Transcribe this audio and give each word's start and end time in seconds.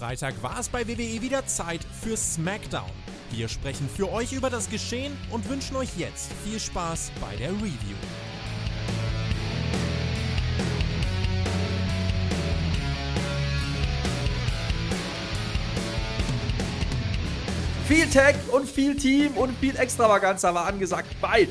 Freitag 0.00 0.42
war 0.42 0.58
es 0.58 0.70
bei 0.70 0.88
WWE 0.88 1.20
wieder 1.20 1.44
Zeit 1.44 1.84
für 1.84 2.16
SmackDown. 2.16 2.88
Wir 3.32 3.48
sprechen 3.48 3.86
für 3.86 4.10
euch 4.10 4.32
über 4.32 4.48
das 4.48 4.70
Geschehen 4.70 5.14
und 5.30 5.46
wünschen 5.50 5.76
euch 5.76 5.90
jetzt 5.98 6.32
viel 6.42 6.58
Spaß 6.58 7.12
bei 7.20 7.36
der 7.36 7.50
Review. 7.50 7.98
Viel 17.86 18.08
Tag 18.08 18.36
und 18.52 18.66
viel 18.70 18.96
Team 18.96 19.36
und 19.36 19.54
viel 19.58 19.76
Extravaganza 19.76 20.54
war 20.54 20.64
angesagt 20.64 21.14
bei 21.20 21.46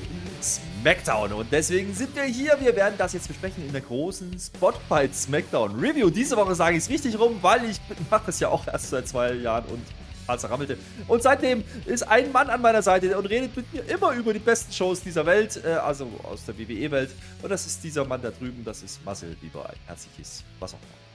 SmackDown. 0.81 1.33
Und 1.33 1.51
deswegen 1.51 1.93
sind 1.93 2.15
wir 2.15 2.23
hier. 2.23 2.57
Wir 2.59 2.75
werden 2.75 2.95
das 2.97 3.13
jetzt 3.13 3.27
besprechen 3.27 3.65
in 3.65 3.71
der 3.71 3.81
großen 3.81 4.37
Spotlight 4.39 5.13
SmackDown 5.13 5.79
Review. 5.79 6.09
Diese 6.09 6.37
Woche 6.37 6.55
sage 6.55 6.77
ich 6.77 6.83
es 6.83 6.89
richtig 6.89 7.19
rum, 7.19 7.37
weil 7.41 7.69
ich 7.69 7.79
mache 8.09 8.23
das 8.27 8.39
ja 8.39 8.49
auch 8.49 8.65
erst 8.67 8.89
seit 8.89 9.07
zwei 9.07 9.33
Jahren 9.33 9.65
und 9.65 9.81
Hals 10.27 10.49
rammelte. 10.49 10.77
Und 11.07 11.23
seitdem 11.23 11.63
ist 11.85 12.03
ein 12.03 12.31
Mann 12.31 12.49
an 12.49 12.61
meiner 12.61 12.81
Seite 12.81 13.17
und 13.17 13.25
redet 13.25 13.55
mit 13.57 13.73
mir 13.73 13.83
immer 13.89 14.13
über 14.13 14.31
die 14.31 14.39
besten 14.39 14.71
Shows 14.71 15.01
dieser 15.01 15.25
Welt, 15.25 15.59
äh, 15.65 15.69
also 15.69 16.07
aus 16.23 16.45
der 16.45 16.57
WWE-Welt. 16.57 17.09
Und 17.41 17.49
das 17.49 17.65
ist 17.65 17.83
dieser 17.83 18.05
Mann 18.05 18.21
da 18.21 18.29
drüben, 18.29 18.63
das 18.63 18.83
ist 18.83 19.03
Marcel 19.03 19.35
Lieber. 19.41 19.67
Ein 19.67 19.77
herzliches 19.87 20.43
was 20.59 20.73
auch 20.73 20.77
immer. 20.77 21.08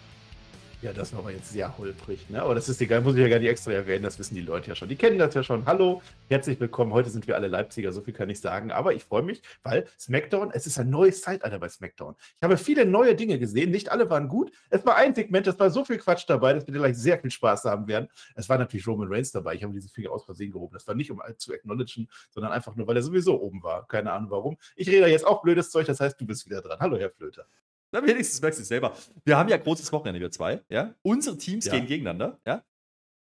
Ja, 0.84 0.92
das 0.92 1.16
war 1.16 1.30
jetzt 1.30 1.50
sehr 1.50 1.78
holprig, 1.78 2.28
ne? 2.28 2.42
Aber 2.42 2.54
das 2.54 2.68
ist 2.68 2.78
egal, 2.82 3.00
muss 3.00 3.14
ich 3.14 3.22
ja 3.22 3.28
gar 3.28 3.38
nicht 3.38 3.48
extra 3.48 3.72
erwähnen, 3.72 4.02
das 4.02 4.18
wissen 4.18 4.34
die 4.34 4.42
Leute 4.42 4.68
ja 4.68 4.74
schon. 4.74 4.86
Die 4.86 4.96
kennen 4.96 5.18
das 5.18 5.32
ja 5.32 5.42
schon. 5.42 5.64
Hallo, 5.64 6.02
herzlich 6.28 6.60
willkommen. 6.60 6.92
Heute 6.92 7.08
sind 7.08 7.26
wir 7.26 7.36
alle 7.36 7.48
Leipziger, 7.48 7.90
so 7.90 8.02
viel 8.02 8.12
kann 8.12 8.28
ich 8.28 8.38
sagen. 8.38 8.70
Aber 8.70 8.92
ich 8.92 9.02
freue 9.02 9.22
mich, 9.22 9.40
weil 9.62 9.86
SmackDown, 9.98 10.50
es 10.52 10.66
ist 10.66 10.78
ein 10.78 10.90
neues 10.90 11.22
Zeitalter 11.22 11.58
bei 11.58 11.70
SmackDown. 11.70 12.16
Ich 12.36 12.42
habe 12.42 12.58
viele 12.58 12.84
neue 12.84 13.14
Dinge 13.14 13.38
gesehen, 13.38 13.70
nicht 13.70 13.90
alle 13.90 14.10
waren 14.10 14.28
gut. 14.28 14.52
Es 14.68 14.84
war 14.84 14.96
ein 14.96 15.14
Segment, 15.14 15.46
es 15.46 15.58
war 15.58 15.70
so 15.70 15.86
viel 15.86 15.96
Quatsch 15.96 16.26
dabei, 16.28 16.52
dass 16.52 16.66
wir 16.66 16.74
gleich 16.74 16.98
sehr 16.98 17.18
viel 17.18 17.30
Spaß 17.30 17.64
haben 17.64 17.88
werden. 17.88 18.10
Es 18.34 18.50
war 18.50 18.58
natürlich 18.58 18.86
Roman 18.86 19.10
Reigns 19.10 19.32
dabei. 19.32 19.54
Ich 19.54 19.64
habe 19.64 19.72
diese 19.72 19.88
Finger 19.88 20.10
aus 20.10 20.26
Versehen 20.26 20.52
gehoben. 20.52 20.74
Das 20.74 20.86
war 20.86 20.94
nicht, 20.94 21.10
um 21.10 21.22
zu 21.38 21.54
acknowledgen, 21.54 22.10
sondern 22.28 22.52
einfach 22.52 22.76
nur, 22.76 22.86
weil 22.86 22.96
er 22.96 23.02
sowieso 23.02 23.40
oben 23.40 23.62
war. 23.62 23.88
Keine 23.88 24.12
Ahnung 24.12 24.30
warum. 24.30 24.58
Ich 24.76 24.90
rede 24.90 25.06
jetzt 25.06 25.26
auch 25.26 25.40
blödes 25.40 25.70
Zeug, 25.70 25.86
das 25.86 26.00
heißt, 26.00 26.20
du 26.20 26.26
bist 26.26 26.44
wieder 26.44 26.60
dran. 26.60 26.78
Hallo, 26.78 26.98
Herr 26.98 27.08
Flöter. 27.08 27.46
Na, 27.94 28.04
wenigstens 28.04 28.42
merkst 28.42 28.58
du 28.58 28.62
es 28.62 28.68
selber. 28.68 28.92
Wir 29.24 29.38
haben 29.38 29.48
ja 29.48 29.56
großes 29.56 29.92
Wochenende, 29.92 30.18
wir 30.18 30.28
zwei. 30.32 30.60
Ja? 30.68 30.96
Unsere 31.02 31.38
Teams 31.38 31.66
ja. 31.66 31.74
gehen 31.74 31.86
gegeneinander. 31.86 32.40
Ja? 32.44 32.64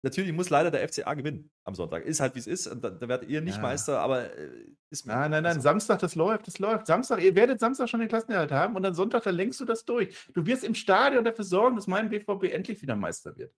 Natürlich 0.04 0.32
muss 0.32 0.50
leider 0.50 0.72
der 0.72 0.88
FCA 0.88 1.14
gewinnen 1.16 1.52
am 1.66 1.76
Sonntag. 1.76 2.06
Ist 2.06 2.22
halt 2.22 2.34
wie 2.36 2.40
es 2.40 2.48
ist. 2.48 2.68
Und 2.68 2.82
da, 2.82 2.90
da 2.90 3.10
werdet 3.10 3.28
ihr 3.30 3.42
nicht 3.42 3.58
ja. 3.58 3.62
Meister, 3.62 4.00
aber 4.00 4.24
äh, 4.24 4.50
ist 4.90 5.06
Nein, 5.06 5.32
nein, 5.32 5.44
nein. 5.44 5.58
Also 5.58 5.62
Samstag, 5.62 6.00
das 6.00 6.16
läuft, 6.16 6.48
das 6.48 6.60
läuft. 6.60 6.88
Samstag, 6.88 7.22
ihr 7.22 7.36
werdet 7.36 7.60
Samstag 7.60 7.90
schon 7.90 8.00
den 8.00 8.08
Klassenerhalt 8.08 8.54
haben 8.54 8.78
und 8.78 8.84
dann 8.84 8.94
Sonntag, 8.94 9.24
da 9.24 9.32
lenkst 9.32 9.60
du 9.60 9.66
das 9.66 9.84
durch. 9.84 10.16
Du 10.34 10.46
wirst 10.46 10.64
im 10.64 10.76
Stadion 10.76 11.26
dafür 11.26 11.44
sorgen, 11.44 11.76
dass 11.76 11.88
mein 11.88 12.10
BVB 12.10 12.46
endlich 12.54 12.82
wieder 12.82 12.96
Meister 12.96 13.36
wird. 13.38 13.54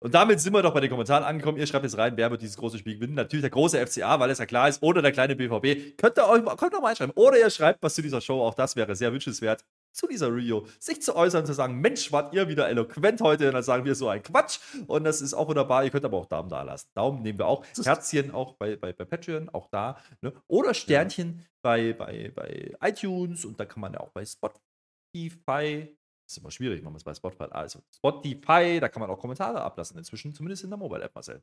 Und 0.00 0.14
damit 0.14 0.40
sind 0.40 0.52
wir 0.52 0.62
doch 0.62 0.74
bei 0.74 0.80
den 0.80 0.90
Kommentaren 0.90 1.22
angekommen. 1.22 1.58
Ihr 1.58 1.66
schreibt 1.68 1.84
jetzt 1.84 1.98
rein, 1.98 2.16
wer 2.16 2.28
wird 2.32 2.42
dieses 2.42 2.56
große 2.56 2.78
Spiel 2.78 2.96
gewinnen. 2.96 3.14
Natürlich 3.14 3.42
der 3.42 3.50
große 3.50 3.84
FCA, 3.86 4.18
weil 4.18 4.30
es 4.30 4.38
ja 4.38 4.46
klar 4.46 4.68
ist, 4.68 4.82
oder 4.82 5.00
der 5.00 5.12
kleine 5.12 5.36
BVB. 5.36 5.96
Könnt 5.96 6.18
ihr 6.18 6.28
euch 6.28 6.44
könnt 6.56 6.74
ihr 6.74 6.80
mal 6.80 6.88
einschreiben. 6.88 7.12
Oder 7.14 7.38
ihr 7.38 7.50
schreibt 7.50 7.80
was 7.84 7.94
zu 7.94 8.02
dieser 8.02 8.20
Show. 8.20 8.42
Auch 8.42 8.54
das 8.54 8.74
wäre 8.74 8.96
sehr 8.96 9.12
wünschenswert 9.12 9.64
zu 9.92 10.06
dieser 10.06 10.28
Review, 10.28 10.66
sich 10.78 11.02
zu 11.02 11.16
äußern, 11.16 11.46
zu 11.46 11.52
sagen, 11.52 11.80
Mensch, 11.80 12.12
wart 12.12 12.32
ihr 12.34 12.48
wieder 12.48 12.68
eloquent 12.68 13.20
heute, 13.20 13.48
und 13.48 13.54
dann 13.54 13.62
sagen 13.62 13.84
wir 13.84 13.94
so 13.94 14.08
ein 14.08 14.22
Quatsch. 14.22 14.60
Und 14.86 15.04
das 15.04 15.20
ist 15.20 15.34
auch 15.34 15.48
wunderbar. 15.48 15.84
Ihr 15.84 15.90
könnt 15.90 16.04
aber 16.04 16.18
auch 16.18 16.26
Daumen 16.26 16.48
da 16.48 16.62
lassen. 16.62 16.88
Daumen 16.94 17.22
nehmen 17.22 17.38
wir 17.38 17.46
auch. 17.46 17.64
Herzchen 17.82 18.30
auch 18.30 18.54
bei, 18.54 18.76
bei, 18.76 18.92
bei 18.92 19.04
Patreon, 19.04 19.48
auch 19.48 19.68
da. 19.70 19.98
Ne? 20.20 20.32
Oder 20.46 20.74
Sternchen 20.74 21.38
ja. 21.38 21.44
bei, 21.62 21.92
bei, 21.92 22.32
bei 22.34 22.76
iTunes 22.80 23.44
und 23.44 23.58
da 23.58 23.64
kann 23.64 23.80
man 23.80 23.92
ja 23.92 24.00
auch 24.00 24.10
bei 24.10 24.24
Spotify. 24.24 25.96
Das 26.26 26.36
ist 26.36 26.38
immer 26.38 26.50
schwierig, 26.50 26.78
wenn 26.80 26.92
man 26.92 26.96
es 26.96 27.04
bei 27.04 27.14
Spotify. 27.14 27.44
Also 27.50 27.80
Spotify, 27.94 28.78
da 28.80 28.88
kann 28.88 29.00
man 29.00 29.10
auch 29.10 29.18
Kommentare 29.18 29.60
ablassen 29.62 29.96
inzwischen, 29.98 30.34
zumindest 30.34 30.64
in 30.64 30.70
der 30.70 30.78
Mobile-App, 30.78 31.14
Marcel. 31.14 31.42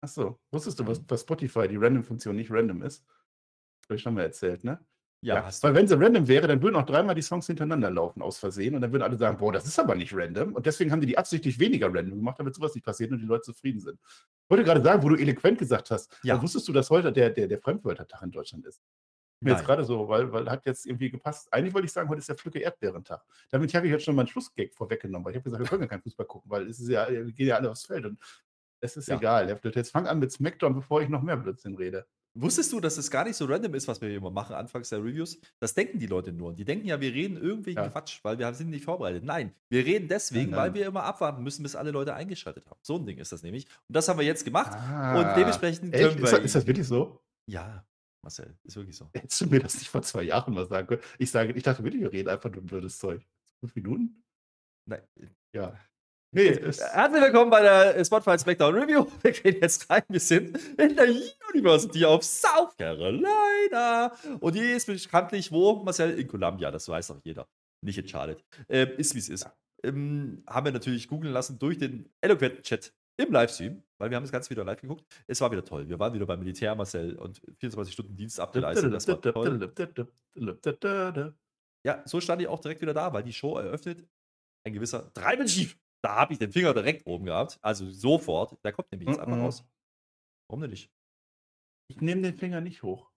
Achso, 0.00 0.38
wusstest 0.52 0.78
du, 0.78 0.86
was 0.86 1.04
bei 1.04 1.16
Spotify 1.16 1.66
die 1.66 1.76
Random-Funktion 1.76 2.36
nicht 2.36 2.50
random 2.50 2.82
ist? 2.82 3.04
Das 3.04 3.88
habe 3.88 3.96
ich 3.96 4.02
schon 4.02 4.14
mal 4.14 4.22
erzählt, 4.22 4.64
ne? 4.64 4.84
Ja, 5.20 5.34
ja 5.36 5.50
weil 5.62 5.74
wenn 5.74 5.88
sie 5.88 5.98
random 5.98 6.28
wäre, 6.28 6.46
dann 6.46 6.62
würden 6.62 6.76
auch 6.76 6.86
dreimal 6.86 7.14
die 7.14 7.22
Songs 7.22 7.46
hintereinander 7.46 7.90
laufen 7.90 8.22
aus 8.22 8.38
Versehen 8.38 8.74
und 8.74 8.80
dann 8.80 8.92
würden 8.92 9.02
alle 9.02 9.16
sagen, 9.16 9.36
boah, 9.38 9.52
das 9.52 9.66
ist 9.66 9.78
aber 9.78 9.94
nicht 9.94 10.14
random. 10.14 10.54
Und 10.54 10.66
deswegen 10.66 10.92
haben 10.92 11.00
die 11.00 11.08
die 11.08 11.18
absichtlich 11.18 11.58
weniger 11.58 11.86
random 11.92 12.18
gemacht, 12.18 12.38
damit 12.38 12.54
sowas 12.54 12.74
nicht 12.74 12.84
passiert 12.84 13.10
und 13.10 13.18
die 13.18 13.26
Leute 13.26 13.42
zufrieden 13.42 13.80
sind. 13.80 13.98
Ich 14.04 14.50
wollte 14.50 14.64
gerade 14.64 14.82
sagen, 14.82 15.02
wo 15.02 15.08
du 15.08 15.16
eloquent 15.16 15.58
gesagt 15.58 15.90
hast, 15.90 16.16
ja. 16.22 16.40
wusstest 16.40 16.68
du, 16.68 16.72
dass 16.72 16.88
heute 16.90 17.12
der, 17.12 17.30
der, 17.30 17.48
der 17.48 17.58
Fremdwörtertag 17.58 18.22
in 18.22 18.30
Deutschland 18.30 18.64
ist? 18.66 18.80
Mir 19.40 19.52
jetzt 19.52 19.64
gerade 19.64 19.84
so, 19.84 20.08
weil, 20.08 20.32
weil 20.32 20.50
hat 20.50 20.66
jetzt 20.66 20.84
irgendwie 20.84 21.10
gepasst. 21.10 21.52
Eigentlich 21.52 21.72
wollte 21.72 21.86
ich 21.86 21.92
sagen, 21.92 22.08
heute 22.08 22.18
ist 22.18 22.28
der 22.28 22.34
Pflücke 22.34 22.58
Erdbeerentag. 22.58 23.22
Damit 23.50 23.72
habe 23.72 23.86
ich 23.86 23.92
jetzt 23.92 24.04
schon 24.04 24.16
meinen 24.16 24.26
Schlussgag 24.26 24.74
vorweggenommen, 24.74 25.24
weil 25.24 25.32
ich 25.32 25.36
habe 25.36 25.44
gesagt, 25.44 25.62
wir 25.62 25.68
können 25.68 25.82
ja 25.82 25.88
keinen 25.88 26.02
Fußball 26.02 26.26
gucken, 26.26 26.50
weil 26.50 26.68
es 26.68 26.80
ist 26.80 26.88
ja, 26.88 27.08
wir 27.08 27.24
gehen 27.32 27.46
ja 27.46 27.56
alle 27.56 27.70
aufs 27.70 27.84
Feld 27.84 28.04
und 28.04 28.18
es 28.80 28.96
ist 28.96 29.08
ja. 29.08 29.16
egal. 29.16 29.60
Jetzt 29.62 29.90
fang 29.90 30.08
an 30.08 30.18
mit 30.18 30.32
Smackdown, 30.32 30.74
bevor 30.74 31.02
ich 31.02 31.08
noch 31.08 31.22
mehr 31.22 31.36
Blödsinn 31.36 31.76
rede. 31.76 32.06
Wusstest 32.34 32.72
du, 32.72 32.80
dass 32.80 32.96
es 32.98 33.10
gar 33.10 33.24
nicht 33.24 33.36
so 33.36 33.46
random 33.46 33.74
ist, 33.74 33.88
was 33.88 34.00
wir 34.00 34.14
immer 34.14 34.30
machen, 34.30 34.54
anfangs 34.54 34.90
der 34.90 35.02
Reviews? 35.02 35.38
Das 35.58 35.74
denken 35.74 35.98
die 35.98 36.06
Leute 36.06 36.32
nur. 36.32 36.54
Die 36.54 36.64
denken 36.64 36.86
ja, 36.86 37.00
wir 37.00 37.12
reden 37.12 37.36
irgendwie 37.36 37.72
ja. 37.72 37.88
Quatsch, 37.88 38.20
weil 38.22 38.38
wir 38.38 38.52
sind 38.54 38.70
nicht 38.70 38.84
vorbereitet. 38.84 39.24
Nein, 39.24 39.52
wir 39.68 39.84
reden 39.84 40.08
deswegen, 40.08 40.50
nein, 40.50 40.58
nein. 40.58 40.60
weil 40.60 40.74
wir 40.74 40.86
immer 40.86 41.04
abwarten 41.04 41.42
müssen, 41.42 41.62
bis 41.62 41.74
alle 41.74 41.90
Leute 41.90 42.14
eingeschaltet 42.14 42.66
haben. 42.66 42.78
So 42.82 42.96
ein 42.96 43.06
Ding 43.06 43.18
ist 43.18 43.32
das 43.32 43.42
nämlich. 43.42 43.66
Und 43.88 43.96
das 43.96 44.08
haben 44.08 44.18
wir 44.18 44.26
jetzt 44.26 44.44
gemacht. 44.44 44.72
Ah, 44.72 45.18
und 45.18 45.36
dementsprechend 45.36 45.92
können 45.92 46.16
wir. 46.16 46.24
Ist 46.24 46.32
das, 46.32 46.40
ist 46.40 46.54
das 46.54 46.66
wirklich 46.66 46.86
so? 46.86 47.20
Ja, 47.46 47.84
Marcel, 48.22 48.56
ist 48.62 48.76
wirklich 48.76 48.96
so. 48.96 49.08
Hättest 49.14 49.40
du 49.40 49.46
mir 49.46 49.60
das 49.60 49.74
nicht 49.74 49.88
vor 49.88 50.02
zwei 50.02 50.22
Jahren 50.22 50.54
mal 50.54 50.66
sagen 50.66 50.86
können? 50.86 51.02
Ich 51.18 51.30
sage, 51.30 51.52
ich 51.52 51.62
dachte 51.62 51.82
wirklich, 51.82 52.02
wir 52.02 52.12
reden 52.12 52.28
einfach 52.28 52.50
nur 52.50 52.62
blödes 52.62 52.98
Zeug. 52.98 53.26
Fünf 53.60 53.74
Minuten? 53.74 54.22
Nein. 54.86 55.02
Ja. 55.52 55.78
Nee, 56.30 56.50
Herzlich 56.50 57.22
willkommen 57.22 57.50
bei 57.50 57.62
der 57.62 58.04
Spotify 58.04 58.38
Smackdown 58.38 58.74
Review. 58.74 59.06
Wir 59.22 59.32
gehen 59.32 59.56
jetzt 59.62 59.88
rein. 59.88 60.02
Wir 60.10 60.20
sind 60.20 60.58
in 60.78 60.94
der 60.94 61.06
University 61.54 62.04
of 62.04 62.22
South 62.22 62.76
Carolina. 62.76 64.12
Und 64.38 64.54
die 64.54 64.60
ist 64.60 64.86
bekanntlich 64.86 65.50
wo? 65.50 65.76
Marcel, 65.82 66.18
in 66.18 66.28
Columbia. 66.28 66.70
Das 66.70 66.86
weiß 66.86 67.06
doch 67.08 67.20
jeder. 67.24 67.48
Nicht 67.82 67.96
in 67.96 68.06
Charlotte. 68.06 68.42
Ähm, 68.68 68.90
ist 68.98 69.14
wie 69.14 69.20
es 69.20 69.30
ist. 69.30 69.48
Ähm, 69.82 70.42
haben 70.46 70.66
wir 70.66 70.72
natürlich 70.72 71.08
googeln 71.08 71.32
lassen 71.32 71.58
durch 71.58 71.78
den 71.78 72.12
eloquenten 72.20 72.62
Chat 72.62 72.92
im 73.16 73.32
Livestream, 73.32 73.82
weil 73.96 74.10
wir 74.10 74.16
haben 74.16 74.24
das 74.24 74.32
Ganze 74.32 74.50
wieder 74.50 74.64
live 74.64 74.82
geguckt. 74.82 75.06
Es 75.26 75.40
war 75.40 75.50
wieder 75.50 75.64
toll. 75.64 75.88
Wir 75.88 75.98
waren 75.98 76.12
wieder 76.12 76.26
beim 76.26 76.40
Militär, 76.40 76.74
Marcel, 76.74 77.16
und 77.16 77.40
24 77.58 77.94
Stunden 77.94 78.14
Dienst 78.14 78.38
abgeleistet. 78.38 78.92
Das 78.92 79.08
war 79.08 79.22
toll. 79.22 79.72
Ja, 81.86 82.02
so 82.04 82.20
stand 82.20 82.42
ich 82.42 82.48
auch 82.48 82.60
direkt 82.60 82.82
wieder 82.82 82.92
da, 82.92 83.14
weil 83.14 83.22
die 83.22 83.32
Show 83.32 83.56
eröffnet 83.56 84.06
ein 84.66 84.74
gewisser 84.74 85.10
Tribal 85.14 85.46
Chief 85.46 85.78
da 86.02 86.16
habe 86.16 86.32
ich 86.32 86.38
den 86.38 86.52
Finger 86.52 86.74
direkt 86.74 87.06
oben 87.06 87.26
gehabt. 87.26 87.58
Also 87.62 87.90
sofort. 87.90 88.56
Der 88.64 88.72
kommt 88.72 88.90
nämlich 88.92 89.08
jetzt 89.08 89.18
mm 89.18 89.22
-mm. 89.22 89.26
einfach 89.26 89.44
raus. 89.44 89.64
Warum 90.48 90.60
denn 90.62 90.70
nicht? 90.70 90.90
Ich 91.90 92.00
nehme 92.00 92.22
den 92.22 92.36
Finger 92.36 92.60
nicht 92.60 92.82
hoch. 92.82 93.10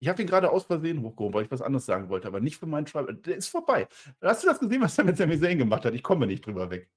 Ich 0.00 0.08
habe 0.08 0.20
ihn 0.20 0.28
gerade 0.28 0.50
aus 0.50 0.64
Versehen 0.64 1.02
hochgehoben, 1.02 1.34
weil 1.34 1.44
ich 1.44 1.50
was 1.50 1.62
anderes 1.62 1.86
sagen 1.86 2.08
wollte, 2.10 2.28
aber 2.28 2.40
nicht 2.40 2.58
für 2.58 2.66
meinen 2.66 2.86
Schreiber. 2.86 3.12
Der 3.12 3.36
ist 3.36 3.48
vorbei. 3.48 3.88
Hast 4.20 4.42
du 4.42 4.48
das 4.48 4.60
gesehen, 4.60 4.82
was 4.82 4.98
er 4.98 5.04
mit 5.04 5.16
Sami 5.16 5.40
Zayn 5.40 5.58
gemacht 5.58 5.84
hat? 5.84 5.94
Ich 5.94 6.02
komme 6.02 6.26
nicht 6.26 6.44
drüber 6.44 6.70
weg. 6.70 6.90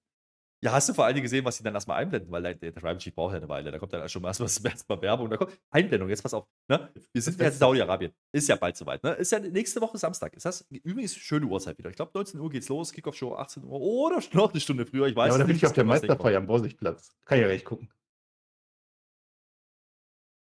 Ja, 0.62 0.72
hast 0.72 0.90
du 0.90 0.94
vor 0.94 1.06
allen 1.06 1.13
Dingen 1.13 1.23
gesehen, 1.23 1.45
was 1.45 1.57
sie 1.57 1.63
dann 1.63 1.75
erstmal 1.75 1.97
einblenden, 1.97 2.31
weil 2.31 2.41
der, 2.41 2.56
der 2.56 2.73
Tribal 2.73 2.97
Chief 2.97 3.13
braucht 3.13 3.34
ja 3.34 3.38
eine 3.38 3.47
Weile. 3.47 3.69
Da 3.69 3.78
kommt 3.78 3.94
dann 3.94 4.09
schon 4.09 4.23
mal 4.23 4.29
erstmal 4.29 4.47
erst 4.47 4.90
Werbung. 5.01 5.29
Da 5.29 5.38
kommt 5.38 5.57
Einblendung, 5.69 6.09
jetzt 6.09 6.23
pass 6.23 6.34
auf. 6.34 6.47
Ne? 6.68 6.90
Wir 7.13 7.22
sind 7.22 7.40
ja 7.40 7.47
in 7.47 7.53
Saudi-Arabien. 7.53 8.12
Ist 8.31 8.50
ja 8.50 8.56
bald 8.56 8.75
soweit. 8.75 9.03
Ne? 9.03 9.12
Ist 9.13 9.31
ja 9.31 9.40
nächste 9.40 9.81
Woche 9.81 10.00
Samstag. 10.00 10.34
Ist 10.34 10.45
das 10.45 10.62
übrigens 10.72 11.16
schöne 11.16 11.45
Uhrzeit 11.45 11.78
wieder. 11.78 11.91
Ich 11.91 11.95
glaube, 11.95 12.12
19 12.16 12.40
Uhr 12.40 12.50
geht's 12.50 12.69
los, 12.69 12.91
Kickoff-Show 12.91 13.35
18 13.35 13.63
Uhr 13.66 13.79
oder 13.79 14.19
noch 14.34 14.51
eine 14.51 14.59
Stunde 14.59 14.88
früher. 14.88 15.06
Ich 15.07 15.16
weiß 15.16 15.28
ja, 15.28 15.34
aber 15.35 15.44
da 15.44 15.45
bin 15.45 15.56
ich 15.56 15.66
auf 15.66 15.73
der 15.73 15.84
Meisterfeier 15.84 16.38
am 16.38 16.47
Borsigplatz. 16.47 17.16
Kann 17.25 17.39
ja 17.39 17.45
recht 17.45 17.66
gucken. 17.66 17.89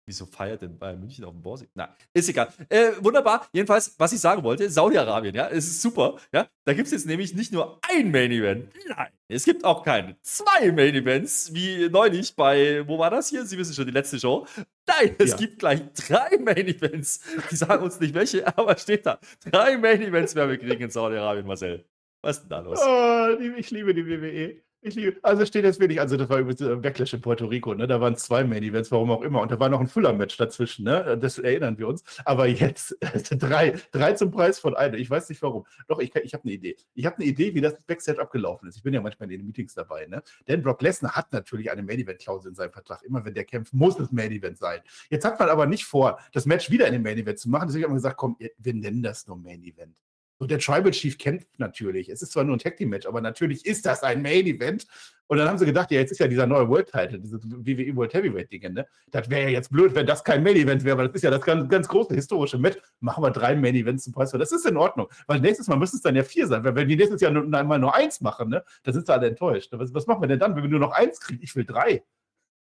Wieso 0.08 0.24
feiert 0.24 0.62
denn 0.62 0.78
Bayern 0.78 1.00
München 1.00 1.24
auf 1.24 1.32
dem 1.32 1.42
Borsig? 1.42 1.68
Na, 1.74 1.92
ist 2.14 2.28
egal. 2.28 2.48
Äh, 2.68 2.92
wunderbar. 3.00 3.48
Jedenfalls, 3.52 3.92
was 3.98 4.12
ich 4.12 4.20
sagen 4.20 4.44
wollte, 4.44 4.70
Saudi-Arabien, 4.70 5.34
ja, 5.34 5.48
es 5.48 5.66
ist 5.66 5.82
super. 5.82 6.16
Ja, 6.32 6.46
da 6.64 6.74
gibt 6.74 6.86
es 6.86 6.92
jetzt 6.92 7.06
nämlich 7.06 7.34
nicht 7.34 7.52
nur 7.52 7.80
ein 7.82 8.12
Main-Event. 8.12 8.70
Nein, 8.86 9.08
es 9.26 9.44
gibt 9.44 9.64
auch 9.64 9.82
keine 9.82 10.16
zwei 10.22 10.70
Main-Events, 10.70 11.52
wie 11.54 11.88
neulich 11.88 12.36
bei, 12.36 12.86
wo 12.86 13.00
war 13.00 13.10
das 13.10 13.30
hier? 13.30 13.44
Sie 13.44 13.58
wissen 13.58 13.74
schon, 13.74 13.86
die 13.86 13.92
letzte 13.92 14.20
Show. 14.20 14.46
Nein, 14.86 15.16
es 15.18 15.32
ja. 15.32 15.36
gibt 15.38 15.58
gleich 15.58 15.82
drei 15.94 16.38
Main-Events. 16.38 17.20
Die 17.50 17.56
sagen 17.56 17.82
uns 17.82 17.98
nicht 17.98 18.14
welche, 18.14 18.46
aber 18.56 18.78
steht 18.78 19.06
da. 19.06 19.18
Drei 19.50 19.76
Main-Events 19.76 20.36
werden 20.36 20.50
wir 20.50 20.58
kriegen 20.58 20.84
in 20.84 20.90
Saudi-Arabien, 20.90 21.46
Marcel. 21.46 21.84
Was 22.22 22.36
ist 22.36 22.42
denn 22.42 22.50
da 22.50 22.60
los? 22.60 22.80
Oh, 22.80 23.40
ich 23.58 23.72
liebe 23.72 23.92
die 23.92 24.06
WWE. 24.06 24.62
Liebe, 24.94 25.18
also 25.22 25.44
steht 25.44 25.64
jetzt 25.64 25.80
wirklich, 25.80 26.00
also 26.00 26.16
das 26.16 26.28
war 26.28 26.38
übrigens 26.38 26.62
ein 26.62 26.80
Backlash 26.80 27.14
in 27.14 27.20
Puerto 27.20 27.46
Rico, 27.46 27.74
ne? 27.74 27.86
Da 27.86 28.00
waren 28.00 28.16
zwei 28.16 28.44
Main-Events, 28.44 28.92
warum 28.92 29.10
auch 29.10 29.22
immer. 29.22 29.40
Und 29.40 29.50
da 29.50 29.58
war 29.58 29.68
noch 29.68 29.80
ein 29.80 29.88
Fuller-Match 29.88 30.36
dazwischen, 30.36 30.84
ne? 30.84 31.18
Das 31.20 31.38
erinnern 31.38 31.78
wir 31.78 31.88
uns. 31.88 32.04
Aber 32.24 32.46
jetzt 32.46 32.96
drei, 33.30 33.74
drei 33.90 34.12
zum 34.12 34.30
Preis 34.30 34.58
von 34.58 34.76
einem. 34.76 34.94
Ich 34.94 35.10
weiß 35.10 35.28
nicht 35.28 35.42
warum. 35.42 35.66
Doch, 35.88 35.98
ich, 35.98 36.14
ich 36.14 36.34
habe 36.34 36.44
eine 36.44 36.52
Idee. 36.52 36.76
Ich 36.94 37.06
habe 37.06 37.16
eine 37.16 37.24
Idee, 37.24 37.54
wie 37.54 37.60
das 37.60 37.74
Backstage 37.86 38.20
abgelaufen 38.20 38.68
ist. 38.68 38.76
Ich 38.76 38.82
bin 38.82 38.94
ja 38.94 39.00
manchmal 39.00 39.30
in 39.30 39.38
den 39.38 39.46
Meetings 39.46 39.74
dabei, 39.74 40.06
ne? 40.06 40.22
Denn 40.46 40.62
Brock 40.62 40.82
Lesnar 40.82 41.12
hat 41.12 41.32
natürlich 41.32 41.70
eine 41.70 41.82
Main-Event-Klausel 41.82 42.50
in 42.50 42.54
seinem 42.54 42.72
Vertrag. 42.72 43.02
Immer 43.02 43.24
wenn 43.24 43.34
der 43.34 43.44
kämpft, 43.44 43.74
muss 43.74 43.98
es 43.98 44.12
Main-Event 44.12 44.58
sein. 44.58 44.80
Jetzt 45.10 45.24
hat 45.24 45.38
man 45.38 45.48
aber 45.48 45.66
nicht 45.66 45.84
vor, 45.84 46.18
das 46.32 46.46
Match 46.46 46.70
wieder 46.70 46.86
in 46.86 46.92
den 46.92 47.02
Main-Event 47.02 47.38
zu 47.38 47.48
machen. 47.48 47.68
Deswegen 47.68 47.84
haben 47.84 47.92
wir 47.92 47.96
gesagt, 47.96 48.16
komm, 48.16 48.36
wir 48.38 48.74
nennen 48.74 49.02
das 49.02 49.26
nur 49.26 49.36
Main-Event. 49.36 49.94
So, 50.38 50.46
der 50.46 50.58
Tribal 50.58 50.90
Chief 50.90 51.16
kämpft 51.16 51.48
natürlich. 51.58 52.10
Es 52.10 52.20
ist 52.20 52.32
zwar 52.32 52.44
nur 52.44 52.56
ein 52.56 52.58
Tag 52.58 52.76
Team 52.76 52.90
Match, 52.90 53.06
aber 53.06 53.20
natürlich 53.20 53.64
ist 53.64 53.86
das 53.86 54.02
ein 54.02 54.20
Main 54.20 54.46
Event. 54.46 54.86
Und 55.28 55.38
dann 55.38 55.48
haben 55.48 55.58
sie 55.58 55.66
gedacht, 55.66 55.90
ja, 55.90 55.98
jetzt 55.98 56.12
ist 56.12 56.18
ja 56.18 56.28
dieser 56.28 56.46
neue 56.46 56.68
World 56.68 56.88
Title, 56.88 57.18
dieses 57.18 57.40
WWE 57.42 57.96
World 57.96 58.14
Heavyweight 58.14 58.52
Ding, 58.52 58.72
ne? 58.72 58.86
Das 59.10 59.28
wäre 59.28 59.44
ja 59.44 59.48
jetzt 59.48 59.72
blöd, 59.72 59.94
wenn 59.94 60.06
das 60.06 60.22
kein 60.22 60.42
Main 60.42 60.56
Event 60.56 60.84
wäre, 60.84 60.98
weil 60.98 61.06
das 61.08 61.16
ist 61.16 61.22
ja 61.22 61.30
das 61.30 61.40
ganz, 61.40 61.68
ganz 61.68 61.88
große 61.88 62.14
historische 62.14 62.58
Match. 62.58 62.76
Machen 63.00 63.24
wir 63.24 63.30
drei 63.30 63.56
Main 63.56 63.74
Events 63.74 64.04
zum 64.04 64.12
Preis. 64.12 64.30
Das 64.30 64.52
ist 64.52 64.66
in 64.66 64.76
Ordnung, 64.76 65.08
weil 65.26 65.40
nächstes 65.40 65.66
Mal 65.66 65.76
müsste 65.76 65.96
es 65.96 66.02
dann 66.02 66.14
ja 66.14 66.22
vier 66.22 66.46
sein. 66.46 66.62
Weil 66.62 66.76
wenn 66.76 66.86
die 66.86 66.96
nächstes 66.96 67.20
Jahr 67.20 67.32
nur, 67.32 67.52
einmal 67.58 67.78
nur 67.78 67.94
eins 67.94 68.20
machen, 68.20 68.50
ne, 68.50 68.62
dann 68.84 68.94
sind 68.94 69.06
sie 69.06 69.12
alle 69.12 69.28
enttäuscht. 69.28 69.70
Was, 69.72 69.92
was 69.94 70.06
machen 70.06 70.22
wir 70.22 70.28
denn 70.28 70.38
dann, 70.38 70.54
wenn 70.54 70.62
wir 70.62 70.70
nur 70.70 70.80
noch 70.80 70.92
eins 70.92 71.18
kriegen? 71.18 71.42
Ich 71.42 71.56
will 71.56 71.64
drei. 71.64 72.04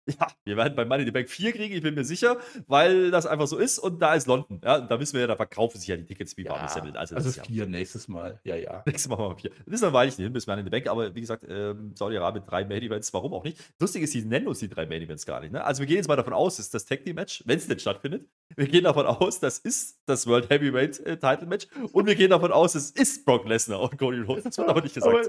Ja, 0.20 0.28
wir 0.44 0.58
werden 0.58 0.76
bei 0.76 0.86
Money 0.86 1.02
in 1.02 1.08
the 1.08 1.12
Bank 1.12 1.30
4 1.30 1.52
kriegen, 1.54 1.74
ich 1.74 1.82
bin 1.82 1.96
mir 1.96 2.04
sicher, 2.04 2.38
weil 2.68 3.10
das 3.10 3.26
einfach 3.26 3.48
so 3.48 3.58
ist 3.58 3.80
und 3.80 4.00
da 4.00 4.14
ist 4.14 4.28
London. 4.28 4.62
Ja, 4.64 4.80
da 4.80 5.00
wissen 5.00 5.14
wir 5.14 5.22
ja, 5.22 5.28
da 5.28 5.36
verkaufen 5.36 5.80
sich 5.80 5.88
ja 5.88 5.98
die 5.98 6.06
Tickets 6.06 6.38
wie 6.38 6.44
ja, 6.44 6.52
warme. 6.52 6.98
Also, 6.98 7.16
also 7.16 7.42
vier 7.42 7.64
ja. 7.64 7.70
nächstes 7.70 8.08
Mal, 8.08 8.40
ja, 8.44 8.56
ja. 8.56 8.84
Nächstes 8.86 9.10
Mal 9.10 9.18
machen 9.18 9.32
wir 9.32 9.38
vier. 9.38 9.52
Das 9.66 9.76
ist 9.76 9.84
dann 9.84 10.08
ich 10.08 10.18
nicht 10.18 10.26
hin 10.26 10.34
bis 10.34 10.46
Money 10.46 10.60
in 10.60 10.66
the 10.66 10.70
Bank, 10.70 10.88
aber 10.88 11.16
wie 11.16 11.22
gesagt, 11.22 11.46
ähm, 11.50 11.94
Saudi-Arabien 11.96 12.46
drei 12.46 12.66
Main 12.66 12.84
Events, 12.84 13.14
warum 13.14 13.34
auch 13.34 13.44
nicht? 13.44 13.58
Lustig 13.80 14.04
ist, 14.04 14.12
sie 14.12 14.24
nennen 14.24 14.48
uns 14.48 14.60
die 14.60 14.70
drei 14.70 14.86
Main 14.86 15.02
Events 15.02 15.26
gar 15.26 15.40
nicht. 15.40 15.52
Ne? 15.52 15.64
Also 15.64 15.80
wir 15.80 15.88
gehen 15.88 15.98
jetzt 15.98 16.08
mal 16.08 16.16
davon 16.16 16.34
aus, 16.34 16.58
das 16.58 16.68
ist 16.68 16.74
das 16.74 16.86
Tag 16.86 17.04
Team 17.04 17.16
Match, 17.16 17.44
wenn 17.46 17.58
es 17.58 17.68
denn 17.68 17.80
stattfindet. 17.80 18.28
Wir 18.56 18.68
gehen 18.68 18.84
davon 18.84 19.08
aus, 19.08 19.40
das 19.40 19.58
ist 19.60 20.00
das 20.06 20.28
World 20.28 20.50
Heavyweight 20.50 21.00
äh, 21.00 21.18
Title 21.18 21.48
Match 21.48 21.68
und 21.92 22.06
wir 22.06 22.16
gehen 22.16 22.30
davon 22.30 22.52
aus, 22.52 22.76
es 22.76 22.92
ist 22.92 23.26
Brock 23.26 23.48
Lesnar 23.48 23.82
und 23.82 23.98
Cody 23.98 24.22
Rhodes. 24.22 24.44
Das 24.44 24.58
wird 24.58 24.70
aber 24.70 24.82
nicht 24.82 24.94
gesagt. 24.94 25.16
Aber 25.16 25.28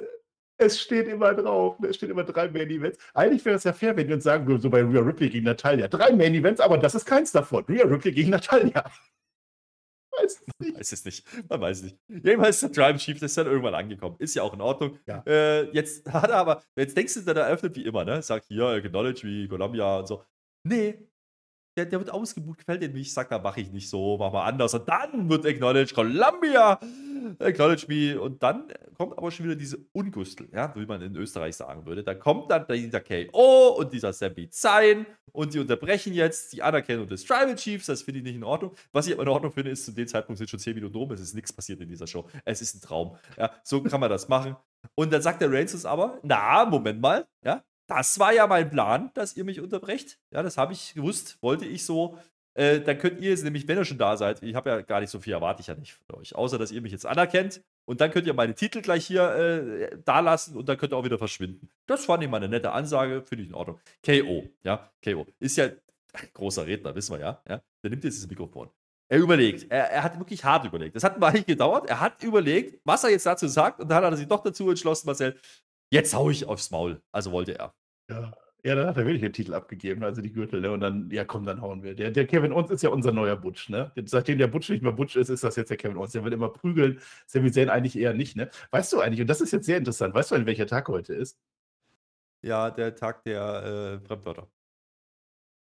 es 0.59 0.81
steht 0.81 1.09
immer 1.09 1.35
drauf. 1.35 1.79
Ne? 1.79 1.89
Es 1.89 1.97
steht 1.97 2.11
immer 2.11 2.25
drei 2.25 2.49
Main 2.49 2.71
Events. 2.71 2.99
Eigentlich 3.15 3.45
wäre 3.45 3.57
es 3.57 3.65
ja 3.65 3.73
fair, 3.73 3.97
wenn 3.97 4.09
wir 4.09 4.15
uns 4.15 4.25
sagen 4.25 4.47
würden, 4.47 4.61
so 4.61 4.71
bei 4.71 4.83
Rhea 4.83 5.01
Ripley 5.01 5.29
gegen 5.29 5.45
Natalia. 5.45 5.89
Drei 5.89 6.13
Main 6.13 6.35
Events, 6.35 6.61
aber 6.61 6.79
das 6.79 6.95
ist 6.95 7.05
keins 7.05 7.33
davon. 7.33 7.65
Rhea 7.69 7.85
Ripley 7.85 8.13
gegen 8.13 8.31
Natalia. 8.31 8.85
Weiß 10.19 10.41
es 10.41 10.59
nicht. 10.59 10.79
Weiß 10.79 10.93
es 10.93 11.05
nicht. 11.05 11.51
Man 11.51 11.61
weiß 11.61 11.77
es 11.77 11.83
nicht. 11.85 11.99
Jedenfalls 12.09 12.61
der 12.61 12.71
Drive 12.71 12.97
Chief 12.99 13.21
ist 13.21 13.37
dann 13.37 13.47
irgendwann 13.47 13.75
angekommen. 13.75 14.17
Ist 14.19 14.35
ja 14.35 14.45
auch 14.45 14.55
in 14.55 14.63
Ordnung. 14.63 14.99
Ja. 15.07 15.23
Äh, 15.27 15.71
jetzt 15.73 16.07
hat 16.13 16.31
er 16.31 16.37
aber, 16.37 16.63
jetzt 16.75 16.97
denkst 16.97 17.15
du, 17.15 17.21
der 17.21 17.37
eröffnet 17.37 17.77
wie 17.77 17.85
immer, 17.85 18.03
ne? 18.05 18.23
Sagt 18.23 18.47
hier, 18.47 18.65
Acknowledge 18.65 19.27
wie 19.27 19.47
Columbia 19.47 19.99
und 19.99 20.09
so. 20.09 20.25
Nee, 20.65 21.07
der, 21.77 21.87
der 21.87 21.99
wird 21.99 22.11
ausgebucht, 22.11 22.59
gefällt 22.59 22.83
dir 22.83 22.89
nicht, 22.89 23.13
sagt, 23.13 23.31
da 23.31 23.39
mache 23.39 23.61
ich 23.61 23.71
nicht 23.71 23.89
so, 23.89 24.17
mach 24.19 24.33
mal 24.33 24.45
anders. 24.45 24.75
Und 24.75 24.89
dann 24.89 25.29
wird 25.29 25.45
Acknowledge 25.45 25.95
Columbia, 25.95 26.81
Acknowledge 27.39 27.87
me. 27.89 28.21
Und 28.21 28.43
dann 28.43 28.65
kommt 28.97 29.17
aber 29.19 29.31
schon 29.31 29.47
wieder 29.47 29.57
diese 29.57 29.79
Ungustel, 29.93 30.49
ja, 30.53 30.73
wie 30.75 30.87
man 30.87 31.03
in 31.03 31.15
Österreich 31.17 31.57
sagen 31.57 31.85
würde. 31.85 32.03
Da 32.03 32.15
kommt 32.15 32.51
dann 32.51 32.67
dieser 32.69 33.01
KO 33.01 33.77
und 33.79 33.93
dieser 33.93 34.13
Sammy 34.13 34.49
Zayn 34.49 35.07
und 35.33 35.53
die 35.53 35.59
unterbrechen 35.59 36.15
jetzt 36.15 36.53
die 36.53 36.63
Anerkennung 36.63 37.07
des 37.07 37.25
Tribal 37.25 37.55
Chiefs. 37.57 37.87
Das 37.87 38.03
finde 38.03 38.21
ich 38.21 38.25
nicht 38.25 38.37
in 38.37 38.45
Ordnung. 38.45 38.73
Was 38.93 39.07
ich 39.07 39.13
aber 39.13 39.25
in 39.25 39.29
Ordnung 39.29 39.53
finde, 39.53 39.71
ist, 39.71 39.85
zu 39.85 39.93
dem 39.93 40.09
Zeitpunkt 40.09 40.39
sind 40.39 40.49
schon 40.49 40.61
10 40.61 40.75
Minuten 40.75 40.97
rum, 40.97 41.11
es 41.13 41.21
ist 41.21 41.35
nichts 41.35 41.53
passiert 41.53 41.81
in 41.81 41.89
dieser 41.89 42.07
Show. 42.07 42.27
Es 42.45 42.63
ist 42.63 42.75
ein 42.75 42.81
Traum. 42.81 43.17
Ja, 43.37 43.51
so 43.63 43.83
kann 43.83 44.01
man 44.01 44.11
das 44.11 44.29
machen. 44.29 44.57
Und 44.95 45.13
dann 45.13 45.21
sagt 45.21 45.43
der 45.43 45.53
Reigns 45.53 45.85
aber, 45.85 46.19
na, 46.23 46.65
Moment 46.65 47.01
mal, 47.01 47.27
ja, 47.45 47.63
das 47.87 48.19
war 48.19 48.33
ja 48.33 48.47
mein 48.47 48.71
Plan, 48.71 49.11
dass 49.15 49.37
ihr 49.37 49.45
mich 49.45 49.61
unterbrecht. 49.61 50.19
Ja, 50.33 50.43
das 50.43 50.59
habe 50.59 50.73
ich 50.73 50.95
gewusst, 50.95 51.39
wollte 51.41 51.65
ich 51.65 51.85
so. 51.85 52.19
Äh, 52.55 52.81
dann 52.81 52.99
könnt 52.99 53.21
ihr 53.21 53.31
jetzt 53.31 53.45
nämlich, 53.45 53.69
wenn 53.69 53.77
ihr 53.77 53.85
schon 53.85 53.99
da 53.99 54.17
seid, 54.17 54.43
ich 54.43 54.55
habe 54.55 54.71
ja 54.71 54.81
gar 54.81 55.01
nicht 55.01 55.11
so 55.11 55.21
viel, 55.21 55.35
erwarte 55.35 55.61
ich 55.61 55.67
ja 55.67 55.75
nicht 55.75 55.93
von 55.93 56.17
euch, 56.17 56.35
außer 56.35 56.59
dass 56.59 56.73
ihr 56.73 56.81
mich 56.81 56.93
jetzt 56.93 57.05
anerkennt. 57.05 57.63
Und 57.85 58.01
dann 58.01 58.11
könnt 58.11 58.27
ihr 58.27 58.35
meine 58.35 58.55
Titel 58.55 58.81
gleich 58.81 59.07
hier 59.07 59.23
äh, 59.23 59.99
da 60.05 60.21
lassen 60.21 60.57
und 60.57 60.69
dann 60.69 60.77
könnt 60.77 60.93
ihr 60.93 60.97
auch 60.97 61.05
wieder 61.05 61.19
verschwinden. 61.19 61.69
Das 61.87 62.07
fand 62.07 62.23
ich 62.25 62.31
mal 62.31 62.39
eine 62.39 62.49
nette 62.49 62.73
Ansage, 62.73 63.23
finde 63.23 63.45
ich 63.45 63.51
in 63.51 63.55
Ordnung. 63.55 63.79
KO, 64.05 64.49
ja, 64.65 64.91
KO. 65.05 65.27
Ist 65.39 65.57
ja 65.57 65.69
großer 66.33 66.67
Redner, 66.67 66.95
wissen 66.95 67.13
wir 67.13 67.21
ja. 67.21 67.43
ja. 67.49 67.63
Der 67.83 67.91
nimmt 67.91 68.05
jetzt 68.05 68.21
das 68.23 68.29
Mikrofon. 68.29 68.71
Er 69.09 69.19
überlegt. 69.19 69.71
Er, 69.71 69.91
er, 69.91 70.03
hat 70.03 70.19
wirklich 70.19 70.45
hart 70.45 70.65
überlegt. 70.65 70.97
Das 70.97 71.05
hat 71.05 71.15
ein 71.15 71.21
Weile 71.21 71.43
gedauert. 71.43 71.89
Er 71.89 72.01
hat 72.01 72.23
überlegt, 72.25 72.81
was 72.85 73.05
er 73.05 73.11
jetzt 73.11 73.25
dazu 73.25 73.47
sagt. 73.47 73.81
Und 73.81 73.89
dann 73.89 74.03
hat 74.03 74.13
er 74.13 74.17
sich 74.17 74.27
doch 74.27 74.43
dazu 74.43 74.69
entschlossen, 74.69 75.07
Marcel, 75.07 75.39
jetzt 75.91 76.15
hau 76.15 76.31
ich 76.31 76.47
aufs 76.47 76.71
Maul. 76.71 77.03
Also 77.13 77.33
wollte 77.33 77.59
er. 77.59 77.75
Ja. 78.11 78.33
Ja, 78.67 78.75
dann 78.75 78.89
hat 78.89 78.97
er 78.97 79.05
wirklich 79.05 79.21
den 79.21 79.33
Titel 79.33 79.55
abgegeben, 79.55 80.03
also 80.03 80.21
die 80.21 80.33
Gürtel, 80.33 80.61
ne? 80.61 80.73
Und 80.73 80.81
dann, 80.81 81.09
ja 81.13 81.25
komm, 81.25 81.45
dann 81.47 81.61
hauen 81.61 81.85
wir. 81.85 81.95
Der, 81.95 82.11
der 82.11 82.27
Kevin 82.27 82.53
Owens 82.53 82.73
ist 82.73 82.83
ja 82.83 82.91
unser 82.91 83.13
neuer 83.13 83.37
Butch, 83.37 83.69
ne? 83.69 83.93
Seitdem 84.07 84.39
der 84.39 84.49
Butch 84.49 84.69
nicht 84.71 84.83
mehr 84.83 84.91
Butch 84.91 85.15
ist, 85.15 85.29
ist 85.29 85.45
das 85.45 85.55
jetzt 85.55 85.71
der 85.71 85.77
Kevin 85.77 85.97
Owens. 85.97 86.11
Der 86.13 86.25
wird 86.25 86.35
immer 86.35 86.49
prügeln. 86.49 87.01
Sami 87.29 87.53
Zayn 87.53 87.71
eigentlich 87.71 87.97
eher 87.97 88.13
nicht, 88.13 88.35
ne? 88.35 88.51
Weißt 88.73 88.93
du 88.93 88.99
eigentlich, 88.99 89.21
und 89.21 89.29
das 89.29 89.41
ist 89.41 89.53
jetzt 89.53 89.67
sehr 89.67 89.79
interessant, 89.79 90.15
weißt 90.15 90.33
du 90.33 90.35
eigentlich, 90.35 90.47
welcher 90.47 90.67
Tag 90.67 90.89
heute 90.89 91.15
ist? 91.15 91.39
Ja, 92.43 92.71
der 92.71 92.97
Tag 92.97 93.23
der 93.23 94.01
äh, 94.03 94.07
Fremdwörter. 94.07 94.49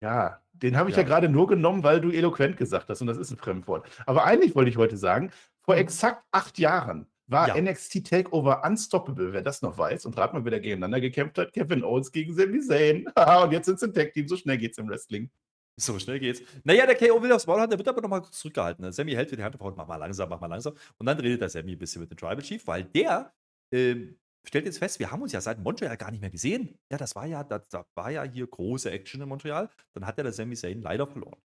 Ja, 0.02 0.42
den 0.54 0.76
habe 0.76 0.90
ich 0.90 0.96
ja. 0.96 1.04
ja 1.04 1.08
gerade 1.08 1.30
nur 1.30 1.46
genommen, 1.46 1.84
weil 1.84 2.02
du 2.02 2.10
eloquent 2.10 2.58
gesagt 2.58 2.90
hast 2.90 3.02
und 3.02 3.08
das 3.08 3.18
ist 3.18 3.30
ein 3.30 3.38
Fremdwort. 3.38 3.88
Aber 4.08 4.24
eigentlich 4.24 4.56
wollte 4.56 4.72
ich 4.72 4.78
heute 4.78 4.98
sagen, 4.98 5.32
vor 5.62 5.76
mhm. 5.76 5.82
exakt 5.82 6.24
acht 6.32 6.58
Jahren 6.58 7.06
war 7.30 7.48
ja. 7.48 7.62
NXT 7.62 8.08
Takeover 8.08 8.64
Unstoppable, 8.66 9.34
wer 9.34 9.42
das 9.42 9.62
noch 9.62 9.78
weiß. 9.78 10.06
Und 10.06 10.18
rat 10.18 10.34
mal, 10.34 10.44
wer 10.44 10.52
da 10.52 10.60
gegeneinander 10.60 11.00
gekämpft 11.00 11.38
hat. 11.38 11.54
Kevin 11.54 11.84
Owens 11.84 12.12
gegen 12.12 12.36
Sami 12.36 12.60
Zayn. 12.60 13.08
und 13.44 13.52
jetzt 13.52 13.66
sind 13.66 13.80
sie 13.80 13.88
ein 13.88 13.94
Tag-Team. 13.94 14.28
So 14.28 14.36
schnell 14.36 14.58
geht's 14.58 14.78
im 14.78 14.90
Wrestling. 14.90 15.30
So 15.78 15.98
schnell 15.98 16.20
geht's. 16.20 16.42
Naja, 16.64 16.86
der 16.86 16.96
KO 16.96 17.22
will 17.22 17.32
aufs 17.32 17.48
Maul 17.48 17.62
haben, 17.62 17.70
der 17.70 17.80
wird 17.80 17.88
aber 17.88 18.02
nochmal 18.02 18.22
kurz 18.22 18.40
zurückgehalten. 18.40 18.84
Ne? 18.84 18.92
Sammy 18.92 19.14
hält 19.14 19.30
für 19.30 19.38
die 19.38 19.44
Hand 19.44 19.60
auf, 19.60 19.76
mach 19.76 19.88
mal 19.88 19.96
langsam, 19.96 20.28
mach 20.30 20.40
mal 20.40 20.48
langsam. 20.48 20.74
Und 20.98 21.06
dann 21.06 21.18
redet 21.20 21.42
der 21.42 21.50
Sammy 21.50 21.74
ein 21.74 21.78
bisschen 21.78 22.02
mit 22.02 22.12
dem 22.12 22.18
Tribal 22.18 22.42
Chief, 22.42 22.66
weil 22.68 22.84
der 22.84 23.32
ähm, 23.72 24.18
stellt 24.46 24.66
jetzt 24.66 24.80
fest, 24.80 25.00
wir 25.00 25.12
haben 25.12 25.22
uns 25.22 25.32
ja 25.32 25.40
seit 25.40 25.60
Montreal 25.60 25.96
gar 25.96 26.12
nicht 26.12 26.22
mehr 26.22 26.30
gesehen. 26.30 26.78
Ja, 26.92 26.98
das 26.98 27.16
war 27.16 27.26
ja, 27.26 27.44
da, 27.44 27.60
da 27.60 27.86
war 27.96 28.12
ja 28.12 28.24
hier 28.24 28.48
große 28.48 28.92
Action 28.92 29.22
in 29.22 29.30
Montreal. 29.30 29.70
Dann 29.94 30.06
hat 30.06 30.18
ja 30.18 30.24
der 30.24 30.34
Sammy 30.34 30.56
Zayn 30.56 30.82
leider 30.82 31.08
verloren. 31.08 31.40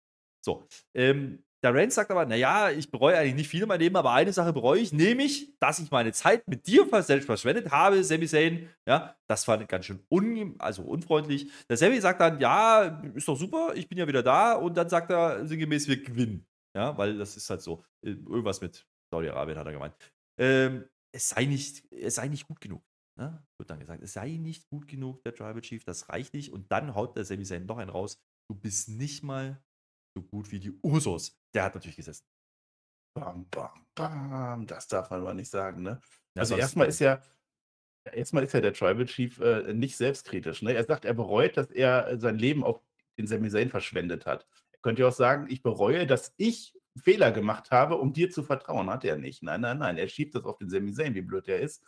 So, 0.44 0.66
ähm, 0.94 1.44
der 1.62 1.74
Rand 1.74 1.92
sagt 1.92 2.10
aber, 2.10 2.24
naja, 2.24 2.70
ich 2.70 2.90
bereue 2.90 3.18
eigentlich 3.18 3.34
nicht 3.34 3.48
viel 3.48 3.62
in 3.62 3.68
meinem 3.68 3.80
Leben, 3.80 3.96
aber 3.96 4.12
eine 4.12 4.32
Sache 4.32 4.52
bereue 4.52 4.80
ich, 4.80 4.92
nämlich, 4.92 5.54
dass 5.58 5.78
ich 5.78 5.90
meine 5.90 6.12
Zeit 6.12 6.48
mit 6.48 6.66
dir 6.66 6.86
selbst 7.02 7.26
verschwendet 7.26 7.70
habe, 7.70 8.02
Sami 8.02 8.26
Zayn. 8.26 8.70
Ja, 8.88 9.14
das 9.28 9.46
war 9.46 9.62
ganz 9.66 9.84
schön 9.84 10.00
un, 10.10 10.54
also 10.58 10.82
unfreundlich. 10.82 11.50
Der 11.68 11.76
Sami 11.76 12.00
sagt 12.00 12.20
dann, 12.20 12.40
ja, 12.40 13.02
ist 13.14 13.28
doch 13.28 13.36
super, 13.36 13.72
ich 13.74 13.88
bin 13.88 13.98
ja 13.98 14.08
wieder 14.08 14.22
da. 14.22 14.54
Und 14.54 14.76
dann 14.76 14.88
sagt 14.88 15.10
er 15.10 15.46
sinngemäß, 15.46 15.86
wir 15.86 16.02
gewinnen. 16.02 16.46
Ja, 16.74 16.96
weil 16.96 17.18
das 17.18 17.36
ist 17.36 17.50
halt 17.50 17.60
so, 17.60 17.84
äh, 18.04 18.10
irgendwas 18.10 18.60
mit 18.60 18.86
Saudi-Arabien 19.12 19.58
hat 19.58 19.66
er 19.66 19.72
gemeint. 19.72 19.94
Ähm, 20.38 20.84
es 21.12 21.28
sei 21.28 21.44
nicht, 21.44 21.84
es 21.92 22.14
sei 22.14 22.28
nicht 22.28 22.46
gut 22.46 22.60
genug. 22.60 22.82
Ne? 23.18 23.44
Wird 23.58 23.68
dann 23.68 23.80
gesagt, 23.80 24.02
es 24.02 24.14
sei 24.14 24.30
nicht 24.30 24.68
gut 24.68 24.88
genug, 24.88 25.22
der 25.24 25.34
Tribal 25.34 25.60
Chief, 25.60 25.84
das 25.84 26.08
reicht 26.08 26.32
nicht. 26.32 26.52
Und 26.52 26.72
dann 26.72 26.94
haut 26.94 27.16
der 27.16 27.24
Sami 27.24 27.44
Zayn 27.44 27.66
noch 27.66 27.78
einen 27.78 27.90
raus. 27.90 28.18
Du 28.48 28.54
bist 28.54 28.88
nicht 28.88 29.22
mal 29.22 29.62
so 30.14 30.22
gut 30.22 30.50
wie 30.50 30.60
die 30.60 30.72
Usos. 30.82 31.38
Der 31.54 31.64
hat 31.64 31.74
natürlich 31.74 31.96
gesessen. 31.96 32.26
Bam, 33.14 33.48
bam, 33.50 33.86
bam. 33.94 34.66
Das 34.66 34.86
darf 34.88 35.10
man 35.10 35.20
aber 35.20 35.34
nicht 35.34 35.50
sagen, 35.50 35.82
ne? 35.82 36.00
Ja, 36.34 36.40
also 36.40 36.56
erstmal 36.56 36.86
ist 36.86 37.00
ja, 37.00 37.20
erstmal 38.04 38.44
ist 38.44 38.52
ja 38.52 38.60
der 38.60 38.72
Tribal 38.72 39.06
Chief 39.06 39.40
äh, 39.40 39.72
nicht 39.72 39.96
selbstkritisch. 39.96 40.62
Ne? 40.62 40.74
Er 40.74 40.84
sagt, 40.84 41.04
er 41.04 41.14
bereut, 41.14 41.56
dass 41.56 41.70
er 41.70 42.18
sein 42.18 42.36
Leben 42.36 42.62
auf 42.62 42.80
den 43.18 43.26
Sami 43.26 43.50
Zayn 43.50 43.68
verschwendet 43.68 44.26
hat. 44.26 44.46
Er 44.72 44.78
könnte 44.80 45.02
ja 45.02 45.08
auch 45.08 45.12
sagen, 45.12 45.46
ich 45.50 45.62
bereue, 45.62 46.06
dass 46.06 46.32
ich 46.36 46.74
Fehler 46.96 47.32
gemacht 47.32 47.70
habe, 47.70 47.96
um 47.96 48.12
dir 48.12 48.30
zu 48.30 48.42
vertrauen. 48.42 48.90
Hat 48.90 49.04
er 49.04 49.16
nicht. 49.16 49.42
Nein, 49.42 49.60
nein, 49.60 49.78
nein. 49.78 49.98
Er 49.98 50.08
schiebt 50.08 50.34
das 50.34 50.44
auf 50.44 50.58
den 50.58 50.70
Sami 50.70 50.92
Zayn, 50.92 51.14
wie 51.14 51.22
blöd 51.22 51.48
er 51.48 51.60
ist. 51.60 51.82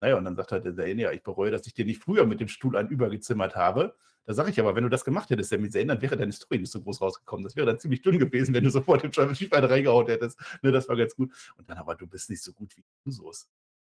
Naja, 0.00 0.16
und 0.16 0.24
dann 0.24 0.36
sagt 0.36 0.52
halt 0.52 0.64
der 0.64 0.74
Zayn, 0.74 0.98
ja, 0.98 1.12
ich 1.12 1.22
bereue, 1.22 1.50
dass 1.50 1.66
ich 1.66 1.74
dir 1.74 1.84
nicht 1.84 2.02
früher 2.02 2.26
mit 2.26 2.40
dem 2.40 2.48
Stuhl 2.48 2.76
einen 2.76 2.88
übergezimmert 2.88 3.54
habe. 3.54 3.96
Da 4.26 4.34
sage 4.34 4.50
ich 4.50 4.58
aber, 4.58 4.74
wenn 4.74 4.84
du 4.84 4.90
das 4.90 5.04
gemacht 5.04 5.28
hättest, 5.30 5.50
Sami 5.50 5.68
Zayn, 5.68 5.88
dann 5.88 6.00
wäre 6.00 6.16
deine 6.16 6.32
Story 6.32 6.58
nicht 6.58 6.72
so 6.72 6.80
groß 6.80 7.00
rausgekommen. 7.00 7.44
Das 7.44 7.56
wäre 7.56 7.66
dann 7.66 7.78
ziemlich 7.78 8.02
dünn 8.02 8.18
gewesen, 8.18 8.54
wenn 8.54 8.64
du 8.64 8.70
sofort 8.70 9.02
den 9.02 9.12
Tribal 9.12 9.34
Chief 9.34 9.52
einen 9.52 9.66
reingehauen 9.66 10.06
hättest. 10.06 10.38
Ne, 10.62 10.72
das 10.72 10.88
war 10.88 10.96
ganz 10.96 11.14
gut. 11.14 11.32
Und 11.56 11.68
dann 11.68 11.76
aber, 11.76 11.94
du 11.94 12.06
bist 12.06 12.30
nicht 12.30 12.42
so 12.42 12.52
gut 12.52 12.74
wie 12.76 12.84
Usos. 13.06 13.48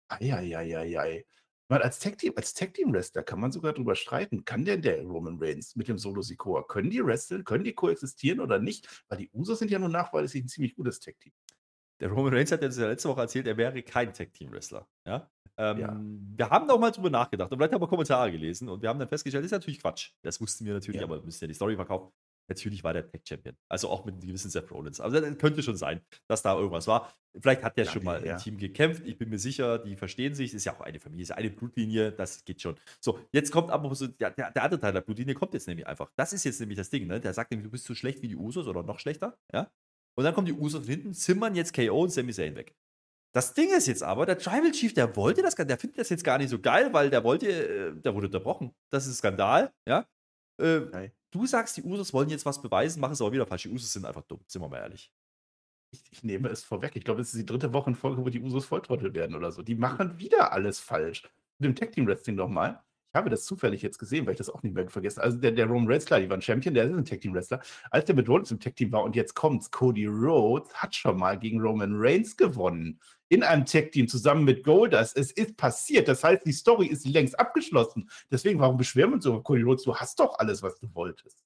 Eieieiei. 0.10 1.26
Weil 1.68 1.82
als 1.82 1.98
Tag-Team, 2.00 2.34
als 2.36 2.54
Tag-Team-Wrestler 2.54 3.24
kann 3.24 3.40
man 3.40 3.52
sogar 3.52 3.74
darüber 3.74 3.96
streiten, 3.96 4.46
kann 4.46 4.66
denn 4.66 4.84
der 4.84 5.02
Roman 5.02 5.40
Reigns 5.42 5.76
mit 5.76 5.88
dem 5.88 5.98
Solo 5.98 6.22
Sikoa, 6.22 6.64
können 6.64 6.92
die 6.92 7.04
wresteln, 7.04 7.44
können 7.44 7.64
die 7.64 7.74
koexistieren 7.74 8.40
oder 8.40 8.60
nicht? 8.60 9.04
Weil 9.08 9.20
die 9.20 9.30
Usos 9.34 9.60
sind 9.60 9.72
ja 9.72 9.80
nur 9.80 9.90
nachweislich 9.90 10.44
ein 10.44 10.48
ziemlich 10.48 10.76
gutes 10.76 11.00
Tag-Team. 11.00 11.34
Der 12.00 12.10
Roman 12.10 12.34
Reigns 12.34 12.52
hat 12.52 12.62
ja 12.62 12.88
letzte 12.88 13.10
Woche 13.10 13.22
erzählt, 13.22 13.48
er 13.48 13.58
wäre 13.58 13.82
kein 13.82 14.14
Tag-Team-Wrestler. 14.14 14.88
Ja? 15.06 15.30
Ähm, 15.58 15.78
ja. 15.80 16.02
Wir 16.38 16.50
haben 16.50 16.70
auch 16.70 16.80
mal 16.80 16.92
drüber 16.92 17.10
nachgedacht 17.10 17.52
und 17.52 17.58
vielleicht 17.58 17.74
haben 17.74 17.82
wir 17.82 17.88
Kommentare 17.88 18.32
gelesen 18.32 18.68
und 18.68 18.82
wir 18.82 18.90
haben 18.90 19.00
dann 19.00 19.08
festgestellt, 19.08 19.44
das 19.44 19.52
ist 19.52 19.58
natürlich 19.58 19.80
Quatsch. 19.80 20.12
Das 20.22 20.42
wussten 20.42 20.66
wir 20.66 20.74
natürlich, 20.74 21.00
ja. 21.00 21.08
aber 21.08 21.20
wir 21.20 21.24
müssen 21.24 21.44
ja 21.44 21.48
die 21.48 21.54
Story 21.54 21.76
verkaufen. 21.76 22.12
Natürlich 22.48 22.84
war 22.84 22.94
der 22.94 23.08
Tech-Champion. 23.08 23.56
Also 23.70 23.90
auch 23.90 24.06
mit 24.06 24.14
einem 24.14 24.28
gewissen 24.28 24.52
Seth 24.52 24.70
Rollins. 24.70 25.00
Aber 25.00 25.20
das 25.20 25.38
könnte 25.38 25.64
schon 25.64 25.78
sein, 25.78 26.02
dass 26.28 26.44
da 26.44 26.56
irgendwas 26.56 26.86
war. 26.86 27.12
Vielleicht 27.40 27.64
hat 27.64 27.76
der 27.76 27.86
ja, 27.86 27.92
schon 27.92 28.04
mal 28.04 28.22
im 28.22 28.38
Team 28.38 28.58
gekämpft. 28.58 29.04
Ich 29.06 29.18
bin 29.18 29.30
mir 29.30 29.40
sicher, 29.40 29.80
die 29.80 29.96
verstehen 29.96 30.36
sich. 30.36 30.52
Das 30.52 30.58
ist 30.58 30.66
ja 30.66 30.76
auch 30.76 30.82
eine 30.82 31.00
Familie, 31.00 31.24
ist 31.24 31.32
eine 31.32 31.50
Blutlinie. 31.50 32.12
Das 32.12 32.46
geht 32.46 32.62
schon. 32.62 32.76
So, 33.00 33.20
jetzt 33.32 33.52
kommt 33.52 33.72
aber 33.72 33.94
so, 33.96 34.08
der, 34.08 34.32
der, 34.32 34.64
andere 34.64 34.80
Teil 34.80 34.94
der 34.94 35.02
Blutlinie 35.02 35.34
kommt 35.34 35.54
jetzt 35.54 35.68
nämlich 35.68 35.88
einfach. 35.88 36.12
Das 36.16 36.34
ist 36.34 36.44
jetzt 36.44 36.60
nämlich 36.60 36.78
das 36.78 36.90
Ding. 36.92 37.08
Ne? 37.08 37.20
Der 37.20 37.34
sagt 37.34 37.50
nämlich, 37.50 37.66
du 37.66 37.72
bist 37.72 37.86
so 37.86 37.96
schlecht 37.96 38.22
wie 38.22 38.28
die 38.28 38.38
Usos 38.38 38.68
oder 38.68 38.84
noch 38.84 39.00
schlechter. 39.00 39.38
Ja? 39.52 39.72
Und 40.18 40.24
dann 40.24 40.34
kommen 40.34 40.48
die 40.48 40.54
Usos 40.54 40.82
von 40.82 40.90
hinten, 40.90 41.14
zimmern 41.14 41.56
jetzt 41.56 41.74
KO 41.74 42.04
und 42.04 42.10
Sami 42.10 42.34
Zayn 42.34 42.56
weg. 42.56 42.76
Das 43.34 43.54
Ding 43.54 43.70
ist 43.76 43.88
jetzt 43.88 44.02
aber, 44.02 44.26
der 44.26 44.38
Tribal 44.38 44.72
Chief, 44.72 44.94
der 44.94 45.14
wollte 45.18 45.42
das, 45.42 45.56
der 45.56 45.78
findet 45.78 46.00
das 46.00 46.10
jetzt 46.10 46.24
gar 46.24 46.38
nicht 46.38 46.50
so 46.50 46.58
geil, 46.58 46.94
weil 46.94 47.10
der 47.10 47.24
wollte, 47.24 47.48
äh, 47.50 47.94
der 47.94 48.16
wurde 48.16 48.28
unterbrochen. 48.28 48.74
Das 48.90 49.08
ist 49.08 49.18
Skandal, 49.18 49.74
ja. 49.86 50.08
Äh, 50.58 51.10
du 51.32 51.46
sagst, 51.46 51.76
die 51.76 51.84
Usos 51.84 52.14
wollen 52.14 52.30
jetzt 52.30 52.46
was 52.46 52.62
beweisen, 52.62 53.02
machen 53.02 53.12
es 53.12 53.22
aber 53.22 53.34
wieder 53.34 53.46
falsch. 53.46 53.64
Die 53.64 53.70
Usos 53.70 53.92
sind 53.92 54.06
einfach 54.06 54.24
dumm, 54.24 54.40
sind 54.48 54.62
wir 54.62 54.70
mal 54.70 54.78
ehrlich. 54.80 55.12
ich, 55.92 56.04
ich, 56.12 56.24
nehme 56.24 56.50
es 56.50 56.64
vorweg. 56.64 56.96
Ich 56.96 57.04
glaube, 57.04 57.22
es 57.22 57.34
ist 57.34 57.40
die 57.40 57.46
dritte 57.46 57.74
Woche 57.74 57.90
in 57.90 57.96
Folge, 57.96 58.24
wo 58.26 58.30
die 58.30 58.40
Usos 58.42 58.66
Volltrottel 58.66 59.14
werden 59.14 59.36
oder 59.36 59.52
so. 59.52 59.64
Die 59.64 59.76
machen 59.76 60.18
wieder 60.20 60.54
alles 60.54 60.80
falsch. 60.80 61.24
Mit 61.60 61.70
dem 61.70 61.76
Tag 61.76 61.92
Team 61.92 62.08
Wrestling 62.08 62.38
nochmal. 62.38 62.84
Ich 63.16 63.18
habe 63.18 63.30
das 63.30 63.46
zufällig 63.46 63.82
jetzt 63.82 63.98
gesehen, 63.98 64.26
weil 64.26 64.34
ich 64.34 64.40
das 64.40 64.50
auch 64.50 64.62
nicht 64.62 64.76
mehr 64.76 64.90
vergessen 64.90 65.22
Also 65.22 65.38
der, 65.38 65.54
der 65.54 65.68
Roman 65.68 65.88
Reigns, 65.88 66.06
klar, 66.06 66.20
die 66.20 66.30
waren 66.30 66.42
Champion, 66.42 66.74
der 66.74 66.84
ist 66.84 66.94
ein 66.94 67.06
Tag 67.06 67.22
Team 67.22 67.34
Wrestler. 67.34 67.62
Als 67.90 68.04
der 68.04 68.14
mit 68.14 68.28
Rollins 68.28 68.52
im 68.52 68.60
Tag 68.60 68.76
Team 68.76 68.92
war 68.92 69.06
und 69.06 69.16
jetzt 69.16 69.36
kommt's, 69.36 69.72
Cody 69.72 70.06
Rhodes 70.06 70.74
hat 70.74 70.94
schon 70.94 71.18
mal 71.18 71.40
gegen 71.40 71.62
Roman 71.62 71.94
Reigns 71.96 72.36
gewonnen. 72.36 73.00
In 73.30 73.42
einem 73.42 73.66
Tag 73.66 73.94
Team 73.94 74.10
zusammen 74.10 74.44
mit 74.44 74.66
Goldust. 74.66 75.18
Es 75.18 75.32
ist 75.32 75.56
passiert. 75.56 76.10
Das 76.10 76.26
heißt, 76.26 76.46
die 76.46 76.52
Story 76.52 76.88
ist 76.88 77.08
längst 77.08 77.40
abgeschlossen. 77.40 78.10
Deswegen, 78.30 78.60
warum 78.60 78.76
beschweren 78.76 79.12
wir 79.12 79.16
uns 79.16 79.24
so? 79.24 79.42
Cody 79.42 79.62
Rhodes, 79.62 79.86
du 79.86 79.96
hast 79.96 80.20
doch 80.20 80.38
alles, 80.38 80.62
was 80.62 80.78
du 80.80 80.94
wolltest. 80.94 81.42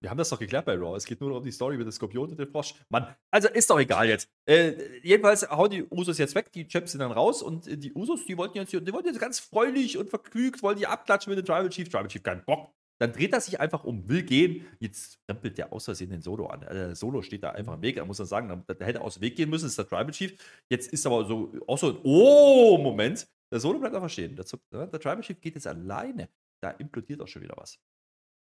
Wir 0.00 0.10
haben 0.10 0.18
das 0.18 0.28
doch 0.28 0.38
geklärt 0.38 0.66
bei 0.66 0.74
Raw. 0.74 0.96
Es 0.96 1.06
geht 1.06 1.20
nur 1.20 1.30
noch 1.30 1.38
um 1.38 1.44
die 1.44 1.50
Story 1.50 1.76
mit 1.76 1.86
dem 1.86 1.92
Skorpion 1.92 2.30
und 2.30 2.38
dem 2.38 2.48
Frosch. 2.48 2.74
Mann, 2.90 3.14
also 3.30 3.48
ist 3.48 3.70
doch 3.70 3.80
egal 3.80 4.08
jetzt. 4.08 4.28
Äh, 4.48 5.00
jedenfalls 5.02 5.48
hauen 5.50 5.70
die 5.70 5.84
Usos 5.84 6.18
jetzt 6.18 6.34
weg, 6.34 6.52
die 6.52 6.68
Champs 6.68 6.92
sind 6.92 7.00
dann 7.00 7.12
raus 7.12 7.42
und 7.42 7.66
äh, 7.66 7.78
die 7.78 7.92
Usos, 7.94 8.24
die 8.26 8.36
wollten 8.36 8.58
jetzt, 8.58 8.72
die 8.72 8.92
wollten 8.92 9.08
jetzt 9.08 9.20
ganz 9.20 9.38
freudig 9.40 9.96
und 9.96 10.10
vergnügt, 10.10 10.62
wollen 10.62 10.78
die 10.78 10.86
abklatschen 10.86 11.30
mit 11.30 11.38
dem 11.38 11.46
Tribal 11.46 11.70
Chief. 11.70 11.88
Tribal 11.88 12.08
Chief, 12.08 12.22
keinen 12.22 12.44
Bock. 12.44 12.70
Dann 12.98 13.12
dreht 13.12 13.32
er 13.32 13.40
sich 13.40 13.60
einfach 13.60 13.84
um, 13.84 14.08
will 14.08 14.22
gehen. 14.22 14.66
Jetzt 14.80 15.18
rempelt 15.28 15.58
der 15.58 15.72
aus 15.72 15.84
Versehen 15.84 16.10
den 16.10 16.22
Solo 16.22 16.46
an. 16.46 16.60
Der 16.60 16.94
Solo 16.94 17.20
steht 17.22 17.42
da 17.42 17.50
einfach 17.50 17.74
im 17.74 17.82
Weg. 17.82 17.96
Da 17.96 18.04
muss 18.04 18.18
man 18.18 18.26
sagen, 18.26 18.64
da 18.66 18.84
hätte 18.84 19.00
er 19.00 19.04
aus 19.04 19.14
dem 19.14 19.22
Weg 19.22 19.36
gehen 19.36 19.50
müssen, 19.50 19.64
das 19.64 19.72
ist 19.72 19.78
der 19.78 19.88
Tribal 19.88 20.10
Chief. 20.12 20.34
Jetzt 20.70 20.92
ist 20.92 21.06
aber 21.06 21.26
so 21.26 21.52
auch 21.66 21.78
so 21.78 21.90
ein 21.90 21.98
Oh-Moment. 22.04 23.28
Der 23.52 23.60
Solo 23.60 23.78
bleibt 23.78 23.94
einfach 23.94 24.10
stehen. 24.10 24.34
Der, 24.36 24.86
der 24.86 25.00
Tribal 25.00 25.20
Chief 25.20 25.40
geht 25.40 25.54
jetzt 25.54 25.66
alleine. 25.66 26.28
Da 26.62 26.70
implodiert 26.70 27.20
auch 27.20 27.28
schon 27.28 27.42
wieder 27.42 27.54
was. 27.58 27.78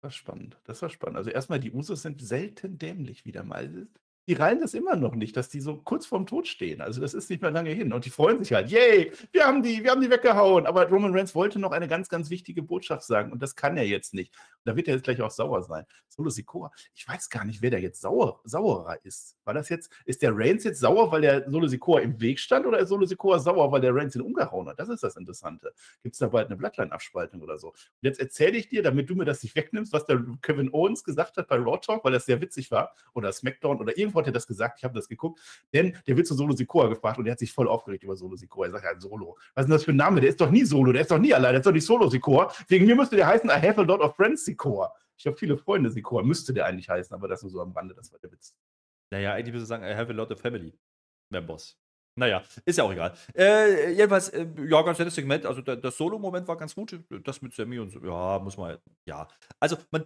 Das 0.01 0.03
war 0.03 0.12
spannend. 0.12 0.58
Das 0.63 0.82
war 0.82 0.89
spannend. 0.89 1.18
Also 1.18 1.29
erstmal, 1.29 1.60
die 1.60 1.72
Usos 1.72 2.01
sind 2.01 2.22
selten 2.22 2.77
dämlich 2.77 3.25
wieder 3.25 3.44
mal 3.44 3.88
die 4.29 4.36
reilen 4.36 4.62
das 4.62 4.75
immer 4.75 4.95
noch 4.95 5.15
nicht, 5.15 5.36
dass 5.36 5.50
die 5.50 5.59
so 5.59 5.77
kurz 5.77 6.05
vorm 6.05 6.27
Tod 6.27 6.48
stehen. 6.48 6.81
Also 6.81 7.01
das 7.01 7.15
ist 7.15 7.31
nicht 7.31 7.41
mehr 7.41 7.50
lange 7.50 7.71
hin. 7.71 7.91
Und 7.91 8.05
die 8.05 8.12
freuen 8.12 8.43
sich 8.43 8.53
halt, 8.53 8.69
yay, 8.69 9.12
wir 9.31 9.43
haben 9.43 9.63
die, 9.63 9.83
wir 9.83 9.89
haben 9.89 10.01
die 10.01 10.09
weggehauen. 10.12 10.67
Aber 10.67 10.88
Roman 10.88 11.15
Reigns 11.15 11.33
wollte 11.33 11.57
noch 11.57 11.71
eine 11.71 11.88
ganz, 11.88 12.09
ganz 12.09 12.29
wichtige 12.29 12.62
Botschaft 12.62 13.03
sagen 13.03 13.31
und 13.31 13.41
das 13.41 13.55
kann 13.55 13.75
er 13.75 13.88
jetzt 13.88 14.13
nicht. 14.13 14.31
Und 14.36 14.65
da 14.65 14.75
wird 14.75 14.88
er 14.88 14.93
jetzt 14.93 15.03
gleich 15.03 15.19
auch 15.24 15.31
sauer 15.31 15.63
sein. 15.63 15.83
Solo 16.09 16.29
Sikoa, 16.29 16.71
ich 16.93 17.07
weiß 17.07 17.29
gar 17.31 17.43
nicht, 17.43 17.63
wer 17.63 17.71
da 17.71 17.77
jetzt 17.77 18.01
sauer, 18.01 18.39
sauerer 18.43 19.03
ist. 19.03 19.36
War 19.45 19.55
das 19.55 19.69
jetzt, 19.69 19.91
ist 20.05 20.21
der 20.21 20.31
Reigns 20.36 20.63
jetzt 20.63 20.79
sauer, 20.79 21.12
weil 21.12 21.21
der 21.21 21.50
Solo 21.50 21.65
Sikoa 21.65 22.01
im 22.01 22.21
Weg 22.21 22.39
stand 22.39 22.67
oder 22.67 22.77
ist 22.77 22.89
Solo 22.89 23.07
Sikoa 23.07 23.39
sauer, 23.39 23.71
weil 23.71 23.81
der 23.81 23.95
Reigns 23.95 24.15
ihn 24.15 24.21
umgehauen 24.21 24.69
hat? 24.69 24.79
Das 24.79 24.89
ist 24.89 25.01
das 25.01 25.15
Interessante. 25.15 25.74
Gibt 26.03 26.13
es 26.13 26.19
da 26.19 26.27
bald 26.27 26.48
eine 26.48 26.57
Bloodline-Abspaltung 26.57 27.41
oder 27.41 27.57
so? 27.57 27.69
Und 27.69 27.75
jetzt 28.01 28.19
erzähle 28.19 28.57
ich 28.57 28.69
dir, 28.69 28.83
damit 28.83 29.09
du 29.09 29.15
mir 29.15 29.25
das 29.25 29.41
nicht 29.41 29.55
wegnimmst, 29.55 29.91
was 29.91 30.05
der 30.05 30.24
Kevin 30.43 30.71
Owens 30.71 31.03
gesagt 31.03 31.38
hat 31.38 31.48
bei 31.48 31.55
Raw 31.55 31.79
Talk, 31.79 32.03
weil 32.03 32.12
das 32.12 32.27
sehr 32.27 32.39
witzig 32.41 32.69
war, 32.69 32.93
oder 33.15 33.31
SmackDown 33.31 33.79
oder 33.79 33.98
irgendwo 33.98 34.18
hat 34.19 34.27
er 34.27 34.33
das 34.33 34.47
gesagt, 34.47 34.79
ich 34.79 34.83
habe 34.83 34.93
das 34.93 35.07
geguckt, 35.07 35.39
denn 35.73 35.97
der 36.07 36.17
wird 36.17 36.27
zu 36.27 36.35
Solo 36.35 36.55
Sikoa 36.55 36.88
gefragt 36.88 37.17
und 37.17 37.25
der 37.25 37.33
hat 37.33 37.39
sich 37.39 37.51
voll 37.51 37.67
aufgeregt 37.67 38.03
über 38.03 38.15
Solo 38.15 38.35
Sikoa. 38.35 38.67
Er 38.67 38.71
sagt 38.71 38.85
ja, 38.85 38.99
Solo. 38.99 39.38
Was 39.55 39.63
ist 39.63 39.67
denn 39.67 39.75
das 39.75 39.83
für 39.83 39.91
ein 39.91 39.97
Name? 39.97 40.21
Der 40.21 40.29
ist 40.29 40.39
doch 40.39 40.51
nie 40.51 40.63
Solo, 40.63 40.91
der 40.91 41.01
ist 41.01 41.11
doch 41.11 41.17
nie 41.17 41.33
allein, 41.33 41.53
der 41.53 41.59
ist 41.59 41.65
doch 41.65 41.71
nicht 41.71 41.85
Solo 41.85 42.09
Sikoa. 42.09 42.53
Wegen 42.67 42.85
mir 42.85 42.95
müsste 42.95 43.15
der 43.15 43.27
heißen 43.27 43.49
I 43.49 43.53
have 43.53 43.79
a 43.79 43.83
lot 43.83 44.01
of 44.01 44.15
friends 44.15 44.45
Sikoa. 44.45 44.93
Ich 45.17 45.25
habe 45.25 45.35
viele 45.35 45.57
Freunde 45.57 45.91
Sikoa, 45.91 46.23
müsste 46.23 46.53
der 46.53 46.65
eigentlich 46.65 46.89
heißen, 46.89 47.13
aber 47.13 47.27
das 47.27 47.41
nur 47.41 47.51
so 47.51 47.61
am 47.61 47.71
Rande, 47.73 47.93
das 47.93 48.11
war 48.11 48.19
der 48.19 48.31
Witz. 48.31 48.55
Naja, 49.11 49.33
eigentlich 49.33 49.53
müsste 49.53 49.67
sagen, 49.67 49.83
I 49.83 49.95
have 49.95 50.09
a 50.09 50.15
lot 50.15 50.31
of 50.31 50.39
family 50.39 50.77
members. 51.29 51.77
Naja, 52.15 52.43
ist 52.65 52.77
ja 52.77 52.83
auch 52.83 52.91
egal. 52.91 53.13
Äh, 53.33 53.93
jedenfalls, 53.93 54.29
äh, 54.29 54.45
ja, 54.67 54.81
ganz 54.81 54.99
nettes 54.99 55.15
Segment. 55.15 55.45
Also, 55.45 55.61
der, 55.61 55.77
der 55.77 55.91
Solo-Moment 55.91 56.47
war 56.47 56.57
ganz 56.57 56.75
gut. 56.75 56.99
Das 57.23 57.41
mit 57.41 57.53
Sammy 57.53 57.79
und 57.79 57.91
so, 57.91 57.99
ja, 58.03 58.39
muss 58.39 58.57
man, 58.57 58.77
ja. 59.05 59.27
Also, 59.59 59.77
man 59.91 60.05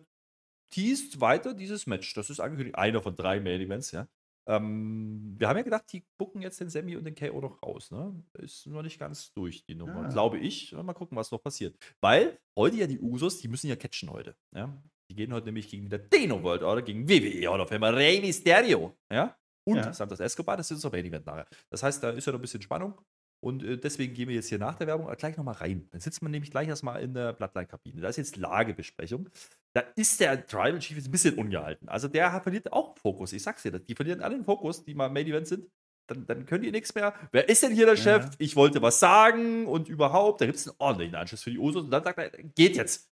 teast 0.74 1.22
weiter 1.22 1.54
dieses 1.54 1.86
Match. 1.88 2.14
Das 2.14 2.30
ist 2.30 2.40
angekündigt, 2.40 2.78
einer 2.78 3.02
von 3.02 3.16
drei 3.16 3.40
Main-Events, 3.40 3.92
ja. 3.92 4.08
Ähm, 4.46 5.36
wir 5.38 5.48
haben 5.48 5.58
ja 5.58 5.64
gedacht, 5.64 5.86
die 5.94 6.04
gucken 6.18 6.42
jetzt 6.42 6.60
den 6.60 6.70
Sammy 6.70 6.98
und 6.98 7.06
den 7.06 7.16
KO 7.16 7.40
noch 7.40 7.62
raus. 7.64 7.92
Ne? 7.92 8.14
Ist 8.34 8.66
noch 8.68 8.82
nicht 8.82 9.00
ganz 9.00 9.32
durch, 9.32 9.64
die 9.64 9.76
Nummer. 9.76 10.04
Ja. 10.04 10.10
Glaube 10.10 10.38
ich. 10.38 10.74
Mal 10.74 10.94
gucken, 10.94 11.18
was 11.18 11.32
noch 11.32 11.42
passiert. 11.42 11.78
Weil 12.02 12.38
heute 12.58 12.76
ja 12.76 12.88
die 12.88 13.00
Usos, 13.00 13.40
die 13.40 13.48
müssen 13.48 13.68
ja 13.68 13.78
catchen 13.78 14.10
heute. 14.10 14.36
Ja? 14.54 14.84
Die 15.10 15.16
gehen 15.16 15.32
heute 15.34 15.46
nämlich 15.46 15.70
gegen 15.70 15.90
der 15.90 16.00
Deno 16.00 16.44
World 16.44 16.64
Order, 16.64 16.82
gegen 16.82 17.08
WWE 17.08 17.48
Hall 17.50 17.62
of 17.62 17.70
Famer 17.70 17.96
Rey 17.96 18.20
Mysterio. 18.20 18.98
Ja? 19.10 19.38
Und 19.66 19.78
ja. 19.78 19.94
Santos 19.94 20.20
Escobar, 20.20 20.58
das 20.58 20.70
ist 20.72 20.78
unser 20.78 20.90
Main 20.90 21.06
Event 21.06 21.26
nachher. 21.26 21.48
Das 21.70 21.82
heißt, 21.84 22.04
da 22.04 22.10
ist 22.10 22.26
ja 22.26 22.34
noch 22.34 22.40
ein 22.40 22.42
bisschen 22.42 22.62
Spannung. 22.62 23.00
Und 23.44 23.62
äh, 23.62 23.78
deswegen 23.78 24.14
gehen 24.14 24.30
wir 24.30 24.36
jetzt 24.36 24.48
hier 24.48 24.58
nach 24.58 24.76
der 24.76 24.88
Werbung 24.88 25.14
gleich 25.18 25.36
nochmal 25.36 25.56
rein. 25.56 25.86
Dann 25.92 26.00
sitzt 26.00 26.22
man 26.22 26.32
nämlich 26.32 26.50
gleich 26.50 26.70
erstmal 26.70 27.02
in 27.02 27.14
der 27.14 27.34
Bloodline-Kabine. 27.34 28.00
Da 28.00 28.08
ist 28.08 28.16
jetzt 28.16 28.38
Lagebesprechung. 28.38 29.30
Da 29.74 29.82
ist 29.98 30.22
der 30.22 30.48
Tribal 30.48 30.80
Chief 30.80 30.96
jetzt 30.96 31.10
ein 31.10 31.12
bisschen 31.12 31.38
ungehalten. 31.38 31.90
Also 31.90 32.08
der 32.08 32.40
verliert 32.42 32.72
auch 32.72 32.98
Fokus. 32.98 33.34
Ich 33.34 33.44
sag's 33.44 33.64
dir, 33.64 33.78
die 33.78 33.96
verlieren 33.96 34.22
alle 34.22 34.36
den 34.36 34.46
Fokus, 34.46 34.86
die 34.86 34.94
mal 34.94 35.10
Main 35.10 35.28
Event 35.28 35.48
sind. 35.48 35.70
Dann, 36.08 36.26
dann 36.26 36.46
können 36.46 36.64
die 36.64 36.72
nichts 36.72 36.96
mehr. 36.96 37.14
Wer 37.34 37.50
ist 37.50 37.64
denn 37.64 37.74
hier 37.74 37.86
der 37.86 37.98
Chef? 37.98 38.24
Ja. 38.24 38.32
Ich 38.38 38.56
wollte 38.56 38.82
was 38.82 39.02
sagen 39.02 39.68
und 39.68 39.90
überhaupt. 39.90 40.40
Da 40.40 40.46
gibt 40.46 40.58
es 40.58 40.70
einen 40.70 40.78
ordentlichen 40.80 41.16
Anschluss 41.16 41.44
für 41.44 41.52
die 41.52 41.60
Usos. 41.60 41.84
Und 41.84 41.92
dann 41.92 42.04
sagt 42.04 42.18
er, 42.20 42.30
geht 42.30 42.78
jetzt. 42.78 43.10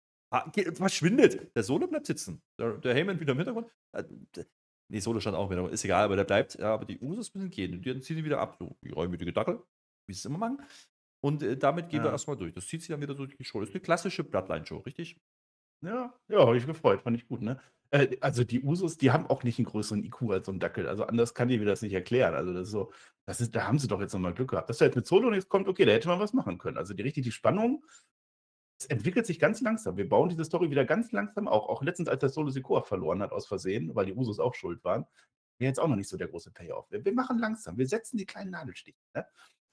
Geht, 0.52 0.76
verschwindet. 0.76 1.54
Der 1.54 1.62
Solo 1.62 1.86
bleibt 1.86 2.06
sitzen. 2.06 2.42
Der, 2.58 2.72
der 2.78 2.94
Heyman 2.94 3.20
wieder 3.20 3.30
im 3.30 3.38
Hintergrund. 3.38 3.68
Äh, 3.92 4.02
nee, 4.88 4.98
Solo 4.98 5.20
stand 5.20 5.36
auch 5.36 5.50
wieder. 5.50 5.70
Ist 5.70 5.84
egal, 5.84 6.04
aber 6.04 6.16
der 6.16 6.24
bleibt. 6.24 6.56
Ja, 6.56 6.74
aber 6.74 6.84
die 6.84 6.98
Usos 6.98 7.32
müssen 7.32 7.50
gehen. 7.50 7.74
Und 7.74 7.86
die 7.86 8.00
ziehen 8.00 8.18
ihn 8.18 8.24
wieder 8.24 8.40
ab. 8.40 8.56
So, 8.58 8.76
die 8.82 8.90
reumütige 8.90 9.32
Dackel 9.32 9.62
wie 10.06 10.12
sie 10.12 10.18
es 10.18 10.24
immer 10.24 10.38
machen. 10.38 10.62
Und 11.20 11.42
äh, 11.42 11.56
damit 11.56 11.88
gehen 11.88 11.98
ja. 11.98 12.04
wir 12.04 12.10
erstmal 12.12 12.36
durch. 12.36 12.52
Das 12.52 12.66
zieht 12.66 12.82
sich 12.82 12.90
dann 12.90 13.00
wieder 13.00 13.14
durch 13.14 13.36
die 13.36 13.44
Show. 13.44 13.60
Das 13.60 13.70
ist 13.70 13.74
eine 13.74 13.82
klassische 13.82 14.24
Bloodline-Show, 14.24 14.78
richtig? 14.78 15.20
Ja, 15.82 16.14
ja, 16.28 16.40
habe 16.40 16.56
ich 16.56 16.66
gefreut, 16.66 17.02
fand 17.02 17.16
ich 17.16 17.26
gut, 17.28 17.42
ne? 17.42 17.60
Äh, 17.90 18.16
also 18.20 18.44
die 18.44 18.62
Usos, 18.62 18.96
die 18.96 19.10
haben 19.10 19.26
auch 19.26 19.42
nicht 19.42 19.58
einen 19.58 19.66
größeren 19.66 20.04
IQ 20.04 20.22
als 20.30 20.46
so 20.46 20.52
ein 20.52 20.60
Dackel. 20.60 20.88
Also 20.88 21.04
anders 21.04 21.34
kann 21.34 21.50
ich 21.50 21.58
mir 21.58 21.66
das 21.66 21.82
nicht 21.82 21.92
erklären. 21.92 22.34
Also 22.34 22.52
das 22.52 22.68
ist 22.68 22.72
so, 22.72 22.92
das 23.26 23.40
ist, 23.40 23.54
da 23.54 23.66
haben 23.66 23.78
sie 23.78 23.88
doch 23.88 24.00
jetzt 24.00 24.12
nochmal 24.12 24.34
Glück 24.34 24.50
gehabt. 24.50 24.70
Dass 24.70 24.78
da 24.78 24.84
jetzt 24.84 24.96
mit 24.96 25.06
Solo 25.06 25.30
nichts 25.30 25.48
kommt, 25.48 25.68
okay, 25.68 25.84
da 25.84 25.92
hätte 25.92 26.08
man 26.08 26.20
was 26.20 26.32
machen 26.32 26.58
können. 26.58 26.76
Also 26.78 26.94
die 26.94 27.02
richtig 27.02 27.24
die 27.24 27.32
Spannung, 27.32 27.84
es 28.78 28.86
entwickelt 28.86 29.26
sich 29.26 29.38
ganz 29.38 29.60
langsam. 29.60 29.96
Wir 29.96 30.08
bauen 30.08 30.28
diese 30.28 30.44
Story 30.44 30.70
wieder 30.70 30.84
ganz 30.84 31.12
langsam 31.12 31.48
auch. 31.48 31.68
Auch 31.68 31.82
letztens, 31.82 32.08
als 32.08 32.20
der 32.20 32.28
Solo 32.28 32.50
Sikoa 32.50 32.82
verloren 32.82 33.22
hat 33.22 33.32
aus 33.32 33.46
Versehen, 33.46 33.94
weil 33.94 34.06
die 34.06 34.14
Usos 34.14 34.38
auch 34.38 34.54
schuld 34.54 34.84
waren, 34.84 35.06
wäre 35.58 35.70
jetzt 35.70 35.80
auch 35.80 35.88
noch 35.88 35.96
nicht 35.96 36.08
so 36.08 36.16
der 36.16 36.28
große 36.28 36.50
Payoff. 36.50 36.90
Wir, 36.90 37.04
wir 37.04 37.14
machen 37.14 37.38
langsam, 37.38 37.78
wir 37.78 37.86
setzen 37.86 38.18
die 38.18 38.26
kleinen 38.26 38.50
Nadelstiche. 38.50 38.98
Ne? 39.14 39.26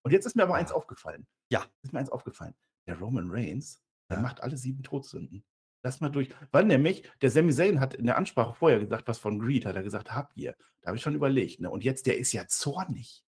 Und 0.04 0.12
jetzt 0.12 0.26
ist 0.26 0.36
mir 0.36 0.44
aber 0.44 0.56
eins 0.56 0.72
aufgefallen. 0.72 1.26
Ja. 1.50 1.66
Ist 1.82 1.94
mir 1.94 2.00
eins 2.00 2.10
aufgefallen. 2.10 2.54
Der 2.86 3.00
Roman 3.00 3.32
Reigns, 3.32 3.82
der 4.10 4.18
ja. 4.18 4.24
macht 4.24 4.44
alle 4.44 4.58
sieben 4.58 4.84
Todsünden. 4.84 5.44
Lass 5.82 6.02
mal 6.02 6.10
durch. 6.10 6.30
Weil 6.52 6.66
nämlich, 6.66 7.10
der 7.22 7.30
Sami 7.30 7.54
Zayn 7.54 7.80
hat 7.80 7.94
in 7.94 8.06
der 8.06 8.18
Ansprache 8.18 8.54
vorher 8.54 8.80
gesagt, 8.80 9.08
was 9.08 9.18
von 9.20 9.40
Greed, 9.40 9.66
hat 9.66 9.76
er 9.76 9.84
gesagt, 9.84 10.14
habt 10.14 10.38
ihr. 10.38 10.56
Da 10.82 10.88
habe 10.88 10.98
ich 10.98 11.04
schon 11.04 11.16
überlegt. 11.16 11.60
Ne? 11.60 11.70
Und 11.70 11.84
jetzt, 11.84 12.06
der 12.06 12.18
ist 12.18 12.32
ja 12.34 12.48
zornig. 12.48 13.24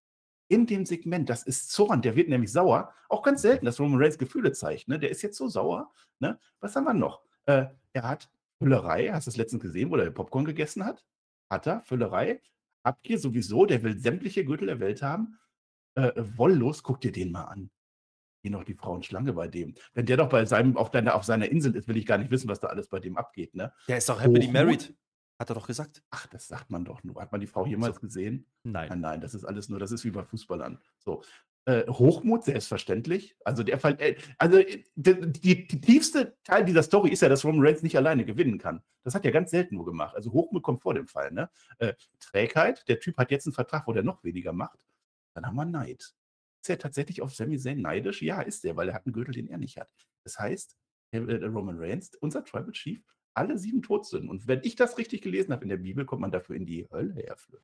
In 0.48 0.68
dem 0.68 0.86
Segment, 0.86 1.30
das 1.30 1.44
ist 1.44 1.72
Zorn, 1.72 2.02
der 2.02 2.16
wird 2.16 2.30
nämlich 2.30 2.52
sauer. 2.52 2.94
Auch 3.10 3.24
ganz 3.24 3.42
selten, 3.42 3.66
dass 3.66 3.80
Roman 3.80 4.02
Reigns 4.02 4.18
Gefühle 4.18 4.52
zeigt. 4.52 4.88
Ne? 4.88 5.00
Der 5.00 5.10
ist 5.10 5.22
jetzt 5.22 5.38
so 5.38 5.48
sauer. 5.48 5.92
Ne? 6.20 6.40
Was 6.60 6.76
haben 6.76 6.86
wir 6.86 6.94
noch? 6.94 7.24
Äh, 7.46 7.68
er 7.94 8.04
hat 8.04 8.30
Füllerei, 8.60 9.10
hast 9.12 9.28
du 9.28 9.32
es 9.32 9.38
letztens 9.38 9.62
gesehen, 9.62 9.90
wo 9.90 9.96
er 9.96 10.12
Popcorn 10.12 10.46
gegessen 10.46 10.86
hat? 10.86 11.06
Hat 11.50 11.68
er, 11.68 11.82
Füllerei. 11.82 12.42
Habt 12.84 13.08
ihr 13.10 13.18
sowieso, 13.18 13.66
der 13.66 13.84
will 13.84 13.98
sämtliche 13.98 14.46
Gürtel 14.46 14.68
der 14.68 14.80
Welt 14.80 15.02
haben 15.02 15.40
äh, 15.96 16.12
wolllos, 16.16 16.84
guck 16.84 17.02
dir 17.02 17.12
den 17.12 17.32
mal 17.32 17.46
an. 17.46 17.70
Hier 18.42 18.52
noch 18.52 18.64
die 18.64 18.76
Frauenschlange 18.76 19.34
bei 19.34 19.48
dem. 19.48 19.74
Wenn 19.94 20.06
der 20.06 20.18
doch 20.18 20.30
bei 20.30 20.46
seinem, 20.46 20.78
auf, 20.78 20.92
deiner, 20.92 21.16
auf 21.16 21.24
seiner 21.24 21.50
Insel 21.50 21.76
ist, 21.76 21.88
will 21.88 21.98
ich 21.98 22.06
gar 22.06 22.20
nicht 22.20 22.30
wissen, 22.30 22.48
was 22.48 22.60
da 22.60 22.68
alles 22.68 22.88
bei 22.88 23.00
dem 23.00 23.18
abgeht. 23.18 23.56
Ne? 23.56 23.74
Der 23.88 23.98
ist 23.98 24.08
doch 24.08 24.22
happily 24.22 24.48
married. 24.48 24.96
Hat 25.40 25.50
er 25.50 25.56
doch 25.56 25.68
gesagt. 25.68 26.04
Ach, 26.12 26.28
das 26.28 26.48
sagt 26.48 26.70
man 26.70 26.86
doch 26.86 27.04
nur. 27.04 27.22
Hat 27.22 27.32
man 27.32 27.42
die 27.42 27.48
Frau 27.48 27.66
jemals 27.66 27.96
so. 27.96 28.02
gesehen? 28.02 28.46
Nein. 28.64 28.90
nein. 28.90 29.02
Nein, 29.02 29.22
das 29.22 29.34
ist 29.34 29.44
alles 29.44 29.68
nur, 29.68 29.80
das 29.80 29.92
ist 29.92 30.06
wie 30.06 30.12
bei 30.12 30.24
Fußballern. 30.24 30.80
So. 31.00 31.24
Äh, 31.66 31.88
Hochmut, 31.88 32.44
selbstverständlich. 32.44 33.36
Also 33.44 33.64
der 33.64 33.80
Fall, 33.80 34.00
äh, 34.00 34.16
also 34.38 34.60
äh, 34.60 34.84
die, 34.96 35.32
die, 35.32 35.68
die, 35.68 35.82
tiefste 35.82 36.38
Teil 36.44 36.64
dieser 36.64 36.84
Story 36.84 37.10
ist 37.10 37.24
ja, 37.24 37.30
dass 37.30 37.44
Roman 37.44 37.66
Reigns 37.66 37.82
nicht 37.82 37.98
alleine 37.98 38.24
gewinnen 38.24 38.60
kann. 38.60 38.84
Das 39.04 39.16
hat 39.16 39.26
er 39.26 39.32
ganz 39.32 39.50
selten 39.50 39.76
nur 39.76 39.86
gemacht. 39.86 40.16
Also 40.16 40.32
Hochmut 40.32 40.62
kommt 40.62 40.84
vor 40.84 40.94
dem 40.94 41.08
Fall. 41.08 41.32
Ne? 41.32 41.50
Äh, 41.80 41.94
Trägheit, 42.20 42.88
der 42.88 43.00
Typ 43.00 43.18
hat 43.18 43.32
jetzt 43.32 43.48
einen 43.48 43.54
Vertrag, 43.54 43.88
wo 43.88 43.94
der 43.94 44.04
noch 44.04 44.24
weniger 44.24 44.54
macht. 44.54 44.78
Dann 45.36 45.46
haben 45.46 45.56
wir 45.56 45.66
Neid. 45.66 46.02
Ist 46.64 46.70
er 46.70 46.80
tatsächlich 46.80 47.22
auf 47.22 47.36
Sami 47.36 47.60
Zayn 47.60 47.82
neidisch? 47.82 48.22
Ja, 48.22 48.42
ist 48.42 48.66
er, 48.66 48.76
weil 48.76 48.90
er 48.90 48.96
hat 48.96 49.06
einen 49.06 49.14
Gürtel, 49.14 49.34
den 49.34 49.48
er 49.48 49.58
nicht 49.58 49.78
hat. 49.78 49.90
Das 50.24 50.40
heißt, 50.40 50.76
äh, 51.12 51.18
Roman 51.18 51.78
Reigns, 51.78 52.12
unser 52.20 52.44
Tribal 52.44 52.72
Chief, 52.72 53.04
alle 53.36 53.58
sieben 53.58 53.82
Todsünden. 53.82 54.30
Und 54.30 54.48
wenn 54.48 54.62
ich 54.64 54.76
das 54.76 54.98
richtig 54.98 55.22
gelesen 55.22 55.52
habe 55.54 55.64
in 55.64 55.70
der 55.70 55.78
Bibel, 55.78 56.06
kommt 56.06 56.22
man 56.22 56.32
dafür 56.32 56.56
in 56.56 56.66
die 56.66 56.88
Hölle 56.90 57.14
herführt. 57.16 57.64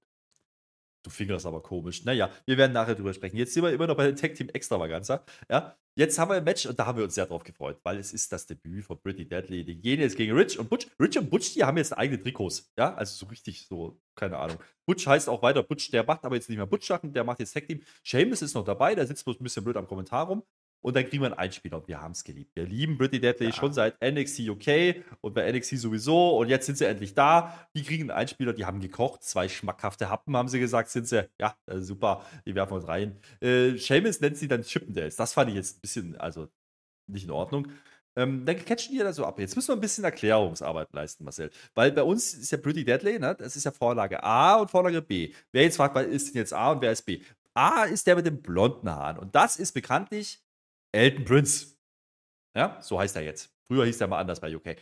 Du 1.04 1.10
fingerst 1.10 1.48
aber 1.48 1.64
komisch. 1.64 2.06
Naja, 2.06 2.30
wir 2.46 2.58
werden 2.58 2.74
nachher 2.74 2.94
drüber 2.94 3.14
sprechen. 3.14 3.38
Jetzt 3.38 3.54
sind 3.54 3.64
wir 3.64 3.72
immer 3.72 3.88
noch 3.88 3.98
bei 3.98 4.04
der 4.04 4.16
Tag 4.16 4.36
Team 4.36 4.50
Extravaganza. 4.50 5.26
Ja, 5.50 5.76
jetzt 5.96 6.20
haben 6.20 6.30
wir 6.30 6.36
ein 6.36 6.44
Match 6.44 6.68
und 6.68 6.78
da 6.78 6.86
haben 6.86 6.98
wir 6.98 7.06
uns 7.06 7.16
sehr 7.16 7.26
drauf 7.26 7.44
gefreut, 7.44 7.80
weil 7.84 7.98
es 7.98 8.14
ist 8.14 8.32
das 8.32 8.46
Debüt 8.46 8.86
von 8.86 9.02
Pretty 9.02 9.28
Deadly. 9.28 9.66
Die 9.66 9.82
gehen 9.82 10.00
jetzt 10.00 10.16
gegen 10.16 10.34
Rich 10.34 10.60
und 10.60 10.70
Butch. 10.70 10.88
Rich 11.00 11.18
und 11.18 11.30
Butch, 11.32 11.54
die 11.54 11.64
haben 11.64 11.78
jetzt 11.78 11.98
eigene 11.98 12.22
Trikots. 12.22 12.72
Ja, 12.78 12.94
also 12.94 13.26
so 13.26 13.26
richtig 13.32 13.66
so, 13.66 14.00
keine 14.16 14.38
Ahnung. 14.38 14.58
Butch 14.86 15.08
heißt 15.08 15.30
auch 15.30 15.42
weiter 15.42 15.64
Butch, 15.64 15.92
der 15.92 16.04
macht 16.04 16.26
aber 16.26 16.36
jetzt 16.36 16.50
nicht 16.50 16.58
mehr 16.58 16.68
Butch-Sachen, 16.68 17.14
der 17.14 17.24
macht 17.24 17.40
jetzt 17.40 17.54
Tag 17.54 17.68
Team. 17.68 17.82
Seamus 18.04 18.42
ist 18.42 18.54
noch 18.56 18.66
dabei, 18.66 18.96
der 18.96 19.08
sitzt 19.08 19.24
bloß 19.26 19.40
ein 19.40 19.44
bisschen 19.44 19.64
blöd 19.64 19.78
am 19.78 19.88
Kommentar 19.88 20.28
rum. 20.28 20.44
und 20.82 20.96
dann 20.96 21.08
kriegen 21.08 21.22
wir 21.22 21.28
einen 21.28 21.38
Einspieler 21.38 21.78
und 21.78 21.88
wir 21.88 22.02
haben 22.02 22.12
es 22.12 22.24
geliebt. 22.24 22.56
Wir 22.56 22.66
lieben 22.66 22.98
Pretty 22.98 23.20
Deadly 23.20 23.48
ja. 23.48 23.54
schon 23.54 23.72
seit 23.74 24.02
NXT 24.02 24.50
UK 24.50 25.04
und 25.22 25.34
bei 25.34 25.50
NXT 25.52 25.78
sowieso 25.78 26.38
und 26.38 26.50
jetzt 26.50 26.66
sind 26.66 26.78
sie 26.78 26.86
endlich 26.86 27.14
da. 27.14 27.68
Die 27.76 27.84
kriegen 27.84 28.04
einen 28.04 28.20
Einspieler, 28.20 28.54
die 28.54 28.66
haben 28.66 28.80
gekocht, 28.80 29.24
zwei 29.24 29.48
schmackhafte 29.48 30.10
Happen 30.10 30.36
haben 30.36 30.48
sie 30.48 30.60
gesagt, 30.60 30.90
sind 30.90 31.08
sie. 31.08 31.30
Ja, 31.40 31.56
äh, 31.68 31.80
super, 31.80 32.26
die 32.46 32.56
werfen 32.56 32.74
uns 32.74 32.88
rein. 32.88 33.18
Äh, 33.42 33.78
Seamus 33.78 34.22
nennt 34.22 34.38
sie 34.38 34.48
dann 34.48 34.64
Chippendales. 34.64 35.16
Das 35.16 35.34
fand 35.34 35.50
ich 35.50 35.56
jetzt 35.56 35.78
ein 35.78 35.82
bisschen, 35.82 36.16
also 36.20 36.48
nicht 37.08 37.26
in 37.26 37.32
Ordnung. 37.32 37.68
Ähm, 38.18 38.46
dann 38.46 38.58
catchen 38.66 38.94
die 38.94 39.00
da 39.00 39.14
so 39.14 39.26
ab. 39.26 39.40
Jetzt 39.40 39.56
müssen 39.56 39.70
wir 39.70 39.76
ein 39.76 39.82
bisschen 39.82 40.04
Erklärungsarbeit 40.04 40.92
leisten, 40.92 41.24
Marcel. 41.24 41.50
Weil 41.74 41.92
bei 41.92 42.04
uns 42.04 42.34
ist 42.34 42.52
ja 42.52 42.58
Pretty 42.58 42.84
Deadly, 42.84 43.20
ne? 43.20 43.36
das 43.36 43.56
ist 43.56 43.64
ja 43.64 43.72
Vorlage 43.72 44.22
A 44.24 44.56
und 44.56 44.70
Vorlage 44.70 45.02
B. 45.02 45.34
Wer 45.52 45.64
jetzt 45.64 45.78
fragt, 45.78 45.96
was 45.96 46.08
ist 46.08 46.28
denn 46.28 46.42
jetzt 46.42 46.54
A 46.54 46.72
und 46.72 46.82
wer 46.82 46.92
ist 46.92 47.04
B? 47.04 47.22
A 47.54 47.84
ist 47.84 48.06
der 48.08 48.16
mit 48.16 48.26
den 48.26 48.42
blonden 48.42 48.90
Haaren. 48.90 49.18
Und 49.18 49.34
das 49.36 49.58
ist 49.58 49.74
bekanntlich 49.74 50.44
Elton 50.92 51.26
Prince. 51.26 51.76
Ja, 52.56 52.78
so 52.82 53.00
heißt 53.00 53.16
er 53.16 53.24
jetzt. 53.24 53.50
Früher 53.68 53.86
hieß 53.86 54.02
er 54.02 54.08
mal 54.08 54.20
anders 54.20 54.42
bei 54.42 54.54
UK. 54.54 54.76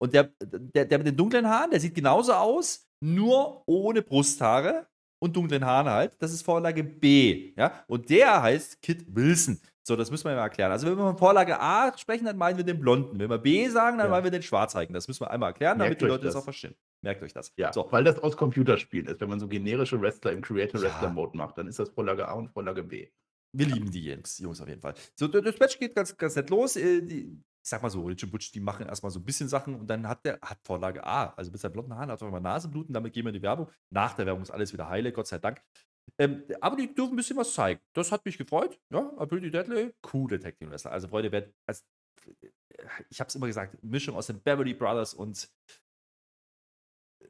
Und 0.00 0.14
der, 0.14 0.32
der, 0.40 0.84
der 0.84 0.98
mit 0.98 1.06
den 1.06 1.16
dunklen 1.16 1.48
Haaren, 1.48 1.70
der 1.70 1.78
sieht 1.78 1.94
genauso 1.94 2.32
aus, 2.32 2.88
nur 3.00 3.62
ohne 3.66 4.02
Brusthaare 4.02 4.88
und 5.20 5.36
dunklen 5.36 5.64
Haaren 5.64 5.88
halt. 5.88 6.20
Das 6.20 6.32
ist 6.32 6.42
Vorlage 6.42 6.82
B. 6.82 7.52
Ja? 7.56 7.84
Und 7.86 8.10
der 8.10 8.42
heißt 8.42 8.82
Kit 8.82 9.04
Wilson. 9.14 9.60
So, 9.84 9.96
das 9.96 10.10
müssen 10.10 10.24
wir 10.26 10.36
mal 10.36 10.42
erklären. 10.42 10.70
Also, 10.70 10.86
wenn 10.86 10.96
wir 10.96 11.02
von 11.02 11.18
Vorlage 11.18 11.58
A 11.60 11.96
sprechen, 11.96 12.24
dann 12.24 12.36
meinen 12.36 12.56
wir 12.56 12.64
den 12.64 12.78
Blonden. 12.78 13.18
Wenn 13.18 13.28
wir 13.28 13.38
B 13.38 13.68
sagen, 13.68 13.98
dann 13.98 14.06
ja. 14.06 14.10
meinen 14.10 14.24
wir 14.24 14.30
den 14.30 14.42
Schwarzhaarigen. 14.42 14.94
Das 14.94 15.08
müssen 15.08 15.20
wir 15.20 15.30
einmal 15.30 15.50
erklären, 15.50 15.78
damit 15.78 16.00
die 16.00 16.04
Leute 16.04 16.24
das. 16.24 16.34
das. 16.34 16.42
auch 16.42 16.44
verstehen. 16.44 16.76
Merkt 17.02 17.22
euch 17.22 17.32
das. 17.32 17.52
Ja, 17.56 17.72
so. 17.72 17.88
weil 17.90 18.04
das 18.04 18.18
aus 18.20 18.36
Computerspielen 18.36 19.06
ist. 19.08 19.20
Wenn 19.20 19.28
man 19.28 19.40
so 19.40 19.48
generische 19.48 20.00
Wrestler 20.00 20.32
im 20.32 20.40
Creator 20.40 20.80
Wrestler 20.80 21.10
Mode 21.10 21.36
macht, 21.36 21.58
dann 21.58 21.66
ist 21.66 21.80
das 21.80 21.88
Vorlage 21.88 22.28
A 22.28 22.34
und 22.34 22.50
Vorlage 22.50 22.84
B. 22.84 23.08
Wir 23.54 23.66
lieben 23.66 23.90
die 23.90 24.04
Jungs, 24.04 24.38
Jungs 24.38 24.60
auf 24.60 24.68
jeden 24.68 24.80
Fall. 24.80 24.94
So, 25.14 25.28
das 25.28 25.58
Match 25.58 25.78
geht 25.78 25.94
ganz, 25.94 26.16
ganz 26.16 26.36
nett 26.36 26.48
los. 26.48 26.76
Äh, 26.76 27.02
die, 27.02 27.42
ich 27.62 27.68
sag 27.68 27.82
mal 27.82 27.90
so, 27.90 28.02
Richard 28.02 28.30
Butch, 28.30 28.50
die 28.52 28.60
machen 28.60 28.86
erstmal 28.86 29.10
so 29.10 29.20
ein 29.20 29.24
bisschen 29.24 29.48
Sachen 29.48 29.74
und 29.74 29.86
dann 29.88 30.08
hat 30.08 30.24
der 30.24 30.38
hat 30.40 30.58
Vorlage 30.62 31.04
A. 31.04 31.34
Also 31.34 31.50
mit 31.50 31.60
seinen 31.60 31.72
blonden 31.72 31.94
Haaren 31.94 32.10
hat 32.10 32.22
er 32.22 32.30
mal 32.30 32.40
Nasenbluten, 32.40 32.94
damit 32.94 33.12
gehen 33.12 33.24
wir 33.24 33.28
in 33.28 33.34
die 33.34 33.42
Werbung. 33.42 33.68
Nach 33.90 34.14
der 34.14 34.26
Werbung 34.26 34.42
ist 34.42 34.50
alles 34.50 34.72
wieder 34.72 34.88
heile, 34.88 35.12
Gott 35.12 35.26
sei 35.26 35.38
Dank. 35.38 35.60
Ähm, 36.18 36.44
aber 36.60 36.76
die 36.76 36.94
dürfen 36.94 37.14
ein 37.14 37.16
bisschen 37.16 37.36
was 37.36 37.54
zeigen. 37.54 37.80
Das 37.94 38.12
hat 38.12 38.24
mich 38.24 38.38
gefreut. 38.38 38.78
Ja, 38.90 39.02
Pretty 39.26 39.50
Deadly, 39.50 39.94
coole 40.02 40.38
Tag 40.38 40.56
Team 40.56 40.70
Wrestler. 40.70 40.92
Also 40.92 41.08
Freunde, 41.08 41.32
wer, 41.32 41.48
also, 41.66 41.82
ich 43.08 43.20
habe 43.20 43.28
es 43.28 43.34
immer 43.34 43.46
gesagt, 43.46 43.82
Mischung 43.82 44.16
aus 44.16 44.26
den 44.26 44.40
Beverly 44.40 44.74
Brothers 44.74 45.14
und 45.14 45.48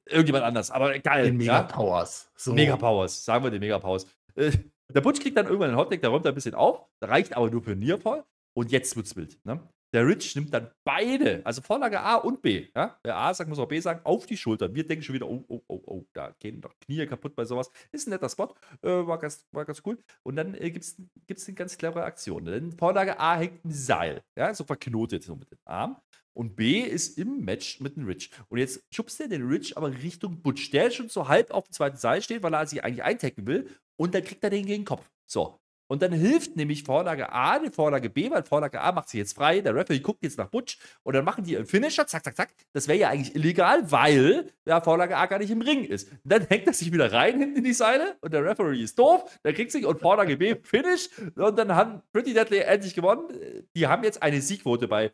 irgendjemand 0.06 0.44
anders. 0.44 0.70
Aber 0.70 0.98
geil. 0.98 1.24
Den 1.24 1.36
Mega 1.36 1.62
Powers. 1.62 2.30
So. 2.36 2.52
Mega 2.52 2.76
Powers, 2.76 3.24
sagen 3.24 3.44
wir 3.44 3.50
den 3.50 3.60
Mega 3.60 3.78
Powers. 3.78 4.06
Äh, 4.34 4.52
der 4.92 5.00
Butch 5.00 5.20
kriegt 5.20 5.36
dann 5.36 5.46
irgendwann 5.46 5.70
einen 5.70 5.78
Hotdeck, 5.78 6.00
der 6.00 6.10
räumt 6.10 6.24
da 6.24 6.30
ein 6.30 6.34
bisschen 6.34 6.54
auf, 6.54 6.86
reicht 7.00 7.36
aber 7.36 7.50
nur 7.50 7.62
für 7.62 7.76
Nearfall. 7.76 8.24
Und 8.54 8.70
jetzt 8.70 8.96
wird's 8.96 9.16
wild. 9.16 9.38
Ne? 9.44 9.66
Der 9.92 10.06
Rich 10.06 10.34
nimmt 10.36 10.54
dann 10.54 10.70
beide, 10.84 11.44
also 11.44 11.60
Vorlage 11.60 12.00
A 12.00 12.16
und 12.16 12.40
B. 12.40 12.68
Ja? 12.74 12.98
Wer 13.02 13.16
A 13.16 13.34
sagt, 13.34 13.50
muss 13.50 13.58
auch 13.58 13.68
B 13.68 13.78
sagen, 13.78 14.00
auf 14.04 14.24
die 14.24 14.38
Schultern. 14.38 14.74
Wir 14.74 14.86
denken 14.86 15.04
schon 15.04 15.14
wieder, 15.14 15.28
oh, 15.28 15.44
oh, 15.48 15.60
oh, 15.68 15.82
oh, 15.86 16.06
da 16.14 16.34
gehen 16.38 16.60
doch 16.62 16.74
Knie 16.80 17.06
kaputt 17.06 17.34
bei 17.34 17.44
sowas. 17.44 17.70
Ist 17.90 18.06
ein 18.06 18.10
netter 18.10 18.30
Spot, 18.30 18.54
äh, 18.82 18.88
war, 18.88 19.18
ganz, 19.18 19.46
war 19.52 19.66
ganz 19.66 19.82
cool. 19.84 19.98
Und 20.22 20.36
dann 20.36 20.54
äh, 20.54 20.70
gibt 20.70 20.84
es 20.84 21.46
eine 21.46 21.54
ganz 21.54 21.76
clevere 21.76 22.04
Aktion. 22.04 22.46
Denn 22.46 22.72
Vorlage 22.72 23.20
A 23.20 23.36
hängt 23.36 23.64
ein 23.64 23.72
Seil, 23.72 24.22
ja, 24.36 24.54
so 24.54 24.64
verknotet 24.64 25.24
so 25.24 25.36
mit 25.36 25.50
dem 25.50 25.58
Arm. 25.64 26.00
Und 26.34 26.56
B 26.56 26.80
ist 26.80 27.18
im 27.18 27.44
Match 27.44 27.80
mit 27.80 27.96
dem 27.96 28.06
Rich. 28.06 28.30
Und 28.48 28.58
jetzt 28.58 28.82
schubst 28.90 29.20
er 29.20 29.28
den 29.28 29.46
Rich 29.46 29.76
aber 29.76 29.92
Richtung 29.92 30.40
Butch, 30.40 30.70
der 30.70 30.90
schon 30.90 31.10
so 31.10 31.28
halb 31.28 31.50
auf 31.50 31.64
dem 31.64 31.72
zweiten 31.72 31.98
Seil 31.98 32.22
steht, 32.22 32.42
weil 32.42 32.54
er 32.54 32.66
sich 32.66 32.82
eigentlich 32.82 33.02
eintecken 33.02 33.46
will. 33.46 33.68
Und 33.96 34.14
dann 34.14 34.24
kriegt 34.24 34.42
er 34.42 34.50
den 34.50 34.64
gegen 34.64 34.82
den 34.82 34.86
Kopf. 34.86 35.10
So. 35.30 35.61
Und 35.92 36.00
dann 36.00 36.12
hilft 36.12 36.56
nämlich 36.56 36.84
Vorlage 36.84 37.30
A 37.30 37.58
die 37.58 37.68
Vorlage 37.68 38.08
B, 38.08 38.30
weil 38.30 38.42
Vorlage 38.44 38.80
A 38.80 38.92
macht 38.92 39.10
sie 39.10 39.18
jetzt 39.18 39.34
frei. 39.34 39.60
Der 39.60 39.74
Referee 39.74 40.00
guckt 40.00 40.22
jetzt 40.22 40.38
nach 40.38 40.48
Butch 40.48 40.78
und 41.02 41.12
dann 41.14 41.22
machen 41.22 41.44
die 41.44 41.54
einen 41.54 41.66
Finisher, 41.66 42.06
zack, 42.06 42.24
zack, 42.24 42.34
zack. 42.34 42.54
Das 42.72 42.88
wäre 42.88 42.98
ja 42.98 43.10
eigentlich 43.10 43.34
illegal, 43.34 43.92
weil 43.92 44.50
ja, 44.64 44.80
Vorlage 44.80 45.14
A 45.18 45.26
gar 45.26 45.38
nicht 45.38 45.50
im 45.50 45.60
Ring 45.60 45.84
ist. 45.84 46.10
Und 46.10 46.32
dann 46.32 46.46
hängt 46.46 46.66
er 46.66 46.72
sich 46.72 46.90
wieder 46.90 47.12
rein 47.12 47.38
hinten 47.38 47.58
in 47.58 47.64
die 47.64 47.74
Seile 47.74 48.16
und 48.22 48.32
der 48.32 48.42
Referee 48.42 48.80
ist 48.80 48.98
doof. 48.98 49.38
Der 49.44 49.52
kriegt 49.52 49.70
sich 49.70 49.84
und 49.84 50.00
Vorlage 50.00 50.38
B 50.38 50.56
Finish. 50.62 51.10
Und 51.36 51.58
dann 51.58 51.74
haben 51.74 52.00
Pretty 52.10 52.32
Deadly 52.32 52.60
endlich 52.60 52.94
gewonnen. 52.94 53.28
Die 53.76 53.86
haben 53.86 54.02
jetzt 54.02 54.22
eine 54.22 54.40
Siegquote 54.40 54.88
bei 54.88 55.12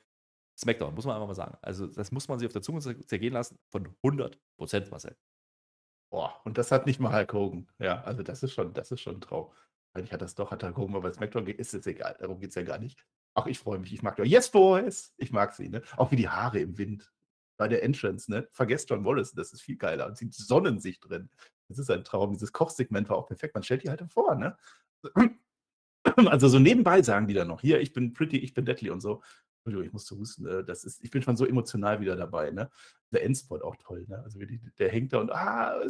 SmackDown, 0.57 0.95
muss 0.95 1.07
man 1.07 1.17
einfach 1.17 1.27
mal 1.27 1.35
sagen. 1.35 1.59
Also, 1.61 1.89
das 1.89 2.13
muss 2.13 2.29
man 2.29 2.39
sich 2.39 2.47
auf 2.47 2.53
der 2.53 2.63
Zunge 2.63 2.79
zergehen 3.05 3.33
lassen 3.33 3.59
von 3.73 3.89
100 4.05 4.39
Prozent, 4.57 4.93
Marcel. 4.93 5.17
Boah, 6.11 6.41
und 6.45 6.57
das 6.57 6.71
hat 6.71 6.87
nicht 6.87 7.01
mal 7.01 7.13
Hulk 7.13 7.33
Hogan. 7.33 7.69
Ja, 7.79 8.03
also 8.03 8.23
das 8.23 8.43
ist 8.43 8.53
schon, 8.53 8.73
das 8.73 8.93
ist 8.93 9.01
schon 9.01 9.17
ein 9.17 9.21
Traum. 9.21 9.51
Eigentlich 9.99 10.13
hat 10.13 10.23
das 10.23 10.35
doch, 10.35 10.57
gucken, 10.75 10.95
aber 10.95 11.11
geht, 11.11 11.59
ist 11.59 11.75
es 11.75 11.87
egal. 11.87 12.17
Darum 12.19 12.39
geht 12.39 12.51
es 12.51 12.55
ja 12.55 12.63
gar 12.63 12.79
nicht. 12.79 13.05
Ach, 13.35 13.47
ich 13.47 13.59
freue 13.59 13.79
mich. 13.79 13.93
Ich 13.93 14.03
mag 14.03 14.17
doch. 14.17 14.25
Yes, 14.25 14.51
Boys! 14.51 15.13
Ich 15.17 15.33
mag 15.33 15.53
sie, 15.55 15.69
ne? 15.69 15.83
Auch 15.97 16.11
wie 16.11 16.17
die 16.17 16.29
Haare 16.29 16.61
im 16.61 16.79
Wind. 16.79 17.13
Bei 17.57 17.69
der 17.69 17.83
Entrance, 17.83 18.31
ne? 18.31 18.49
Vergesst 18.53 18.89
John 18.91 19.05
Wallace, 19.05 19.33
das 19.33 19.53
ist 19.53 19.63
viel 19.63 19.77
geiler. 19.77 20.07
Und 20.07 20.17
sie 20.17 20.29
sonnen 20.31 20.79
sich 20.81 21.01
drin. 21.01 21.29
Das 21.69 21.79
ist 21.79 21.91
ein 21.91 22.05
Traum. 22.05 22.33
Dieses 22.33 22.53
Kochsegment 22.53 23.09
war 23.09 23.17
auch 23.17 23.27
perfekt. 23.27 23.55
Man 23.55 23.63
stellt 23.63 23.83
die 23.83 23.91
halt 23.91 24.03
vor, 24.11 24.35
ne? 24.35 24.57
Also 26.27 26.49
so 26.49 26.59
nebenbei 26.59 27.03
sagen 27.03 27.27
die 27.27 27.35
dann 27.35 27.49
noch, 27.49 27.61
hier, 27.61 27.81
ich 27.81 27.93
bin 27.93 28.13
pretty, 28.15 28.39
ich 28.39 28.55
bin 28.55 28.65
deadly 28.65 28.91
und 28.91 29.01
so. 29.01 29.23
Entschuldigung, 29.69 29.87
ich 29.87 29.93
musste 29.93 30.17
husten. 30.17 30.47
Äh, 30.47 30.65
das 30.65 30.85
ist, 30.85 31.03
ich 31.05 31.11
bin 31.11 31.23
schon 31.23 31.37
so 31.37 31.47
emotional 31.47 32.01
wieder 32.01 32.17
dabei. 32.17 32.51
Ne? 32.51 32.71
Der 33.13 33.25
Endspot 33.25 33.63
auch 33.63 33.77
toll. 33.77 34.05
Ne? 34.09 34.23
Also 34.23 34.39
die, 34.39 34.61
der 34.79 34.91
hängt 34.91 35.13
da 35.13 35.19
und 35.19 35.31
ah, 35.31 35.81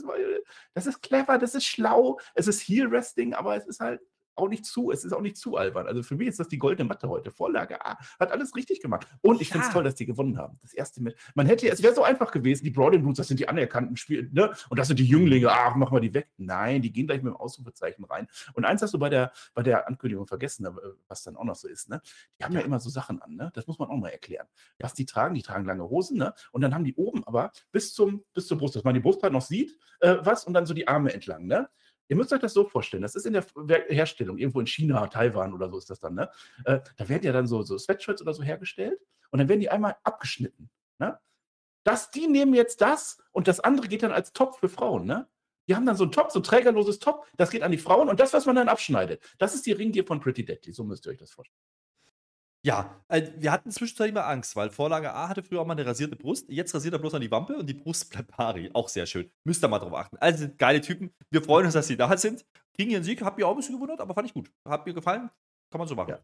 das 0.75 0.87
ist 0.87 1.03
clever, 1.03 1.39
das 1.39 1.55
ist 1.55 1.65
schlau. 1.65 2.19
Es 2.35 2.47
ist 2.49 2.61
Heel 2.61 2.91
Wrestling, 2.91 3.35
aber 3.35 3.57
es 3.57 3.67
ist 3.67 3.81
halt 3.81 4.01
auch 4.39 4.49
nicht 4.49 4.65
zu, 4.65 4.91
es 4.91 5.05
ist 5.05 5.13
auch 5.13 5.21
nicht 5.21 5.37
zu 5.37 5.57
albern. 5.57 5.87
Also 5.87 6.03
für 6.03 6.17
mich 6.17 6.29
ist 6.29 6.41
das 6.41 6.49
die 6.49 6.59
goldene 6.59 6.89
Matte 6.89 7.09
heute. 7.09 7.31
Vorlage 7.31 7.85
A, 7.85 7.99
hat 8.19 8.33
alles 8.33 8.55
richtig 8.55 8.81
gemacht. 8.81 9.07
Und 9.21 9.41
ich 9.41 9.49
ja. 9.49 9.55
finde 9.55 9.67
es 9.67 9.73
toll, 9.73 9.85
dass 9.85 9.95
die 9.95 10.07
gewonnen 10.07 10.39
haben. 10.39 10.59
Das 10.63 10.73
erste 10.73 11.03
mit. 11.03 11.17
Man 11.35 11.47
hätte, 11.47 11.69
es 11.69 11.83
wäre 11.83 11.95
so 11.95 12.03
einfach 12.03 12.31
gewesen, 12.31 12.65
die 12.65 12.71
Broadway 12.71 12.99
Blues, 12.99 13.17
das 13.17 13.29
sind 13.29 13.41
die 13.41 13.49
anerkannten 13.49 13.97
Spiele, 13.97 14.29
ne? 14.33 14.53
Und 14.69 14.79
das 14.79 14.89
sind 14.89 14.99
die 14.99 15.07
Jünglinge, 15.07 15.51
ach, 15.51 15.75
mach 15.77 15.91
mal 15.91 16.01
die 16.01 16.15
weg. 16.15 16.29
Nein, 16.37 16.83
die 16.83 16.93
gehen 16.93 17.07
gleich 17.07 17.23
mit 17.23 17.33
dem 17.33 17.37
Ausrufezeichen 17.37 18.05
rein. 18.05 18.27
Und 18.55 18.65
eins 18.65 18.83
hast 18.83 18.95
du 18.95 18.99
bei 18.99 19.09
der, 19.09 19.33
bei 19.55 19.63
der 19.63 19.89
Ankündigung 19.89 20.27
vergessen, 20.27 20.67
äh, 20.67 20.71
was 21.09 21.23
dann 21.23 21.37
auch 21.37 21.45
noch 21.45 21.57
so 21.57 21.69
ist, 21.69 21.89
ne? 21.89 22.01
Die 22.39 22.45
haben 22.45 22.53
ja, 22.53 22.61
ja 22.61 22.67
immer 22.67 22.81
so 22.81 22.91
Sachen 22.91 23.21
an, 23.21 23.37
ne? 23.37 23.51
Das 23.55 23.67
muss 23.67 23.79
man 23.79 23.89
auch 23.89 23.97
mal 23.97 24.11
erklären. 24.11 24.47
Was 24.79 24.95
die 24.95 25.07
tragen, 25.07 25.35
die 25.35 25.43
tragen 25.43 25.65
lange 25.65 25.89
Hosen, 25.89 26.19
ne? 26.19 26.35
Und 26.53 26.61
dann 26.61 26.75
haben 26.75 26.85
die 26.85 26.95
oben 26.95 27.25
aber 27.25 27.53
bis 27.73 27.95
zum, 27.95 28.25
bis 28.35 28.47
zur 28.47 28.59
Brust, 28.59 28.77
dass 28.77 28.85
man 28.85 28.95
die 28.95 29.01
Brustplatte 29.01 29.33
noch 29.33 29.43
sieht, 29.43 29.79
äh, 30.01 30.17
was, 30.21 30.45
und 30.45 30.55
dann 30.55 30.67
so 30.67 30.75
die 30.75 30.89
Arme 30.89 31.13
entlang, 31.13 31.47
ne? 31.47 31.69
Ihr 32.09 32.17
müsst 32.17 32.33
euch 32.33 32.41
das 32.41 32.55
so 32.55 32.65
vorstellen, 32.65 33.03
das 33.03 33.15
ist 33.15 33.27
in 33.27 33.35
der 33.35 33.45
Herstellung, 33.89 34.39
irgendwo 34.39 34.61
in 34.61 34.67
China, 34.67 35.07
Taiwan 35.07 35.53
oder 35.53 35.69
so 35.71 35.79
ist 35.79 35.91
das 35.91 36.01
dann, 36.01 36.15
ne? 36.15 36.31
Äh, 36.65 36.81
da 36.97 37.09
werden 37.09 37.25
ja 37.25 37.33
dann 37.33 37.47
so, 37.47 37.63
so 37.63 37.77
Sweatshirts 37.77 38.23
oder 38.23 38.33
so 38.33 38.43
hergestellt 38.43 39.01
und 39.31 39.39
dann 39.39 39.49
werden 39.49 39.61
die 39.61 39.71
einmal 39.71 39.97
abgeschnitten, 40.03 40.71
ne? 40.99 41.19
Das, 41.85 42.11
die 42.11 42.27
nehmen 42.27 42.55
jetzt 42.55 42.81
das 42.81 43.19
und 43.33 43.47
das 43.47 43.61
andere 43.61 43.89
geht 43.89 44.03
dann 44.03 44.13
als 44.13 44.33
Top 44.33 44.59
für 44.59 44.69
Frauen, 44.69 45.07
ne? 45.07 45.29
Die 45.69 45.77
haben 45.77 45.85
dann 45.85 45.97
so 45.97 46.05
ein 46.05 46.13
Top, 46.13 46.31
so 46.31 46.41
ein 46.41 46.45
trägerloses 46.45 46.99
Top, 46.99 47.27
das 47.37 47.51
geht 47.51 47.63
an 47.63 47.73
die 47.73 47.79
Frauen 47.79 48.09
und 48.09 48.21
das, 48.21 48.33
was 48.33 48.47
man 48.47 48.57
dann 48.57 48.69
abschneidet, 48.69 49.23
das 49.37 49.55
ist 49.55 49.67
die 49.67 49.73
Ringgear 49.73 50.07
von 50.07 50.19
Pretty 50.19 50.45
Deadly, 50.45 50.73
so 50.73 50.85
müsst 50.85 51.07
ihr 51.07 51.13
euch 51.13 51.19
das 51.19 51.31
vorstellen. 51.31 51.68
Ja, 52.65 53.03
äh, 53.09 53.23
wir 53.37 53.53
hatten 53.53 53.71
zwischenzeitlich 53.71 54.15
mal 54.15 54.23
Angst, 54.23 54.57
weil 54.57 54.71
Vorlage 54.71 55.13
A 55.13 55.29
hatte 55.29 55.43
früher 55.43 55.61
auch 55.61 55.67
mal 55.67 55.75
eine 55.75 55.87
rasierte 55.87 56.17
Brust. 56.17 56.49
Jetzt 56.49 56.75
rasiert 56.75 56.93
er 56.93 56.99
bloß 56.99 57.15
an 57.15 57.21
die 57.21 57.31
Wampe 57.31 57.57
und 57.57 57.67
die 57.67 57.75
Brust 57.75 58.11
bleibt 58.11 58.29
pari. 58.29 58.71
Auch 58.75 58.89
sehr 58.89 59.07
schön. 59.07 59.31
Müsst 59.45 59.63
ihr 59.63 59.69
mal 59.69 59.79
drauf 59.79 59.95
achten. 59.95 60.17
Also 60.19 60.41
sind 60.41 60.59
geile 60.59 60.81
Typen. 60.81 61.15
Wir 61.31 61.43
freuen 61.43 61.67
uns, 61.67 61.75
dass 61.75 61.87
sie 61.87 61.97
da 61.97 62.17
sind. 62.17 62.45
Kriegen 62.75 62.91
ihren 62.91 63.05
Sieg. 63.05 63.23
Hab 63.23 63.39
mir 63.39 63.47
auch 63.47 63.53
ein 63.53 63.57
bisschen 63.57 63.77
gewundert, 63.77 64.01
aber 64.01 64.15
fand 64.15 64.27
ich 64.27 64.35
gut. 64.35 64.51
Hat 64.67 64.87
mir 64.87 64.93
gefallen. 64.93 65.31
Kann 65.71 65.79
man 65.79 65.87
so 65.87 65.95
machen. 65.95 66.11
Ja. 66.11 66.19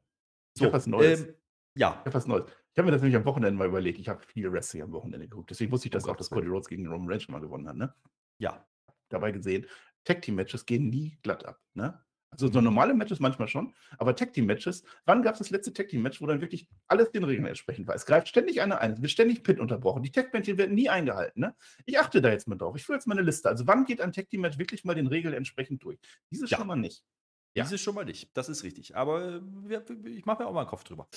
Ich 0.55 0.61
so, 0.61 0.64
habe 0.66 0.75
was 0.75 0.87
Neues. 0.87 1.20
Ähm, 1.23 1.35
ja. 1.77 1.90
Ich 1.90 2.07
habe 2.07 2.14
was 2.14 2.27
Neues. 2.27 2.44
Ich 2.47 2.79
habe 2.79 2.87
mir 2.87 2.92
das 2.92 3.03
nämlich 3.03 3.16
am 3.16 3.25
Wochenende 3.25 3.57
mal 3.57 3.68
überlegt. 3.68 4.01
Ich 4.01 4.09
habe 4.09 4.20
viel 4.20 4.51
Wrestling 4.51 4.83
am 4.83 4.92
Wochenende 4.92 5.29
geguckt. 5.29 5.51
Deswegen 5.51 5.70
wusste 5.70 5.87
ich 5.87 5.92
das 5.92 6.07
oh 6.07 6.11
auch, 6.11 6.16
dass 6.16 6.31
Cody 6.31 6.49
Rhodes 6.49 6.68
gegen 6.68 6.88
Roman 6.88 7.09
Reigns 7.09 7.29
mal 7.29 7.40
gewonnen 7.40 7.68
hat. 7.68 7.77
Ne? 7.77 7.94
Ja. 8.40 8.66
Dabei 9.09 9.31
gesehen, 9.31 9.66
Tag 10.05 10.23
Team 10.23 10.35
Matches 10.35 10.66
gehen 10.66 10.88
nie 10.88 11.16
glatt 11.23 11.44
ab. 11.44 11.61
Ne? 11.75 12.03
Also 12.35 12.53
so 12.53 12.61
normale 12.61 12.94
Matches 12.94 13.20
manchmal 13.20 13.49
schon, 13.49 13.73
aber 13.99 14.14
Tag 14.14 14.33
Team 14.33 14.47
Matches, 14.47 14.85
wann 15.07 15.23
gab 15.23 15.35
es 15.35 15.38
das 15.38 15.51
letzte 15.51 15.73
Tag 15.73 15.88
Team 15.88 16.03
Match, 16.03 16.20
wo 16.20 16.27
dann 16.27 16.40
wirklich 16.40 16.68
alles 16.88 17.11
den 17.12 17.25
Regeln 17.25 17.47
entsprechend 17.47 17.87
war? 17.87 17.94
Es 17.94 18.07
greift 18.07 18.29
ständig 18.29 18.61
einer 18.61 18.81
ein, 18.81 18.92
es 18.92 19.03
wird 19.03 19.11
ständig 19.11 19.42
Pit 19.42 19.61
unterbrochen, 19.61 20.03
die 20.03 20.11
Tag 20.11 20.33
Männchen 20.33 20.59
werden 20.59 20.75
nie 20.75 20.88
eingehalten. 20.88 21.40
Ne? 21.40 21.55
Ich 21.87 21.99
achte 21.99 22.20
da 22.20 22.31
jetzt 22.31 22.49
mal 22.49 22.57
drauf. 22.57 22.77
Ich 22.77 22.85
führe 22.85 22.97
jetzt 22.97 23.07
mal 23.07 23.14
eine 23.14 23.23
Liste. 23.23 23.49
Also 23.49 23.66
wann 23.66 23.85
geht 23.85 24.01
ein 24.01 24.12
Tag 24.12 24.29
Team 24.29 24.42
Match 24.42 24.59
wirklich 24.59 24.85
mal 24.85 24.94
den 24.94 25.07
Regeln 25.07 25.35
entsprechend 25.35 25.83
durch? 25.83 25.99
Dieses 26.31 26.51
ja. 26.51 26.59
schon 26.59 26.66
mal 26.66 26.77
nicht. 26.77 27.05
Ja. 27.55 27.64
Dieses 27.64 27.81
schon 27.81 27.94
mal 27.94 28.05
nicht. 28.05 28.31
Das 28.37 28.49
ist 28.49 28.64
richtig. 28.64 28.97
Aber 28.97 29.40
äh, 29.68 30.09
ich 30.09 30.27
mache 30.27 30.42
mir 30.42 30.49
auch 30.49 30.53
mal 30.53 30.61
einen 30.61 30.68
Kopf 30.68 30.85
drüber. 30.85 31.09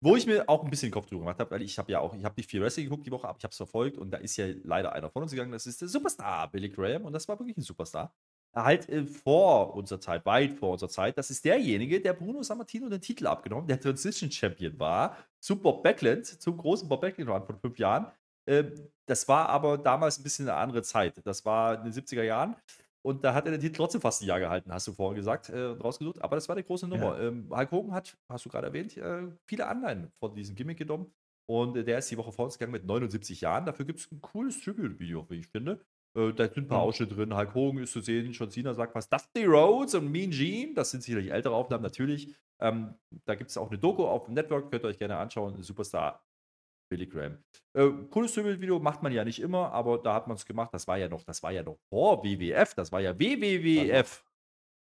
Wo 0.00 0.14
ich 0.14 0.26
mir 0.26 0.48
auch 0.48 0.62
ein 0.62 0.70
bisschen 0.70 0.92
Kopf 0.92 1.06
drüber 1.06 1.22
gemacht 1.22 1.40
habe, 1.40 1.50
weil 1.50 1.62
ich 1.62 1.76
habe 1.76 1.90
ja 1.90 1.98
auch, 1.98 2.14
ich 2.14 2.24
habe 2.24 2.34
nicht 2.36 2.48
viel 2.48 2.62
Wrestling 2.62 2.84
geguckt 2.86 3.04
die 3.04 3.10
Woche, 3.10 3.28
aber 3.28 3.36
ich 3.36 3.42
habe 3.42 3.50
es 3.50 3.56
verfolgt 3.56 3.98
und 3.98 4.12
da 4.12 4.18
ist 4.18 4.36
ja 4.36 4.46
leider 4.62 4.92
einer 4.92 5.10
von 5.10 5.22
uns 5.22 5.32
gegangen, 5.32 5.50
das 5.50 5.66
ist 5.66 5.80
der 5.80 5.88
Superstar 5.88 6.48
Billy 6.52 6.68
Graham 6.68 7.04
und 7.04 7.12
das 7.12 7.26
war 7.26 7.36
wirklich 7.40 7.56
ein 7.56 7.62
Superstar 7.62 8.14
halt 8.54 8.88
äh, 8.88 9.04
vor 9.04 9.74
unserer 9.74 10.00
Zeit, 10.00 10.24
weit 10.26 10.52
vor 10.52 10.72
unserer 10.72 10.88
Zeit. 10.88 11.18
Das 11.18 11.30
ist 11.30 11.44
derjenige, 11.44 12.00
der 12.00 12.12
Bruno 12.12 12.42
Sammartino 12.42 12.88
den 12.88 13.00
Titel 13.00 13.26
abgenommen, 13.26 13.66
der 13.66 13.80
Transition 13.80 14.30
Champion 14.30 14.78
war, 14.78 15.16
zu 15.40 15.56
Bob 15.56 15.82
Backlund, 15.82 16.26
zum 16.26 16.56
großen 16.56 16.88
Bob 16.88 17.00
Backlund 17.00 17.30
Run 17.30 17.44
von 17.44 17.58
fünf 17.58 17.78
Jahren. 17.78 18.10
Ähm, 18.46 18.72
das 19.06 19.28
war 19.28 19.48
aber 19.48 19.78
damals 19.78 20.18
ein 20.18 20.22
bisschen 20.22 20.48
eine 20.48 20.58
andere 20.58 20.82
Zeit. 20.82 21.14
Das 21.24 21.44
war 21.44 21.78
in 21.78 21.84
den 21.84 21.92
70er 21.92 22.22
Jahren. 22.22 22.56
Und 23.02 23.24
da 23.24 23.32
hat 23.32 23.46
er 23.46 23.52
den 23.52 23.60
Titel 23.60 23.76
trotzdem 23.76 24.00
fast 24.00 24.22
ein 24.22 24.26
Jahr 24.26 24.40
gehalten, 24.40 24.72
hast 24.72 24.88
du 24.88 24.92
vorhin 24.92 25.16
gesagt, 25.16 25.48
äh, 25.50 25.58
rausgesucht. 25.58 26.20
Aber 26.20 26.36
das 26.36 26.48
war 26.48 26.56
eine 26.56 26.64
große 26.64 26.88
Nummer. 26.88 27.18
Ja. 27.18 27.28
Ähm, 27.28 27.48
Hulk 27.50 27.70
Hogan 27.70 27.94
hat, 27.94 28.16
hast 28.28 28.44
du 28.44 28.50
gerade 28.50 28.66
erwähnt, 28.66 28.96
äh, 28.96 29.28
viele 29.46 29.66
Anleihen 29.66 30.10
von 30.18 30.34
diesem 30.34 30.56
Gimmick 30.56 30.78
genommen. 30.78 31.12
Und 31.46 31.76
äh, 31.76 31.84
der 31.84 31.98
ist 31.98 32.10
die 32.10 32.18
Woche 32.18 32.32
vor 32.32 32.44
uns 32.44 32.58
gegangen 32.58 32.72
mit 32.72 32.84
79 32.84 33.40
Jahren. 33.40 33.64
Dafür 33.64 33.86
gibt 33.86 34.00
es 34.00 34.10
ein 34.10 34.20
cooles 34.20 34.60
Tribute-Video, 34.60 35.24
wie 35.30 35.36
ich 35.36 35.46
finde. 35.46 35.80
Äh, 36.16 36.32
da 36.32 36.44
sind 36.44 36.64
ein 36.64 36.68
paar. 36.68 36.82
Ausschnitte 36.82 37.14
drin. 37.14 37.36
Hulk 37.36 37.54
Hogan 37.54 37.82
ist 37.82 37.92
zu 37.92 38.00
sehen, 38.00 38.32
John 38.32 38.50
Cena 38.50 38.74
sagt 38.74 38.94
was. 38.94 39.08
Dusty 39.08 39.44
Rhodes 39.44 39.94
und 39.94 40.10
Mean 40.10 40.30
Gene, 40.30 40.74
das 40.74 40.90
sind 40.90 41.02
sicherlich 41.02 41.30
ältere 41.30 41.54
Aufnahmen, 41.54 41.82
natürlich. 41.82 42.34
Ähm, 42.60 42.94
da 43.24 43.34
gibt 43.34 43.50
es 43.50 43.56
auch 43.56 43.68
eine 43.68 43.78
Doku 43.78 44.04
auf 44.04 44.24
dem 44.24 44.34
Network, 44.34 44.70
könnt 44.70 44.84
ihr 44.84 44.88
euch 44.88 44.98
gerne 44.98 45.16
anschauen. 45.16 45.62
Superstar 45.62 46.24
Billy 46.90 47.06
Graham. 47.06 47.38
Äh, 47.74 47.90
cooles 48.10 48.36
Video 48.36 48.78
macht 48.78 49.02
man 49.02 49.12
ja 49.12 49.24
nicht 49.24 49.40
immer, 49.40 49.72
aber 49.72 49.98
da 49.98 50.14
hat 50.14 50.26
man 50.26 50.36
es 50.36 50.46
gemacht. 50.46 50.70
Das 50.72 50.86
war 50.88 50.96
ja 50.96 51.08
noch, 51.08 51.22
das 51.24 51.42
war 51.42 51.52
ja 51.52 51.62
noch 51.62 51.78
vor 51.88 52.24
WWF, 52.24 52.74
das 52.74 52.90
war 52.90 53.00
ja 53.00 53.18
WWWF. 53.18 54.24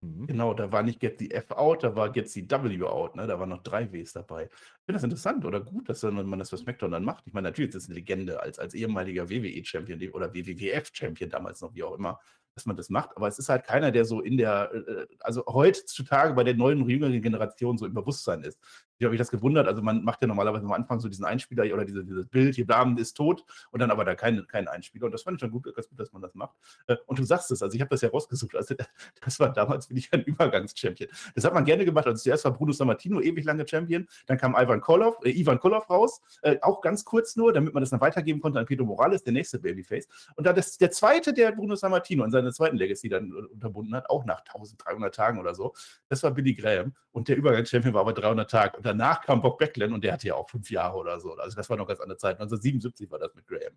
Mhm. 0.02 0.28
Genau, 0.28 0.54
da 0.54 0.72
war 0.72 0.84
nicht 0.84 1.00
Get 1.00 1.18
the 1.20 1.32
F 1.32 1.52
out, 1.52 1.84
da 1.84 1.96
war 1.96 2.12
Get 2.12 2.30
the 2.30 2.48
W 2.50 2.84
out, 2.84 3.16
ne? 3.16 3.26
Da 3.26 3.40
waren 3.40 3.50
noch 3.50 3.64
drei 3.64 3.92
Ws 3.92 4.14
dabei. 4.14 4.44
Ich 4.46 4.86
finde 4.86 4.94
das 4.94 5.04
interessant 5.04 5.44
oder 5.44 5.60
gut, 5.60 5.90
dass 5.90 6.04
man 6.04 6.38
das 6.38 6.52
für 6.52 6.58
SmackDown 6.58 6.92
dann 6.92 7.04
macht. 7.04 7.26
Ich 7.26 7.34
meine, 7.34 7.48
natürlich 7.48 7.70
ist 7.70 7.84
es 7.84 7.90
eine 7.90 7.96
Legende 7.96 8.40
als, 8.42 8.60
als 8.60 8.76
ehemaliger 8.76 9.30
WWE-Champion 9.30 10.12
oder 10.12 10.34
WWF-Champion 10.34 11.30
damals 11.32 11.62
noch, 11.62 11.74
wie 11.74 11.84
auch 11.84 11.96
immer 11.98 12.20
dass 12.58 12.66
man 12.66 12.76
das 12.76 12.90
macht. 12.90 13.16
Aber 13.16 13.28
es 13.28 13.38
ist 13.40 13.50
halt 13.50 13.66
keiner, 13.66 13.92
der 13.92 14.04
so 14.04 14.20
in 14.22 14.36
der, 14.38 14.72
äh, 14.74 15.06
also 15.20 15.46
heutzutage 15.46 16.34
bei 16.34 16.44
der 16.44 16.56
neuen, 16.56 16.90
jüngeren 16.90 17.22
Generation 17.22 17.78
so 17.78 17.86
im 17.86 17.94
Bewusstsein 17.94 18.42
ist. 18.42 18.60
Ich 18.98 19.06
habe 19.06 19.12
mich 19.12 19.20
das 19.20 19.30
gewundert. 19.32 19.68
Also 19.68 19.82
man 19.82 20.04
macht 20.04 20.22
ja 20.22 20.28
normalerweise 20.28 20.66
am 20.66 20.72
Anfang 20.72 21.00
so 21.00 21.08
diesen 21.08 21.26
Einspieler 21.26 21.72
oder 21.74 21.86
diese, 21.86 22.04
dieses 22.04 22.28
Bild, 22.28 22.56
hier 22.56 22.66
Damen 22.66 22.98
ist 22.98 23.16
tot 23.16 23.46
und 23.72 23.80
dann 23.80 23.92
aber 23.92 24.06
da 24.06 24.16
keinen 24.16 24.48
kein 24.48 24.68
Einspieler. 24.68 25.06
Und 25.06 25.12
das 25.12 25.24
fand 25.24 25.36
ich 25.36 25.42
schon 25.42 25.52
gut, 25.52 25.64
ganz 25.76 25.88
gut, 25.90 26.00
dass 26.00 26.12
man 26.14 26.22
das 26.22 26.34
macht. 26.36 26.56
Äh, 26.88 26.98
und 27.06 27.20
du 27.20 27.24
sagst 27.24 27.52
es, 27.52 27.62
also 27.62 27.76
ich 27.76 27.82
habe 27.82 27.90
das 27.90 28.02
ja 28.02 28.10
rausgesucht. 28.10 28.56
Also 28.56 28.76
das 29.24 29.40
war 29.40 29.54
damals, 29.54 29.88
bin 29.88 29.98
ich 29.98 30.12
ein 30.14 30.24
Übergangschampion. 30.24 31.10
Das 31.36 31.44
hat 31.44 31.54
man 31.54 31.66
gerne 31.66 31.86
gemacht. 31.86 32.08
Also 32.08 32.24
zuerst 32.24 32.46
war 32.46 32.54
Bruno 32.54 32.72
Sammartino 32.72 33.22
ewig 33.22 33.46
lange 33.46 33.68
Champion. 33.68 34.08
Dann 34.26 34.38
kam 34.38 34.56
Ivan 34.56 34.82
Koloff, 34.82 35.18
äh, 35.24 35.30
Ivan 35.30 35.60
Koloff 35.60 35.90
raus, 35.90 36.22
äh, 36.42 36.58
auch 36.62 36.82
ganz 36.82 37.06
kurz 37.06 37.36
nur, 37.36 37.54
damit 37.54 37.74
man 37.74 37.82
das 37.82 37.90
dann 37.92 38.02
weitergeben 38.02 38.42
konnte 38.42 38.60
an 38.60 38.66
Pedro 38.66 38.86
Morales, 38.86 39.24
der 39.24 39.34
nächste 39.34 39.60
Babyface. 39.60 40.08
Und 40.36 40.48
dann 40.48 40.56
das, 40.56 40.78
der 40.78 40.92
zweite, 40.92 41.34
der 41.34 41.52
Bruno 41.52 41.76
Sammartino 41.76 42.24
in 42.24 42.32
seiner 42.32 42.52
zweiten 42.52 42.78
Legacy 42.78 43.10
dann 43.10 43.32
unterbunden 43.32 43.96
hat, 43.96 44.10
auch 44.10 44.26
nach 44.26 44.40
1300 44.40 45.14
Tagen 45.14 45.40
oder 45.40 45.54
so. 45.54 45.74
Das 46.10 46.24
war 46.24 46.32
Billy 46.32 46.56
Graham. 46.56 46.94
Und 47.12 47.28
der 47.28 47.38
Übergangschampion 47.38 47.94
war 47.94 48.02
aber 48.02 48.14
300 48.14 48.50
Tage. 48.50 48.78
Und 48.78 48.86
danach 48.88 49.22
kam 49.22 49.42
Bob 49.42 49.60
Backlund 49.60 49.94
und 49.94 50.04
der 50.04 50.14
hatte 50.14 50.28
ja 50.28 50.36
auch 50.36 50.50
fünf 50.50 50.70
Jahre 50.72 50.98
oder 50.98 51.20
so. 51.20 51.34
Also 51.36 51.56
das 51.56 51.70
war 51.70 51.78
noch 51.78 51.88
ganz 51.88 52.00
andere 52.00 52.18
Zeit. 52.18 52.40
1977 52.40 53.10
war 53.12 53.20
das 53.20 53.34
mit 53.36 53.46
Graham. 53.48 53.74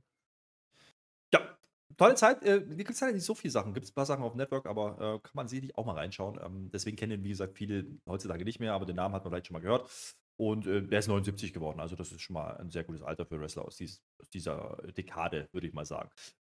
Ja, 1.33 1.41
tolle 1.97 2.15
Zeit. 2.15 2.43
Äh, 2.43 2.61
gibt 2.61 2.91
es 2.91 3.01
ja 3.01 3.11
nicht 3.11 3.25
so 3.25 3.35
viele 3.35 3.51
Sachen. 3.53 3.75
Gibt 3.75 3.85
es 3.85 3.93
ein 3.93 3.95
paar 3.95 4.07
Sachen 4.07 4.25
auf 4.25 4.33
dem 4.33 4.39
Network, 4.39 4.67
aber 4.67 4.95
äh, 4.95 5.19
kann 5.21 5.33
man 5.35 5.49
sicherlich 5.49 5.77
auch 5.77 5.87
mal 5.87 5.95
reinschauen. 5.95 6.41
Ähm, 6.45 6.71
deswegen 6.73 6.97
kennen, 6.97 7.25
wie 7.25 7.31
gesagt, 7.31 7.57
viele 7.57 7.87
heutzutage 8.07 8.45
nicht 8.45 8.61
mehr, 8.61 8.75
aber 8.75 8.87
den 8.87 8.97
Namen 8.97 9.15
hat 9.15 9.25
man 9.25 9.33
vielleicht 9.33 9.47
schon 9.49 9.55
mal 9.55 9.61
gehört. 9.61 9.89
Und 10.37 10.67
äh, 10.67 10.83
der 10.83 11.01
ist 11.01 11.09
79 11.09 11.53
geworden. 11.53 11.81
Also, 11.81 11.97
das 11.97 12.13
ist 12.13 12.23
schon 12.23 12.35
mal 12.35 12.57
ein 12.57 12.71
sehr 12.71 12.85
gutes 12.85 13.03
Alter 13.03 13.27
für 13.27 13.39
Wrestler 13.41 13.65
aus, 13.67 13.77
dies, 13.77 14.03
aus 14.19 14.31
dieser 14.31 14.79
Dekade, 14.97 15.49
würde 15.53 15.67
ich 15.67 15.75
mal 15.75 15.85
sagen. 15.85 16.11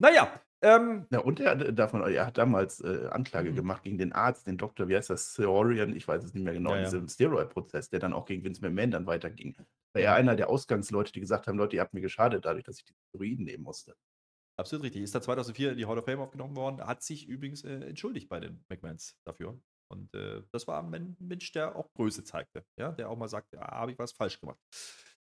Naja. 0.02 0.42
Ähm, 0.64 1.08
ja, 1.12 1.20
und 1.20 1.40
er, 1.40 1.56
darf 1.56 1.94
man, 1.94 2.12
er 2.12 2.28
hat 2.28 2.38
damals 2.38 2.82
äh, 2.82 3.08
Anklage 3.10 3.52
mhm. 3.52 3.56
gemacht 3.56 3.84
gegen 3.84 3.98
den 3.98 4.14
Arzt, 4.14 4.46
den 4.46 4.58
Doktor, 4.58 4.88
wie 4.88 4.96
heißt 4.96 5.10
das, 5.10 5.34
Theorian, 5.34 5.96
ich 5.96 6.08
weiß 6.08 6.24
es 6.24 6.34
nicht 6.36 6.44
mehr 6.44 6.54
genau, 6.54 6.72
ja, 6.72 6.78
in 6.78 6.84
diesem 6.84 7.02
ja. 7.02 7.10
Steroid-Prozess, 7.10 7.90
der 7.90 8.00
dann 8.00 8.14
auch 8.14 8.26
gegen 8.26 8.44
Vince 8.44 8.62
McMahon 8.62 8.92
dann 8.92 9.08
weiterging. 9.08 9.56
War 9.94 10.02
er 10.04 10.14
einer 10.14 10.36
der 10.36 10.50
Ausgangsleute, 10.50 11.12
die 11.12 11.20
gesagt 11.20 11.48
haben, 11.48 11.58
Leute, 11.58 11.76
ihr 11.76 11.82
habt 11.82 11.94
mir 11.94 12.02
geschadet 12.02 12.46
dadurch, 12.46 12.64
dass 12.64 12.78
ich 12.78 12.86
die 12.86 12.94
Steroiden 13.10 13.46
nehmen 13.46 13.64
musste. 13.64 13.96
Absolut 14.60 14.86
richtig. 14.86 15.02
Ist 15.02 15.16
da 15.16 15.22
2004 15.22 15.72
in 15.72 15.78
die 15.78 15.86
Hall 15.88 15.98
of 15.98 16.06
Fame 16.06 16.20
aufgenommen 16.20 16.56
worden, 16.56 16.86
hat 16.86 17.02
sich 17.02 17.28
übrigens 17.28 17.64
äh, 17.64 17.74
entschuldigt 17.88 18.30
bei 18.30 18.40
den 18.40 18.64
McMahons 18.70 19.16
dafür. 19.26 19.60
Und 19.92 20.14
äh, 20.14 20.44
das 20.52 20.68
war 20.68 20.84
ein 20.84 21.16
Mensch, 21.20 21.52
der 21.54 21.76
auch 21.76 21.92
Größe 21.94 22.24
zeigte, 22.24 22.64
ja, 22.80 22.92
der 22.92 23.10
auch 23.10 23.18
mal 23.18 23.28
sagt, 23.28 23.52
ja, 23.54 23.62
habe 23.62 23.92
ich 23.92 24.00
was 24.00 24.12
falsch 24.12 24.40
gemacht. 24.40 24.60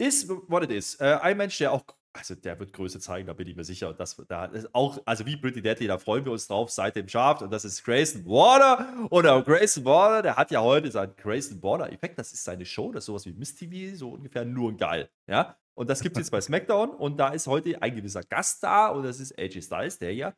Ist, 0.01 0.29
what 0.29 0.65
it 0.65 0.71
is. 0.73 0.97
Äh, 0.97 1.19
ein 1.23 1.37
Mensch, 1.37 1.59
der 1.59 1.73
auch 1.73 1.85
also 2.13 2.35
der 2.35 2.59
wird 2.59 2.73
Größe 2.73 3.01
zeigen, 3.01 3.27
da 3.27 3.33
bin 3.33 3.49
ich 3.49 3.57
mir 3.57 3.65
sicher. 3.65 3.93
Das, 3.95 4.17
da 4.29 4.45
ist 4.47 4.75
auch, 4.75 5.01
also 5.07 5.25
wie 5.25 5.37
Pretty 5.37 5.63
Deadly, 5.63 5.87
da 5.87 5.99
freuen 5.99 6.25
wir 6.25 6.33
uns 6.33 6.47
drauf 6.47 6.71
seit 6.71 6.97
dem 6.97 7.07
Draft. 7.07 7.43
Und 7.43 7.51
das 7.51 7.65
ist 7.65 7.85
Grayson 7.85 8.27
Water. 8.27 8.87
Und 9.09 9.25
der 9.25 9.41
Grayson 9.43 9.85
Water, 9.85 10.23
der 10.23 10.37
hat 10.37 10.51
ja 10.51 10.61
heute 10.61 10.91
seinen 10.91 11.17
Grayson 11.17 11.63
Water-Effekt. 11.63 12.19
Das 12.19 12.33
ist 12.33 12.45
seine 12.45 12.67
Show, 12.67 12.93
das 12.93 13.03
ist 13.03 13.07
sowas 13.07 13.27
wie 13.27 13.33
Miss 13.33 13.55
TV, 13.55 13.97
so 13.97 14.11
ungefähr 14.11 14.45
nur 14.45 14.77
geil. 14.77 15.09
Ja. 15.27 15.57
Und 15.75 15.89
das 15.89 16.03
gibt 16.03 16.17
es 16.17 16.21
jetzt 16.21 16.31
bei 16.31 16.41
SmackDown. 16.43 16.91
Und 16.91 17.17
da 17.19 17.29
ist 17.29 17.47
heute 17.47 17.81
ein 17.81 17.97
gewisser 17.97 18.23
Gast 18.23 18.63
da. 18.63 18.89
Und 18.89 19.05
das 19.05 19.19
ist 19.19 19.39
AJ 19.39 19.63
Styles, 19.63 19.99
der 19.99 20.15
ja 20.15 20.35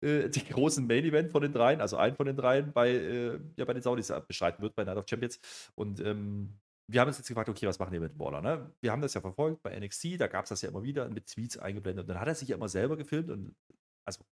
äh, 0.00 0.28
die 0.28 0.44
großen 0.44 0.84
Main 0.86 1.04
Event 1.04 1.30
von 1.30 1.42
den 1.42 1.52
dreien, 1.52 1.80
also 1.80 1.96
einen 1.96 2.16
von 2.16 2.26
den 2.26 2.36
dreien 2.36 2.72
bei, 2.72 2.90
äh, 2.90 3.38
ja, 3.56 3.64
bei 3.64 3.72
den 3.72 3.82
Saudis 3.82 4.12
bestreiten 4.26 4.62
wird 4.62 4.74
bei 4.74 4.82
Night 4.82 4.96
of 4.96 5.04
Champions. 5.08 5.38
Und 5.76 6.00
ähm, 6.00 6.58
wir 6.86 7.00
haben 7.00 7.08
uns 7.08 7.18
jetzt 7.18 7.28
gefragt, 7.28 7.48
okay, 7.48 7.66
was 7.66 7.78
machen 7.78 7.92
wir 7.92 8.00
mit 8.00 8.18
Waller? 8.18 8.42
Ne? 8.42 8.70
Wir 8.80 8.92
haben 8.92 9.02
das 9.02 9.14
ja 9.14 9.20
verfolgt 9.20 9.62
bei 9.62 9.78
NXT, 9.78 10.20
da 10.20 10.26
gab 10.26 10.44
es 10.44 10.50
das 10.50 10.62
ja 10.62 10.68
immer 10.68 10.82
wieder 10.82 11.08
mit 11.08 11.26
Tweets 11.26 11.56
eingeblendet. 11.56 12.04
Und 12.04 12.08
dann 12.08 12.20
hat 12.20 12.28
er 12.28 12.34
sich 12.34 12.48
ja 12.48 12.56
immer 12.56 12.68
selber 12.68 12.96
gefilmt 12.96 13.30
und 13.30 13.54
also 14.06 14.22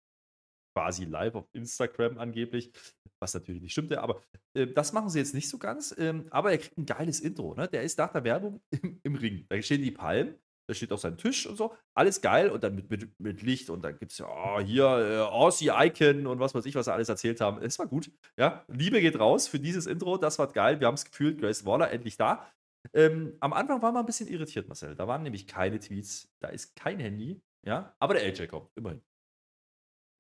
quasi 0.75 1.05
live 1.05 1.35
auf 1.35 1.49
Instagram 1.53 2.19
angeblich, 2.19 2.73
was 3.21 3.35
natürlich 3.35 3.62
nicht 3.62 3.73
stimmte, 3.73 4.01
aber 4.03 4.23
äh, 4.55 4.67
das 4.67 4.93
machen 4.93 5.11
sie 5.11 5.19
jetzt 5.19 5.35
nicht 5.35 5.49
so 5.49 5.59
ganz. 5.59 5.95
Ähm, 5.99 6.27
aber 6.31 6.51
er 6.53 6.59
kriegt 6.59 6.79
ein 6.79 6.87
geiles 6.87 7.21
Intro. 7.21 7.55
Ne? 7.55 7.69
Der 7.69 7.83
ist 7.83 7.99
nach 7.99 8.12
der 8.12 8.25
Werbung 8.25 8.62
im, 8.71 9.01
im 9.03 9.15
Ring. 9.15 9.47
Da 9.49 9.61
stehen 9.62 9.83
die 9.83 9.91
Palmen 9.91 10.35
da 10.73 10.77
steht 10.77 10.93
auf 10.93 11.01
seinem 11.01 11.19
Tisch 11.19 11.47
und 11.47 11.57
so. 11.57 11.75
Alles 11.95 12.21
geil 12.21 12.51
und 12.51 12.65
dann 12.65 12.75
mit, 12.75 12.91
mit, 12.91 13.21
mit 13.21 13.43
Licht 13.43 13.71
und 13.71 13.83
dann 13.83 13.99
gibt 13.99 14.13
es 14.13 14.19
ja 14.19 14.27
oh, 14.27 14.61
hier 14.61 14.85
äh, 14.85 15.19
Aussie 15.21 15.71
Icon 15.71 16.27
und 16.27 16.41
was 16.41 16.55
weiß 16.55 16.65
ich, 16.67 16.75
was 16.75 16.87
sie 16.87 16.93
alles 16.93 17.09
erzählt 17.09 17.41
haben. 17.41 17.63
Es 17.63 17.79
war 17.79 17.87
gut. 17.87 18.11
Ja, 18.39 18.65
Liebe 18.69 19.01
geht 19.01 19.19
raus 19.19 19.49
für 19.49 19.61
dieses 19.61 19.87
Intro. 19.87 20.17
Das 20.17 20.39
war 20.39 20.49
geil. 20.49 20.81
Wir 20.81 20.87
haben 20.87 20.95
es 20.95 21.05
gefühlt. 21.05 21.39
Grace 21.41 21.65
Waller 21.67 21.91
endlich 21.91 22.17
da. 22.17 22.47
Ähm, 22.95 23.37
am 23.41 23.53
Anfang 23.53 23.83
war 23.83 23.93
man 23.93 24.03
ein 24.03 24.07
bisschen 24.07 24.29
irritiert, 24.29 24.67
Marcel. 24.69 24.95
Da 24.97 25.07
waren 25.07 25.23
nämlich 25.23 25.47
keine 25.47 25.79
Tweets. 25.79 26.29
Da 26.41 26.49
ist 26.49 26.75
kein 26.75 26.99
Handy. 26.99 27.41
Ja, 27.65 27.95
aber 27.99 28.15
der 28.15 28.25
AJ 28.25 28.49
kommt. 28.49 28.71
Immerhin. 28.75 29.03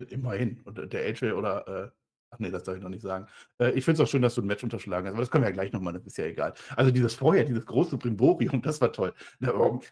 Immerhin. 0.08 0.60
Und 0.64 0.92
der 0.92 1.04
AJ 1.06 1.32
oder 1.32 1.66
äh, 1.68 1.90
Ach 2.34 2.38
nee, 2.38 2.50
das 2.50 2.62
darf 2.62 2.76
ich 2.76 2.82
noch 2.82 2.88
nicht 2.88 3.02
sagen. 3.02 3.26
Äh, 3.58 3.72
ich 3.72 3.84
finde 3.84 4.02
es 4.02 4.08
auch 4.08 4.10
schön, 4.10 4.22
dass 4.22 4.34
du 4.34 4.40
ein 4.40 4.46
Match 4.46 4.64
unterschlagen 4.64 5.06
hast, 5.06 5.12
aber 5.12 5.20
das 5.20 5.30
können 5.30 5.44
wir 5.44 5.50
ja 5.50 5.54
gleich 5.54 5.70
nochmal, 5.72 5.92
das 5.92 6.06
ist 6.06 6.16
ja 6.16 6.24
egal. 6.24 6.54
Also 6.76 6.90
dieses 6.90 7.14
vorher, 7.14 7.44
dieses 7.44 7.66
große 7.66 7.98
Brimborium, 7.98 8.62
das 8.62 8.80
war 8.80 8.90
toll. 8.90 9.12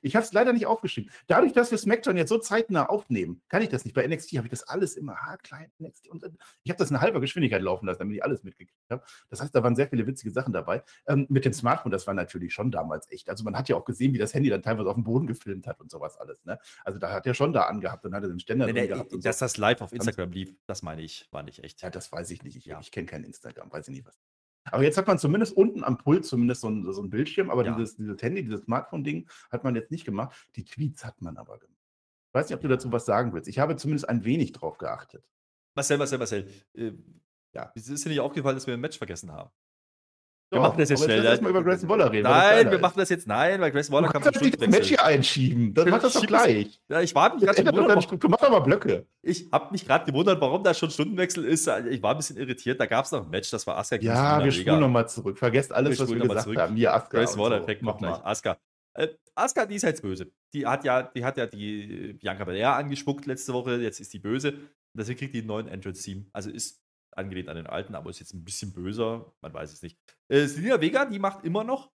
Ich 0.01 0.17
habe 0.17 0.25
es 0.25 0.33
leider 0.33 0.55
nicht 0.55 0.67
aufgeschrieben. 0.67 1.11
Dadurch, 1.27 1.53
dass 1.53 1.71
wir 1.71 1.77
SmackDown 1.77 2.17
jetzt 2.17 2.31
so 2.31 2.39
zeitnah 2.39 2.87
aufnehmen, 2.87 3.43
kann 3.49 3.61
ich 3.61 3.69
das 3.69 3.85
nicht. 3.85 3.95
Bei 3.95 4.07
NXT 4.07 4.39
habe 4.39 4.47
ich 4.47 4.51
das 4.51 4.63
alles 4.63 4.97
immer 4.97 5.17
haarklein. 5.17 5.71
NXT 5.79 6.09
und 6.09 6.25
ich 6.63 6.71
habe 6.71 6.79
das 6.79 6.91
in 6.91 7.01
halber 7.01 7.21
Geschwindigkeit 7.21 7.61
laufen 7.61 7.85
lassen, 7.85 7.99
damit 7.99 8.17
ich 8.17 8.25
alles 8.25 8.43
mitgekriegt 8.43 8.91
habe. 8.91 9.03
Das 9.29 9.43
heißt, 9.43 9.55
da 9.55 9.63
waren 9.63 9.77
sehr 9.77 9.89
viele 9.89 10.07
witzige 10.07 10.31
Sachen 10.31 10.55
dabei. 10.55 10.83
Ähm, 11.07 11.27
mit 11.29 11.45
dem 11.45 11.53
Smartphone, 11.53 11.93
das 11.93 12.07
war 12.07 12.15
natürlich 12.15 12.55
schon 12.55 12.71
damals 12.71 13.11
echt. 13.13 13.29
Also 13.29 13.45
man 13.45 13.55
hat 13.55 13.69
ja 13.69 13.77
auch 13.77 13.85
gesehen, 13.85 14.15
wie 14.15 14.19
das 14.19 14.33
Handy 14.33 14.49
dann 14.49 14.63
teilweise 14.63 14.89
auf 14.89 14.95
dem 14.95 15.05
Boden 15.05 15.27
gefilmt 15.27 15.67
hat 15.67 15.79
und 15.79 15.91
sowas 15.91 16.17
alles. 16.17 16.43
Ne? 16.47 16.59
Also 16.85 16.99
da 16.99 17.13
hat 17.13 17.27
er 17.27 17.35
schon 17.35 17.53
da 17.53 17.65
angehabt 17.65 18.07
und 18.07 18.15
hatte 18.15 18.29
den 18.29 18.41
Ständer 18.41 18.65
nee, 18.65 18.73
drin 18.73 18.83
nee, 18.83 18.89
gehabt. 18.89 19.13
Dass 19.25 19.39
so. 19.41 19.45
das 19.45 19.59
live 19.59 19.83
auf 19.83 19.93
Instagram 19.93 20.33
lief, 20.33 20.55
das 20.67 20.83
meine 20.83 21.03
ich, 21.03 21.29
war 21.31 21.43
nicht 21.43 21.63
echt. 21.63 21.83
Ja, 21.83 21.91
das 21.91 22.11
weiß 22.11 22.30
ich 22.30 22.30
nicht. 22.43 22.57
Ich, 22.57 22.65
ja. 22.65 22.81
ich 22.81 22.91
kenne 22.91 23.07
kein 23.07 23.25
Instagram, 23.25 23.71
weiß 23.71 23.89
ich 23.89 23.95
nicht 23.95 24.07
was. 24.07 24.19
Aber 24.65 24.83
jetzt 24.83 24.99
hat 24.99 25.07
man 25.07 25.19
zumindest 25.19 25.57
unten 25.57 25.85
am 25.85 25.99
Pult 25.99 26.25
zumindest 26.25 26.61
so 26.61 26.69
ein, 26.69 26.93
so 26.93 27.03
ein 27.03 27.11
Bildschirm, 27.11 27.51
aber 27.51 27.65
ja. 27.65 27.75
dieses, 27.75 27.97
dieses 27.97 28.21
Handy, 28.23 28.45
dieses 28.45 28.63
Smartphone-Ding 28.63 29.29
hat 29.51 29.65
man 29.65 29.75
jetzt 29.75 29.91
nicht 29.91 30.05
gemacht. 30.05 30.49
Die 30.57 30.65
Tweets 30.65 31.05
hat 31.05 31.21
man 31.23 31.37
aber 31.37 31.59
gemacht. 31.59 31.81
Ich 32.29 32.35
weiß 32.35 32.49
nicht, 32.49 32.57
ob 32.57 32.63
du 32.63 32.69
dazu 32.69 32.93
was 32.93 33.07
sagen 33.07 33.33
willst. 33.33 33.49
Ich 33.49 33.59
habe 33.59 33.77
zumindest 33.77 34.09
ein 34.09 34.25
wenig 34.25 34.53
drauf 34.53 34.79
geachtet. 34.79 35.25
Marcel, 35.75 35.99
Marcel, 35.99 36.19
Marcel. 36.19 36.49
Äh, 36.75 36.93
ja, 37.53 37.73
es 37.75 37.89
ist 37.89 38.05
dir 38.05 38.11
nicht 38.11 38.21
aufgefallen, 38.21 38.57
dass 38.57 38.67
wir 38.67 38.75
ein 38.75 38.81
Match 38.81 38.99
vergessen 38.99 39.33
haben? 39.33 39.51
Wir 40.51 40.59
Doch, 40.59 40.67
machen 40.67 40.79
das 40.81 40.89
jetzt 40.89 41.05
schnell. 41.05 41.23
Mal 41.23 41.51
über 41.51 41.63
Grayson 41.63 41.89
Waller 41.89 42.11
reden. 42.11 42.25
Nein, 42.25 42.73
wir 42.73 42.81
machen 42.81 42.99
das 42.99 43.09
jetzt. 43.09 43.25
Nein, 43.29 43.61
weil 43.61 43.71
Grayson 43.71 43.95
Waller 43.95 44.09
kann 44.09 44.21
man 44.21 44.33
das 44.33 44.69
Match 44.69 44.89
hier 44.89 45.05
einschieben. 45.05 45.73
Dann 45.75 45.89
mach 45.91 46.01
das 46.01 46.15
doch 46.15 46.27
gleich. 46.27 46.81
Ja, 46.89 47.01
ich 47.01 47.15
war 47.15 47.33
mich 47.35 47.45
gerade 47.45 47.63
gewundert. 47.63 48.23
Du 48.23 48.29
machst 48.29 48.45
aber 48.45 48.61
Blöcke. 48.61 49.07
Ich 49.23 49.47
habe 49.53 49.71
mich 49.71 49.87
gerade 49.87 50.07
gewundert, 50.07 50.41
warum 50.41 50.65
da 50.65 50.75
schon 50.75 50.91
Stundenwechsel 50.91 51.45
ist. 51.45 51.69
Ich 51.89 52.03
war 52.03 52.13
ein 52.13 52.17
bisschen 52.17 52.37
irritiert. 52.37 52.81
Da 52.81 52.87
gab 52.87 53.05
es 53.05 53.13
noch 53.13 53.23
ein 53.25 53.31
Match, 53.31 53.49
das 53.51 53.65
war 53.69 53.77
Asuka 53.79 53.99
gegen 53.99 54.13
Ja, 54.13 54.43
wir 54.43 54.51
spulen 54.51 54.81
nochmal 54.81 55.09
zurück. 55.09 55.39
Vergesst 55.39 55.73
alles, 55.73 55.99
wir 55.99 56.05
was 56.05 56.13
wir 56.15 56.21
gesagt 56.21 56.43
zurück. 56.43 56.59
haben. 56.59 56.75
Hier, 56.75 56.95
Asuka. 56.95 57.19
Grayson 57.19 57.41
Waller, 57.41 57.61
Effekt 57.61 57.83
noch 57.83 57.99
gleich. 57.99 58.25
Asuka. 58.25 58.57
Äh, 58.95 59.07
Asuka, 59.37 59.67
die 59.67 59.77
ist 59.77 59.83
jetzt 59.83 60.03
böse. 60.03 60.33
Die 60.53 60.67
hat 60.67 60.85
ja 60.85 61.05
die, 61.05 61.25
hat 61.25 61.37
ja 61.37 61.47
die 61.47 62.15
Bianca 62.21 62.45
Belair 62.45 62.75
angespuckt 62.75 63.25
letzte 63.27 63.53
Woche. 63.53 63.77
Jetzt 63.77 64.01
ist 64.01 64.13
die 64.13 64.19
böse. 64.19 64.55
Deswegen 64.95 65.17
kriegt 65.21 65.33
die 65.33 65.39
einen 65.39 65.47
neuen 65.47 65.69
Entrance-Team. 65.69 66.27
Also 66.33 66.51
ist 66.51 66.81
angelehnt 67.13 67.49
an 67.49 67.57
den 67.57 67.67
alten, 67.67 67.95
aber 67.95 68.11
ist 68.11 68.21
jetzt 68.21 68.35
ein 68.35 68.45
bisschen 68.45 68.73
böser, 68.73 69.33
man 69.41 69.53
weiß 69.53 69.73
es 69.73 69.83
nicht. 69.83 69.99
Äh, 70.29 70.47
Selina 70.47 70.81
Vega, 70.81 71.05
die 71.05 71.19
macht 71.19 71.45
immer 71.45 71.65
noch 71.65 71.91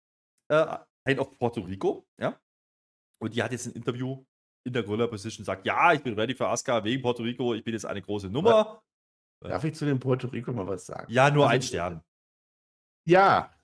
äh, 0.48 0.78
ein 1.04 1.18
auf 1.18 1.38
Puerto 1.38 1.60
Rico, 1.60 2.06
ja. 2.18 2.38
Und 3.18 3.34
die 3.34 3.42
hat 3.42 3.52
jetzt 3.52 3.66
ein 3.66 3.72
Interview 3.72 4.24
in 4.66 4.72
der 4.72 4.82
Gorilla-Position, 4.82 5.44
sagt, 5.44 5.66
ja, 5.66 5.92
ich 5.92 6.02
bin 6.02 6.14
ready 6.18 6.34
für 6.34 6.48
Asuka 6.48 6.82
wegen 6.84 7.02
Puerto 7.02 7.22
Rico, 7.22 7.54
ich 7.54 7.64
bin 7.64 7.74
jetzt 7.74 7.86
eine 7.86 8.02
große 8.02 8.28
Nummer. 8.28 8.82
Darf 9.40 9.64
ich 9.64 9.74
zu 9.74 9.84
dem 9.84 10.00
Puerto 10.00 10.26
Rico 10.28 10.52
mal 10.52 10.66
was 10.66 10.86
sagen? 10.86 11.12
Ja, 11.12 11.30
nur 11.30 11.44
also, 11.44 11.54
ein 11.54 11.62
Stern. 11.62 12.04
Ja, 13.06 13.54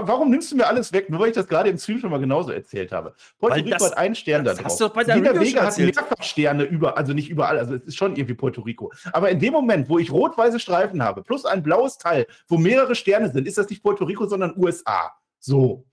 Warum 0.00 0.30
nimmst 0.30 0.52
du 0.52 0.56
mir 0.56 0.66
alles 0.66 0.92
weg, 0.92 1.10
nur 1.10 1.20
weil 1.20 1.28
ich 1.28 1.34
das 1.34 1.46
gerade 1.46 1.68
im 1.68 1.78
Stream 1.78 1.98
schon 1.98 2.10
mal 2.10 2.18
genauso 2.18 2.50
erzählt 2.50 2.92
habe? 2.92 3.14
Puerto 3.38 3.56
Rico 3.56 3.70
das, 3.70 3.90
hat 3.90 3.98
einen 3.98 4.14
Stern 4.14 4.44
da 4.44 4.54
drauf. 4.54 4.64
Hast 4.64 4.80
du 4.80 4.88
bei 4.88 5.04
der 5.04 5.16
Selina 5.16 5.40
Vega 5.40 5.62
hat 5.64 5.78
mehrfach 5.78 6.22
Sterne 6.22 6.64
über, 6.64 6.96
also 6.96 7.12
nicht 7.12 7.28
überall, 7.30 7.58
also 7.58 7.74
es 7.74 7.82
ist 7.84 7.96
schon 7.96 8.16
irgendwie 8.16 8.34
Puerto 8.34 8.62
Rico. 8.62 8.92
Aber 9.12 9.30
in 9.30 9.38
dem 9.38 9.52
Moment, 9.52 9.88
wo 9.88 9.98
ich 9.98 10.10
rot-weiße 10.10 10.58
Streifen 10.58 11.02
habe, 11.02 11.22
plus 11.22 11.44
ein 11.44 11.62
blaues 11.62 11.98
Teil, 11.98 12.26
wo 12.48 12.58
mehrere 12.58 12.94
Sterne 12.94 13.30
sind, 13.30 13.46
ist 13.46 13.58
das 13.58 13.68
nicht 13.68 13.82
Puerto 13.82 14.04
Rico, 14.04 14.26
sondern 14.26 14.54
USA. 14.56 15.12
So. 15.38 15.84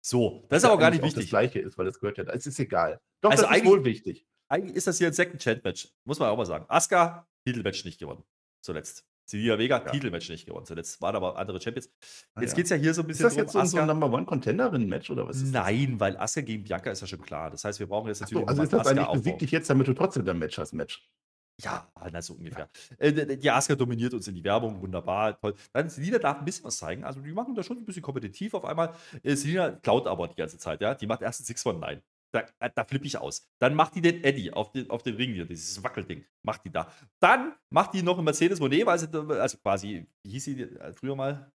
So, 0.00 0.44
das 0.48 0.62
ist 0.62 0.68
aber 0.68 0.78
gar 0.78 0.90
nicht 0.90 1.02
wichtig. 1.02 1.24
Das 1.24 1.30
gleiche 1.30 1.58
ist, 1.58 1.76
weil 1.76 1.86
das 1.86 1.98
gehört 1.98 2.18
ja, 2.18 2.24
es 2.24 2.46
ist 2.46 2.60
egal. 2.60 3.00
Doch, 3.20 3.32
also 3.32 3.42
das 3.42 3.56
ist 3.56 3.64
wohl 3.64 3.84
wichtig. 3.84 4.24
Eigentlich 4.48 4.76
ist 4.76 4.86
das 4.86 4.98
hier 4.98 5.08
ein 5.08 5.12
Second 5.12 5.42
Chance 5.42 5.62
Match, 5.64 5.88
muss 6.04 6.20
man 6.20 6.28
auch 6.28 6.36
mal 6.36 6.46
sagen. 6.46 6.64
Asuka, 6.68 7.26
Titelmatch 7.44 7.84
nicht 7.84 7.98
gewonnen, 7.98 8.22
zuletzt. 8.60 9.04
Selina 9.26 9.58
Vega, 9.58 9.78
ja. 9.84 9.90
Titelmatch 9.90 10.30
nicht 10.30 10.46
gewonnen. 10.46 10.66
Zuletzt 10.66 11.02
waren 11.02 11.16
aber 11.16 11.36
andere 11.36 11.60
Champions. 11.60 11.90
Ah, 12.34 12.42
jetzt 12.42 12.52
ja. 12.52 12.56
geht 12.56 12.64
es 12.64 12.70
ja 12.70 12.76
hier 12.76 12.94
so 12.94 13.02
ein 13.02 13.08
bisschen. 13.08 13.26
Ist 13.26 13.32
das 13.32 13.42
jetzt 13.42 13.54
drum, 13.54 13.66
so 13.66 13.78
ein 13.78 13.86
Number 13.86 14.10
One 14.10 14.24
Contenderin-Match 14.24 15.10
oder 15.10 15.26
was? 15.26 15.42
Nein, 15.42 15.98
weil 15.98 16.16
Asuka 16.16 16.46
gegen 16.46 16.62
Bianca 16.62 16.90
ist 16.90 17.00
ja 17.00 17.08
schon 17.08 17.20
klar. 17.20 17.50
Das 17.50 17.64
heißt, 17.64 17.80
wir 17.80 17.88
brauchen 17.88 18.06
jetzt 18.06 18.20
natürlich. 18.20 18.44
So, 18.44 18.48
also 18.48 18.62
ist 18.62 18.72
das 18.72 18.86
eigentlich 18.86 19.08
besiegt 19.08 19.40
dich 19.40 19.50
jetzt, 19.50 19.68
damit 19.68 19.88
du 19.88 19.94
trotzdem 19.94 20.24
dein 20.24 20.38
Match 20.38 20.56
hast, 20.58 20.72
Match? 20.72 21.10
Ja, 21.58 21.90
na, 22.12 22.20
so 22.20 22.34
ungefähr. 22.34 22.68
Ja. 23.00 23.06
Äh, 23.06 23.36
die 23.36 23.50
Asuka 23.50 23.74
dominiert 23.74 24.14
uns 24.14 24.28
in 24.28 24.34
die 24.34 24.44
Werbung, 24.44 24.80
wunderbar, 24.80 25.40
toll. 25.40 25.54
Dann 25.72 25.88
Selina 25.88 26.18
darf 26.18 26.38
ein 26.38 26.44
bisschen 26.44 26.64
was 26.64 26.76
zeigen. 26.76 27.02
Also, 27.02 27.20
die 27.20 27.32
machen 27.32 27.54
da 27.54 27.62
schon 27.62 27.78
ein 27.78 27.84
bisschen 27.84 28.02
kompetitiv 28.02 28.54
auf 28.54 28.64
einmal. 28.64 28.94
Äh, 29.22 29.34
Selina 29.34 29.70
klaut 29.70 30.06
aber 30.06 30.28
die 30.28 30.36
ganze 30.36 30.58
Zeit, 30.58 30.80
ja. 30.82 30.94
Die 30.94 31.06
macht 31.06 31.22
erst 31.22 31.40
ein 31.40 31.44
Six 31.44 31.62
von 31.62 31.80
Nine. 31.80 32.02
Da, 32.36 32.44
äh, 32.60 32.70
da 32.74 32.84
flippe 32.84 33.06
ich 33.06 33.16
aus. 33.16 33.48
Dann 33.58 33.74
macht 33.74 33.94
die 33.94 34.02
den 34.02 34.22
Eddie 34.22 34.52
auf 34.52 34.70
den, 34.70 34.90
auf 34.90 35.02
den 35.02 35.16
Ring 35.16 35.32
hier, 35.32 35.46
dieses 35.46 35.82
Wackelding. 35.82 36.24
Macht 36.42 36.64
die 36.64 36.70
da. 36.70 36.92
Dann 37.18 37.54
macht 37.70 37.94
die 37.94 38.02
noch 38.02 38.18
ein 38.18 38.24
Mercedes 38.24 38.60
Monet, 38.60 38.84
weil 38.84 38.98
sie, 38.98 39.08
also 39.12 39.56
quasi, 39.58 40.06
wie 40.22 40.30
hieß 40.30 40.44
sie 40.44 40.62
äh, 40.62 40.92
früher 40.92 41.16
mal? 41.16 41.50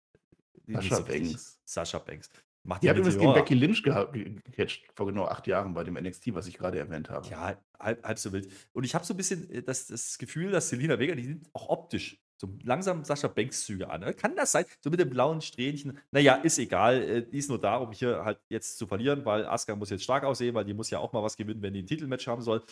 Sascha 0.67 0.99
Banks. 0.99 1.59
Sascha 1.65 1.99
Banks. 1.99 2.29
Macht 2.63 2.83
die, 2.83 2.85
die 2.85 2.89
hat 2.91 2.97
übrigens 2.97 3.17
gegen 3.17 3.33
Becky 3.33 3.53
Lynch 3.55 3.81
gecatcht 3.81 4.85
vor 4.93 5.07
genau 5.07 5.25
acht 5.25 5.47
Jahren 5.47 5.73
bei 5.73 5.83
dem 5.83 5.95
NXT, 5.95 6.33
was 6.33 6.47
ich 6.47 6.57
gerade 6.57 6.77
erwähnt 6.77 7.09
habe. 7.09 7.27
Ja, 7.29 7.57
halb, 7.79 8.05
halb 8.05 8.19
so 8.19 8.31
wild. 8.33 8.51
Und 8.73 8.83
ich 8.83 8.93
habe 8.93 9.05
so 9.05 9.13
ein 9.13 9.17
bisschen 9.17 9.49
äh, 9.49 9.63
das, 9.63 9.87
das 9.87 10.17
Gefühl, 10.17 10.51
dass 10.51 10.69
Selina 10.69 10.99
Vega, 10.99 11.15
die 11.15 11.23
sind 11.23 11.49
auch 11.53 11.69
optisch 11.69 12.21
so 12.39 12.49
langsam 12.63 13.03
Sascha 13.03 13.27
Banks 13.27 13.65
Züge 13.65 13.89
an. 13.89 14.15
Kann 14.15 14.35
das 14.35 14.51
sein? 14.51 14.65
So 14.81 14.89
mit 14.89 14.99
dem 14.99 15.09
blauen 15.09 15.41
Strähnchen. 15.41 15.97
Naja, 16.11 16.35
ist 16.35 16.59
egal. 16.59 17.01
Äh, 17.01 17.27
die 17.27 17.39
ist 17.39 17.49
nur 17.49 17.59
da, 17.59 17.77
um 17.77 17.91
hier 17.91 18.23
halt 18.23 18.39
jetzt 18.49 18.77
zu 18.77 18.87
verlieren, 18.87 19.25
weil 19.25 19.45
Asuka 19.45 19.75
muss 19.75 19.89
jetzt 19.89 20.03
stark 20.03 20.23
aussehen, 20.23 20.53
weil 20.55 20.65
die 20.65 20.73
muss 20.73 20.89
ja 20.89 20.99
auch 20.99 21.13
mal 21.13 21.23
was 21.23 21.35
gewinnen, 21.35 21.61
wenn 21.61 21.73
die 21.73 21.81
ein 21.81 21.87
Titelmatch 21.87 22.27
haben 22.27 22.41
soll. 22.41 22.63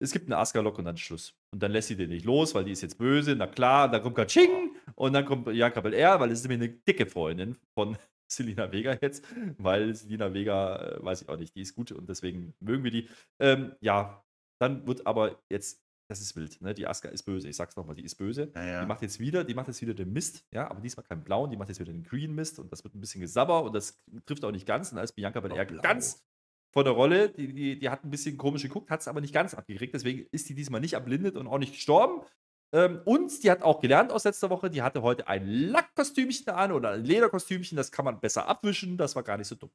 Es 0.00 0.12
gibt 0.12 0.26
eine 0.26 0.36
Asuka-Lock 0.38 0.78
und 0.78 0.84
dann 0.86 0.96
Schluss. 0.96 1.34
Und 1.52 1.62
dann 1.62 1.70
lässt 1.70 1.88
sie 1.88 1.96
den 1.96 2.10
nicht 2.10 2.24
los, 2.24 2.54
weil 2.54 2.64
die 2.64 2.72
ist 2.72 2.82
jetzt 2.82 2.98
böse. 2.98 3.36
Na 3.36 3.46
klar, 3.46 3.88
dann 3.88 4.02
kommt 4.02 4.16
Kaching 4.16 4.74
und 4.96 5.12
dann 5.12 5.24
kommt 5.24 5.44
Bianca 5.44 5.80
Belair, 5.80 6.18
weil 6.18 6.32
es 6.32 6.40
ist 6.40 6.48
nämlich 6.48 6.70
eine 6.70 6.78
dicke 6.80 7.06
Freundin 7.06 7.56
von 7.74 7.96
Selina 8.28 8.72
Vega 8.72 8.98
jetzt, 9.00 9.24
weil 9.58 9.94
Selina 9.94 10.32
Vega, 10.34 10.76
äh, 10.76 11.04
weiß 11.04 11.22
ich 11.22 11.28
auch 11.28 11.36
nicht, 11.36 11.54
die 11.54 11.60
ist 11.60 11.74
gut 11.76 11.92
und 11.92 12.08
deswegen 12.08 12.54
mögen 12.60 12.82
wir 12.82 12.90
die. 12.90 13.08
Ähm, 13.38 13.76
ja, 13.80 14.24
dann 14.60 14.86
wird 14.86 15.06
aber 15.06 15.42
jetzt 15.50 15.81
das 16.12 16.20
ist 16.20 16.36
wild. 16.36 16.60
Ne? 16.60 16.74
Die 16.74 16.86
Aska 16.86 17.08
ist 17.08 17.24
böse. 17.24 17.48
Ich 17.48 17.56
sag's 17.56 17.76
nochmal, 17.76 17.96
die 17.96 18.04
ist 18.04 18.14
böse. 18.14 18.52
Ja, 18.54 18.64
ja. 18.64 18.80
Die 18.82 18.86
macht 18.86 19.02
jetzt 19.02 19.18
wieder, 19.18 19.44
die 19.44 19.54
macht 19.54 19.68
jetzt 19.68 19.80
wieder 19.80 19.94
den 19.94 20.12
Mist, 20.12 20.44
ja, 20.52 20.70
aber 20.70 20.80
diesmal 20.80 21.04
keinen 21.04 21.24
blauen, 21.24 21.50
die 21.50 21.56
macht 21.56 21.68
jetzt 21.68 21.80
wieder 21.80 21.92
den 21.92 22.02
Green 22.02 22.34
Mist 22.34 22.58
und 22.58 22.70
das 22.70 22.84
wird 22.84 22.94
ein 22.94 23.00
bisschen 23.00 23.20
gesabber 23.20 23.62
und 23.62 23.74
das 23.74 24.02
trifft 24.26 24.44
auch 24.44 24.52
nicht 24.52 24.66
ganz. 24.66 24.90
Und 24.90 24.96
da 24.96 25.02
ist 25.02 25.12
Bianca 25.12 25.40
bei 25.40 25.48
der 25.48 25.64
ganz 25.66 26.24
von 26.72 26.84
der 26.84 26.94
Rolle, 26.94 27.28
die, 27.28 27.52
die, 27.52 27.78
die 27.78 27.90
hat 27.90 28.04
ein 28.04 28.10
bisschen 28.10 28.38
komisch 28.38 28.62
geguckt, 28.62 28.90
hat 28.90 29.00
es 29.00 29.08
aber 29.08 29.20
nicht 29.20 29.34
ganz 29.34 29.54
abgekriegt. 29.54 29.94
Deswegen 29.94 30.26
ist 30.32 30.48
die 30.48 30.54
diesmal 30.54 30.80
nicht 30.80 30.94
erblindet 30.94 31.36
und 31.36 31.46
auch 31.46 31.58
nicht 31.58 31.74
gestorben. 31.74 32.22
Ähm, 32.72 33.02
und 33.04 33.42
die 33.44 33.50
hat 33.50 33.62
auch 33.62 33.80
gelernt 33.80 34.10
aus 34.10 34.24
letzter 34.24 34.48
Woche, 34.48 34.70
die 34.70 34.80
hatte 34.80 35.02
heute 35.02 35.28
ein 35.28 35.46
Lackkostümchen 35.46 36.48
an 36.48 36.72
oder 36.72 36.92
ein 36.92 37.04
Lederkostümchen, 37.04 37.76
das 37.76 37.92
kann 37.92 38.06
man 38.06 38.20
besser 38.20 38.48
abwischen, 38.48 38.96
das 38.96 39.14
war 39.14 39.22
gar 39.22 39.36
nicht 39.36 39.48
so 39.48 39.54
dumm. 39.54 39.70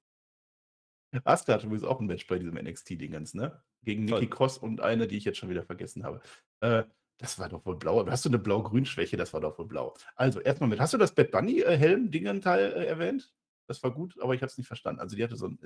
Hatte 1.26 1.66
übrigens 1.66 1.84
auch 1.84 2.00
ein 2.00 2.08
Match 2.08 2.28
bei 2.28 2.38
diesem 2.38 2.56
NXT-Dingens, 2.56 3.34
ne? 3.34 3.62
Gegen 3.84 4.06
Nikki 4.06 4.28
Cross 4.28 4.58
und 4.58 4.82
eine, 4.82 5.08
die 5.08 5.18
ich 5.18 5.26
jetzt 5.26 5.38
schon 5.38 5.50
wieder 5.50 5.64
vergessen 5.64 6.04
habe. 6.04 6.22
Äh, 6.62 6.84
das 7.20 7.40
war 7.40 7.50
doch 7.50 7.66
wohl 7.66 7.78
blau. 7.78 8.06
Hast 8.08 8.26
du 8.26 8.30
eine 8.30 8.40
blau-grün-Schwäche? 8.40 9.18
Das 9.18 9.34
war 9.34 9.42
doch 9.42 9.58
wohl 9.58 9.66
blau. 9.66 9.96
Also, 10.16 10.40
erstmal 10.40 10.70
mit. 10.70 10.80
Hast 10.80 10.94
du 10.94 10.98
das 10.98 11.16
Bad 11.16 11.32
Bunny-Helm-Dingenteil 11.32 12.74
äh, 12.74 12.86
erwähnt? 12.86 13.34
Das 13.68 13.82
war 13.84 13.92
gut, 13.92 14.20
aber 14.22 14.36
ich 14.36 14.42
habe 14.42 14.52
es 14.52 14.58
nicht 14.58 14.68
verstanden. 14.68 15.02
Also, 15.02 15.16
die 15.16 15.24
hatte 15.24 15.36
so 15.36 15.48
ein. 15.48 15.60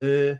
Äh, 0.00 0.36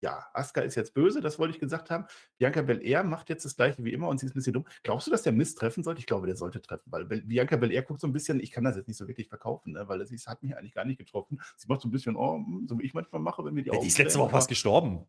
ja, 0.00 0.26
Asuka 0.34 0.60
ist 0.60 0.74
jetzt 0.74 0.94
böse, 0.94 1.20
das 1.20 1.38
wollte 1.38 1.54
ich 1.54 1.60
gesagt 1.60 1.90
haben. 1.90 2.06
Bianca 2.38 2.62
Belair 2.62 3.04
macht 3.04 3.30
jetzt 3.30 3.44
das 3.44 3.56
gleiche 3.56 3.82
wie 3.84 3.92
immer 3.92 4.08
und 4.08 4.20
sie 4.20 4.26
ist 4.26 4.32
ein 4.32 4.34
bisschen 4.34 4.52
dumm. 4.52 4.66
Glaubst 4.82 5.06
du, 5.06 5.10
dass 5.10 5.22
der 5.22 5.32
Mist 5.32 5.58
treffen 5.58 5.82
sollte? 5.82 6.00
Ich 6.00 6.06
glaube, 6.06 6.26
der 6.26 6.36
sollte 6.36 6.60
treffen, 6.60 6.90
weil 6.92 7.04
Bianca 7.04 7.56
Belair 7.56 7.82
guckt 7.82 8.00
so 8.00 8.06
ein 8.06 8.12
bisschen, 8.12 8.40
ich 8.40 8.50
kann 8.50 8.64
das 8.64 8.76
jetzt 8.76 8.88
nicht 8.88 8.98
so 8.98 9.08
wirklich 9.08 9.28
verkaufen, 9.28 9.72
ne? 9.72 9.88
weil 9.88 10.04
sie 10.06 10.16
hat 10.16 10.42
mich 10.42 10.56
eigentlich 10.56 10.74
gar 10.74 10.84
nicht 10.84 10.98
getroffen. 10.98 11.40
Sie 11.56 11.68
macht 11.68 11.80
so 11.80 11.88
ein 11.88 11.90
bisschen, 11.90 12.16
oh, 12.16 12.36
hm, 12.36 12.66
so 12.68 12.78
wie 12.78 12.84
ich 12.84 12.94
manchmal 12.94 13.20
mache, 13.20 13.44
wenn 13.44 13.54
mir 13.54 13.62
die 13.62 13.70
ja, 13.70 13.80
Die 13.80 13.86
ist 13.86 13.98
letzte 13.98 14.18
Woche 14.18 14.30
fast 14.30 14.48
gestorben. 14.48 15.06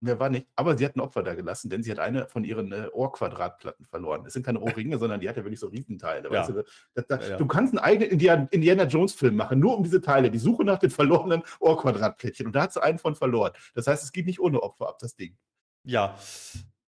Wer 0.00 0.20
war 0.20 0.30
nicht. 0.30 0.46
Aber 0.54 0.78
sie 0.78 0.84
hat 0.84 0.94
ein 0.96 1.00
Opfer 1.00 1.24
da 1.24 1.34
gelassen, 1.34 1.70
denn 1.70 1.82
sie 1.82 1.90
hat 1.90 1.98
eine 1.98 2.28
von 2.28 2.44
ihren 2.44 2.70
äh, 2.70 2.88
Ohrquadratplatten 2.92 3.84
verloren. 3.86 4.24
Es 4.26 4.32
sind 4.32 4.46
keine 4.46 4.60
Ohrringe, 4.60 4.96
sondern 4.98 5.20
die 5.20 5.28
hat 5.28 5.36
ja 5.36 5.44
wirklich 5.44 5.58
so 5.58 5.66
Riesenteile. 5.66 6.32
Ja. 6.32 6.46
Du, 6.46 6.64
da, 6.94 7.02
da, 7.02 7.16
ja, 7.16 7.28
ja. 7.30 7.36
du, 7.36 7.46
kannst 7.46 7.72
einen 7.72 7.80
eigenen 7.80 8.48
Indiana, 8.50 8.84
Jones-Film 8.84 9.34
machen, 9.34 9.58
nur 9.58 9.76
um 9.76 9.82
diese 9.82 10.00
Teile. 10.00 10.30
Die 10.30 10.38
Suche 10.38 10.64
nach 10.64 10.78
den 10.78 10.90
verlorenen 10.90 11.42
Ohrquadratplättchen. 11.58 12.46
Und 12.46 12.52
da 12.52 12.62
hat 12.62 12.72
sie 12.72 12.82
einen 12.82 12.98
von 12.98 13.16
verloren. 13.16 13.52
Das 13.74 13.88
heißt, 13.88 14.04
es 14.04 14.12
geht 14.12 14.26
nicht 14.26 14.38
ohne 14.38 14.62
Opfer 14.62 14.88
ab, 14.88 14.98
das 15.00 15.16
Ding. 15.16 15.36
Ja. 15.82 16.16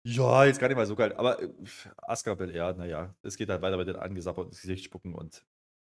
Ja, 0.03 0.45
jetzt 0.45 0.59
gar 0.59 0.67
nicht 0.67 0.77
mal 0.77 0.85
so 0.85 0.95
geil. 0.95 1.13
Aber 1.15 1.41
äh, 1.41 1.49
Aska 1.97 2.33
Belair, 2.33 2.73
naja, 2.73 3.13
es 3.23 3.37
geht 3.37 3.49
halt 3.49 3.61
weiter 3.61 3.77
mit 3.77 3.87
den 3.87 3.95
angesapperten 3.95 4.51
Gesicht 4.51 4.85
spucken 4.85 5.13
und 5.13 5.45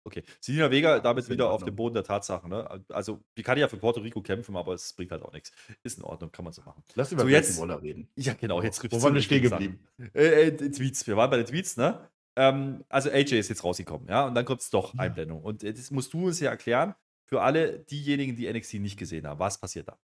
Okay. 0.07 0.23
Selina 0.39 0.71
Vega 0.71 0.99
damit 0.99 1.29
wieder 1.29 1.51
auf 1.51 1.65
dem 1.65 1.75
Boden 1.75 1.93
der 1.93 2.05
Tatsachen. 2.05 2.49
Ne? 2.49 2.81
Also, 2.87 3.19
die 3.35 3.43
kann 3.43 3.57
ja 3.57 3.67
für 3.67 3.75
Puerto 3.75 3.99
Rico 3.99 4.21
kämpfen, 4.21 4.55
aber 4.55 4.73
es 4.73 4.93
bringt 4.93 5.11
halt 5.11 5.21
auch 5.21 5.33
nichts. 5.33 5.51
Ist 5.83 5.97
in 5.97 6.05
Ordnung, 6.05 6.31
kann 6.31 6.45
man 6.45 6.53
so 6.53 6.61
machen. 6.61 6.81
Lass 6.95 7.11
über 7.11 7.23
so, 7.23 7.27
jetzt 7.27 7.59
Waller 7.59 7.81
reden. 7.81 8.07
Ja, 8.15 8.33
genau. 8.33 8.61
Jetzt 8.61 8.81
Wo 8.89 9.01
waren 9.01 9.13
wir 9.13 9.21
stehen 9.21 9.41
geblieben? 9.41 9.85
Äh, 10.13 10.47
äh, 10.47 10.51
Tweets. 10.51 11.05
Wir 11.07 11.17
waren 11.17 11.29
bei 11.29 11.35
den 11.35 11.45
Tweets, 11.45 11.75
ne? 11.75 12.09
Ähm, 12.37 12.85
also, 12.87 13.09
AJ 13.09 13.37
ist 13.37 13.49
jetzt 13.49 13.65
rausgekommen, 13.65 14.07
ja? 14.07 14.27
Und 14.27 14.35
dann 14.35 14.45
kommt 14.45 14.61
es 14.61 14.69
doch 14.69 14.93
ja. 14.93 15.01
Einblendung. 15.01 15.43
Und 15.43 15.65
äh, 15.65 15.73
das 15.73 15.91
musst 15.91 16.13
du 16.13 16.27
uns 16.27 16.39
ja 16.39 16.51
erklären, 16.51 16.95
für 17.25 17.41
alle 17.41 17.79
diejenigen, 17.79 18.37
die 18.37 18.49
NXT 18.49 18.75
nicht 18.75 18.97
gesehen 18.97 19.27
haben. 19.27 19.39
Was 19.39 19.59
passiert 19.59 19.89
da? 19.89 19.97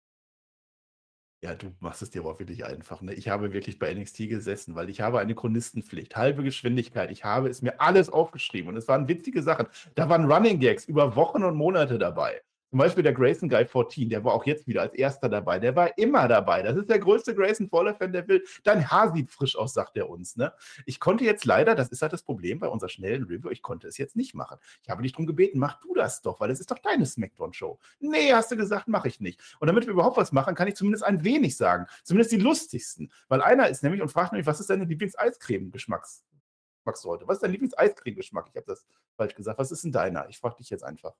Ja, 1.43 1.55
du 1.55 1.73
machst 1.79 2.03
es 2.03 2.11
dir 2.11 2.21
aber 2.21 2.37
wirklich 2.37 2.65
einfach. 2.65 3.01
Ne? 3.01 3.15
Ich 3.15 3.27
habe 3.27 3.51
wirklich 3.51 3.79
bei 3.79 3.91
NXT 3.91 4.29
gesessen, 4.29 4.75
weil 4.75 4.89
ich 4.91 5.01
habe 5.01 5.19
eine 5.19 5.33
Chronistenpflicht, 5.33 6.15
halbe 6.15 6.43
Geschwindigkeit. 6.43 7.09
Ich 7.09 7.23
habe 7.23 7.49
es 7.49 7.63
mir 7.63 7.81
alles 7.81 8.09
aufgeschrieben 8.09 8.69
und 8.69 8.77
es 8.77 8.87
waren 8.87 9.07
witzige 9.07 9.41
Sachen. 9.41 9.67
Da 9.95 10.07
waren 10.07 10.31
Running 10.31 10.59
Gags 10.59 10.85
über 10.85 11.15
Wochen 11.15 11.43
und 11.43 11.55
Monate 11.55 11.97
dabei. 11.97 12.41
Zum 12.71 12.79
Beispiel 12.79 13.03
der 13.03 13.11
Grayson 13.11 13.49
Guy 13.49 13.65
14, 13.65 14.09
der 14.09 14.23
war 14.23 14.33
auch 14.33 14.45
jetzt 14.45 14.65
wieder 14.65 14.81
als 14.81 14.93
erster 14.93 15.27
dabei. 15.27 15.59
Der 15.59 15.75
war 15.75 15.97
immer 15.97 16.29
dabei. 16.29 16.61
Das 16.61 16.77
ist 16.77 16.89
der 16.89 16.99
größte 16.99 17.35
Grayson 17.35 17.69
Waller-Fan, 17.69 18.13
der 18.13 18.25
will. 18.29 18.45
Dein 18.63 18.89
Haar 18.89 19.13
sieht 19.13 19.29
frisch 19.29 19.57
aus, 19.57 19.73
sagt 19.73 19.97
er 19.97 20.09
uns. 20.09 20.37
Ne? 20.37 20.53
Ich 20.85 21.01
konnte 21.01 21.25
jetzt 21.25 21.43
leider, 21.43 21.75
das 21.75 21.89
ist 21.89 22.01
halt 22.01 22.13
das 22.13 22.23
Problem 22.23 22.59
bei 22.59 22.69
unserer 22.69 22.87
schnellen 22.87 23.25
Review, 23.25 23.49
ich 23.49 23.61
konnte 23.61 23.89
es 23.89 23.97
jetzt 23.97 24.15
nicht 24.15 24.35
machen. 24.35 24.57
Ich 24.83 24.89
habe 24.89 25.03
dich 25.03 25.11
darum 25.11 25.25
gebeten, 25.25 25.59
mach 25.59 25.81
du 25.81 25.93
das 25.93 26.21
doch, 26.21 26.39
weil 26.39 26.49
es 26.49 26.61
ist 26.61 26.71
doch 26.71 26.79
deine 26.79 27.05
Smackdown-Show. 27.05 27.77
Nee, 27.99 28.31
hast 28.31 28.51
du 28.51 28.55
gesagt, 28.55 28.87
mache 28.87 29.09
ich 29.09 29.19
nicht. 29.19 29.41
Und 29.59 29.67
damit 29.67 29.85
wir 29.85 29.91
überhaupt 29.91 30.15
was 30.15 30.31
machen, 30.31 30.55
kann 30.55 30.69
ich 30.69 30.75
zumindest 30.75 31.03
ein 31.03 31.25
wenig 31.25 31.57
sagen. 31.57 31.87
Zumindest 32.05 32.31
die 32.31 32.37
lustigsten. 32.37 33.11
Weil 33.27 33.41
einer 33.41 33.67
ist 33.67 33.83
nämlich 33.83 34.01
und 34.01 34.07
fragt 34.07 34.31
nämlich, 34.31 34.47
was 34.47 34.61
ist 34.61 34.69
deine 34.69 34.85
Lieblings-Eiscreme-Geschmackssorte? 34.85 37.27
Was 37.27 37.35
ist 37.35 37.43
dein 37.43 37.51
Lieblings-Eiscreme-Geschmack? 37.51 38.47
Ich 38.49 38.55
habe 38.55 38.65
das 38.65 38.87
falsch 39.17 39.35
gesagt. 39.35 39.59
Was 39.59 39.73
ist 39.73 39.83
denn 39.83 39.91
deiner? 39.91 40.29
Ich 40.29 40.39
frage 40.39 40.55
dich 40.55 40.69
jetzt 40.69 40.85
einfach. 40.85 41.15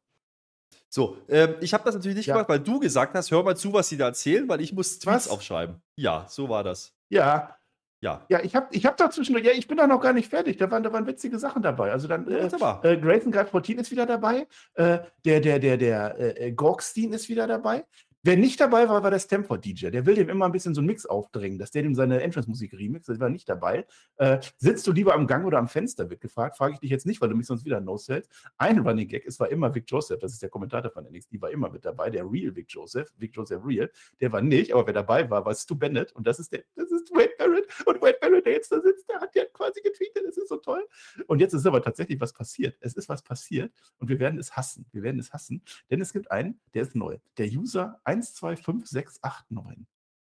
So, 0.90 1.18
ähm, 1.30 1.56
ich 1.62 1.74
habe 1.74 1.84
das 1.86 1.96
natürlich 1.96 2.18
nicht 2.18 2.26
ja. 2.26 2.34
gemacht, 2.34 2.50
weil 2.50 2.60
du 2.60 2.80
gesagt 2.80 3.14
hast, 3.16 3.32
hör 3.32 3.44
mal 3.44 3.56
zu, 3.56 3.72
was 3.74 3.90
sie 3.90 3.98
da 3.98 4.08
erzählen, 4.08 4.48
weil 4.50 4.62
ich 4.62 4.74
muss 4.74 5.00
Tweets 5.00 5.26
was? 5.26 5.28
aufschreiben. 5.30 5.82
Ja, 5.96 6.26
so 6.28 6.50
war 6.50 6.64
das. 6.64 6.94
Ja. 7.10 7.56
Ja. 8.02 8.26
Ja, 8.30 8.42
ich 8.42 8.56
habe 8.56 8.68
ich 8.72 8.86
hab 8.86 8.98
dazwischen, 8.98 9.38
ja, 9.44 9.52
ich 9.52 9.68
bin 9.68 9.78
da 9.78 9.86
noch 9.86 10.02
gar 10.02 10.12
nicht 10.12 10.28
fertig. 10.28 10.58
Da 10.58 10.70
waren, 10.72 10.82
da 10.82 10.92
waren 10.92 11.06
witzige 11.06 11.38
Sachen 11.38 11.62
dabei. 11.62 11.92
Also 11.92 12.08
dann, 12.08 12.28
äh, 12.28 12.48
äh, 12.48 12.98
Grayson 12.98 13.32
Guy 13.32 13.46
14 13.46 13.78
ist 13.78 13.92
wieder 13.92 14.08
dabei. 14.08 14.48
Äh, 14.74 15.00
der, 15.24 15.40
der, 15.40 15.60
der, 15.60 15.78
der, 15.78 16.42
äh, 16.42 16.52
Gorkstein 16.52 17.14
ist 17.14 17.30
wieder 17.30 17.46
dabei. 17.46 17.86
Wer 18.24 18.38
nicht 18.38 18.60
dabei 18.60 18.88
war, 18.88 19.02
war 19.02 19.10
der 19.10 19.18
Stanford-DJ. 19.18 19.90
Der 19.90 20.06
will 20.06 20.14
dem 20.14 20.30
immer 20.30 20.46
ein 20.46 20.52
bisschen 20.52 20.76
so 20.76 20.82
einen 20.82 20.86
Mix 20.86 21.08
aufdrängen, 21.08 21.58
dass 21.58 21.72
der 21.72 21.82
dem 21.82 21.96
seine 21.96 22.22
Entrance-Musik 22.22 22.72
remixt. 22.74 23.10
Das 23.10 23.20
war 23.20 23.30
nicht 23.30 23.50
dabei. 23.50 23.88
Äh, 24.18 24.40
sitzt 24.58 24.86
du 24.86 24.92
lieber 24.92 25.16
am 25.16 25.26
Gang 25.26 25.44
oder 25.44 25.58
am 25.58 25.68
Fenster, 25.68 26.08
wird 26.08 26.22
gefragt. 26.22 26.56
Frage 26.56 26.76
ich 26.76 26.80
dich 26.80 26.92
jetzt 26.92 27.08
nicht, 27.08 27.20
weil 27.20 27.30
du 27.30 27.36
mich 27.36 27.48
sonst 27.48 27.66
wieder 27.66 27.82
no-sellst. 27.82 28.30
Ein 28.60 28.78
Running 28.78 29.08
Gag, 29.08 29.26
es 29.26 29.40
war 29.40 29.50
immer 29.50 29.74
Vic 29.74 29.86
Joseph, 29.88 30.20
das 30.20 30.34
ist 30.34 30.44
der 30.44 30.50
Kommentator 30.50 30.92
von 30.92 31.06
NXT, 31.06 31.42
war 31.42 31.50
immer 31.50 31.72
mit 31.72 31.84
dabei. 31.84 32.12
Der 32.12 32.24
Real 32.30 32.56
Vic 32.56 32.68
Joseph, 32.70 33.12
Vic 33.18 33.36
Joseph 33.36 33.66
Real, 33.66 33.90
der 34.20 34.32
war 34.32 34.42
nicht, 34.44 34.72
aber 34.72 34.86
wer 34.86 34.94
dabei 34.94 35.28
war, 35.28 35.44
war 35.44 35.56
Stu 35.56 35.74
Bennett. 35.74 36.12
Und 36.12 36.28
das 36.28 36.38
ist 36.38 36.52
der, 36.52 36.64
das 36.76 36.92
ist 36.92 37.10
Wade 37.12 37.32
Barrett. 37.40 37.66
Und 37.88 38.02
Wade 38.04 38.18
Barrett, 38.22 38.46
der 38.46 38.54
jetzt 38.54 38.72
da 38.72 38.80
sitzt, 38.82 39.10
der 39.10 39.20
hat 39.20 39.34
ja 39.36 39.46
quasi 39.52 39.82
getweetet. 39.82 40.24
Das 40.28 40.38
ist 40.38 40.50
so 40.50 40.58
toll. 40.58 40.88
Und 41.26 41.40
jetzt 41.40 41.54
ist 41.54 41.66
aber 41.66 41.82
tatsächlich 41.82 42.22
was 42.22 42.34
passiert. 42.34 42.78
Es 42.82 42.94
ist 42.94 43.10
was 43.10 43.24
passiert 43.24 43.74
und 43.98 44.10
wir 44.10 44.20
werden 44.20 44.40
es 44.40 44.56
hassen. 44.56 44.86
Wir 44.92 45.02
werden 45.02 45.20
es 45.20 45.34
hassen, 45.34 45.64
denn 45.90 46.02
es 46.02 46.14
gibt 46.14 46.30
einen, 46.30 46.60
der 46.76 46.84
ist 46.84 46.96
neu. 46.96 47.18
Der 47.40 47.48
User 47.48 48.00
125 48.12 48.90
689. 48.90 49.88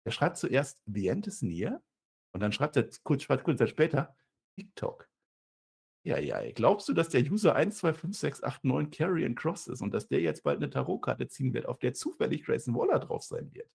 Er 0.05 0.11
schreibt 0.11 0.37
zuerst 0.37 0.81
The 0.85 1.07
End 1.07 1.27
is 1.27 1.41
near 1.41 1.81
und 2.33 2.41
dann 2.41 2.51
schreibt 2.51 2.77
er 2.77 2.89
kurz, 3.03 3.27
kurz 3.27 3.69
später 3.69 4.15
TikTok. 4.55 5.09
Ja, 6.05 6.17
ja. 6.17 6.39
Glaubst 6.51 6.87
du, 6.87 6.93
dass 6.93 7.09
der 7.09 7.21
User 7.21 7.55
125689 7.55 8.97
Carrion 8.97 9.35
Cross 9.35 9.67
ist 9.67 9.81
und 9.81 9.93
dass 9.93 10.07
der 10.07 10.21
jetzt 10.21 10.43
bald 10.43 10.57
eine 10.57 10.69
Tarotkarte 10.69 11.27
ziehen 11.27 11.53
wird, 11.53 11.65
auf 11.65 11.79
der 11.79 11.93
zufällig 11.93 12.45
Grayson 12.45 12.75
Waller 12.75 12.99
drauf 12.99 13.23
sein 13.23 13.53
wird? 13.53 13.69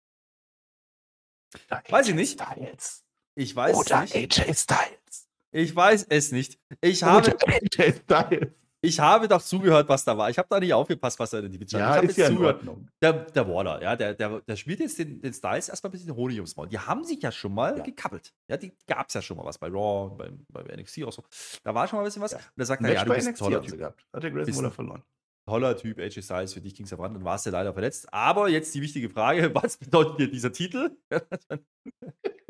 Oder 1.67 1.83
weiß 1.89 2.09
ich 2.09 2.15
nicht. 2.15 2.39
Styles. 2.39 3.03
Ich 3.35 3.55
weiß 3.55 3.75
Oder 3.75 4.01
nicht. 4.01 4.15
AJ 4.15 4.53
Styles. 4.53 5.29
Ich 5.51 5.75
weiß 5.75 6.05
es 6.09 6.31
nicht. 6.31 6.59
Ich 6.79 7.03
habe, 7.03 7.35
AJ 7.47 7.93
Styles. 8.03 8.53
Ich 8.83 8.99
habe 8.99 9.27
doch 9.27 9.41
zugehört, 9.41 9.87
was 9.89 10.03
da 10.03 10.17
war. 10.17 10.29
Ich 10.31 10.37
habe 10.39 10.47
da 10.49 10.59
nicht 10.59 10.73
aufgepasst, 10.73 11.19
was 11.19 11.29
da 11.29 11.37
in 11.37 11.43
der 11.43 11.51
Division 11.51 11.79
ja, 11.79 12.01
Ich 12.01 12.09
ist 12.09 12.17
ja 12.17 12.27
zugehört. 12.27 12.63
Der, 12.99 13.13
der 13.13 13.47
Waller, 13.47 13.81
ja, 13.81 13.95
der, 13.95 14.15
der, 14.15 14.41
der 14.41 14.55
spielt 14.55 14.79
jetzt 14.79 14.97
den, 14.97 15.21
den 15.21 15.33
Styles 15.33 15.69
erstmal 15.69 15.89
ein 15.89 15.91
bisschen 15.91 16.15
Honig 16.15 16.37
ums 16.37 16.55
Maul. 16.55 16.67
Die 16.67 16.79
haben 16.79 17.03
sich 17.03 17.21
ja 17.21 17.31
schon 17.31 17.53
mal 17.53 17.77
ja. 17.77 17.83
gekappelt. 17.83 18.33
Ja, 18.47 18.57
die 18.57 18.73
gab 18.87 19.09
es 19.09 19.13
ja 19.13 19.21
schon 19.21 19.37
mal 19.37 19.45
was 19.45 19.59
bei 19.59 19.67
Raw, 19.67 20.15
beim, 20.15 20.45
bei 20.49 20.63
NXT 20.75 21.03
auch 21.03 21.13
so. 21.13 21.23
Da 21.63 21.75
war 21.75 21.87
schon 21.87 21.97
mal 21.97 22.03
ein 22.03 22.05
bisschen 22.05 22.23
was. 22.23 22.31
Ja. 22.31 22.37
Und 22.37 22.45
da 22.55 22.65
sagt 22.65 22.83
er, 22.83 22.93
ja, 22.93 23.05
du 23.05 23.13
bist 23.13 23.27
ein 23.27 23.35
toller 23.35 23.61
Typ. 23.61 23.77
Gehabt. 23.77 24.03
Hat 24.13 24.23
der 24.23 24.31
Grayson 24.31 24.55
Waller 24.55 24.71
verloren. 24.71 25.03
Toller 25.47 25.75
Typ, 25.75 25.99
AJ 25.99 26.21
Styles, 26.21 26.53
für 26.53 26.61
dich 26.61 26.75
ging 26.75 26.85
es 26.85 26.93
voran, 26.93 27.13
dann 27.13 27.23
warst 27.23 27.45
du 27.45 27.49
leider 27.49 27.73
verletzt. 27.73 28.13
Aber 28.13 28.47
jetzt 28.49 28.73
die 28.75 28.81
wichtige 28.81 29.09
Frage: 29.09 29.53
Was 29.55 29.77
bedeutet 29.77 30.19
dir 30.19 30.27
dieser 30.29 30.51
Titel? 30.51 30.97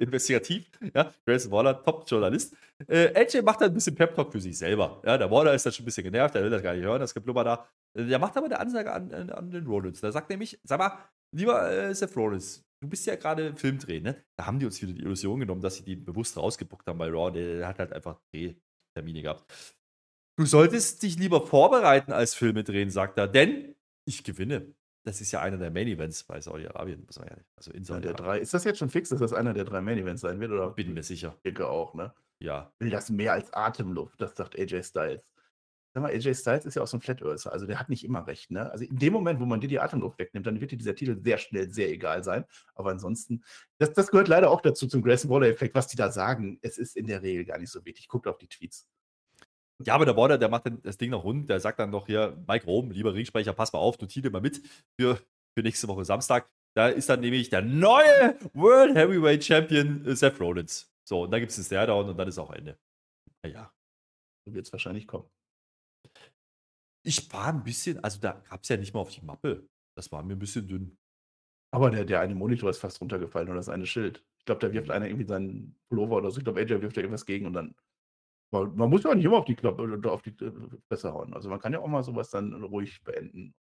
investigativ. 0.01 0.69
Ja, 0.93 1.13
Grayson 1.25 1.51
Waller, 1.51 1.81
Top-Journalist. 1.83 2.55
Äh, 2.87 3.13
AJ 3.15 3.43
macht 3.43 3.61
da 3.61 3.65
ein 3.65 3.73
bisschen 3.73 3.95
Pep-Talk 3.95 4.31
für 4.31 4.41
sich 4.41 4.57
selber. 4.57 5.01
Ja, 5.05 5.17
der 5.17 5.29
Waller 5.29 5.53
ist 5.53 5.65
dann 5.65 5.73
schon 5.73 5.83
ein 5.83 5.85
bisschen 5.85 6.03
genervt, 6.03 6.35
der 6.35 6.43
will 6.43 6.49
das 6.49 6.63
gar 6.63 6.73
nicht 6.73 6.83
hören, 6.83 6.99
das 6.99 7.13
Geblubber 7.13 7.43
da. 7.43 7.67
Äh, 7.97 8.05
der 8.05 8.19
macht 8.19 8.35
aber 8.35 8.47
eine 8.47 8.59
Ansage 8.59 8.91
an, 8.91 9.13
an, 9.13 9.29
an 9.29 9.51
den 9.51 9.65
Rollins. 9.67 10.01
Der 10.01 10.11
sagt 10.11 10.29
nämlich, 10.29 10.59
sag 10.63 10.79
mal, 10.79 10.97
lieber 11.35 11.71
äh, 11.71 11.93
Seth 11.93 12.15
Rollins, 12.17 12.63
du 12.81 12.89
bist 12.89 13.05
ja 13.05 13.15
gerade 13.15 13.55
Filmdreh, 13.55 14.01
ne? 14.01 14.23
Da 14.37 14.47
haben 14.47 14.59
die 14.59 14.65
uns 14.65 14.81
wieder 14.81 14.93
die 14.93 15.01
Illusion 15.01 15.39
genommen, 15.39 15.61
dass 15.61 15.75
sie 15.75 15.83
die 15.83 15.95
bewusst 15.95 16.35
rausgebuckt 16.35 16.87
haben 16.87 16.97
bei 16.97 17.09
Raw. 17.09 17.31
Der 17.31 17.67
hat 17.67 17.79
halt 17.79 17.93
einfach 17.93 18.19
Drehtermine 18.33 19.21
gehabt. 19.21 19.45
Du 20.41 20.47
solltest 20.47 21.03
dich 21.03 21.19
lieber 21.19 21.45
vorbereiten 21.45 22.11
als 22.11 22.33
Filme 22.33 22.63
drehen, 22.63 22.89
sagt 22.89 23.19
er, 23.19 23.27
denn 23.27 23.75
ich 24.05 24.23
gewinne 24.23 24.73
das 25.03 25.21
ist 25.21 25.31
ja 25.31 25.41
einer 25.41 25.57
der 25.57 25.69
Main 25.71 25.87
Events 25.87 26.23
bei 26.23 26.39
Saudi-Arabien, 26.41 27.03
muss 27.05 27.19
man 27.19 27.27
ja 27.27 27.35
nicht. 27.35 27.49
Also 27.55 27.71
in 27.71 27.83
Saudi 27.83 28.07
drei. 28.13 28.39
Ist 28.39 28.53
das 28.53 28.63
jetzt 28.63 28.79
schon 28.79 28.89
fix, 28.89 29.09
dass 29.09 29.19
das 29.19 29.33
einer 29.33 29.53
der 29.53 29.65
drei 29.65 29.81
Main 29.81 29.97
Events 29.97 30.21
sein 30.21 30.39
wird? 30.39 30.51
Oder? 30.51 30.71
Bin 30.71 30.93
mir 30.93 31.03
sicher. 31.03 31.33
Ich 31.37 31.41
denke 31.43 31.67
auch, 31.67 31.93
ne? 31.93 32.13
Ja. 32.39 32.71
Will 32.79 32.89
das 32.89 33.09
mehr 33.09 33.33
als 33.33 33.53
Atemluft, 33.53 34.19
das 34.19 34.35
sagt 34.35 34.57
AJ 34.57 34.83
Styles. 34.83 35.21
Sag 35.93 36.03
mal, 36.03 36.11
AJ 36.11 36.35
Styles 36.35 36.65
ist 36.65 36.75
ja 36.75 36.83
auch 36.83 36.87
so 36.87 36.97
ein 36.97 37.01
Flat 37.01 37.21
Earther, 37.21 37.51
also 37.51 37.65
der 37.65 37.79
hat 37.79 37.89
nicht 37.89 38.03
immer 38.03 38.25
recht, 38.25 38.49
ne? 38.49 38.71
Also 38.71 38.85
in 38.85 38.97
dem 38.97 39.13
Moment, 39.13 39.39
wo 39.39 39.45
man 39.45 39.59
dir 39.59 39.67
die 39.67 39.79
Atemluft 39.79 40.17
wegnimmt, 40.19 40.47
dann 40.47 40.61
wird 40.61 40.71
dir 40.71 40.77
dieser 40.77 40.95
Titel 40.95 41.19
sehr 41.21 41.37
schnell 41.37 41.69
sehr 41.69 41.89
egal 41.89 42.23
sein. 42.23 42.45
Aber 42.75 42.91
ansonsten, 42.91 43.43
das, 43.77 43.93
das 43.93 44.09
gehört 44.09 44.27
leider 44.27 44.49
auch 44.49 44.61
dazu 44.61 44.87
zum 44.87 45.01
Grayson 45.01 45.29
Waller-Effekt, 45.29 45.75
was 45.75 45.87
die 45.87 45.97
da 45.97 46.11
sagen. 46.11 46.59
Es 46.61 46.77
ist 46.77 46.95
in 46.95 47.07
der 47.07 47.21
Regel 47.21 47.45
gar 47.45 47.57
nicht 47.57 47.71
so 47.71 47.83
wichtig. 47.85 48.07
Guckt 48.07 48.27
auf 48.27 48.37
die 48.37 48.47
Tweets. 48.47 48.87
Ja, 49.85 49.95
aber 49.95 50.05
der 50.05 50.13
Border, 50.13 50.37
der 50.37 50.49
macht 50.49 50.65
dann 50.65 50.81
das 50.81 50.97
Ding 50.97 51.11
noch 51.11 51.23
rund. 51.23 51.49
Der 51.49 51.59
sagt 51.59 51.79
dann 51.79 51.89
noch 51.89 52.07
hier, 52.07 52.37
Mike 52.47 52.65
Rom, 52.65 52.91
lieber 52.91 53.13
Ringsprecher, 53.13 53.53
pass 53.53 53.73
mal 53.73 53.79
auf, 53.79 53.99
notiere 53.99 54.29
mal 54.29 54.41
mit 54.41 54.61
für 54.99 55.19
für 55.53 55.63
nächste 55.63 55.87
Woche 55.87 56.05
Samstag. 56.05 56.49
Da 56.75 56.87
ist 56.87 57.09
dann 57.09 57.19
nämlich 57.19 57.49
der 57.49 57.61
neue 57.61 58.37
World 58.53 58.95
Heavyweight 58.95 59.43
Champion 59.43 60.05
äh, 60.05 60.15
Seth 60.15 60.39
Rollins. 60.39 60.91
So, 61.07 61.23
und 61.23 61.31
dann 61.31 61.41
gibt 61.41 61.49
es 61.49 61.57
den 61.57 61.65
Stairdown 61.65 62.09
und 62.09 62.17
dann 62.17 62.27
ist 62.27 62.37
auch 62.37 62.51
Ende. 62.51 62.79
Naja. 63.43 63.73
So 64.47 64.53
wird 64.53 64.65
es 64.65 64.71
wahrscheinlich 64.71 65.07
kommen. 65.07 65.29
Ich 67.03 67.31
war 67.33 67.47
ein 67.47 67.63
bisschen, 67.63 68.01
also 68.03 68.19
da 68.19 68.33
gab 68.49 68.63
es 68.63 68.69
ja 68.69 68.77
nicht 68.77 68.93
mal 68.93 69.01
auf 69.01 69.11
die 69.11 69.25
Mappe. 69.25 69.67
Das 69.97 70.11
war 70.11 70.23
mir 70.23 70.33
ein 70.33 70.39
bisschen 70.39 70.67
dünn. 70.67 70.97
Aber 71.73 71.89
der, 71.89 72.05
der 72.05 72.21
eine 72.21 72.35
Monitor 72.35 72.69
ist 72.69 72.79
fast 72.79 73.01
runtergefallen 73.01 73.49
oder 73.49 73.57
das 73.57 73.69
eine 73.69 73.85
Schild. 73.85 74.23
Ich 74.39 74.45
glaube, 74.45 74.59
da 74.59 74.71
wirft 74.71 74.91
einer 74.91 75.07
irgendwie 75.07 75.27
seinen 75.27 75.75
Pullover 75.89 76.17
oder 76.17 76.31
so. 76.31 76.37
Ich 76.37 76.43
glaube, 76.43 76.59
AJ 76.61 76.81
wirft 76.81 76.97
da 76.97 77.01
irgendwas 77.01 77.25
gegen 77.25 77.45
und 77.45 77.53
dann. 77.53 77.75
Man, 78.51 78.75
man 78.75 78.89
muss 78.89 79.03
ja 79.03 79.09
auch 79.09 79.15
nicht 79.15 79.25
immer 79.25 79.37
auf 79.37 79.45
die 79.45 79.55
Klappe 79.55 79.81
oder 79.83 80.11
auf 80.11 80.21
die 80.21 80.35
Fresse 80.87 81.07
äh, 81.07 81.11
hauen. 81.11 81.33
Also 81.33 81.49
man 81.49 81.59
kann 81.59 81.73
ja 81.73 81.79
auch 81.79 81.87
mal 81.87 82.03
sowas 82.03 82.29
dann 82.29 82.53
ruhig 82.63 83.01
beenden. 83.03 83.53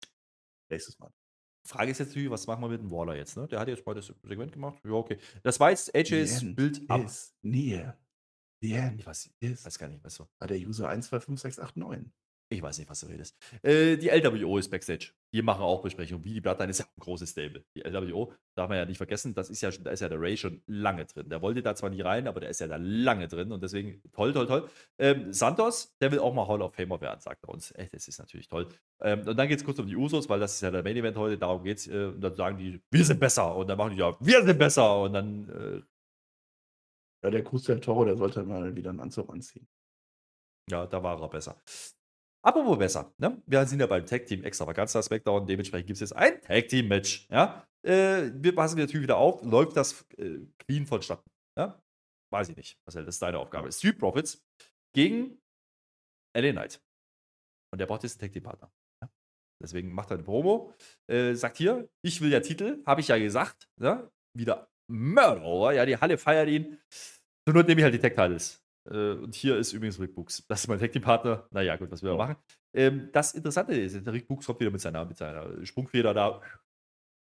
Nächstes 0.69 0.99
Mal. 0.99 1.13
Frage 1.67 1.91
ist 1.91 1.99
jetzt 1.99 2.17
was 2.17 2.47
machen 2.47 2.63
wir 2.63 2.69
mit 2.69 2.81
dem 2.81 2.91
Waller 2.91 3.17
jetzt? 3.17 3.37
Ne? 3.37 3.47
Der 3.47 3.61
hat 3.61 3.69
jetzt 3.69 3.87
mal 3.87 3.95
das 3.95 4.13
Segment 4.23 4.53
gemacht. 4.53 4.81
Ja, 4.85 4.93
okay. 4.93 5.19
Das 5.43 5.61
war 5.61 5.71
jetzt 5.71 5.95
AJs 5.95 6.55
Bild 6.55 6.89
ab. 6.91 7.09
Near. 7.43 7.99
The 8.63 8.73
end. 8.73 9.01
Ich 9.01 9.07
weiß, 9.07 9.31
weiß 9.41 9.79
gar 9.79 9.89
nicht, 9.89 10.05
was 10.05 10.15
so. 10.15 10.29
War 10.39 10.49
der 10.49 10.59
User 10.59 10.89
125689. 10.89 12.13
Ich 12.53 12.61
weiß 12.61 12.79
nicht, 12.79 12.91
was 12.91 12.99
du 12.99 13.07
redest. 13.07 13.37
Äh, 13.63 13.97
die 13.97 14.09
LWO 14.09 14.59
ist 14.59 14.71
Backstage. 14.71 15.13
Die 15.33 15.41
machen 15.41 15.63
auch 15.63 15.83
Besprechungen. 15.83 16.25
Wie 16.25 16.35
die 16.35 16.41
Bloodline 16.41 16.71
ist 16.71 16.81
ja 16.81 16.85
auch 16.85 16.97
ein 16.97 17.01
großes 17.01 17.31
Stable. 17.31 17.65
Die 17.77 17.83
LWO, 17.83 18.33
darf 18.57 18.69
man 18.69 18.77
ja 18.77 18.85
nicht 18.85 18.97
vergessen, 18.97 19.35
das 19.35 19.51
ist 19.51 19.61
ja, 19.61 19.71
da 19.71 19.93
ist 19.93 20.01
ja 20.01 20.09
der 20.09 20.21
Ray 20.21 20.37
schon 20.37 20.61
lange 20.67 21.05
drin. 21.05 21.29
Der 21.29 21.43
wollte 21.43 21.63
da 21.63 21.77
zwar 21.77 21.91
nicht 21.91 22.05
rein, 22.05 22.27
aber 22.27 22.41
der 22.41 22.51
ist 22.51 22.59
ja 22.59 22.67
da 22.67 22.77
lange 22.77 23.29
drin 23.29 23.53
und 23.53 23.63
deswegen 23.63 24.03
toll, 24.13 24.33
toll, 24.33 24.49
toll. 24.49 24.69
Ähm, 24.99 25.33
Santos, 25.33 25.97
der 26.01 26.11
will 26.11 26.19
auch 26.19 26.35
mal 26.35 26.49
Hall 26.49 26.61
of 26.61 26.75
Famer 26.75 27.01
werden, 27.01 27.21
sagt 27.21 27.45
er 27.45 27.51
uns. 27.51 27.73
Echt, 27.77 27.95
das 27.95 28.09
ist 28.09 28.19
natürlich 28.19 28.49
toll. 28.49 28.67
Ähm, 29.01 29.21
und 29.29 29.37
dann 29.37 29.47
geht 29.47 29.59
es 29.59 29.65
kurz 29.65 29.79
um 29.79 29.87
die 29.87 29.97
Usos, 29.97 30.29
weil 30.29 30.41
das 30.41 30.55
ist 30.55 30.61
ja 30.63 30.73
der 30.73 30.83
Main 30.83 30.97
Event 30.97 31.17
heute, 31.17 31.39
darum 31.39 31.63
geht 31.63 31.79
es. 31.79 31.87
Äh, 31.87 32.07
und 32.07 32.21
dann 32.21 32.35
sagen 32.35 32.59
die, 32.59 32.81
wir 32.91 33.05
sind 33.05 33.21
besser. 33.21 33.55
Und 33.55 33.69
dann 33.69 33.79
machen 33.79 33.93
die 33.93 34.01
ja, 34.01 34.17
wir 34.19 34.45
sind 34.45 34.59
besser. 34.59 35.03
Und 35.03 35.13
dann. 35.13 35.49
Äh, 35.49 35.83
ja, 37.23 37.31
der 37.31 37.45
Cruz 37.45 37.63
del 37.65 37.79
Toro, 37.79 38.05
der 38.05 38.17
sollte 38.17 38.43
mal 38.43 38.75
wieder 38.75 38.91
einen 38.91 39.01
Anzug 39.01 39.33
anziehen. 39.33 39.69
Ja, 40.69 40.87
da 40.87 41.03
war 41.03 41.21
er 41.21 41.29
besser. 41.29 41.61
Apropos 42.43 42.79
besser, 42.79 43.13
ne? 43.19 43.43
Wir 43.47 43.67
sind 43.67 43.81
ja 43.81 43.87
beim 43.87 44.07
Tag 44.07 44.25
Team 44.27 44.43
Extravaganza 44.45 45.03
Smackdown, 45.03 45.47
dementsprechend 45.47 45.89
gibt 45.89 45.97
es 45.97 46.01
jetzt 46.01 46.17
ein 46.17 46.41
Tag 46.41 46.69
Team 46.69 46.89
Match, 46.89 47.27
ja? 47.31 47.67
Äh, 47.83 48.31
wir 48.35 48.55
passen 48.55 48.79
natürlich 48.79 49.03
wieder 49.03 49.19
auf, 49.19 49.43
läuft 49.43 49.77
das 49.77 50.07
äh, 50.17 50.39
clean 50.59 50.87
vonstatten, 50.87 51.31
ja? 51.59 51.81
Weiß 52.33 52.49
ich 52.49 52.57
nicht, 52.57 52.79
Marcel, 52.87 53.05
das 53.05 53.17
ist 53.17 53.23
deine 53.23 53.39
Aufgabe. 53.39 53.71
Street 53.73 53.99
Profits 53.99 54.43
gegen 54.95 55.39
LA 56.35 56.53
Knight. 56.53 56.81
Und 57.73 57.79
der 57.79 57.87
braucht 57.87 58.05
jetzt 58.05 58.21
einen 58.21 58.29
Tag 58.29 58.33
Team 58.33 58.43
Partner. 58.43 58.73
Ja? 59.03 59.11
Deswegen 59.63 59.93
macht 59.93 60.11
er 60.11 60.15
eine 60.15 60.23
Promo, 60.25 60.73
äh, 61.09 61.35
sagt 61.35 61.59
hier, 61.59 61.91
ich 62.03 62.23
will 62.23 62.33
ja 62.33 62.41
Titel, 62.41 62.83
habe 62.87 63.03
ich 63.03 63.09
ja 63.09 63.19
gesagt, 63.19 63.69
ja? 63.79 64.11
Wieder 64.35 64.71
Murder, 64.89 65.73
ja, 65.73 65.85
die 65.85 65.97
Halle 65.97 66.17
feiert 66.17 66.49
ihn. 66.49 66.81
So 67.47 67.53
nur 67.53 67.65
nehme 67.65 67.81
ich 67.81 67.85
halt 67.85 67.95
die 67.95 67.99
Tag 67.99 68.15
Titles. 68.15 68.65
Äh, 68.89 69.13
und 69.13 69.35
hier 69.35 69.57
ist 69.57 69.73
übrigens 69.73 70.01
Rick 70.01 70.15
Books. 70.15 70.45
Das 70.49 70.61
ist 70.61 70.69
mein 70.69 70.79
Tag 70.79 70.93
Team 70.93 71.03
Partner. 71.03 71.47
Naja, 71.51 71.77
gut, 71.77 71.91
was 71.91 72.03
wir 72.03 72.11
ja. 72.11 72.17
machen. 72.17 72.37
Ähm, 72.73 73.09
das 73.13 73.35
Interessante 73.35 73.75
ist, 73.75 74.05
der 74.07 74.13
Rick 74.13 74.29
Books 74.29 74.47
kommt 74.47 74.61
wieder 74.61 74.71
mit 74.71 74.81
seiner, 74.81 75.05
mit 75.05 75.17
seiner 75.17 75.65
Sprungfeder 75.67 76.15
da 76.15 76.41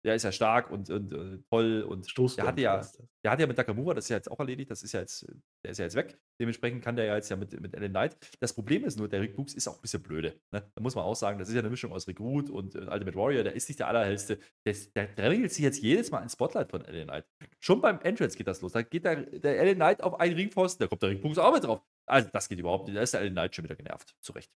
der 0.04 0.16
ist 0.16 0.24
ja 0.24 0.32
stark 0.32 0.70
und, 0.70 0.90
und, 0.90 1.14
und 1.14 1.34
äh, 1.34 1.42
toll 1.48 1.82
und 1.82 2.08
Stoß 2.08 2.36
der 2.36 2.46
hatte 2.46 2.60
ja, 2.60 2.80
der 3.24 3.30
hat 3.30 3.40
ja 3.40 3.46
mit 3.46 3.56
Nakamura, 3.56 3.94
das 3.94 4.06
ist 4.06 4.08
ja 4.08 4.16
jetzt 4.16 4.30
auch 4.30 4.40
erledigt, 4.40 4.70
das 4.70 4.82
ist 4.82 4.92
ja 4.92 5.00
jetzt, 5.00 5.26
der 5.64 5.70
ist 5.70 5.78
ja 5.78 5.84
jetzt 5.84 5.94
weg. 5.94 6.18
Dementsprechend 6.40 6.82
kann 6.82 6.96
der 6.96 7.04
ja 7.04 7.14
jetzt 7.14 7.28
ja 7.28 7.36
mit, 7.36 7.58
mit 7.60 7.74
Ellen 7.74 7.92
Knight. 7.92 8.16
Das 8.40 8.52
Problem 8.52 8.84
ist 8.84 8.98
nur, 8.98 9.08
der 9.08 9.20
Rick 9.20 9.36
Books 9.36 9.54
ist 9.54 9.68
auch 9.68 9.76
ein 9.76 9.80
bisschen 9.80 10.02
blöde. 10.02 10.40
Ne? 10.50 10.68
Da 10.74 10.82
muss 10.82 10.94
man 10.94 11.04
auch 11.04 11.14
sagen, 11.14 11.38
das 11.38 11.48
ist 11.48 11.54
ja 11.54 11.60
eine 11.60 11.70
Mischung 11.70 11.92
aus 11.92 12.08
Recruit 12.08 12.50
und 12.50 12.74
äh, 12.74 12.78
Ultimate 12.78 13.14
Warrior, 13.14 13.44
der 13.44 13.54
ist 13.54 13.68
nicht 13.68 13.78
der 13.78 13.88
allerhellste. 13.88 14.38
Der, 14.66 14.74
der 14.96 15.06
drängelt 15.06 15.52
sich 15.52 15.62
jetzt 15.62 15.80
jedes 15.80 16.10
Mal 16.10 16.18
ein 16.18 16.28
Spotlight 16.28 16.70
von 16.70 16.84
Ellen 16.84 17.06
Knight. 17.06 17.26
Schon 17.60 17.80
beim 17.80 18.00
Entrance 18.00 18.36
geht 18.36 18.48
das 18.48 18.60
los. 18.60 18.72
Da 18.72 18.82
geht 18.82 19.04
der, 19.04 19.16
der 19.16 19.58
Ellen 19.60 19.76
Knight 19.76 20.02
auf 20.02 20.18
einen 20.18 20.34
Ringpfosten, 20.34 20.84
da 20.84 20.88
kommt 20.88 21.02
der 21.02 21.10
Rick 21.10 21.22
Books 21.22 21.38
auch 21.38 21.52
mit 21.52 21.62
drauf. 21.62 21.82
Also 22.06 22.28
das 22.32 22.48
geht 22.48 22.58
überhaupt 22.58 22.88
nicht. 22.88 22.96
Da 22.96 23.02
ist 23.02 23.14
der 23.14 23.20
Ellen 23.20 23.34
Knight 23.34 23.54
schon 23.54 23.64
wieder 23.64 23.76
genervt. 23.76 24.16
Zu 24.20 24.32
Recht. 24.32 24.50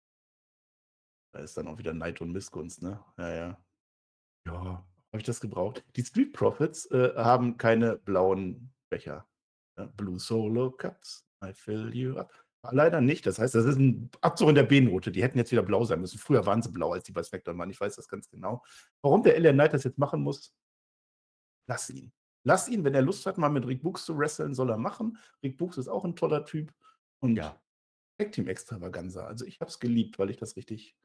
Da 1.34 1.40
ist 1.40 1.56
dann 1.56 1.66
auch 1.66 1.78
wieder 1.78 1.94
Neid 1.94 2.20
und 2.20 2.30
Missgunst, 2.30 2.82
ne? 2.82 3.02
Ja, 3.18 3.34
ja. 3.34 3.64
Ja, 4.46 4.84
habe 5.12 5.20
ich 5.20 5.26
das 5.26 5.40
gebraucht? 5.40 5.84
Die 5.96 6.04
Street 6.04 6.32
Profits 6.32 6.86
äh, 6.86 7.12
haben 7.16 7.58
keine 7.58 7.96
blauen 7.96 8.72
Becher. 8.90 9.26
Ja, 9.78 9.86
Blue 9.96 10.18
Solo 10.18 10.70
Cups. 10.70 11.26
I 11.44 11.52
fill 11.52 11.94
you 11.94 12.16
up. 12.16 12.32
Leider 12.70 13.00
nicht. 13.00 13.26
Das 13.26 13.38
heißt, 13.38 13.54
das 13.54 13.64
ist 13.64 13.76
ein 13.76 14.10
Abzug 14.20 14.50
in 14.50 14.54
der 14.54 14.62
B-Note. 14.62 15.10
Die 15.10 15.22
hätten 15.22 15.36
jetzt 15.36 15.50
wieder 15.50 15.64
blau 15.64 15.84
sein 15.84 16.00
müssen. 16.00 16.18
Früher 16.18 16.46
waren 16.46 16.62
sie 16.62 16.70
blau, 16.70 16.92
als 16.92 17.04
die 17.04 17.12
bei 17.12 17.22
Spectre 17.22 17.56
waren. 17.58 17.70
Ich 17.70 17.80
weiß 17.80 17.96
das 17.96 18.08
ganz 18.08 18.28
genau. 18.30 18.62
Warum 19.02 19.22
der 19.22 19.38
LA 19.38 19.52
Knight 19.52 19.74
das 19.74 19.84
jetzt 19.84 19.98
machen 19.98 20.22
muss, 20.22 20.54
lass 21.68 21.90
ihn. 21.90 22.12
Lass 22.44 22.68
ihn, 22.68 22.84
wenn 22.84 22.94
er 22.94 23.02
Lust 23.02 23.26
hat, 23.26 23.36
mal 23.36 23.48
mit 23.48 23.66
Rick 23.66 23.82
Books 23.82 24.04
zu 24.04 24.16
wresteln, 24.16 24.54
soll 24.54 24.70
er 24.70 24.78
machen. 24.78 25.18
Rick 25.42 25.58
Books 25.58 25.76
ist 25.76 25.88
auch 25.88 26.04
ein 26.04 26.16
toller 26.16 26.44
Typ. 26.44 26.72
Und 27.20 27.36
ja. 27.36 27.60
Tag 28.18 28.32
Team 28.32 28.48
Extravaganza. 28.48 29.26
Also 29.26 29.44
ich 29.44 29.60
habe 29.60 29.70
es 29.70 29.80
geliebt, 29.80 30.18
weil 30.18 30.30
ich 30.30 30.36
das 30.36 30.56
richtig 30.56 30.96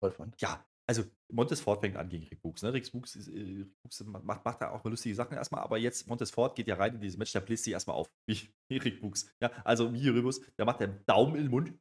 toll 0.00 0.10
fand. 0.10 0.40
Ja, 0.40 0.64
also 0.86 1.04
Montesfort 1.28 1.80
fängt 1.80 1.96
an 1.96 2.08
gegen 2.08 2.24
Rick 2.24 2.40
Books. 2.42 2.62
Ne? 2.62 2.72
Rick 2.72 2.90
Books, 2.92 3.16
ist, 3.16 3.28
äh, 3.28 3.40
Rick 3.40 3.82
Books 3.82 4.04
macht, 4.04 4.44
macht, 4.44 4.62
da 4.62 4.70
auch 4.70 4.84
mal 4.84 4.90
lustige 4.90 5.14
Sachen 5.14 5.36
erstmal, 5.36 5.62
aber 5.62 5.78
jetzt 5.78 6.06
Montesfort 6.06 6.54
geht 6.54 6.68
ja 6.68 6.76
rein 6.76 6.94
in 6.94 7.00
dieses 7.00 7.18
Match, 7.18 7.32
der 7.32 7.40
bläst 7.40 7.64
sich 7.64 7.72
erstmal 7.72 7.96
auf, 7.96 8.10
wie 8.26 8.38
Rick 8.70 9.00
Books. 9.00 9.28
Ja, 9.40 9.50
also 9.64 9.92
wie 9.92 10.08
Ribus, 10.08 10.40
der 10.56 10.64
macht 10.64 10.80
den 10.80 11.00
Daumen 11.06 11.34
in 11.36 11.42
den 11.42 11.50
Mund. 11.50 11.72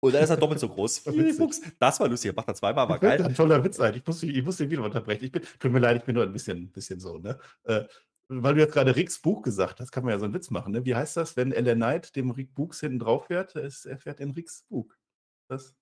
Und 0.00 0.12
dann 0.12 0.22
ist 0.22 0.30
er 0.30 0.36
doppelt 0.36 0.60
so 0.60 0.68
groß. 0.68 1.06
Rick 1.06 1.38
Books. 1.38 1.62
Das 1.78 1.98
war 2.00 2.08
lustig, 2.08 2.32
er 2.32 2.34
macht 2.34 2.48
er 2.48 2.54
zweimal, 2.54 2.88
war 2.88 2.98
geil. 2.98 3.22
Ein 3.22 3.34
toller 3.34 3.62
Witz 3.62 3.76
sein. 3.76 3.94
Ich 3.94 4.06
muss, 4.06 4.22
ich 4.22 4.44
muss 4.44 4.56
den 4.56 4.70
wieder 4.70 4.82
unterbrechen. 4.82 5.24
Ich 5.24 5.32
bin, 5.32 5.42
tut 5.58 5.72
mir 5.72 5.78
leid, 5.78 5.98
ich 5.98 6.04
bin 6.04 6.14
nur 6.14 6.24
ein 6.24 6.32
bisschen, 6.32 6.70
bisschen 6.72 7.00
so, 7.00 7.18
ne? 7.18 7.38
Äh, 7.64 7.84
weil 8.28 8.54
du 8.54 8.60
jetzt 8.60 8.72
gerade 8.72 8.96
Ricks 8.96 9.20
Buch 9.20 9.42
gesagt 9.42 9.80
hast, 9.80 9.92
kann 9.92 10.02
man 10.02 10.12
ja 10.12 10.18
so 10.18 10.24
einen 10.24 10.34
Witz 10.34 10.50
machen. 10.50 10.72
Ne? 10.72 10.84
Wie 10.84 10.94
heißt 10.94 11.16
das, 11.16 11.36
wenn 11.36 11.52
Ellen 11.52 11.78
Knight 11.78 12.16
dem 12.16 12.30
Rick 12.30 12.54
Books 12.54 12.80
hinten 12.80 12.98
drauf 12.98 13.26
fährt? 13.26 13.54
Er 13.54 13.98
fährt 13.98 14.20
in 14.20 14.30
Ricks 14.30 14.62
Buch. 14.62 14.92
Das 15.48 15.74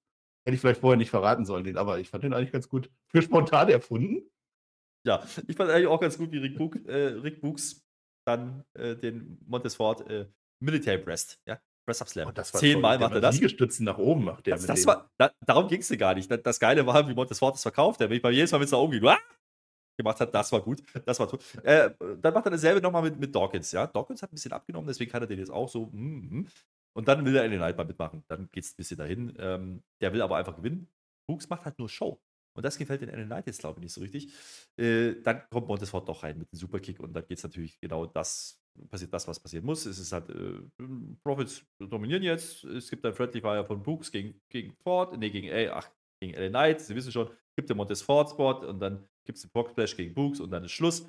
Hätte 0.45 0.55
ich 0.55 0.61
vielleicht 0.61 0.81
vorher 0.81 0.97
nicht 0.97 1.11
verraten 1.11 1.45
sollen, 1.45 1.65
den, 1.65 1.77
aber 1.77 1.99
ich 1.99 2.09
fand 2.09 2.25
den 2.25 2.35
eigentlich 2.35 2.53
ganz 2.53 2.69
gut 2.69 2.91
für 3.09 3.23
spontan 3.23 3.69
erfunden. 3.69 4.29
Ja, 5.07 5.25
ich 5.47 5.57
fand 5.57 5.71
eigentlich 5.71 5.87
auch 5.87 6.01
ganz 6.01 6.19
gut, 6.19 6.33
wie 6.33 6.39
Rick, 6.39 6.57
Book, 6.57 6.77
äh, 6.87 7.09
Rick 7.15 7.41
Books 7.41 7.85
dann 8.27 8.65
äh, 8.75 8.97
den 8.97 9.39
Montesfort 9.47 10.09
äh, 10.09 10.27
Military 10.61 10.99
Breast, 10.99 11.41
ja, 11.47 11.61
Press-Up 11.85 12.09
Slam. 12.09 12.29
Oh, 12.29 12.43
Zehnmal 12.43 12.99
macht 12.99 13.15
er 13.15 13.21
das. 13.21 13.35
Liegestützen 13.35 13.85
nach 13.85 13.99
oben 13.99 14.25
macht 14.25 14.47
der. 14.47 14.57
Das, 14.57 14.67
das 14.67 14.87
war, 14.87 15.11
da, 15.19 15.33
darum 15.45 15.69
ging 15.69 15.81
es 15.81 15.89
dir 15.89 15.97
gar 15.97 16.15
nicht. 16.15 16.31
Das, 16.31 16.43
das 16.43 16.61
Geile 16.61 16.87
war, 16.87 17.09
wie 17.09 17.15
Montesfort 17.15 17.55
das 17.55 17.63
verkauft. 17.63 18.01
Der 18.01 18.09
mich 18.09 18.23
bei 18.23 18.31
jedes 18.31 18.53
Mal, 18.53 18.63
es 18.63 18.71
nach 18.71 18.79
oben 18.79 18.93
ging, 18.93 19.07
ah! 19.07 19.19
Gemacht 19.97 20.21
hat, 20.21 20.35
das 20.35 20.53
war 20.53 20.61
gut. 20.61 20.83
Das 21.05 21.19
war 21.19 21.27
gut. 21.27 21.43
Äh, 21.63 21.91
dann 22.21 22.35
macht 22.35 22.47
er 22.47 22.51
dasselbe 22.51 22.81
nochmal 22.81 23.03
mit, 23.03 23.19
mit 23.19 23.35
Dawkins. 23.35 23.73
Ja? 23.73 23.87
Dawkins 23.87 24.23
hat 24.23 24.33
ein 24.33 24.35
bisschen 24.35 24.53
abgenommen, 24.53 24.87
deswegen 24.87 25.11
kann 25.11 25.23
er 25.23 25.27
den 25.27 25.39
jetzt 25.39 25.51
auch 25.51 25.69
so. 25.69 25.87
Mm, 25.87 26.39
mm. 26.39 26.49
Und 26.95 27.09
dann 27.09 27.25
will 27.25 27.37
er 27.37 27.45
in 27.45 27.51
den 27.51 27.61
Night 27.61 27.77
mal 27.77 27.87
mitmachen. 27.87 28.23
Dann 28.29 28.49
geht 28.53 28.65
es 28.65 28.73
ein 28.73 28.77
bisschen 28.77 28.99
dahin. 28.99 29.35
Ähm, 29.39 29.83
der 30.01 30.13
will 30.13 30.23
aber 30.23 30.37
einfach 30.37 30.57
gewinnen. 30.57 30.89
Brooks 31.27 31.49
macht 31.49 31.65
halt 31.65 31.79
nur 31.79 31.89
Show. 31.89 32.21
Und 32.55 32.65
das 32.65 32.77
gefällt 32.77 33.01
den 33.01 33.09
Ellen 33.09 33.27
Knight 33.27 33.47
jetzt, 33.47 33.61
glaube 33.61 33.79
ich, 33.79 33.85
nicht 33.85 33.93
so 33.93 34.01
richtig. 34.03 34.33
Äh, 34.77 35.15
dann 35.23 35.43
kommt 35.49 35.69
Montesfort 35.69 36.07
doch 36.07 36.23
rein 36.23 36.39
mit 36.39 36.53
dem 36.53 36.59
Superkick 36.59 37.01
und 37.01 37.15
dann 37.15 37.27
geht 37.27 37.39
es 37.39 37.45
natürlich 37.45 37.81
genau 37.81 38.07
das, 38.07 38.63
passiert 38.91 39.13
das, 39.15 39.27
was 39.27 39.41
passieren 39.41 39.65
muss. 39.65 39.87
Es 39.87 39.99
ist 39.99 40.13
halt, 40.13 40.29
äh, 40.29 40.61
Profits 41.23 41.65
dominieren 41.79 42.23
jetzt. 42.23 42.65
Es 42.65 42.91
gibt 42.91 43.07
ein 43.07 43.15
Friendly 43.15 43.41
Fire 43.41 43.65
von 43.65 43.83
Brooks 43.83 44.13
gegen, 44.13 44.39
gegen 44.51 44.75
Ford, 44.83 45.17
nee, 45.19 45.31
gegen, 45.31 45.49
ey, 45.49 45.69
ach, 45.69 45.91
gegen 46.21 46.35
Ellen 46.35 46.53
Knight, 46.53 46.83
Sie 46.83 46.95
wissen 46.95 47.11
schon, 47.11 47.31
gibt 47.57 47.71
der 47.71 47.77
Montesfort 47.77 48.31
Spot 48.31 48.67
und 48.67 48.81
dann 48.81 49.09
gibt 49.25 49.37
es 49.37 49.43
den 49.43 49.51
Pork 49.51 49.71
Splash 49.71 49.97
gegen 49.97 50.15
Brooks 50.15 50.41
und 50.41 50.51
dann 50.51 50.65
ist 50.65 50.73
Schluss. 50.73 51.07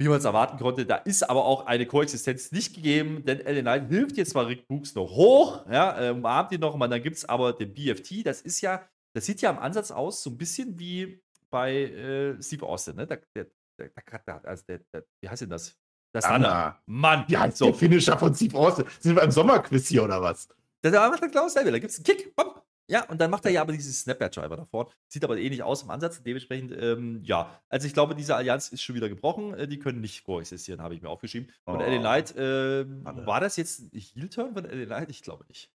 Wie 0.00 0.08
man 0.08 0.18
es 0.18 0.24
erwarten 0.24 0.58
konnte, 0.58 0.84
da 0.84 0.96
ist 0.96 1.22
aber 1.28 1.44
auch 1.44 1.66
eine 1.66 1.86
Koexistenz 1.86 2.50
nicht 2.50 2.74
gegeben, 2.74 3.24
denn 3.24 3.40
Ellen 3.40 3.62
Knight 3.62 3.88
hilft 3.88 4.16
jetzt 4.16 4.30
zwar 4.30 4.48
Rick 4.48 4.66
Brooks 4.66 4.94
noch 4.94 5.10
hoch, 5.10 5.64
ja, 5.70 6.08
äh, 6.08 6.10
umarmt 6.10 6.50
ihn 6.50 6.60
noch, 6.60 6.74
und 6.74 6.80
dann 6.80 7.02
gibt 7.02 7.16
es 7.16 7.24
aber 7.24 7.52
den 7.52 7.72
BFT, 7.72 8.26
das 8.26 8.40
ist 8.40 8.60
ja 8.62 8.88
das 9.14 9.26
sieht 9.26 9.42
ja 9.42 9.50
im 9.50 9.58
Ansatz 9.58 9.90
aus 9.90 10.22
so 10.22 10.30
ein 10.30 10.38
bisschen 10.38 10.78
wie 10.78 11.22
bei 11.50 11.72
äh, 11.72 12.42
Steve 12.42 12.66
Austin, 12.66 12.96
ne? 12.96 13.06
Der, 13.06 13.20
der, 13.34 13.46
der, 13.78 14.40
also 14.44 14.64
der, 14.66 14.80
der, 14.92 15.04
wie 15.20 15.28
heißt 15.28 15.42
denn 15.42 15.50
das? 15.50 15.76
Das 16.14 16.24
Anna. 16.24 16.82
Mann. 16.86 17.26
Heißt 17.26 17.58
so. 17.58 17.66
der 17.66 17.74
Finisher 17.74 18.18
von 18.18 18.34
Steve 18.34 18.56
Austin? 18.56 18.86
Sind 19.00 19.16
wir 19.16 19.22
im 19.22 19.30
Sommerquiz 19.30 19.88
hier 19.88 20.04
oder 20.04 20.20
was? 20.20 20.48
Der, 20.82 20.90
der 20.90 21.08
macht 21.08 21.22
genau 21.22 21.44
dasselbe. 21.44 21.70
Da 21.70 21.78
gibt 21.78 21.90
es 21.90 21.98
einen 21.98 22.04
Kick, 22.04 22.34
bam. 22.34 22.61
Ja, 22.88 23.08
und 23.08 23.20
dann 23.20 23.30
macht 23.30 23.44
er 23.44 23.52
ja 23.52 23.62
aber 23.62 23.72
dieses 23.72 24.00
Snapback-Driver 24.00 24.56
davor. 24.56 24.92
Sieht 25.08 25.24
aber 25.24 25.38
ähnlich 25.38 25.62
aus 25.62 25.82
im 25.82 25.90
Ansatz. 25.90 26.22
Dementsprechend, 26.22 26.72
ähm, 26.72 27.20
ja. 27.24 27.62
Also 27.68 27.86
ich 27.86 27.94
glaube, 27.94 28.14
diese 28.14 28.36
Allianz 28.36 28.68
ist 28.68 28.82
schon 28.82 28.96
wieder 28.96 29.08
gebrochen. 29.08 29.54
Äh, 29.54 29.68
die 29.68 29.78
können 29.78 30.00
nicht 30.00 30.24
koexistieren, 30.24 30.82
habe 30.82 30.94
ich 30.94 31.02
mir 31.02 31.08
aufgeschrieben. 31.08 31.50
Und 31.64 31.76
oh. 31.76 31.80
LA 31.80 31.98
Knight, 31.98 32.36
äh, 32.36 32.84
war 33.26 33.40
das 33.40 33.56
jetzt 33.56 33.94
ein 33.94 33.98
Heel-Turn 33.98 34.54
von 34.54 34.64
LA 34.64 34.86
Knight? 34.86 35.10
Ich 35.10 35.22
glaube 35.22 35.44
nicht. 35.48 35.70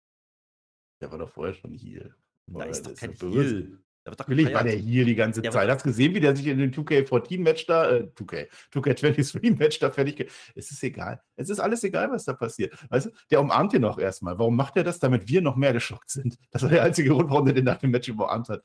Der 1.00 1.10
war 1.10 1.18
doch 1.18 1.30
vorher 1.30 1.54
schon 1.54 1.72
Heel. 1.72 2.14
Da 2.46 2.64
ist 2.64 2.86
doch 2.86 2.94
kein 2.94 3.12
Heal. 3.12 3.78
Natürlich 4.04 4.52
war 4.52 4.64
der 4.64 4.74
hier 4.74 5.04
die 5.04 5.14
ganze 5.14 5.42
ja, 5.42 5.50
Zeit. 5.50 5.68
Hast 5.68 5.84
du 5.84 5.88
gesehen, 5.88 6.14
wie 6.14 6.20
der 6.20 6.36
sich 6.36 6.46
in 6.46 6.58
den 6.58 6.72
2K14-Match 6.72 7.66
da, 7.66 7.90
äh, 7.90 8.08
2K, 8.14 8.48
2K23-Match 8.72 9.78
da 9.78 9.90
fertig. 9.90 10.30
Es 10.54 10.70
ist 10.70 10.82
egal. 10.82 11.22
Es 11.36 11.48
ist 11.48 11.58
alles 11.58 11.82
egal, 11.84 12.10
was 12.10 12.24
da 12.24 12.34
passiert. 12.34 12.74
Weißt 12.90 13.06
du, 13.06 13.10
der 13.30 13.40
umarmt 13.40 13.72
ihn 13.72 13.80
noch 13.80 13.98
erstmal. 13.98 14.38
Warum 14.38 14.56
macht 14.56 14.76
er 14.76 14.84
das, 14.84 14.98
damit 14.98 15.28
wir 15.28 15.40
noch 15.40 15.56
mehr 15.56 15.72
geschockt 15.72 16.10
sind? 16.10 16.36
Das 16.50 16.62
war 16.62 16.68
der 16.68 16.82
einzige 16.82 17.10
Grund, 17.10 17.30
warum 17.30 17.46
er 17.46 17.54
den 17.54 17.64
nach 17.64 17.78
dem 17.78 17.90
Match 17.90 18.08
umarmt 18.10 18.48
hat. 18.48 18.62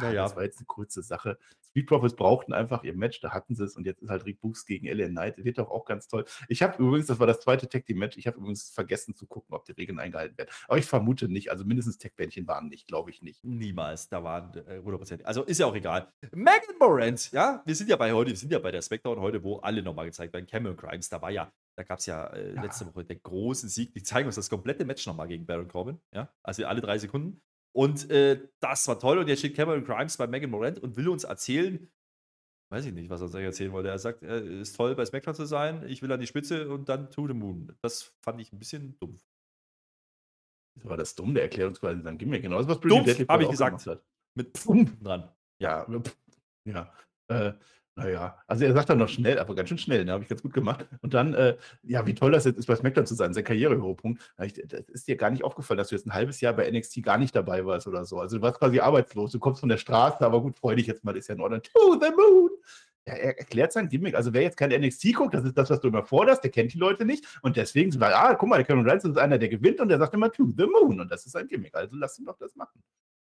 Ja, 0.00 0.12
ja, 0.12 0.22
das 0.24 0.36
war 0.36 0.44
jetzt 0.44 0.58
eine 0.58 0.66
kurze 0.66 1.02
Sache. 1.02 1.38
Street 1.74 1.86
Profits 1.86 2.14
brauchten 2.14 2.52
einfach 2.52 2.84
ihr 2.84 2.94
Match, 2.94 3.20
da 3.20 3.32
hatten 3.32 3.54
sie 3.56 3.64
es 3.64 3.76
und 3.76 3.84
jetzt 3.84 4.00
ist 4.00 4.08
halt 4.08 4.24
Rick 4.26 4.40
Books 4.40 4.64
gegen 4.64 4.86
LA 4.86 5.08
Knight. 5.08 5.44
Wird 5.44 5.58
doch 5.58 5.70
auch 5.70 5.84
ganz 5.84 6.06
toll. 6.06 6.24
Ich 6.48 6.62
habe 6.62 6.80
übrigens, 6.82 7.06
das 7.06 7.18
war 7.18 7.26
das 7.26 7.40
zweite 7.40 7.68
Tag 7.68 7.84
Team 7.86 7.98
Match, 7.98 8.16
ich 8.16 8.26
habe 8.26 8.38
übrigens 8.38 8.70
vergessen 8.70 9.14
zu 9.14 9.26
gucken, 9.26 9.54
ob 9.54 9.64
die 9.64 9.72
Regeln 9.72 9.98
eingehalten 9.98 10.38
werden. 10.38 10.50
Aber 10.68 10.78
ich 10.78 10.86
vermute 10.86 11.28
nicht, 11.28 11.50
also 11.50 11.64
mindestens 11.64 11.98
Tech-Bändchen 11.98 12.46
waren 12.46 12.68
nicht, 12.68 12.86
glaube 12.86 13.10
ich 13.10 13.22
nicht. 13.22 13.42
Niemals, 13.44 14.08
da 14.08 14.22
waren 14.22 14.52
äh, 14.68 14.78
100%. 14.78 15.24
Also 15.24 15.42
ist 15.42 15.58
ja 15.58 15.66
auch 15.66 15.74
egal. 15.74 16.12
Megan 16.32 16.78
Morant, 16.78 17.32
ja, 17.32 17.62
wir 17.64 17.74
sind 17.74 17.90
ja 17.90 17.96
bei 17.96 18.12
heute, 18.12 18.30
wir 18.30 18.36
sind 18.36 18.52
ja 18.52 18.60
bei 18.60 18.70
der 18.70 18.82
Smackdown 18.82 19.18
heute, 19.18 19.42
wo 19.42 19.56
alle 19.56 19.82
nochmal 19.82 20.06
gezeigt 20.06 20.32
werden. 20.32 20.46
Cameron 20.46 20.76
Grimes, 20.76 21.08
da 21.08 21.20
war 21.20 21.30
ja 21.30 21.52
da 21.76 21.82
gab 21.82 21.98
es 21.98 22.06
ja, 22.06 22.26
äh, 22.28 22.54
ja, 22.54 22.62
letzte 22.62 22.86
Woche 22.86 23.04
den 23.04 23.20
großen 23.22 23.68
Sieg. 23.68 23.92
Die 23.94 24.02
zeigen 24.02 24.26
uns 24.26 24.36
das 24.36 24.48
komplette 24.48 24.84
Match 24.84 25.06
nochmal 25.06 25.28
gegen 25.28 25.46
Baron 25.46 25.68
Corbin. 25.68 26.00
Ja? 26.12 26.32
Also 26.42 26.64
alle 26.66 26.80
drei 26.80 26.98
Sekunden. 26.98 27.40
Und 27.74 28.08
äh, 28.10 28.48
das 28.60 28.86
war 28.86 28.98
toll. 28.98 29.18
Und 29.18 29.28
jetzt 29.28 29.40
steht 29.40 29.56
Cameron 29.56 29.84
Grimes 29.84 30.16
bei 30.16 30.26
Megan 30.26 30.50
Morant 30.50 30.78
und 30.78 30.96
will 30.96 31.08
uns 31.08 31.24
erzählen, 31.24 31.90
weiß 32.70 32.86
ich 32.86 32.92
nicht, 32.92 33.10
was 33.10 33.20
er 33.20 33.26
uns 33.26 33.34
erzählen 33.34 33.72
wollte. 33.72 33.88
Er 33.88 33.98
sagt, 33.98 34.22
es 34.22 34.68
ist 34.68 34.76
toll, 34.76 34.94
bei 34.94 35.04
SmackDown 35.04 35.34
zu 35.34 35.44
sein. 35.44 35.84
Ich 35.88 36.00
will 36.00 36.12
an 36.12 36.20
die 36.20 36.26
Spitze 36.26 36.68
und 36.68 36.88
dann 36.88 37.10
to 37.10 37.26
the 37.26 37.34
moon. 37.34 37.76
Das 37.82 38.14
fand 38.22 38.40
ich 38.40 38.52
ein 38.52 38.58
bisschen 38.58 38.96
dumpf. 38.98 39.24
War 40.82 40.96
das 40.96 41.14
dumm? 41.14 41.34
Der 41.34 41.44
erklärt 41.44 41.68
uns 41.68 41.80
quasi 41.80 42.00
sein 42.00 42.18
Gimmick. 42.18 42.42
Genau, 42.42 42.56
was 42.66 42.80
Dumpf, 42.80 43.28
habe 43.28 43.42
ich 43.44 43.50
gesagt. 43.50 43.88
Mit 44.34 44.56
Pfump 44.56 45.02
dran. 45.02 45.30
Ja, 45.60 45.86
ja. 46.64 46.92
Äh, 47.28 47.52
naja, 47.96 48.36
also 48.48 48.64
er 48.64 48.72
sagt 48.72 48.90
dann 48.90 48.98
noch 48.98 49.08
schnell, 49.08 49.38
aber 49.38 49.54
ganz 49.54 49.68
schön 49.68 49.78
schnell, 49.78 50.04
ne? 50.04 50.12
habe 50.12 50.24
ich 50.24 50.28
ganz 50.28 50.42
gut 50.42 50.52
gemacht. 50.52 50.84
Und 51.00 51.14
dann, 51.14 51.32
äh, 51.34 51.56
ja, 51.84 52.04
wie 52.06 52.14
toll 52.14 52.32
das 52.32 52.44
jetzt 52.44 52.58
ist, 52.58 52.66
bei 52.66 52.74
SmackDown 52.74 53.06
zu 53.06 53.14
sein, 53.14 53.32
sein 53.32 53.44
Karrierehöhepunkt. 53.44 54.20
Das 54.36 54.80
ist 54.88 55.06
dir 55.06 55.16
gar 55.16 55.30
nicht 55.30 55.44
aufgefallen, 55.44 55.78
dass 55.78 55.88
du 55.88 55.94
jetzt 55.94 56.06
ein 56.06 56.12
halbes 56.12 56.40
Jahr 56.40 56.54
bei 56.54 56.68
NXT 56.68 57.04
gar 57.04 57.18
nicht 57.18 57.36
dabei 57.36 57.64
warst 57.64 57.86
oder 57.86 58.04
so. 58.04 58.18
Also 58.18 58.38
du 58.38 58.42
warst 58.42 58.58
quasi 58.58 58.80
arbeitslos, 58.80 59.30
du 59.30 59.38
kommst 59.38 59.60
von 59.60 59.68
der 59.68 59.76
Straße, 59.76 60.24
aber 60.24 60.42
gut, 60.42 60.58
freu 60.58 60.74
dich 60.74 60.88
jetzt 60.88 61.04
mal, 61.04 61.16
ist 61.16 61.28
ja 61.28 61.36
in 61.36 61.40
Ordnung. 61.40 61.62
To 61.62 61.98
the 62.00 62.10
moon! 62.10 62.50
Ja, 63.06 63.14
er 63.14 63.38
erklärt 63.38 63.72
sein 63.72 63.88
Gimmick. 63.88 64.16
Also 64.16 64.32
wer 64.32 64.42
jetzt 64.42 64.56
kein 64.56 64.70
NXT 64.70 65.14
guckt, 65.14 65.34
das 65.34 65.44
ist 65.44 65.56
das, 65.56 65.70
was 65.70 65.78
du 65.78 65.88
immer 65.88 66.02
forderst, 66.02 66.42
der 66.42 66.50
kennt 66.50 66.72
die 66.72 66.78
Leute 66.78 67.04
nicht. 67.04 67.24
Und 67.42 67.56
deswegen 67.56 67.96
ah, 68.02 68.34
guck 68.34 68.48
mal, 68.48 68.56
der 68.56 68.64
Kevin 68.64 68.88
Reigns 68.88 69.04
ist 69.04 69.18
einer, 69.18 69.38
der 69.38 69.50
gewinnt 69.50 69.80
und 69.80 69.88
der 69.88 69.98
sagt 69.98 70.14
immer 70.14 70.32
to 70.32 70.46
the 70.56 70.66
moon. 70.66 71.00
Und 71.00 71.10
das 71.12 71.26
ist 71.26 71.32
sein 71.32 71.46
Gimmick. 71.46 71.74
Also 71.74 71.94
lass 71.96 72.18
ihn 72.18 72.24
doch 72.24 72.38
das 72.38 72.56
machen. 72.56 72.82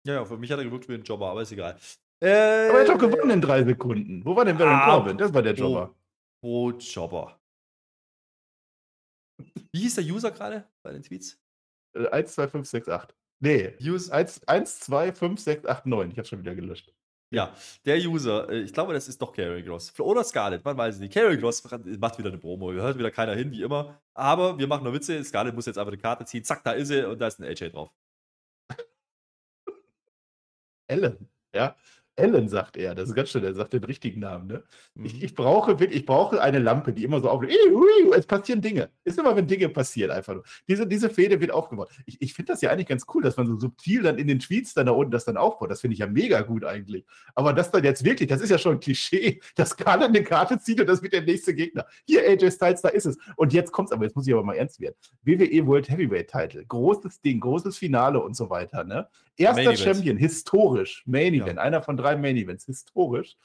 Ja, 0.06 0.24
für 0.24 0.38
mich 0.38 0.52
hat 0.52 0.60
er 0.60 0.66
gewirkt 0.66 0.88
wie 0.88 0.94
ein 0.94 1.04
Jobber, 1.04 1.30
aber 1.30 1.42
ist 1.42 1.52
egal. 1.52 1.76
Äh, 2.22 2.70
aber 2.70 2.80
er 2.80 2.82
hat 2.82 2.90
doch 2.90 2.98
gewonnen 2.98 3.32
in 3.32 3.42
drei 3.42 3.64
Sekunden. 3.64 4.26
Wo 4.26 4.36
war 4.36 4.46
denn 4.46 4.58
Baron 4.58 4.74
ah, 4.74 4.86
Corbin? 4.86 5.18
Das 5.18 5.34
war 5.34 5.42
der 5.42 5.54
Jobber. 5.54 5.94
Wo 6.42 6.72
Jobber? 6.72 7.40
Wie 9.72 9.82
hieß 9.82 9.96
der 9.96 10.06
User 10.06 10.32
gerade 10.32 10.66
bei 10.82 10.94
den 10.94 11.04
Tweets? 11.04 11.38
Äh, 11.94 12.24
12568. 12.24 13.16
Nee, 13.40 13.76
Use 13.82 14.12
125689. 14.12 16.14
Ich 16.14 16.18
habe 16.18 16.28
schon 16.28 16.40
wieder 16.40 16.56
gelöscht. 16.56 16.94
Ja, 17.32 17.54
der 17.86 17.98
User, 17.98 18.50
äh, 18.50 18.62
ich 18.62 18.72
glaube, 18.72 18.94
das 18.94 19.08
ist 19.08 19.22
doch 19.22 19.34
Carry 19.34 19.64
Gross. 19.64 19.98
Oder 20.00 20.24
Scarlett, 20.24 20.64
man 20.64 20.78
weiß 20.78 20.96
es 20.96 21.02
nicht. 21.02 21.14
Carry 21.14 21.38
Gross 21.38 21.64
macht 22.00 22.18
wieder 22.18 22.30
eine 22.30 22.38
Promo. 22.38 22.72
Hört 22.72 22.98
wieder 22.98 23.12
keiner 23.12 23.36
hin, 23.36 23.52
wie 23.52 23.64
immer. 23.64 24.00
Aber 24.14 24.58
wir 24.58 24.68
machen 24.68 24.84
nur 24.84 24.94
Witze. 24.94 25.24
Scarlett 25.24 25.56
muss 25.56 25.66
jetzt 25.66 25.78
einfach 25.78 25.92
eine 25.92 26.02
Karte 26.02 26.26
ziehen. 26.26 26.44
Zack, 26.44 26.64
da 26.64 26.72
ist 26.72 26.88
sie 26.88 27.08
und 27.08 27.20
da 27.20 27.28
ist 27.28 27.40
ein 27.40 27.46
AJ 27.46 27.72
drauf. 27.72 27.92
Ellen, 30.88 31.30
ja. 31.54 31.76
Ellen, 32.16 32.48
sagt 32.48 32.78
er. 32.78 32.96
Das 32.96 33.10
ist 33.10 33.16
ganz 33.16 33.30
schön, 33.30 33.44
er 33.44 33.54
sagt 33.54 33.74
den 33.74 33.84
richtigen 33.84 34.22
Namen. 34.22 34.48
Ne? 34.48 34.64
Mhm. 34.94 35.06
Ich, 35.06 35.24
ich, 35.24 35.36
brauche, 35.36 35.76
ich 35.84 36.06
brauche 36.06 36.42
eine 36.42 36.60
Lampe, 36.60 36.94
die 36.94 37.04
immer 37.04 37.20
so 37.20 37.30
aufgeht. 37.30 37.56
Es 38.16 38.26
passieren 38.26 38.62
Dinge. 38.62 38.90
Ist 39.04 39.20
immer, 39.20 39.36
wenn 39.36 39.48
Dinge 39.48 39.70
passieren, 39.70 40.12
einfach 40.12 40.34
nur. 40.34 40.44
Diese, 40.68 40.88
diese 40.88 41.10
Fehde 41.10 41.40
wird 41.42 41.52
aufgebaut. 41.52 41.90
Ich, 42.06 42.22
ich 42.22 42.34
finde 42.34 42.54
das 42.54 42.62
ja 42.62 42.72
eigentlich 42.72 42.88
ganz 42.88 43.06
cool, 43.14 43.22
dass 43.22 43.36
man 43.36 43.48
so 43.48 43.60
subtil 43.60 44.04
dann 44.04 44.18
in 44.18 44.28
den 44.28 44.40
Tweets 44.40 44.74
dann 44.74 44.86
da 44.86 44.94
unten 44.94 45.12
das 45.12 45.26
dann 45.26 45.38
aufbaut. 45.38 45.72
Das 45.72 45.82
finde 45.82 45.94
ich 45.94 46.00
ja 46.00 46.08
mega 46.08 46.42
gut 46.42 46.64
eigentlich. 46.64 47.06
Aber 47.34 47.54
das 47.54 47.72
dann 47.72 47.84
jetzt 47.84 48.06
wirklich, 48.06 48.30
das 48.30 48.42
ist 48.42 48.50
ja 48.50 48.58
schon 48.58 48.74
ein 48.74 48.80
Klischee, 48.80 49.42
dass 49.56 49.76
Karl 49.76 50.04
eine 50.04 50.24
Karte 50.24 50.60
zieht 50.60 50.80
und 50.80 50.88
das 50.88 51.02
wird 51.02 51.14
der 51.14 51.24
nächste 51.24 51.54
Gegner. 51.54 51.86
Hier, 52.06 52.22
AJ 52.22 52.52
Styles, 52.52 52.82
da 52.82 52.90
ist 52.90 53.06
es. 53.06 53.18
Und 53.36 53.54
jetzt 53.54 53.72
kommt 53.72 53.90
es 53.90 53.92
aber, 53.92 54.06
jetzt 54.06 54.16
muss 54.16 54.28
ich 54.28 54.34
aber 54.34 54.44
mal 54.44 54.56
ernst 54.56 54.80
werden. 54.80 54.96
WWE 55.24 55.68
World 55.68 55.90
Heavyweight 55.90 56.30
Title, 56.30 56.66
großes 56.66 57.22
Ding, 57.22 57.40
großes 57.40 57.78
Finale 57.78 58.22
und 58.22 58.36
so 58.36 58.50
weiter. 58.50 58.84
Ne? 58.84 59.08
Erster 59.38 59.76
Champion, 59.76 60.18
historisch, 60.18 61.04
Main 61.06 61.34
Event, 61.34 61.58
ja. 61.58 61.64
einer 61.64 61.82
von 61.82 61.98
drei 61.98 62.16
Main 62.16 62.38
Events, 62.38 62.66
historisch. 62.66 63.38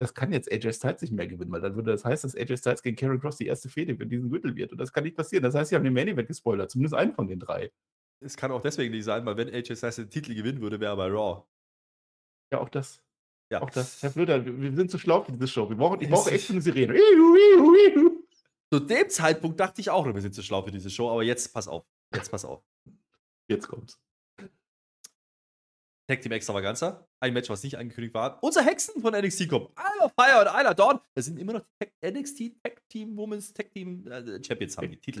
Das 0.00 0.14
kann 0.14 0.32
jetzt 0.32 0.50
AJ 0.52 0.74
Styles 0.74 1.02
nicht 1.02 1.12
mehr 1.12 1.26
gewinnen, 1.26 1.50
weil 1.52 1.60
dann 1.60 1.74
würde 1.76 1.92
das 1.92 2.04
heißen, 2.04 2.30
dass 2.30 2.40
AJ 2.40 2.58
Styles 2.58 2.82
gegen 2.82 2.96
Karen 2.96 3.20
Cross 3.20 3.36
die 3.38 3.46
erste 3.46 3.68
Fehde 3.68 3.96
für 3.96 4.06
diesen 4.06 4.30
Gürtel 4.30 4.54
wird. 4.54 4.72
Und 4.72 4.78
das 4.78 4.92
kann 4.92 5.04
nicht 5.04 5.16
passieren. 5.16 5.42
Das 5.42 5.54
heißt, 5.54 5.70
sie 5.70 5.76
haben 5.76 5.84
den 5.84 5.94
Main 5.94 6.08
Event 6.08 6.28
gespoilert, 6.28 6.70
zumindest 6.70 6.94
einen 6.94 7.14
von 7.14 7.26
den 7.26 7.40
drei. 7.40 7.72
Es 8.20 8.36
kann 8.36 8.52
auch 8.52 8.62
deswegen 8.62 8.92
nicht 8.92 9.04
sein, 9.04 9.24
weil 9.26 9.36
wenn 9.36 9.48
AJ 9.48 9.76
Styles 9.76 9.96
den 9.96 10.10
Titel 10.10 10.34
gewinnen 10.34 10.60
würde, 10.60 10.80
wäre 10.80 10.92
er 10.92 10.96
bei 10.96 11.08
Raw. 11.08 11.44
Ja, 12.52 12.60
auch 12.60 12.68
das. 12.68 13.00
Ja. 13.50 13.62
Auch 13.62 13.70
das. 13.70 14.02
Herr 14.02 14.10
Flöter, 14.10 14.44
wir 14.44 14.74
sind 14.74 14.90
zu 14.90 14.98
schlau 14.98 15.22
für 15.22 15.32
diese 15.32 15.48
Show. 15.48 15.68
Wir 15.68 15.76
brauchen, 15.76 16.00
ich 16.00 16.08
brauche 16.08 16.30
echt 16.30 16.50
eine 16.50 16.60
Sirene. 16.60 16.94
Zu 18.72 18.80
dem 18.80 19.08
Zeitpunkt 19.08 19.60
dachte 19.60 19.80
ich 19.80 19.90
auch, 19.90 20.06
wir 20.06 20.20
sind 20.20 20.34
zu 20.34 20.42
schlau 20.42 20.62
für 20.62 20.70
diese 20.70 20.90
Show, 20.90 21.10
aber 21.10 21.22
jetzt 21.22 21.52
pass 21.52 21.68
auf. 21.68 21.84
Jetzt 22.12 22.30
pass 22.30 22.44
auf. 22.44 22.62
Jetzt 23.48 23.68
kommt's. 23.68 24.00
Tag 26.06 26.20
Team 26.20 26.32
Extravaganza. 26.32 27.08
Ein 27.20 27.32
Match, 27.32 27.48
was 27.48 27.62
nicht 27.62 27.78
angekündigt 27.78 28.14
war. 28.14 28.38
Unser 28.42 28.62
Hexen 28.62 29.00
von 29.00 29.14
NXT 29.14 29.48
kommen. 29.48 29.68
Isla 29.68 30.10
Fire 30.10 30.40
und 30.40 30.60
Isla 30.60 30.74
Dawn. 30.74 31.00
Das 31.14 31.24
sind 31.24 31.38
immer 31.38 31.54
noch 31.54 31.62
die 31.82 32.10
NXT 32.10 32.62
Tag 32.62 32.82
Team 32.88 33.16
Women's 33.16 33.52
Tag 33.54 33.70
Team 33.70 34.06
äh, 34.06 34.42
Champions 34.44 34.76
haben 34.76 34.90
die 34.90 34.98
Titel. 34.98 35.20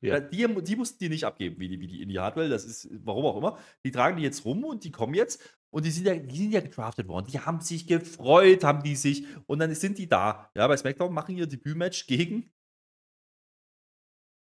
Ja. 0.00 0.18
die, 0.20 0.62
die 0.64 0.76
mussten 0.76 0.98
die 0.98 1.08
nicht 1.08 1.24
abgeben, 1.24 1.60
wie 1.60 1.68
die, 1.68 1.78
wie 1.78 1.86
die 1.86 2.02
Indie 2.02 2.18
Hardware. 2.18 2.48
Das 2.48 2.64
ist, 2.64 2.88
warum 3.04 3.26
auch 3.26 3.36
immer. 3.36 3.58
Die 3.84 3.92
tragen 3.92 4.16
die 4.16 4.24
jetzt 4.24 4.44
rum 4.44 4.64
und 4.64 4.82
die 4.82 4.90
kommen 4.90 5.14
jetzt. 5.14 5.40
Und 5.70 5.84
die 5.84 5.90
sind 5.90 6.06
ja, 6.06 6.16
die 6.16 6.36
sind 6.36 6.50
ja 6.50 6.60
gedraftet 6.60 7.06
worden. 7.06 7.26
Die 7.30 7.38
haben 7.38 7.60
sich 7.60 7.86
gefreut, 7.86 8.64
haben 8.64 8.82
die 8.82 8.96
sich. 8.96 9.24
Und 9.46 9.60
dann 9.60 9.72
sind 9.74 9.98
die 9.98 10.08
da. 10.08 10.50
Ja, 10.56 10.66
bei 10.66 10.76
SmackDown 10.76 11.12
machen 11.12 11.36
ihr 11.36 11.46
Debütmatch 11.46 12.06
gegen 12.06 12.50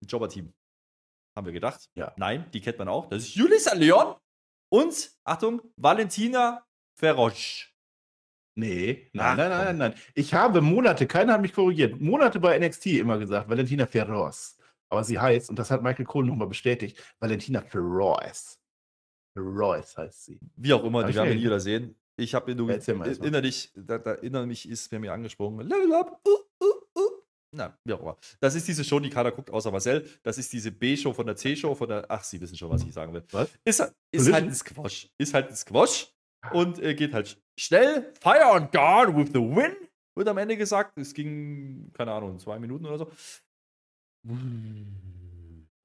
ein 0.04 0.08
Jobber-Team. 0.08 0.54
Haben 1.36 1.46
wir 1.48 1.54
gedacht. 1.54 1.90
Ja. 1.96 2.14
Nein, 2.18 2.46
die 2.54 2.62
kennt 2.62 2.78
man 2.78 2.90
auch. 2.90 3.10
Das 3.10 3.24
ist 3.24 3.36
Julissa 3.36 3.74
Leon 3.74 4.13
und, 4.74 5.12
Achtung, 5.24 5.62
Valentina 5.76 6.66
Ferrosch. 6.96 7.72
Nee, 8.56 9.12
nein, 9.14 9.26
Ach, 9.26 9.38
nein, 9.38 9.50
nein, 9.50 9.78
nein, 9.78 9.94
Ich 10.16 10.34
habe 10.34 10.62
Monate, 10.62 11.06
keiner 11.06 11.34
hat 11.34 11.42
mich 11.42 11.54
korrigiert, 11.54 12.02
Monate 12.02 12.40
bei 12.40 12.58
NXT 12.58 12.88
immer 12.88 13.20
gesagt, 13.20 13.48
Valentina 13.48 13.86
Ferros. 13.86 14.58
Aber 14.90 15.04
sie 15.04 15.20
heißt, 15.20 15.52
und 15.52 15.60
das 15.60 15.70
hat 15.70 15.84
Michael 15.84 16.06
Cole 16.06 16.26
nochmal 16.26 16.48
bestätigt, 16.48 17.00
Valentina 17.20 17.62
Feroz. 17.62 18.60
Feroz 19.36 19.96
heißt 19.96 20.26
sie. 20.26 20.40
Wie 20.56 20.74
auch 20.74 20.84
immer, 20.84 21.04
die 21.04 21.14
werden 21.14 21.30
wir 21.30 21.36
nie 21.36 21.44
wieder 21.44 21.60
sehen. 21.60 21.96
Ich 22.16 22.34
habe 22.34 22.56
nur 22.56 22.72
innerlich, 22.72 23.72
da, 23.76 24.00
da 24.00 24.14
innerlich 24.14 24.68
ist 24.68 24.90
bei 24.90 24.98
mir 24.98 25.14
angesprungen. 25.14 25.68
Level 25.68 25.94
up, 25.94 26.20
uh. 26.28 26.53
Na, 27.56 27.78
wie 27.86 27.94
auch 27.94 28.02
immer. 28.02 28.18
Das 28.40 28.56
ist 28.56 28.68
diese 28.68 28.84
Show, 28.84 29.00
die 29.00 29.12
keiner 29.12 29.32
guckt, 29.32 29.52
außer 29.52 29.72
Marcel. 29.72 30.10
Das 30.24 30.40
ist 30.40 30.52
diese 30.52 30.72
B-Show 30.72 31.14
von 31.14 31.28
der 31.28 31.36
C-Show, 31.36 31.76
von 31.76 31.88
der. 31.88 32.06
Ach, 32.10 32.24
Sie 32.24 32.42
wissen 32.42 32.58
schon, 32.58 32.70
was 32.70 32.84
ich 32.84 32.92
sagen 32.92 33.14
will. 33.14 33.24
Was? 33.32 33.50
Ist, 33.64 33.94
ist 34.12 34.34
halt 34.34 34.46
ein 34.46 34.54
Squash. 34.54 35.10
Ist 35.20 35.34
halt 35.36 35.50
ein 35.50 35.56
Squash 35.56 36.12
und 36.52 36.80
äh, 36.80 36.96
geht 36.96 37.14
halt 37.14 37.40
schnell. 37.60 38.12
Fire 38.20 38.52
on 38.52 38.72
guard 38.72 39.16
with 39.16 39.28
the 39.28 39.40
win, 39.40 39.76
wird 40.16 40.28
am 40.28 40.38
Ende 40.40 40.58
gesagt. 40.58 40.98
Es 40.98 41.14
ging, 41.14 41.92
keine 41.94 42.12
Ahnung, 42.12 42.40
zwei 42.40 42.58
Minuten 42.58 42.86
oder 42.86 42.98
so. 42.98 43.12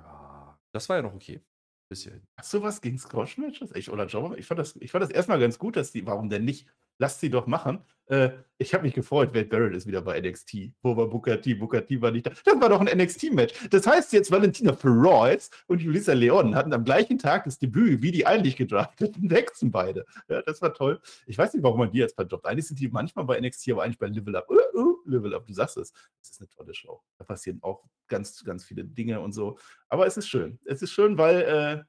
Ja, 0.01 0.59
das 0.73 0.89
war 0.89 0.97
ja 0.97 1.03
noch 1.03 1.15
okay. 1.15 1.43
Bisschen. 1.91 2.23
Hast 2.39 2.53
du 2.53 2.63
was 2.63 2.81
gegen 2.81 2.99
Squash-Matches? 2.99 3.75
Ich, 3.75 3.91
oder 3.91 4.07
Jobber? 4.07 4.37
Ich 4.39 4.47
fand, 4.47 4.59
das, 4.61 4.77
ich 4.77 4.91
fand 4.91 5.03
das 5.03 5.11
erstmal 5.11 5.39
ganz 5.39 5.59
gut, 5.59 5.77
dass 5.77 5.93
die, 5.93 6.07
warum 6.07 6.29
denn 6.29 6.45
nicht? 6.45 6.67
Lasst 6.99 7.21
sie 7.21 7.31
doch 7.31 7.47
machen. 7.47 7.81
Äh, 8.07 8.31
ich 8.57 8.75
habe 8.75 8.83
mich 8.83 8.95
gefreut, 8.95 9.35
Wade 9.35 9.45
Barrett 9.45 9.75
ist 9.75 9.87
wieder 9.87 10.03
bei 10.03 10.21
NXT. 10.21 10.73
Wo 10.83 10.97
war? 10.97 11.07
Booker 11.09 11.41
T 11.41 11.61
war 11.61 12.11
nicht 12.11 12.27
da. 12.27 12.33
Das 12.45 12.61
war 12.61 12.69
doch 12.69 12.81
ein 12.81 12.99
NXT-Match. 12.99 13.69
Das 13.71 13.87
heißt 13.87 14.13
jetzt, 14.13 14.31
Valentina 14.31 14.73
Feroz 14.73 15.51
und 15.67 15.81
Julissa 15.81 16.13
Leon 16.13 16.55
hatten 16.55 16.73
am 16.73 16.85
gleichen 16.85 17.19
Tag 17.19 17.45
das 17.45 17.59
Debüt, 17.59 18.03
wie 18.03 18.11
die 18.11 18.27
eigentlich 18.27 18.57
gedrafteten 18.57 19.31
Hexen 19.31 19.71
beide. 19.71 20.05
Ja, 20.29 20.43
das 20.43 20.61
war 20.61 20.75
toll. 20.75 21.01
Ich 21.27 21.39
weiß 21.39 21.55
nicht, 21.55 21.63
warum 21.63 21.79
man 21.79 21.93
die 21.93 21.99
jetzt 21.99 22.17
verdoppt. 22.17 22.47
Eigentlich 22.47 22.67
sind 22.67 22.81
die 22.81 22.89
manchmal 22.89 23.27
bei 23.27 23.39
NXT, 23.41 23.71
aber 23.71 23.85
eigentlich 23.85 23.99
bei 23.99 24.09
Level 24.09 24.35
Up. 24.35 24.51
Uh, 24.51 24.79
uh, 24.79 24.97
Level 25.05 25.35
Up, 25.35 25.47
du 25.47 25.53
sagst 25.53 25.77
es. 25.77 25.93
Das 26.21 26.31
ist 26.31 26.41
eine 26.41 26.49
tolle 26.49 26.75
Show. 26.75 27.01
Da 27.19 27.25
passieren 27.25 27.61
auch 27.63 27.85
ganz, 28.09 28.43
ganz 28.43 28.65
viele 28.65 28.85
Dinge 28.85 29.21
und 29.21 29.33
so. 29.33 29.59
Aber 29.89 30.07
es 30.07 30.17
ist 30.17 30.29
schön. 30.29 30.59
Es 30.65 30.83
ist 30.83 30.93
schön, 30.93 31.17
weil 31.17 31.43
äh, 31.43 31.85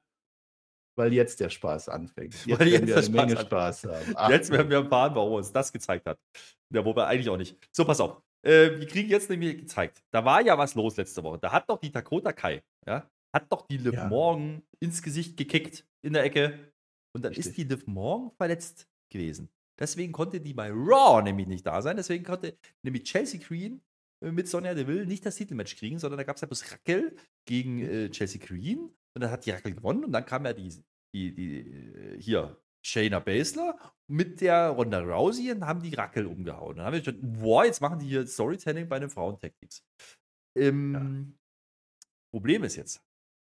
weil 1.00 1.12
jetzt 1.14 1.40
der 1.40 1.48
Spaß 1.48 1.88
anfängt. 1.88 2.34
Jetzt 2.46 2.60
werden 2.60 2.86
wir 2.86 2.96
eine 2.96 3.08
Menge 3.08 3.36
Spaß 3.38 3.84
haben. 3.84 4.12
Ach, 4.14 4.30
jetzt 4.30 4.50
werden 4.50 4.68
wir 4.68 4.78
erfahren, 4.78 5.14
warum 5.14 5.32
uns 5.32 5.50
das 5.50 5.72
gezeigt 5.72 6.06
hat. 6.06 6.18
Ja, 6.72 6.84
wobei 6.84 7.06
eigentlich 7.06 7.30
auch 7.30 7.38
nicht. 7.38 7.56
So, 7.72 7.86
pass 7.86 8.00
auf. 8.00 8.22
Äh, 8.42 8.78
wir 8.78 8.86
kriegen 8.86 9.08
jetzt 9.08 9.30
nämlich 9.30 9.58
gezeigt. 9.58 10.02
Da 10.12 10.24
war 10.24 10.42
ja 10.42 10.56
was 10.56 10.74
los 10.74 10.96
letzte 10.96 11.22
Woche. 11.22 11.38
Da 11.38 11.52
hat 11.52 11.68
doch 11.68 11.78
die 11.78 11.90
Dakota 11.90 12.32
Kai, 12.32 12.62
ja, 12.86 13.10
hat 13.34 13.50
doch 13.50 13.66
die 13.66 13.78
Liv 13.78 13.94
ja. 13.94 14.08
Morgan 14.08 14.62
ins 14.78 15.02
Gesicht 15.02 15.36
gekickt 15.36 15.86
in 16.02 16.12
der 16.12 16.24
Ecke. 16.24 16.72
Und 17.14 17.24
dann 17.24 17.32
Richtig. 17.32 17.46
ist 17.46 17.56
die 17.56 17.64
Liv 17.64 17.86
Morgan 17.86 18.30
verletzt 18.36 18.86
gewesen. 19.10 19.48
Deswegen 19.78 20.12
konnte 20.12 20.40
die 20.40 20.52
bei 20.52 20.70
Raw 20.70 21.22
nämlich 21.22 21.46
nicht 21.46 21.66
da 21.66 21.80
sein. 21.80 21.96
Deswegen 21.96 22.24
konnte 22.24 22.56
nämlich 22.82 23.04
Chelsea 23.04 23.40
Green 23.40 23.80
äh, 24.22 24.30
mit 24.30 24.48
Sonja 24.48 24.74
Deville 24.74 25.06
nicht 25.06 25.24
das 25.24 25.36
Titelmatch 25.36 25.76
kriegen, 25.76 25.98
sondern 25.98 26.18
da 26.18 26.24
gab 26.24 26.36
es 26.36 26.42
ja 26.42 26.46
bloß 26.46 26.72
Rackel 26.72 27.16
gegen 27.46 27.80
äh, 27.80 28.10
Chelsea 28.10 28.40
Green. 28.44 28.90
Und 29.14 29.22
dann 29.22 29.30
hat 29.30 29.44
die 29.44 29.50
Rackel 29.50 29.74
gewonnen 29.74 30.04
und 30.04 30.12
dann 30.12 30.24
kam 30.24 30.44
ja 30.44 30.52
die 30.52 30.72
die, 31.14 31.34
die 31.34 31.58
äh, 31.58 32.20
hier, 32.20 32.60
Shayna 32.82 33.18
Baszler 33.18 33.78
mit 34.08 34.40
der 34.40 34.70
Ronda 34.70 35.00
Rousey 35.00 35.52
und 35.52 35.66
haben 35.66 35.82
die 35.82 35.94
Rackel 35.94 36.26
umgehauen. 36.26 36.76
Dann 36.76 36.86
haben 36.86 36.94
wir 36.94 37.04
schon, 37.04 37.18
boah, 37.20 37.64
jetzt 37.64 37.80
machen 37.80 37.98
die 37.98 38.06
hier 38.06 38.26
Storytelling 38.26 38.88
bei 38.88 38.98
den 38.98 39.10
Frauentechniks. 39.10 39.84
Ähm, 40.56 40.94
ja. 40.94 41.38
Problem 42.32 42.64
ist 42.64 42.76
jetzt, 42.76 43.02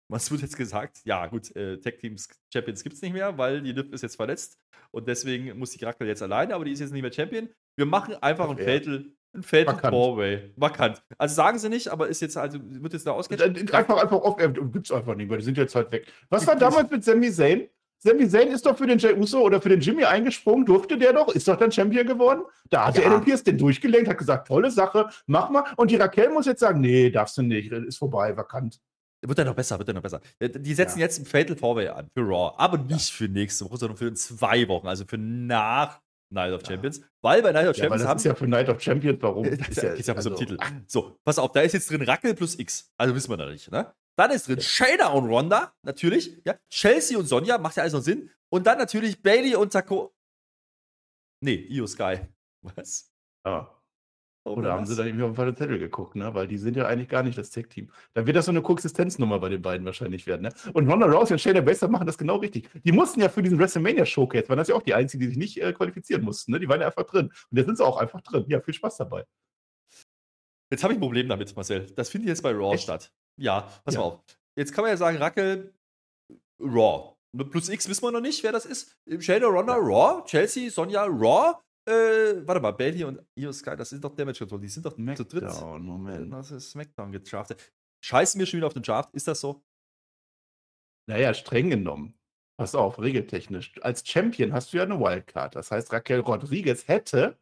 was 0.08 0.30
wird 0.30 0.42
jetzt 0.42 0.56
gesagt? 0.56 1.00
Ja, 1.04 1.26
gut, 1.26 1.54
äh, 1.56 1.78
Tech 1.78 1.98
Teams 1.98 2.28
Champions 2.52 2.82
gibt 2.82 2.96
es 2.96 3.02
nicht 3.02 3.12
mehr, 3.12 3.36
weil 3.38 3.62
die 3.62 3.72
Liv 3.72 3.92
ist 3.92 4.02
jetzt 4.02 4.16
verletzt 4.16 4.58
und 4.90 5.08
deswegen 5.08 5.58
muss 5.58 5.70
die 5.70 5.84
Rackel 5.84 6.06
jetzt 6.06 6.22
alleine, 6.22 6.54
aber 6.54 6.64
die 6.64 6.72
ist 6.72 6.80
jetzt 6.80 6.92
nicht 6.92 7.02
mehr 7.02 7.12
Champion. 7.12 7.48
Wir 7.76 7.86
machen 7.86 8.14
einfach 8.22 8.48
ein 8.48 8.58
Fatal, 8.58 9.06
ein 9.34 9.42
Fatal 9.42 9.90
Four-Way. 9.90 10.54
Markant. 10.56 11.02
Also 11.18 11.34
sagen 11.34 11.58
sie 11.58 11.68
nicht, 11.68 11.88
aber 11.88 12.08
ist 12.08 12.22
jetzt, 12.22 12.36
also 12.36 12.58
wird 12.62 12.92
jetzt 12.92 13.06
da 13.06 13.12
ausgeschrieben. 13.12 13.68
Einfach, 13.72 14.02
einfach 14.02 14.20
auf, 14.20 14.40
äh, 14.40 14.48
gibt's 14.48 14.92
einfach 14.92 15.14
nicht, 15.14 15.28
weil 15.28 15.38
die 15.38 15.44
sind 15.44 15.58
jetzt 15.58 15.74
halt 15.74 15.90
weg. 15.92 16.06
Was 16.30 16.46
war 16.46 16.56
damals 16.56 16.90
mit 16.90 17.04
Sami 17.04 17.30
Zayn? 17.30 17.68
Sami 17.98 18.28
Zayn 18.28 18.48
ist 18.48 18.64
doch 18.64 18.76
für 18.76 18.86
den 18.86 18.98
Jey 18.98 19.14
Uso 19.14 19.40
oder 19.40 19.60
für 19.60 19.70
den 19.70 19.80
Jimmy 19.80 20.04
eingesprungen, 20.04 20.64
durfte 20.64 20.96
der 20.96 21.12
doch, 21.12 21.34
ist 21.34 21.48
doch 21.48 21.56
dann 21.56 21.72
Champion 21.72 22.06
geworden. 22.06 22.42
Da 22.70 22.86
hat 22.86 22.96
ja. 22.96 23.02
der 23.02 23.10
Adam 23.10 23.24
Pierce 23.24 23.42
den 23.42 23.58
durchgelenkt, 23.58 24.08
hat 24.08 24.18
gesagt, 24.18 24.46
tolle 24.46 24.70
Sache, 24.70 25.08
mach 25.26 25.50
mal. 25.50 25.64
Und 25.76 25.90
die 25.90 25.96
Raquel 25.96 26.30
muss 26.30 26.46
jetzt 26.46 26.60
sagen, 26.60 26.80
nee, 26.80 27.10
darfst 27.10 27.36
du 27.38 27.42
nicht, 27.42 27.72
ist 27.72 27.98
vorbei, 27.98 28.36
vakant. 28.36 28.80
Wird 29.22 29.38
dann 29.38 29.46
noch 29.46 29.54
besser, 29.54 29.78
wird 29.78 29.88
dann 29.88 29.96
noch 29.96 30.02
besser. 30.02 30.20
Die 30.40 30.74
setzen 30.74 30.98
ja. 30.98 31.06
jetzt 31.06 31.18
ein 31.18 31.26
Fatal 31.26 31.56
Four 31.56 31.78
an 31.96 32.08
für 32.14 32.22
Raw, 32.22 32.54
aber 32.58 32.78
nicht 32.78 33.10
für 33.10 33.28
nächste 33.28 33.64
Woche, 33.64 33.78
sondern 33.78 33.96
für 33.96 34.12
zwei 34.14 34.68
Wochen, 34.68 34.86
also 34.86 35.04
für 35.06 35.18
nach 35.18 36.00
Night 36.32 36.52
of 36.52 36.62
Champions. 36.66 36.98
Ja. 36.98 37.04
Weil 37.22 37.42
bei 37.42 37.52
Night 37.52 37.68
of 37.68 37.76
Champions 37.76 38.02
ja, 38.02 38.04
das 38.04 38.08
haben. 38.08 38.16
ist 38.18 38.24
ja 38.24 38.34
für 38.34 38.46
Night 38.46 38.68
of 38.68 38.80
Champions, 38.80 39.22
warum? 39.22 39.44
das 39.44 39.68
ist 39.68 39.82
ja, 39.82 39.94
ja 39.94 40.14
also, 40.14 40.30
um 40.30 40.36
Titel. 40.36 40.58
So, 40.86 41.18
pass 41.24 41.38
auf, 41.38 41.52
da 41.52 41.60
ist 41.60 41.72
jetzt 41.72 41.90
drin 41.90 42.02
Rackel 42.02 42.34
plus 42.34 42.58
X. 42.58 42.92
Also 42.96 43.14
wissen 43.14 43.30
wir 43.30 43.36
da 43.36 43.46
nicht, 43.48 43.70
ne? 43.70 43.92
Dann 44.18 44.30
ist 44.30 44.48
drin 44.48 44.60
Shayna 44.60 45.08
und 45.08 45.26
Ronda, 45.26 45.74
natürlich. 45.82 46.40
Ja? 46.44 46.56
Chelsea 46.70 47.18
und 47.18 47.26
Sonja, 47.26 47.58
macht 47.58 47.76
ja 47.76 47.82
alles 47.82 47.92
noch 47.92 48.00
Sinn. 48.00 48.30
Und 48.48 48.66
dann 48.66 48.78
natürlich 48.78 49.22
Bailey 49.22 49.54
und 49.56 49.72
Taco. 49.72 50.14
Nee, 51.42 51.66
Io 51.68 51.86
Sky. 51.86 52.20
Was? 52.62 53.12
Ah. 53.44 53.75
Oder 54.46 54.72
haben 54.74 54.86
sie 54.86 54.94
dann 54.94 55.06
irgendwie 55.06 55.24
auf 55.24 55.30
den 55.30 55.36
falschen 55.36 55.56
Zettel 55.56 55.78
geguckt, 55.78 56.14
ne? 56.14 56.32
Weil 56.32 56.46
die 56.46 56.56
sind 56.56 56.76
ja 56.76 56.86
eigentlich 56.86 57.08
gar 57.08 57.22
nicht 57.22 57.36
das 57.36 57.50
Tech-Team. 57.50 57.90
Dann 58.14 58.26
wird 58.26 58.36
das 58.36 58.46
so 58.46 58.52
eine 58.52 58.62
Koexistenznummer 58.62 59.40
bei 59.40 59.48
den 59.48 59.60
beiden 59.60 59.84
wahrscheinlich 59.84 60.26
werden, 60.26 60.42
ne? 60.42 60.52
Und 60.72 60.88
Ronda 60.88 61.06
Rousey 61.06 61.32
und 61.34 61.40
Shayna 61.40 61.60
Baszler 61.60 61.88
machen 61.88 62.06
das 62.06 62.16
genau 62.16 62.36
richtig. 62.36 62.68
Die 62.84 62.92
mussten 62.92 63.20
ja 63.20 63.28
für 63.28 63.42
diesen 63.42 63.58
WrestleMania-Showcase, 63.58 64.48
waren 64.48 64.58
das 64.58 64.68
ja 64.68 64.76
auch 64.76 64.82
die 64.82 64.94
einzigen, 64.94 65.22
die 65.22 65.28
sich 65.28 65.36
nicht 65.36 65.60
äh, 65.60 65.72
qualifizieren 65.72 66.22
mussten, 66.22 66.52
ne? 66.52 66.60
Die 66.60 66.68
waren 66.68 66.80
ja 66.80 66.86
einfach 66.86 67.04
drin. 67.04 67.26
Und 67.50 67.56
jetzt 67.56 67.66
sind 67.66 67.76
sie 67.76 67.84
auch 67.84 67.96
einfach 67.96 68.20
drin. 68.20 68.44
Ja, 68.48 68.60
viel 68.60 68.74
Spaß 68.74 68.98
dabei. 68.98 69.24
Jetzt 70.70 70.84
habe 70.84 70.92
ich 70.92 70.98
ein 70.98 71.02
Problem 71.02 71.28
damit, 71.28 71.54
Marcel. 71.56 71.86
Das 71.96 72.08
findet 72.08 72.28
jetzt 72.28 72.42
bei 72.42 72.52
Raw 72.52 72.74
Echt? 72.74 72.84
statt. 72.84 73.12
Ja, 73.36 73.68
pass 73.84 73.94
ja. 73.94 74.00
mal 74.00 74.06
auf. 74.06 74.20
Jetzt 74.56 74.72
kann 74.72 74.82
man 74.82 74.90
ja 74.92 74.96
sagen, 74.96 75.18
Rackel, 75.18 75.74
Raw. 76.60 77.14
Plus 77.50 77.68
X 77.68 77.88
wissen 77.88 78.02
wir 78.04 78.12
noch 78.12 78.20
nicht, 78.20 78.42
wer 78.44 78.52
das 78.52 78.64
ist. 78.64 78.96
Shayna 79.18 79.46
Ronda, 79.46 79.74
ja. 79.74 79.80
Raw. 79.80 80.24
Chelsea, 80.24 80.70
Sonja, 80.70 81.04
Raw. 81.04 81.54
Äh, 81.88 82.46
warte 82.46 82.60
mal, 82.60 82.72
Bailey 82.72 83.04
und 83.04 83.22
Io 83.36 83.52
Sky, 83.52 83.76
das 83.76 83.90
sind 83.90 84.02
doch 84.04 84.14
Damage 84.14 84.38
Control, 84.38 84.60
die 84.60 84.68
sind 84.68 84.84
doch 84.84 84.94
Smackdown, 84.94 85.16
zu 85.16 85.24
dritt. 85.24 85.60
Moment. 85.82 86.32
Das 86.32 86.50
ist 86.50 86.70
Smackdown 86.70 87.12
gedraftet. 87.12 87.72
Scheißen 88.04 88.38
wir 88.38 88.46
schon 88.46 88.58
wieder 88.58 88.66
auf 88.66 88.74
den 88.74 88.82
Draft, 88.82 89.14
ist 89.14 89.28
das 89.28 89.40
so? 89.40 89.64
Naja, 91.08 91.32
streng 91.34 91.70
genommen. 91.70 92.18
Pass 92.58 92.74
auf, 92.74 92.98
regeltechnisch. 92.98 93.74
Als 93.82 94.06
Champion 94.06 94.52
hast 94.52 94.72
du 94.72 94.78
ja 94.78 94.82
eine 94.82 94.98
Wildcard. 94.98 95.54
Das 95.54 95.70
heißt, 95.70 95.92
Raquel 95.92 96.20
Rodriguez 96.20 96.88
hätte 96.88 97.38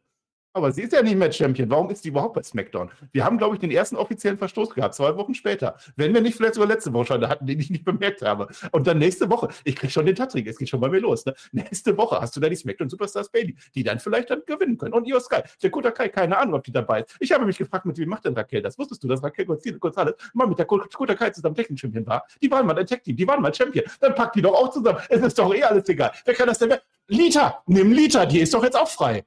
aber 0.55 0.71
sie 0.71 0.83
ist 0.83 0.93
ja 0.93 1.01
nicht 1.01 1.17
mehr 1.17 1.31
Champion. 1.31 1.69
Warum 1.69 1.89
ist 1.89 2.03
sie 2.03 2.09
überhaupt 2.09 2.33
bei 2.33 2.41
SmackDown? 2.41 2.89
Wir 3.11 3.25
haben, 3.25 3.37
glaube 3.37 3.55
ich, 3.55 3.59
den 3.59 3.71
ersten 3.71 3.97
offiziellen 3.97 4.37
Verstoß 4.37 4.69
gehabt, 4.69 4.95
zwei 4.95 5.15
Wochen 5.17 5.33
später. 5.33 5.75
Wenn 5.97 6.13
wir 6.13 6.21
nicht 6.21 6.37
vielleicht 6.37 6.53
sogar 6.53 6.69
letzte 6.69 6.93
Woche 6.93 7.07
schon 7.07 7.27
hatten, 7.27 7.45
den 7.45 7.59
ich 7.59 7.69
nicht 7.69 7.83
bemerkt 7.83 8.21
habe. 8.21 8.47
Und 8.71 8.87
dann 8.87 8.97
nächste 8.97 9.29
Woche, 9.29 9.49
ich 9.65 9.75
kriege 9.75 9.91
schon 9.91 10.05
den 10.05 10.15
Tattrick, 10.15 10.47
es 10.47 10.57
geht 10.57 10.69
schon 10.69 10.79
bei 10.79 10.87
mir 10.87 11.01
los. 11.01 11.25
Ne? 11.25 11.35
Nächste 11.51 11.97
Woche 11.97 12.21
hast 12.21 12.37
du 12.37 12.39
da 12.39 12.47
die 12.47 12.55
SmackDown 12.55 12.89
Superstars 12.89 13.29
Bailey, 13.29 13.57
die 13.75 13.83
dann 13.83 13.99
vielleicht 13.99 14.29
dann 14.29 14.43
gewinnen 14.45 14.77
können. 14.77 14.93
Und 14.93 15.05
Io 15.07 15.19
Sky, 15.19 15.41
der 15.61 15.69
Kuta 15.69 15.91
Kai, 15.91 16.07
keine 16.07 16.37
Ahnung, 16.37 16.55
ob 16.55 16.63
die 16.63 16.71
dabei 16.71 17.01
ist. 17.01 17.17
Ich 17.19 17.33
habe 17.33 17.45
mich 17.45 17.57
gefragt, 17.57 17.85
mit 17.85 17.97
wem 17.97 18.07
macht 18.07 18.23
denn 18.23 18.33
Raquel 18.33 18.61
das? 18.61 18.79
Wusstest 18.79 19.03
du, 19.03 19.09
dass 19.09 19.21
Raquel 19.21 19.45
Gonzalez 19.45 20.15
mal 20.33 20.47
mit 20.47 20.57
der 20.57 20.65
Kuta 20.65 21.15
Kai 21.15 21.31
zusammen 21.31 21.55
Technik-Champion 21.55 22.07
war? 22.07 22.25
Die 22.41 22.49
waren 22.49 22.65
mal 22.65 22.79
ein 22.79 22.85
Tech-Team, 22.85 23.17
die 23.17 23.27
waren 23.27 23.41
mal 23.41 23.53
Champion. 23.53 23.85
Dann 23.99 24.15
packt 24.15 24.37
die 24.37 24.41
doch 24.41 24.53
auch 24.53 24.69
zusammen. 24.69 24.99
Es 25.09 25.21
ist 25.21 25.37
doch 25.37 25.53
eh 25.53 25.63
alles 25.63 25.89
egal. 25.89 26.13
Wer 26.23 26.33
kann 26.33 26.47
das 26.47 26.59
denn 26.59 26.69
mehr? 26.69 26.81
Lita, 27.07 27.61
nimm 27.67 27.91
Lita, 27.91 28.25
die 28.25 28.39
ist 28.39 28.53
doch 28.53 28.63
jetzt 28.63 28.79
auch 28.79 28.87
frei. 28.87 29.25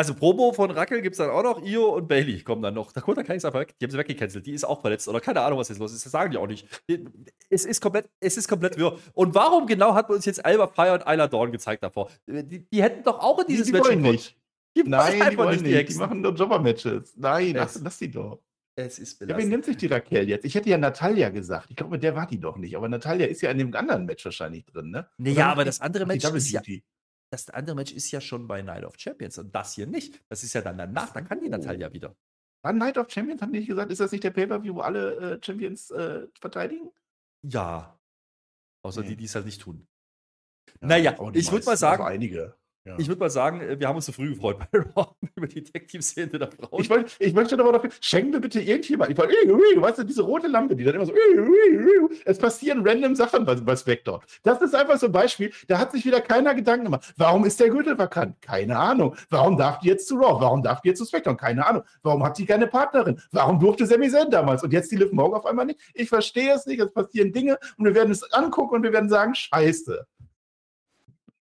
Also 0.00 0.14
Promo 0.14 0.50
von 0.54 0.70
Rackel 0.70 1.02
gibt 1.02 1.12
es 1.12 1.18
dann 1.18 1.28
auch 1.28 1.42
noch. 1.42 1.62
Io 1.62 1.94
und 1.94 2.08
Bailey 2.08 2.40
kommen 2.40 2.62
dann 2.62 2.72
noch. 2.72 2.90
Dakota 2.90 3.22
Kai 3.22 3.34
ist 3.34 3.44
einfach 3.44 3.60
weg. 3.60 3.74
Die 3.78 3.84
haben 3.84 3.90
sie 3.90 3.98
weggecancelt. 3.98 4.46
Die 4.46 4.52
ist 4.52 4.64
auch 4.64 4.80
verletzt. 4.80 5.06
Oder 5.08 5.20
keine 5.20 5.42
Ahnung, 5.42 5.58
was 5.58 5.68
jetzt 5.68 5.76
los 5.76 5.92
ist. 5.92 6.06
Das 6.06 6.12
sagen 6.12 6.30
die 6.30 6.38
auch 6.38 6.46
nicht. 6.46 6.66
Es 7.50 7.66
ist 7.66 7.82
komplett, 7.82 8.08
es 8.18 8.38
ist 8.38 8.48
komplett 8.48 8.78
wirr. 8.78 8.98
Und 9.12 9.34
warum 9.34 9.66
genau 9.66 9.92
hat 9.92 10.08
man 10.08 10.16
uns 10.16 10.24
jetzt 10.24 10.42
Alba 10.42 10.68
Fire 10.68 10.94
und 10.94 11.02
Isla 11.02 11.28
Dawn 11.28 11.52
gezeigt 11.52 11.82
davor? 11.82 12.08
Die, 12.26 12.66
die 12.66 12.82
hätten 12.82 13.04
doch 13.04 13.18
auch 13.18 13.40
in 13.40 13.48
dieses 13.48 13.66
die, 13.66 13.72
die 13.72 13.76
Match 13.76 13.88
wollen 13.90 14.00
nicht. 14.00 14.38
Die 14.74 14.84
Nein, 14.84 15.30
die 15.32 15.36
wollen 15.36 15.62
nicht. 15.62 15.90
Die, 15.90 15.92
die 15.92 15.98
machen 15.98 16.22
nur 16.22 16.32
Jobber-Matches. 16.32 17.18
Nein, 17.18 17.56
lass, 17.56 17.78
lass 17.82 17.98
die 17.98 18.10
doch. 18.10 18.40
Es 18.76 18.98
ist 18.98 19.20
Ja, 19.20 19.36
wen 19.36 19.50
nimmt 19.50 19.66
sich 19.66 19.76
die 19.76 19.88
Raquel 19.88 20.26
jetzt? 20.30 20.46
Ich 20.46 20.54
hätte 20.54 20.70
ja 20.70 20.78
Natalia 20.78 21.28
gesagt. 21.28 21.66
Ich 21.68 21.76
glaube, 21.76 21.98
der 21.98 22.16
war 22.16 22.26
die 22.26 22.40
doch 22.40 22.56
nicht. 22.56 22.74
Aber 22.74 22.88
Natalia 22.88 23.26
ist 23.26 23.42
ja 23.42 23.50
in 23.50 23.58
dem 23.58 23.74
anderen 23.74 24.06
Match 24.06 24.24
wahrscheinlich 24.24 24.64
drin, 24.64 24.90
ne? 24.92 25.06
Nee, 25.18 25.32
ja, 25.32 25.52
aber 25.52 25.66
das 25.66 25.82
andere 25.82 26.06
Match 26.06 26.24
ist 26.24 26.50
ja, 26.50 26.62
das 27.30 27.48
andere 27.50 27.76
Match 27.76 27.92
ist 27.92 28.10
ja 28.10 28.20
schon 28.20 28.46
bei 28.46 28.60
Night 28.60 28.84
of 28.84 28.98
Champions 28.98 29.38
und 29.38 29.54
das 29.54 29.74
hier 29.74 29.86
nicht. 29.86 30.22
Das 30.28 30.42
ist 30.42 30.52
ja 30.52 30.60
dann 30.60 30.78
danach, 30.78 31.12
dann 31.12 31.26
kann 31.26 31.40
die 31.40 31.48
Natalia 31.48 31.92
wieder. 31.92 32.16
War 32.62 32.72
Night 32.72 32.98
of 32.98 33.10
Champions, 33.10 33.40
haben 33.40 33.52
die 33.52 33.60
nicht 33.60 33.68
gesagt, 33.68 33.90
ist 33.90 34.00
das 34.00 34.12
nicht 34.12 34.24
der 34.24 34.32
Pay-Per-View, 34.32 34.74
wo 34.74 34.80
alle 34.80 35.14
äh, 35.16 35.40
Champions 35.42 35.90
äh, 35.90 36.26
verteidigen? 36.38 36.90
Ja. 37.42 37.98
Außer 38.82 39.02
nee. 39.02 39.08
die, 39.08 39.16
die 39.16 39.24
es 39.24 39.34
halt 39.34 39.46
nicht 39.46 39.60
tun. 39.60 39.86
Ja, 40.80 40.88
naja, 40.88 41.30
ich 41.32 41.50
würde 41.50 41.66
mal 41.66 41.76
sagen. 41.76 42.04
einige. 42.04 42.59
Ja. 42.86 42.94
Ich 42.98 43.08
würde 43.08 43.20
mal 43.20 43.28
sagen, 43.28 43.60
äh, 43.60 43.78
wir 43.78 43.88
haben 43.88 43.96
uns 43.96 44.06
zu 44.06 44.12
früh 44.12 44.30
gefreut 44.30 44.58
bei 44.58 44.78
Raw 44.78 45.08
über 45.34 45.46
die 45.46 45.62
Tech-Team-Szene 45.62 46.38
der 46.38 46.50
Frauen. 46.50 46.80
Ich, 46.80 46.88
wollt, 46.88 47.14
ich 47.18 47.34
möchte 47.34 47.58
aber 47.58 47.72
dafür, 47.72 47.90
schenken 48.00 48.30
mir 48.30 48.40
bitte 48.40 48.60
irgendjemand. 48.60 49.10
Ich 49.10 49.18
wollte, 49.18 49.34
weißt 49.34 49.98
du, 49.98 50.04
diese 50.04 50.22
rote 50.22 50.46
Lampe, 50.46 50.74
die 50.74 50.84
dann 50.84 50.94
immer 50.94 51.04
so, 51.04 51.12
es 52.24 52.38
passieren 52.38 52.86
random 52.86 53.14
Sachen 53.14 53.44
bei, 53.44 53.54
bei 53.56 53.76
Spectre. 53.76 54.20
Das 54.42 54.62
ist 54.62 54.74
einfach 54.74 54.96
so 54.96 55.06
ein 55.06 55.12
Beispiel, 55.12 55.52
da 55.68 55.78
hat 55.78 55.92
sich 55.92 56.06
wieder 56.06 56.22
keiner 56.22 56.54
Gedanken 56.54 56.86
gemacht. 56.86 57.12
Warum 57.18 57.44
ist 57.44 57.60
der 57.60 57.68
Gürtel 57.68 57.98
vakant? 57.98 58.40
Keine 58.40 58.78
Ahnung. 58.78 59.14
Warum 59.28 59.58
darf 59.58 59.80
die 59.80 59.88
jetzt 59.88 60.08
zu 60.08 60.16
Raw? 60.16 60.40
Warum 60.40 60.62
darf 60.62 60.80
die 60.80 60.88
jetzt 60.88 60.98
zu 60.98 61.04
Spectre? 61.04 61.36
Keine 61.36 61.66
Ahnung. 61.66 61.82
Warum 62.02 62.24
hat 62.24 62.38
die 62.38 62.46
keine 62.46 62.66
Partnerin? 62.66 63.20
Warum 63.30 63.60
durfte 63.60 63.84
Sami 63.84 64.08
Zayn 64.08 64.30
damals 64.30 64.62
und 64.62 64.72
jetzt 64.72 64.90
die 64.90 64.96
Liv 64.96 65.12
Morgan 65.12 65.38
auf 65.38 65.46
einmal 65.46 65.66
nicht? 65.66 65.80
Ich 65.92 66.08
verstehe 66.08 66.54
es 66.54 66.64
nicht. 66.64 66.80
Es 66.80 66.92
passieren 66.92 67.30
Dinge 67.32 67.58
und 67.76 67.84
wir 67.84 67.94
werden 67.94 68.10
es 68.10 68.22
angucken 68.32 68.76
und 68.76 68.82
wir 68.84 68.92
werden 68.92 69.10
sagen, 69.10 69.34
scheiße. 69.34 70.06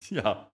Ja, 0.09 0.52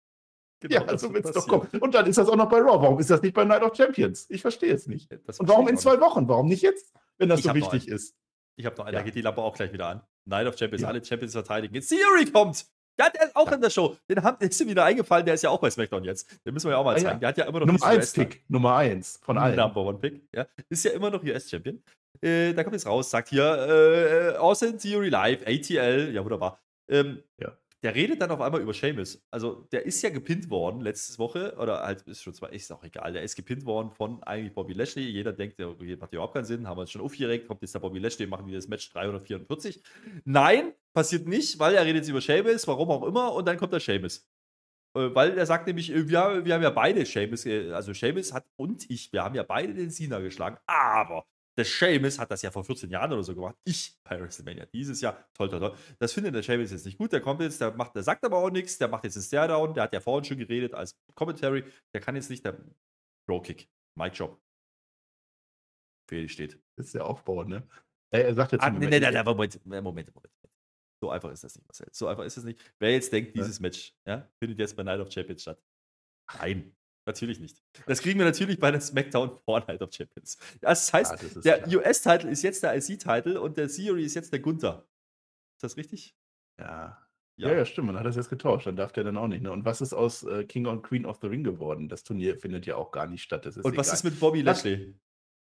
Genau, 0.61 0.87
ja, 0.87 0.99
so 0.99 1.13
wird 1.13 1.25
es 1.25 1.33
doch 1.33 1.47
kommen. 1.47 1.69
Und 1.81 1.95
dann 1.95 2.07
ist 2.07 2.17
das 2.17 2.29
auch 2.29 2.37
noch 2.37 2.49
bei 2.49 2.59
Raw. 2.59 2.81
Warum 2.83 2.99
ist 2.99 3.11
das 3.11 3.21
nicht 3.21 3.35
bei 3.35 3.45
Night 3.45 3.63
of 3.63 3.77
Champions? 3.77 4.27
Ich 4.31 4.41
verstehe 4.41 4.73
es 4.73 4.87
nicht. 4.87 5.13
Und 5.13 5.49
warum 5.49 5.69
in 5.69 5.77
zwei 5.77 6.01
Wochen? 6.01 6.29
Warum 6.29 6.49
nicht 6.49 6.63
jetzt, 6.63 6.95
wenn 7.19 7.29
das 7.29 7.41
ich 7.41 7.47
so 7.47 7.55
wichtig 7.55 7.89
ist? 7.89 8.17
Ich 8.57 8.65
habe 8.65 8.75
noch 8.77 8.87
einen, 8.87 8.95
ja. 8.95 9.01
da 9.01 9.05
geht 9.05 9.15
die 9.15 9.21
Lampe 9.21 9.43
auch 9.43 9.55
gleich 9.55 9.73
wieder 9.73 9.87
an. 9.87 10.03
Night 10.25 10.47
of 10.47 10.57
Champions, 10.57 10.83
ja. 10.83 10.89
alle 10.89 11.05
Champions 11.05 11.33
verteidigen. 11.33 11.75
Jetzt 11.75 11.89
Theory 11.89 12.25
kommt! 12.33 12.67
Ja, 12.99 13.11
der 13.11 13.25
ist 13.25 13.37
auch 13.37 13.47
ja. 13.49 13.55
in 13.55 13.61
der 13.61 13.69
Show. 13.69 13.95
Den 14.09 14.23
haben, 14.23 14.39
ist 14.41 14.59
ihm 14.59 14.69
wieder 14.69 14.85
eingefallen, 14.85 15.27
der 15.27 15.35
ist 15.35 15.43
ja 15.43 15.51
auch 15.51 15.61
bei 15.61 15.69
SmackDown 15.69 16.05
jetzt. 16.05 16.27
Den 16.47 16.55
müssen 16.55 16.67
wir 16.69 16.73
ja 16.73 16.79
auch 16.79 16.85
mal 16.85 16.97
ah, 16.97 16.99
zeigen. 16.99 17.21
Der 17.21 17.29
hat 17.29 17.37
ja 17.37 17.45
immer 17.45 17.61
noch 17.61 17.67
Nummer 17.67 17.85
1 17.85 18.13
Pick, 18.15 18.43
Nummer 18.49 18.77
1 18.77 19.21
von 19.23 19.37
allen. 19.37 19.57
Number 19.57 19.87
1 19.91 20.01
Pick, 20.01 20.23
ja. 20.35 20.47
Ist 20.71 20.87
ja 20.87 20.93
immer 20.93 21.11
noch 21.11 21.23
US-Champion. 21.23 21.83
Äh, 22.23 22.55
da 22.55 22.65
kommt 22.65 22.73
jetzt 22.73 22.87
raus, 22.87 23.11
sagt 23.11 23.29
hier, 23.29 23.45
äh, 23.45 24.37
Austin 24.39 24.79
Theory 24.79 25.11
Live, 25.11 25.43
ATL, 25.47 26.15
ja 26.15 26.25
wunderbar. 26.25 26.59
Ähm, 26.89 27.23
ja 27.39 27.53
der 27.87 27.95
redet 27.95 28.21
dann 28.21 28.33
auf 28.33 28.41
einmal 28.41 28.61
über 28.61 28.75
Seamus. 28.75 29.25
Also, 29.31 29.69
der 29.71 29.87
ist 29.87 30.03
ja 30.03 30.11
gepinnt 30.11 30.51
worden 30.51 30.81
letzte 30.81 31.17
Woche, 31.21 31.55
oder 31.57 31.85
halt, 31.85 32.03
ist 32.03 32.21
schon 32.21 32.35
zwar, 32.35 32.53
ist 32.53 32.73
auch 32.73 32.83
egal, 32.83 33.13
der 33.13 33.23
ist 33.23 33.37
gepinnt 33.37 33.65
worden 33.65 33.93
von 33.93 34.21
eigentlich 34.25 34.53
Bobby 34.53 34.73
Lashley. 34.73 35.05
Jeder 35.05 35.33
denkt, 35.33 35.61
der 35.61 35.69
macht 35.69 36.13
überhaupt 36.13 36.35
keinen 36.35 36.45
Sinn, 36.47 36.67
haben 36.67 36.79
wir 36.79 36.81
uns 36.81 36.91
schon 36.91 37.01
aufgeregt, 37.01 37.47
kommt 37.47 37.63
jetzt 37.63 37.77
der 37.77 37.79
Bobby 37.79 38.01
Lashley, 38.01 38.27
machen 38.27 38.49
wir 38.49 38.57
das 38.57 38.67
Match 38.67 38.91
344. 38.93 39.81
Nein, 40.25 40.73
passiert 40.93 41.29
nicht, 41.29 41.61
weil 41.61 41.77
er 41.77 41.85
redet 41.87 42.09
über 42.09 42.21
Seamus, 42.21 42.67
warum 42.67 42.91
auch 42.91 43.05
immer, 43.05 43.33
und 43.33 43.47
dann 43.47 43.57
kommt 43.57 43.73
der 43.73 43.79
Seamus. 43.79 44.27
Äh, 44.97 45.15
weil 45.15 45.39
er 45.39 45.47
sagt 45.47 45.69
nämlich, 45.69 45.93
äh, 45.93 46.09
wir, 46.09 46.45
wir 46.45 46.55
haben 46.55 46.63
ja 46.65 46.71
beide 46.71 47.07
Seamus, 47.07 47.47
äh, 47.47 47.71
also 47.71 47.93
Seamus 47.93 48.33
hat 48.33 48.47
und 48.57 48.91
ich, 48.91 49.13
wir 49.13 49.23
haben 49.23 49.37
ja 49.37 49.45
beide 49.45 49.75
den 49.75 49.93
Cena 49.93 50.19
geschlagen, 50.19 50.59
aber 50.67 51.25
der 51.57 51.65
Seamus 51.65 52.19
hat 52.19 52.31
das 52.31 52.43
ja 52.43 52.51
vor 52.51 52.65
14 52.65 52.91
Jahren 52.91 53.13
oder 53.13 53.23
so 53.23 53.35
gemacht. 53.35 53.57
Ich 53.65 53.99
bei 54.05 54.21
WrestleMania 54.21 54.67
dieses 54.67 55.01
Jahr. 55.01 55.27
Toll, 55.35 55.49
toll, 55.49 55.61
toll. 55.61 55.77
Das 55.99 56.13
findet 56.13 56.35
der 56.35 56.43
Seamus 56.43 56.71
jetzt 56.71 56.85
nicht 56.85 56.99
gut. 56.99 57.13
Der 57.13 57.21
kommt 57.21 57.41
jetzt, 57.41 57.61
der, 57.61 57.73
macht, 57.73 57.95
der 57.95 58.03
sagt 58.03 58.25
aber 58.25 58.39
auch 58.39 58.51
nichts. 58.51 58.79
Der 58.79 58.89
macht 58.89 59.05
jetzt 59.05 59.17
einen 59.17 59.25
Stare-Down. 59.25 59.75
Der 59.75 59.85
hat 59.85 59.93
ja 59.93 60.01
vorhin 60.01 60.25
schon 60.25 60.39
geredet 60.39 60.75
als 60.75 60.97
Commentary. 61.15 61.65
Der 61.95 62.01
kann 62.01 62.15
jetzt 62.15 62.31
nicht 62.31 62.45
der 62.45 62.59
Bro-Kick. 63.27 63.69
Mic 63.99 64.15
Job. 64.15 64.41
Die 66.11 66.29
steht. 66.29 66.61
Das 66.77 66.87
ist 66.87 66.95
der 66.95 67.07
Aufbau, 67.07 67.45
ne? 67.45 67.67
Er 68.11 68.35
sagt 68.35 68.53
jetzt. 68.53 68.63
Ah, 68.63 68.71
nee, 68.71 68.87
nee, 68.87 69.01
nee, 69.01 69.11
nee, 69.11 69.23
Moment, 69.23 69.65
Moment, 69.67 70.15
Moment. 70.15 70.33
So 71.03 71.11
einfach 71.11 71.31
ist 71.31 71.45
das 71.45 71.55
nicht, 71.55 71.67
Marcel. 71.67 71.89
So 71.93 72.07
einfach 72.07 72.25
ist 72.25 72.37
es 72.37 72.45
nicht. 72.45 72.61
Wer 72.79 72.93
jetzt 72.93 73.13
denkt, 73.13 73.37
dieses. 73.37 73.61
Match 73.61 73.95
ja, 74.07 74.29
findet 74.39 74.59
jetzt 74.59 74.77
bei 74.77 74.83
Night 74.83 75.01
of 75.01 75.11
Champions 75.11 75.43
statt. 75.43 75.63
Nein. 76.39 76.75
Natürlich 77.07 77.39
nicht. 77.39 77.63
Das 77.87 78.03
kriegen 78.03 78.19
wir 78.19 78.27
natürlich 78.27 78.59
bei 78.59 78.73
der 78.73 78.81
SmackDown 78.81 79.39
vor 79.45 79.61
Night 79.61 79.81
of 79.81 79.93
Champions. 79.93 80.37
Das 80.61 80.93
heißt, 80.93 81.13
ja, 81.13 81.29
das 81.29 81.43
der 81.43 81.69
US-Title 81.69 82.31
ist 82.31 82.43
jetzt 82.43 82.65
der 82.65 82.77
IC-Title 82.77 83.41
und 83.41 83.57
der 83.57 83.69
Theory 83.69 84.05
ist 84.05 84.15
jetzt 84.15 84.33
der 84.33 84.41
Gunther. 84.41 84.89
Ist 85.57 85.63
das 85.63 85.77
richtig? 85.77 86.17
Ja. 86.59 87.01
Ja, 87.39 87.53
ja, 87.53 87.65
stimmt. 87.67 87.89
Man 87.89 87.99
hat 87.99 88.07
das 88.07 88.17
jetzt 88.17 88.31
getauscht. 88.31 88.67
Dann 88.67 88.77
darf 88.77 88.93
der 88.93 89.05
dann 89.05 89.17
auch 89.17 89.29
nicht. 89.29 89.43
Ne? 89.43 89.53
Und 89.53 89.65
was 89.65 89.81
ist 89.81 89.93
aus 89.93 90.25
äh, 90.25 90.45
King 90.45 90.67
und 90.67 90.83
Queen 90.83 91.05
of 91.05 91.19
the 91.21 91.29
Ring 91.29 91.45
geworden? 91.45 91.89
Das 91.89 92.03
Turnier 92.03 92.39
findet 92.39 92.67
ja 92.67 92.77
auch 92.77 92.91
gar 92.91 93.07
nicht 93.07 93.23
statt. 93.23 93.47
und 93.47 93.59
egal. 93.59 93.77
was 93.77 93.93
ist 93.93 94.05
mit 94.05 94.19
Bobby 94.19 94.41
Lashley? 94.41 94.95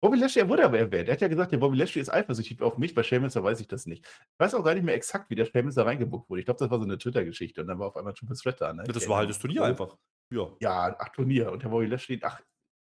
Bobby 0.01 0.18
Lashley, 0.18 0.41
er 0.41 0.49
wurde 0.49 0.66
aber 0.66 0.80
erwähnt. 0.80 1.10
Er 1.10 1.14
hat 1.14 1.22
ja 1.22 1.28
gesagt, 1.28 1.51
der 1.51 1.58
Bobby 1.58 1.78
Lashley 1.78 2.01
ist 2.01 2.10
eifersüchtig 2.10 2.62
auf 2.62 2.78
mich. 2.78 2.95
Bei 2.95 3.04
Sheamus, 3.04 3.36
weiß 3.36 3.60
ich 3.60 3.68
das 3.68 3.86
nicht. 3.86 4.06
Ich 4.06 4.39
weiß 4.39 4.56
auch 4.56 4.64
gar 4.64 4.74
nicht 4.74 4.84
mehr 4.84 4.95
exakt, 4.95 5.30
wie 5.30 5.36
der 5.36 5.45
Sheamus 5.45 5.76
da 5.76 5.84
reingebucht 5.84 6.30
wurde. 6.30 6.39
Ich 6.39 6.45
glaube, 6.45 6.60
das 6.60 6.72
war 6.72 6.80
so 6.80 6.86
eine 6.86 6.97
Twitter-Geschichte. 6.97 7.62
Und 7.62 7.68
dann 7.68 7.80
war 7.80 7.88
auf 7.88 7.97
einmal 7.97 8.14
Triple 8.14 8.36
Threat 8.38 8.62
da. 8.62 8.74
Ne? 8.74 8.84
Ja, 8.88 8.93
das 8.93 9.08
war 9.10 9.18
halt 9.18 9.30
das 9.30 9.39
Turnier 9.39 9.64
einfach. 9.64 9.97
Ja. 10.32 10.52
Ja, 10.60 10.96
ach, 11.00 11.10
Turnier. 11.10 11.52
Und 11.52 11.64
der 11.64 11.70
Bobby 11.70 11.86
Lashley, 11.86 12.20
ach, 12.24 12.42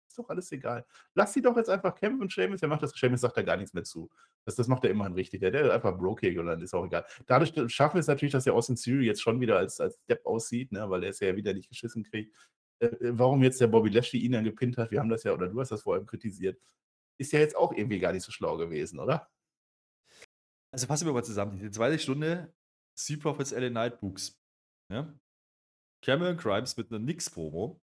ist 0.08 0.18
doch 0.18 0.28
alles 0.28 0.50
egal. 0.52 0.84
Lass 1.14 1.32
sie 1.32 1.42
doch 1.42 1.56
jetzt 1.56 1.70
einfach 1.70 1.94
kämpfen, 1.94 2.28
Seamus. 2.28 2.60
Der 2.60 2.68
macht 2.68 2.82
das. 2.82 2.92
Seamus 2.92 3.20
sagt 3.20 3.36
da 3.36 3.42
gar 3.42 3.56
nichts 3.56 3.74
mehr 3.74 3.84
zu. 3.84 4.10
Das, 4.44 4.56
das 4.56 4.66
macht 4.68 4.84
er 4.84 4.90
immerhin 4.90 5.14
richtig. 5.14 5.40
Der, 5.40 5.50
der 5.50 5.66
ist 5.66 5.70
einfach 5.70 5.96
broke 5.96 6.40
und 6.40 6.46
dann 6.46 6.62
ist 6.62 6.74
auch 6.74 6.86
egal. 6.86 7.04
Dadurch 7.26 7.52
schaffen 7.72 7.94
wir 7.94 8.00
es 8.00 8.06
natürlich, 8.06 8.32
dass 8.32 8.44
der 8.44 8.54
Austin 8.54 8.76
Theory 8.76 9.06
jetzt 9.06 9.22
schon 9.22 9.40
wieder 9.40 9.58
als, 9.58 9.80
als 9.80 10.02
Depp 10.06 10.24
aussieht, 10.26 10.72
ne, 10.72 10.88
weil 10.90 11.04
er 11.04 11.10
es 11.10 11.20
ja 11.20 11.36
wieder 11.36 11.52
nicht 11.52 11.68
geschissen 11.68 12.02
kriegt. 12.04 12.34
Äh, 12.80 12.86
äh, 12.86 13.18
warum 13.18 13.42
jetzt 13.42 13.60
der 13.60 13.66
Bobby 13.66 13.90
Lashley 13.90 14.20
ihn 14.20 14.32
dann 14.32 14.44
gepinnt 14.44 14.78
hat, 14.78 14.90
wir 14.90 15.00
haben 15.00 15.08
das 15.08 15.24
ja, 15.24 15.32
oder 15.32 15.48
du 15.48 15.60
hast 15.60 15.70
das 15.70 15.82
vor 15.82 15.94
allem 15.94 16.06
kritisiert, 16.06 16.60
ist 17.18 17.32
ja 17.32 17.40
jetzt 17.40 17.56
auch 17.56 17.72
irgendwie 17.72 17.98
gar 17.98 18.12
nicht 18.12 18.22
so 18.22 18.32
schlau 18.32 18.56
gewesen, 18.56 19.00
oder? 19.00 19.28
Also 20.72 20.86
fassen 20.86 21.06
wir 21.06 21.12
mal 21.12 21.24
zusammen. 21.24 21.58
Die 21.58 21.70
zweite 21.70 21.98
Stunde, 21.98 22.54
Sea 22.94 23.18
Profits 23.18 23.52
LA 23.52 23.70
Night 23.70 24.00
Books. 24.00 24.38
Ja? 24.90 25.12
Cameron 26.02 26.36
Grimes 26.36 26.76
mit 26.76 26.90
einer 26.90 26.98
Nix-Promo. 27.00 27.80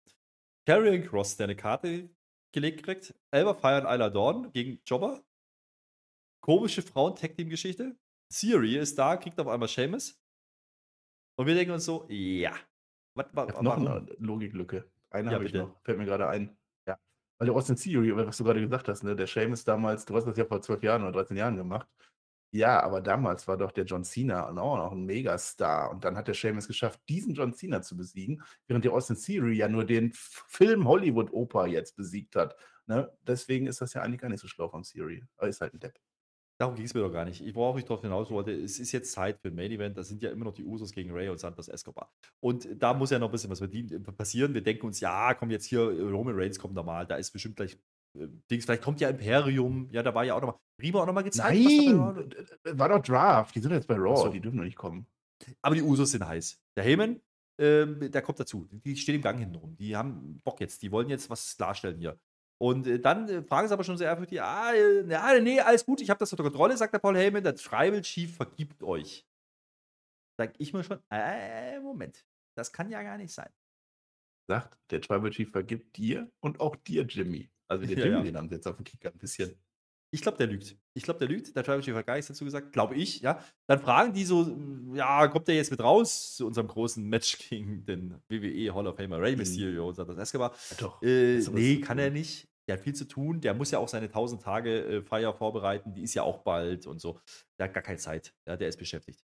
Karrion 0.67 1.03
Cross, 1.03 1.37
der 1.37 1.45
eine 1.45 1.57
Karte 1.57 2.11
gelegt 2.53 2.83
kriegt. 2.83 3.15
Elba 3.31 3.55
Fire 3.55 3.81
und 3.81 3.93
Isla 3.93 4.11
Dawn 4.11 4.53
gegen 4.53 4.81
Jobber. 4.85 5.23
Komische 6.41 6.83
Frauen-Tag-Team-Geschichte. 6.83 7.97
Siri 8.31 8.77
ist 8.77 8.99
da, 8.99 9.17
kriegt 9.17 9.39
auf 9.41 9.49
einmal 9.49 9.69
Seamus. 9.69 10.21
Und 11.37 11.47
wir 11.47 11.55
denken 11.55 11.73
uns 11.73 11.85
so, 11.85 12.07
ja. 12.09 12.55
Was, 13.15 13.27
was, 13.33 13.61
noch 13.63 13.77
eine 13.77 14.07
Logiklücke. 14.19 14.91
Eine 15.11 15.31
ja, 15.31 15.35
habe 15.35 15.47
ich 15.47 15.55
noch. 15.55 15.81
Fällt 15.83 15.99
mir 15.99 16.05
gerade 16.05 16.29
ein. 16.29 16.57
Ja. 16.87 16.99
Weil 17.39 17.47
der 17.47 17.57
Austin 17.57 17.77
Theory, 17.77 18.15
was 18.15 18.37
du 18.37 18.45
gerade 18.45 18.61
gesagt 18.61 18.89
hast, 18.89 19.03
ne? 19.03 19.17
der 19.17 19.27
Seamus 19.27 19.65
damals, 19.65 20.05
du 20.05 20.15
hast 20.15 20.27
das 20.27 20.37
ja 20.37 20.45
vor 20.45 20.61
zwölf 20.61 20.83
Jahren 20.83 21.03
oder 21.03 21.13
13 21.13 21.37
Jahren 21.37 21.57
gemacht. 21.57 21.89
Ja, 22.51 22.83
aber 22.83 23.03
damals 23.03 23.47
war 23.47 23.59
doch 23.59 23.73
der 23.73 23.85
John 23.85 24.05
Cena 24.05 24.49
auch 24.49 24.55
noch 24.55 24.93
ein 24.93 25.05
Megastar. 25.05 25.91
Und 25.91 26.05
dann 26.05 26.17
hat 26.17 26.29
der 26.29 26.35
Sheamus 26.35 26.67
geschafft, 26.67 27.01
diesen 27.09 27.35
John 27.35 27.53
Cena 27.53 27.83
zu 27.83 27.97
besiegen, 27.97 28.43
während 28.67 28.85
der 28.85 28.93
Austin 28.93 29.17
Theory 29.17 29.57
ja 29.57 29.69
nur 29.69 29.85
den 29.85 30.13
Film 30.15 30.89
Hollywood-Oper 30.89 31.67
jetzt 31.67 31.97
besiegt 31.97 32.37
hat. 32.37 32.57
Ne? 32.87 33.13
Deswegen 33.27 33.67
ist 33.67 33.83
das 33.83 33.93
ja 33.93 34.03
eigentlich 34.03 34.21
gar 34.21 34.31
nicht 34.31 34.41
so 34.41 34.49
schlau 34.49 34.69
von 34.69 34.83
Theory. 34.83 35.25
Aber 35.37 35.49
ist 35.49 35.61
halt 35.61 35.75
ein 35.75 35.81
Depp. 35.81 35.99
Darum 36.59 36.75
ging 36.75 36.87
es 36.87 36.95
mir 36.95 37.03
doch 37.03 37.13
gar 37.13 37.25
nicht. 37.25 37.41
Ich 37.41 37.55
brauche 37.55 37.77
nicht 37.77 37.89
darauf 37.89 38.03
hinaus 38.03 38.31
wollte, 38.31 38.51
es 38.51 38.81
ist 38.81 38.91
jetzt 38.91 39.13
Zeit 39.13 39.39
für 39.41 39.49
ein 39.49 39.55
Main 39.55 39.71
Event. 39.71 39.97
Das 39.97 40.09
sind 40.09 40.23
ja 40.23 40.31
immer 40.31 40.45
noch 40.45 40.55
die 40.55 40.65
Usos 40.65 40.91
gegen 40.91 41.13
Ray 41.13 41.29
und 41.29 41.39
Santos 41.39 41.69
Escobar. 41.69 42.13
Und 42.41 42.67
da 42.83 42.95
muss 42.95 43.11
ja 43.11 43.21
noch 43.21 43.29
ein 43.29 43.33
bisschen 43.33 43.51
was 43.51 43.63
passieren. 44.17 44.55
Wir 44.55 44.63
denken 44.63 44.87
uns, 44.87 44.99
ja, 44.99 45.35
komm 45.35 45.51
jetzt 45.51 45.67
hier, 45.67 45.83
Roman 45.83 46.35
Reigns 46.35 46.59
kommt 46.59 46.75
normal. 46.75 47.07
Da 47.07 47.15
ist 47.15 47.31
bestimmt 47.31 47.55
gleich 47.55 47.75
äh, 47.75 47.79
Dings, 48.15 48.65
vielleicht 48.65 48.83
kommt 48.83 49.01
ja 49.01 49.09
Imperium. 49.09 49.89
Ja, 49.93 50.03
da 50.03 50.15
war 50.15 50.25
ja 50.25 50.35
auch 50.35 50.41
nochmal. 50.41 50.59
Rima 50.81 51.01
auch 51.01 51.07
nochmal 51.07 51.25
gezeigt. 51.25 51.59
Nein, 51.59 51.99
war. 51.99 52.79
war 52.79 52.89
doch 52.89 53.03
Draft. 53.03 53.55
Die 53.55 53.61
sind 53.61 53.73
jetzt 53.73 53.89
bei 53.89 53.97
Raw. 53.97 54.17
So. 54.17 54.29
Die 54.29 54.41
dürfen 54.41 54.57
noch 54.57 54.65
nicht 54.65 54.77
kommen. 54.77 55.07
Aber 55.63 55.75
die 55.75 55.83
Usos 55.83 56.13
sind 56.13 56.27
heiß. 56.27 56.61
Der 56.77 56.85
Heyman, 56.85 57.21
äh, 57.61 57.87
der 58.09 58.23
kommt 58.23 58.39
dazu. 58.39 58.69
Die 58.71 58.97
stehen 58.97 59.17
im 59.17 59.23
Gang 59.23 59.39
hinten 59.39 59.57
rum. 59.57 59.77
Die 59.77 59.97
haben 59.97 60.41
Bock 60.45 60.61
jetzt. 60.61 60.83
Die 60.83 60.93
wollen 60.93 61.09
jetzt 61.09 61.31
was 61.31 61.57
klarstellen 61.57 61.99
hier. 61.99 62.19
Und 62.61 62.87
äh, 62.87 62.99
dann 62.99 63.29
äh, 63.29 63.43
fragen 63.43 63.69
sie 63.69 63.75
aber 63.75 63.85
schon 63.85 63.97
sehr 63.97 64.09
ehrfürchtig: 64.09 64.43
ah, 64.43 64.73
ja, 64.75 65.41
nee, 65.41 65.61
alles 65.61 65.85
gut, 65.85 66.01
ich 66.01 66.11
habe 66.11 66.19
das 66.19 66.33
unter 66.33 66.43
Kontrolle, 66.43 66.77
sagt 66.77 66.93
der 66.93 66.99
Paul 66.99 67.17
Heyman. 67.17 67.43
Der 67.43 67.55
Tribal 67.55 68.03
Chief 68.03 68.35
vergibt 68.35 68.83
euch. 68.83 69.27
Sag 70.37 70.55
ich 70.59 70.73
mir 70.73 70.83
schon: 70.83 71.01
äh, 71.11 71.79
Moment, 71.81 72.25
das 72.57 72.73
kann 72.73 72.91
ja 72.91 73.03
gar 73.03 73.17
nicht 73.17 73.33
sein. 73.33 73.51
Sagt, 74.49 74.79
der 74.91 75.01
Tribal 75.01 75.31
Chief 75.31 75.51
vergibt 75.51 75.97
dir 75.97 76.31
und 76.41 76.61
auch 76.61 76.75
dir, 76.75 77.03
Jimmy. 77.03 77.51
Also 77.69 77.87
der 77.87 77.97
Jimmy, 77.97 78.11
ja, 78.11 78.19
ja. 78.19 78.23
den 78.23 78.37
haben 78.37 78.49
sie 78.49 78.57
jetzt 78.57 78.67
auf 78.67 78.77
dem 78.77 78.85
Kicker 78.85 79.11
ein 79.11 79.19
bisschen. 79.19 79.55
Ich 80.11 80.23
glaube, 80.23 80.39
der 80.39 80.47
lügt. 80.47 80.77
Ich 80.95 81.03
glaube, 81.03 81.19
der 81.19 81.29
lügt. 81.29 81.55
Der 81.55 81.63
Chief 81.63 81.95
hat 81.95 82.07
gar 82.07 82.15
nichts 82.15 82.29
dazu 82.29 82.45
gesagt. 82.45 82.73
Glaube 82.73 82.95
ich, 82.95 83.21
ja. 83.21 83.45
Dann 83.67 83.79
fragen 83.79 84.15
die 84.15 84.25
so, 84.25 84.57
ja, 84.95 85.29
kommt 85.29 85.49
der 85.49 85.57
jetzt 85.57 85.71
mit 85.71 85.81
raus 85.81 86.37
zu 86.37 86.47
unserem 86.47 86.67
großen 86.67 87.05
Match 87.05 87.37
gegen 87.49 87.85
den 87.85 88.15
WWE 88.29 88.75
Hall 88.75 88.87
of 88.87 88.97
Famer 88.97 89.21
Rey 89.21 89.33
mhm. 89.33 89.39
Mysterio 89.39 89.93
sagt 89.93 90.09
das 90.09 90.17
Escobar. 90.17 90.55
Ja, 90.71 90.77
doch. 90.81 91.03
Äh, 91.03 91.41
nee, 91.53 91.81
kann 91.81 91.99
er 91.99 92.11
nicht. 92.11 92.49
Der 92.67 92.77
hat 92.77 92.85
viel 92.85 92.95
zu 92.95 93.07
tun. 93.07 93.41
Der 93.41 93.55
muss 93.55 93.71
ja 93.71 93.79
auch 93.79 93.89
seine 93.89 94.07
1000 94.07 94.43
Tage 94.43 94.85
äh, 94.85 95.03
Feier 95.03 95.35
vorbereiten. 95.35 95.95
Die 95.95 96.03
ist 96.03 96.15
ja 96.15 96.23
auch 96.23 96.39
bald 96.39 96.87
und 96.87 97.01
so. 97.01 97.21
Der 97.59 97.67
hat 97.67 97.75
gar 97.75 97.83
keine 97.83 97.99
Zeit. 97.99 98.35
Ja, 98.47 98.57
der 98.57 98.69
ist 98.69 98.79
beschäftigt. 98.79 99.25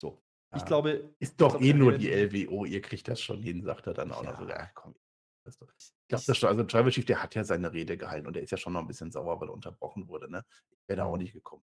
So. 0.00 0.22
Ja. 0.50 0.58
Ich 0.58 0.64
glaube. 0.64 1.14
Ist 1.18 1.40
doch 1.40 1.60
eh 1.60 1.74
nur 1.74 1.92
die 1.98 2.08
LWO. 2.08 2.64
Ihr 2.64 2.80
kriegt 2.80 3.06
das 3.08 3.20
schon 3.20 3.42
hin, 3.42 3.62
sagt 3.62 3.86
er 3.86 3.94
dann 3.94 4.12
auch 4.12 4.22
noch 4.22 4.38
so. 4.38 4.48
Ja, 4.48 4.70
komm, 4.74 4.94
ich 5.46 5.92
glaube 6.12 6.24
das 6.26 6.38
schon. 6.38 6.48
Also 6.48 6.62
Tribal 6.64 6.90
Chief, 6.90 7.04
der 7.04 7.22
hat 7.22 7.34
ja 7.34 7.44
seine 7.44 7.72
Rede 7.72 7.96
gehalten 7.96 8.26
und 8.26 8.34
der 8.34 8.42
ist 8.42 8.50
ja 8.50 8.58
schon 8.58 8.74
noch 8.74 8.80
ein 8.80 8.86
bisschen 8.86 9.10
sauer, 9.10 9.40
weil 9.40 9.48
er 9.48 9.54
unterbrochen 9.54 10.08
wurde. 10.08 10.30
Ne? 10.30 10.44
Ich 10.70 10.88
wäre 10.88 10.98
da 10.98 11.04
auch 11.04 11.16
nicht 11.16 11.32
gekommen. 11.32 11.64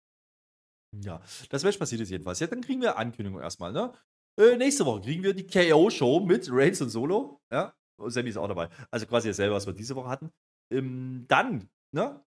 Ja, 1.02 1.22
das 1.50 1.64
Match 1.64 1.78
passiert 1.78 2.02
jetzt 2.02 2.12
jedenfalls. 2.12 2.40
Ja, 2.40 2.48
dann 2.48 2.62
kriegen 2.62 2.82
wir 2.82 2.98
Ankündigung 2.98 3.42
erstmal. 3.42 3.72
Ne? 3.72 3.94
Äh, 4.40 4.58
nächste 4.58 4.86
Woche 4.86 5.02
kriegen 5.02 5.24
wir 5.24 5.34
die 5.34 5.48
KO-Show 5.48 6.20
mit 6.20 6.48
Reigns 6.52 6.82
und 6.82 6.90
Solo. 6.90 7.42
Ja, 7.52 7.74
und 8.00 8.12
Sammy 8.12 8.30
ist 8.30 8.38
auch 8.38 8.48
dabei. 8.48 8.70
Also 8.92 9.06
quasi 9.06 9.30
dasselbe, 9.30 9.56
was 9.56 9.66
wir 9.66 9.74
diese 9.74 9.96
Woche 9.96 10.10
hatten. 10.10 10.32
Ähm, 10.72 11.26
dann, 11.28 11.70
ne? 11.92 12.24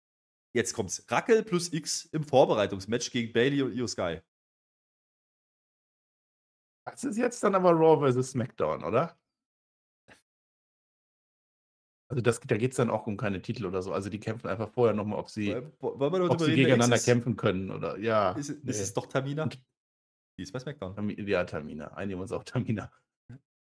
Jetzt 0.55 0.73
kommt's. 0.73 1.05
Rackel 1.11 1.43
plus 1.43 1.73
X 1.73 2.05
im 2.07 2.23
Vorbereitungsmatch 2.23 3.11
gegen 3.11 3.33
Bailey 3.33 3.63
und 3.63 3.75
Io 3.75 3.87
Sky. 3.87 4.21
Das 6.87 7.03
ist 7.03 7.17
jetzt 7.17 7.43
dann 7.43 7.55
aber 7.55 7.73
Raw 7.73 8.13
vs. 8.13 8.31
SmackDown, 8.31 8.85
oder? 8.85 9.19
Also 12.09 12.23
das 12.23 12.41
da 12.41 12.57
geht's 12.57 12.77
dann 12.77 12.91
auch 12.91 13.07
um 13.07 13.17
keine 13.17 13.41
Titel 13.41 13.67
oder 13.67 13.83
so. 13.83 13.93
Also 13.93 14.11
die 14.11 14.21
kämpfen 14.21 14.49
einfach 14.49 14.69
vorher 14.69 14.95
noch 14.95 15.07
mal, 15.07 15.17
ob 15.17 15.31
sie 15.31 15.55
Wollen 15.81 16.13
wir 16.13 16.31
ob 16.31 16.39
sie 16.39 16.47
reden, 16.47 16.57
gegeneinander 16.57 16.97
ist 16.97 17.03
es 17.03 17.07
kämpfen 17.07 17.37
können 17.37 17.71
oder 17.71 17.99
ja, 17.99 18.33
ist 18.33 18.51
es 18.51 18.57
ist 18.57 18.65
ne. 18.65 18.73
es 18.73 18.95
doch 18.95 19.07
Tamina? 19.07 19.45
Und 19.45 19.59
Die 20.39 20.43
ist 20.43 20.53
bei 20.53 20.59
SmackDown. 20.59 20.95
Tami 20.95 21.21
ja, 21.23 21.45
Tamina. 21.45 21.89
Einigen 21.95 22.19
wir 22.19 22.23
uns 22.23 22.33
auf 22.33 22.45
Tamina. 22.45 22.91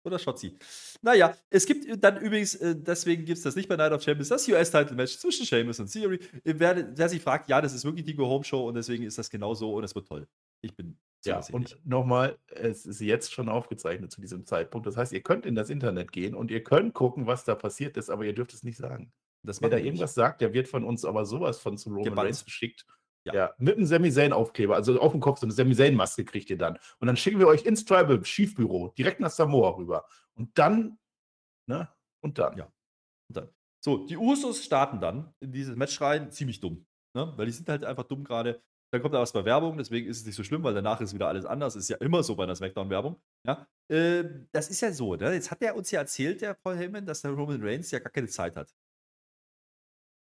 Oder 0.07 0.19
Shotzi. 0.19 0.57
Na 1.01 1.13
ja, 1.13 1.35
es 1.49 1.65
gibt 1.65 2.01
dann 2.01 2.17
übrigens, 2.21 2.55
äh, 2.55 2.75
deswegen 2.77 3.25
gibt 3.25 3.39
es 3.39 3.43
das 3.43 3.57
nicht 3.57 3.67
bei 3.67 3.75
Night 3.75 3.91
of 3.91 4.01
Champions, 4.01 4.29
das 4.29 4.47
US-Title-Match 4.47 5.17
zwischen 5.17 5.45
Sheamus 5.45 5.81
und 5.81 5.91
Theory. 5.91 6.19
Wer, 6.45 6.97
wer 6.97 7.09
sich 7.09 7.21
fragt, 7.21 7.49
ja, 7.49 7.59
das 7.59 7.73
ist 7.73 7.83
wirklich 7.83 8.05
die 8.05 8.15
Go-Home-Show 8.15 8.69
und 8.69 8.75
deswegen 8.75 9.03
ist 9.03 9.17
das 9.17 9.29
genau 9.29 9.53
so 9.53 9.73
und 9.73 9.83
es 9.83 9.95
wird 9.95 10.07
toll. 10.07 10.25
Ich 10.61 10.73
bin 10.75 10.97
Ja, 11.27 11.41
und 11.51 11.79
nochmal, 11.85 12.37
es 12.47 12.85
ist 12.85 13.01
jetzt 13.01 13.33
schon 13.33 13.49
aufgezeichnet 13.49 14.11
zu 14.11 14.21
diesem 14.21 14.45
Zeitpunkt. 14.45 14.87
Das 14.87 14.97
heißt, 14.97 15.13
ihr 15.13 15.21
könnt 15.21 15.45
in 15.45 15.55
das 15.55 15.69
Internet 15.69 16.11
gehen 16.11 16.35
und 16.35 16.51
ihr 16.51 16.63
könnt 16.63 16.93
gucken, 16.93 17.27
was 17.27 17.43
da 17.43 17.55
passiert 17.55 17.97
ist, 17.97 18.09
aber 18.09 18.25
ihr 18.25 18.33
dürft 18.33 18.53
es 18.53 18.63
nicht 18.63 18.77
sagen. 18.77 19.11
Das 19.43 19.61
Wer 19.61 19.69
da 19.69 19.77
nicht. 19.77 19.85
irgendwas 19.85 20.13
sagt, 20.13 20.41
der 20.41 20.53
wird 20.53 20.67
von 20.67 20.83
uns 20.83 21.05
aber 21.05 21.25
sowas 21.25 21.59
von 21.59 21.77
zu 21.77 21.89
Roman. 21.89 22.17
Reigns 22.17 22.43
geschickt. 22.43 22.85
Ja. 23.25 23.33
Ja. 23.33 23.53
mit 23.57 23.75
einem 23.75 23.85
Sami 23.85 24.09
Zayn-Aufkleber, 24.09 24.75
also 24.75 25.01
auf 25.01 25.11
dem 25.11 25.19
Kopf, 25.19 25.39
so 25.39 25.45
eine 25.45 25.53
Sami 25.53 25.75
Zayn-Maske 25.75 26.23
kriegt 26.23 26.49
ihr 26.49 26.57
dann. 26.57 26.79
Und 26.99 27.07
dann 27.07 27.17
schicken 27.17 27.39
wir 27.39 27.47
euch 27.47 27.65
ins 27.65 27.83
Tribal 27.83 28.23
Schiefbüro, 28.23 28.93
direkt 28.97 29.19
nach 29.19 29.31
Samoa 29.31 29.71
rüber. 29.71 30.05
Und 30.35 30.57
dann, 30.57 30.97
ne? 31.67 31.89
Und 32.21 32.39
dann. 32.39 32.57
Ja. 32.57 32.71
Und 33.27 33.37
dann. 33.37 33.49
So, 33.83 34.05
die 34.05 34.17
Usos 34.17 34.63
starten 34.63 35.01
dann 35.01 35.33
in 35.41 35.51
dieses 35.51 35.75
Match 35.75 35.99
rein, 35.99 36.31
ziemlich 36.31 36.61
dumm. 36.61 36.85
Ne? 37.13 37.33
Weil 37.35 37.47
die 37.47 37.51
sind 37.51 37.67
halt 37.67 37.83
einfach 37.83 38.03
dumm 38.03 38.23
gerade. 38.23 38.61
Dann 38.91 39.01
kommt 39.01 39.13
da 39.13 39.19
was 39.19 39.33
bei 39.33 39.43
Werbung, 39.43 39.77
deswegen 39.77 40.07
ist 40.07 40.17
es 40.21 40.25
nicht 40.25 40.35
so 40.35 40.43
schlimm, 40.43 40.63
weil 40.63 40.73
danach 40.73 41.01
ist 41.01 41.13
wieder 41.13 41.27
alles 41.27 41.45
anders. 41.45 41.75
Ist 41.75 41.89
ja 41.89 41.97
immer 41.97 42.23
so 42.23 42.35
bei 42.35 42.43
einer 42.43 42.55
Smackdown-Werbung. 42.55 43.19
Ja? 43.45 43.67
Äh, 43.89 44.23
das 44.53 44.69
ist 44.69 44.79
ja 44.81 44.91
so, 44.93 45.15
ne? 45.15 45.33
Jetzt 45.33 45.51
hat 45.51 45.61
er 45.61 45.75
uns 45.75 45.91
ja 45.91 45.99
erzählt, 46.01 46.41
der 46.41 46.53
Paul 46.53 46.77
Heyman, 46.77 47.05
dass 47.05 47.21
der 47.21 47.31
Roman 47.31 47.61
Reigns 47.61 47.91
ja 47.91 47.99
gar 47.99 48.11
keine 48.11 48.27
Zeit 48.27 48.55
hat. 48.55 48.73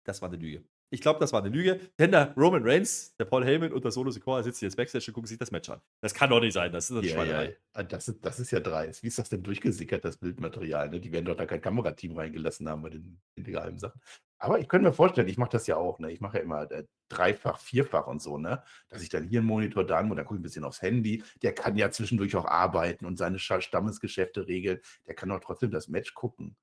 Das 0.05 0.21
war 0.21 0.29
eine 0.29 0.37
Lüge. 0.37 0.63
Ich 0.93 0.99
glaube, 0.99 1.19
das 1.21 1.31
war 1.31 1.41
eine 1.41 1.49
Lüge, 1.55 1.79
denn 1.97 2.11
der 2.11 2.33
Roman 2.35 2.63
Reigns, 2.67 3.15
der 3.15 3.23
Paul 3.25 3.45
Heyman 3.45 3.71
und 3.71 3.83
der 3.85 3.91
Solo 3.91 4.11
Sikoa 4.11 4.43
sitzen 4.43 4.65
jetzt 4.65 4.75
Backstage 4.75 5.05
und 5.07 5.13
gucken 5.13 5.27
sich 5.27 5.37
das 5.37 5.49
Match 5.49 5.69
an. 5.69 5.79
Das 6.01 6.13
kann 6.13 6.29
doch 6.29 6.41
nicht 6.41 6.51
sein, 6.53 6.71
das 6.73 6.89
ist 6.89 6.97
eine 6.97 7.07
Ja, 7.07 7.13
Schweinerei. 7.13 7.45
ja. 7.51 7.55
Ah, 7.73 7.83
Das, 7.83 8.09
ist, 8.09 8.25
das 8.25 8.39
ist 8.41 8.51
ja 8.51 8.59
dreist. 8.59 9.01
Wie 9.01 9.07
ist 9.07 9.17
das 9.17 9.29
denn 9.29 9.41
durchgesickert, 9.41 10.03
das 10.03 10.17
Bildmaterial? 10.17 10.89
Ne? 10.89 10.99
Die 10.99 11.11
werden 11.13 11.25
doch 11.25 11.37
da 11.37 11.45
kein 11.45 11.61
Kamerateam 11.61 12.17
reingelassen 12.17 12.67
haben 12.67 12.81
bei 12.81 12.89
den 12.89 13.21
illegalen 13.35 13.79
Sachen. 13.79 14.01
Aber 14.41 14.59
ich 14.59 14.67
könnte 14.67 14.87
mir 14.87 14.93
vorstellen, 14.93 15.27
ich 15.27 15.37
mache 15.37 15.51
das 15.51 15.67
ja 15.67 15.77
auch. 15.77 15.99
Ne? 15.99 16.11
Ich 16.11 16.19
mache 16.19 16.37
ja 16.37 16.43
immer 16.43 16.69
äh, 16.71 16.85
dreifach, 17.09 17.59
vierfach 17.59 18.07
und 18.07 18.23
so, 18.23 18.39
ne? 18.39 18.63
Dass 18.89 19.03
ich 19.03 19.09
dann 19.09 19.23
hier 19.23 19.39
einen 19.39 19.47
Monitor 19.47 19.85
da 19.85 19.99
und 19.99 20.15
dann 20.15 20.25
gucke 20.25 20.35
ich 20.35 20.39
ein 20.39 20.43
bisschen 20.43 20.63
aufs 20.63 20.81
Handy. 20.81 21.23
Der 21.43 21.53
kann 21.53 21.75
ja 21.75 21.91
zwischendurch 21.91 22.35
auch 22.35 22.45
arbeiten 22.45 23.05
und 23.05 23.17
seine 23.17 23.37
Stammesgeschäfte 23.37 24.47
regeln. 24.47 24.79
Der 25.05 25.13
kann 25.13 25.29
doch 25.29 25.41
trotzdem 25.41 25.69
das 25.69 25.89
Match 25.89 26.15
gucken. 26.15 26.55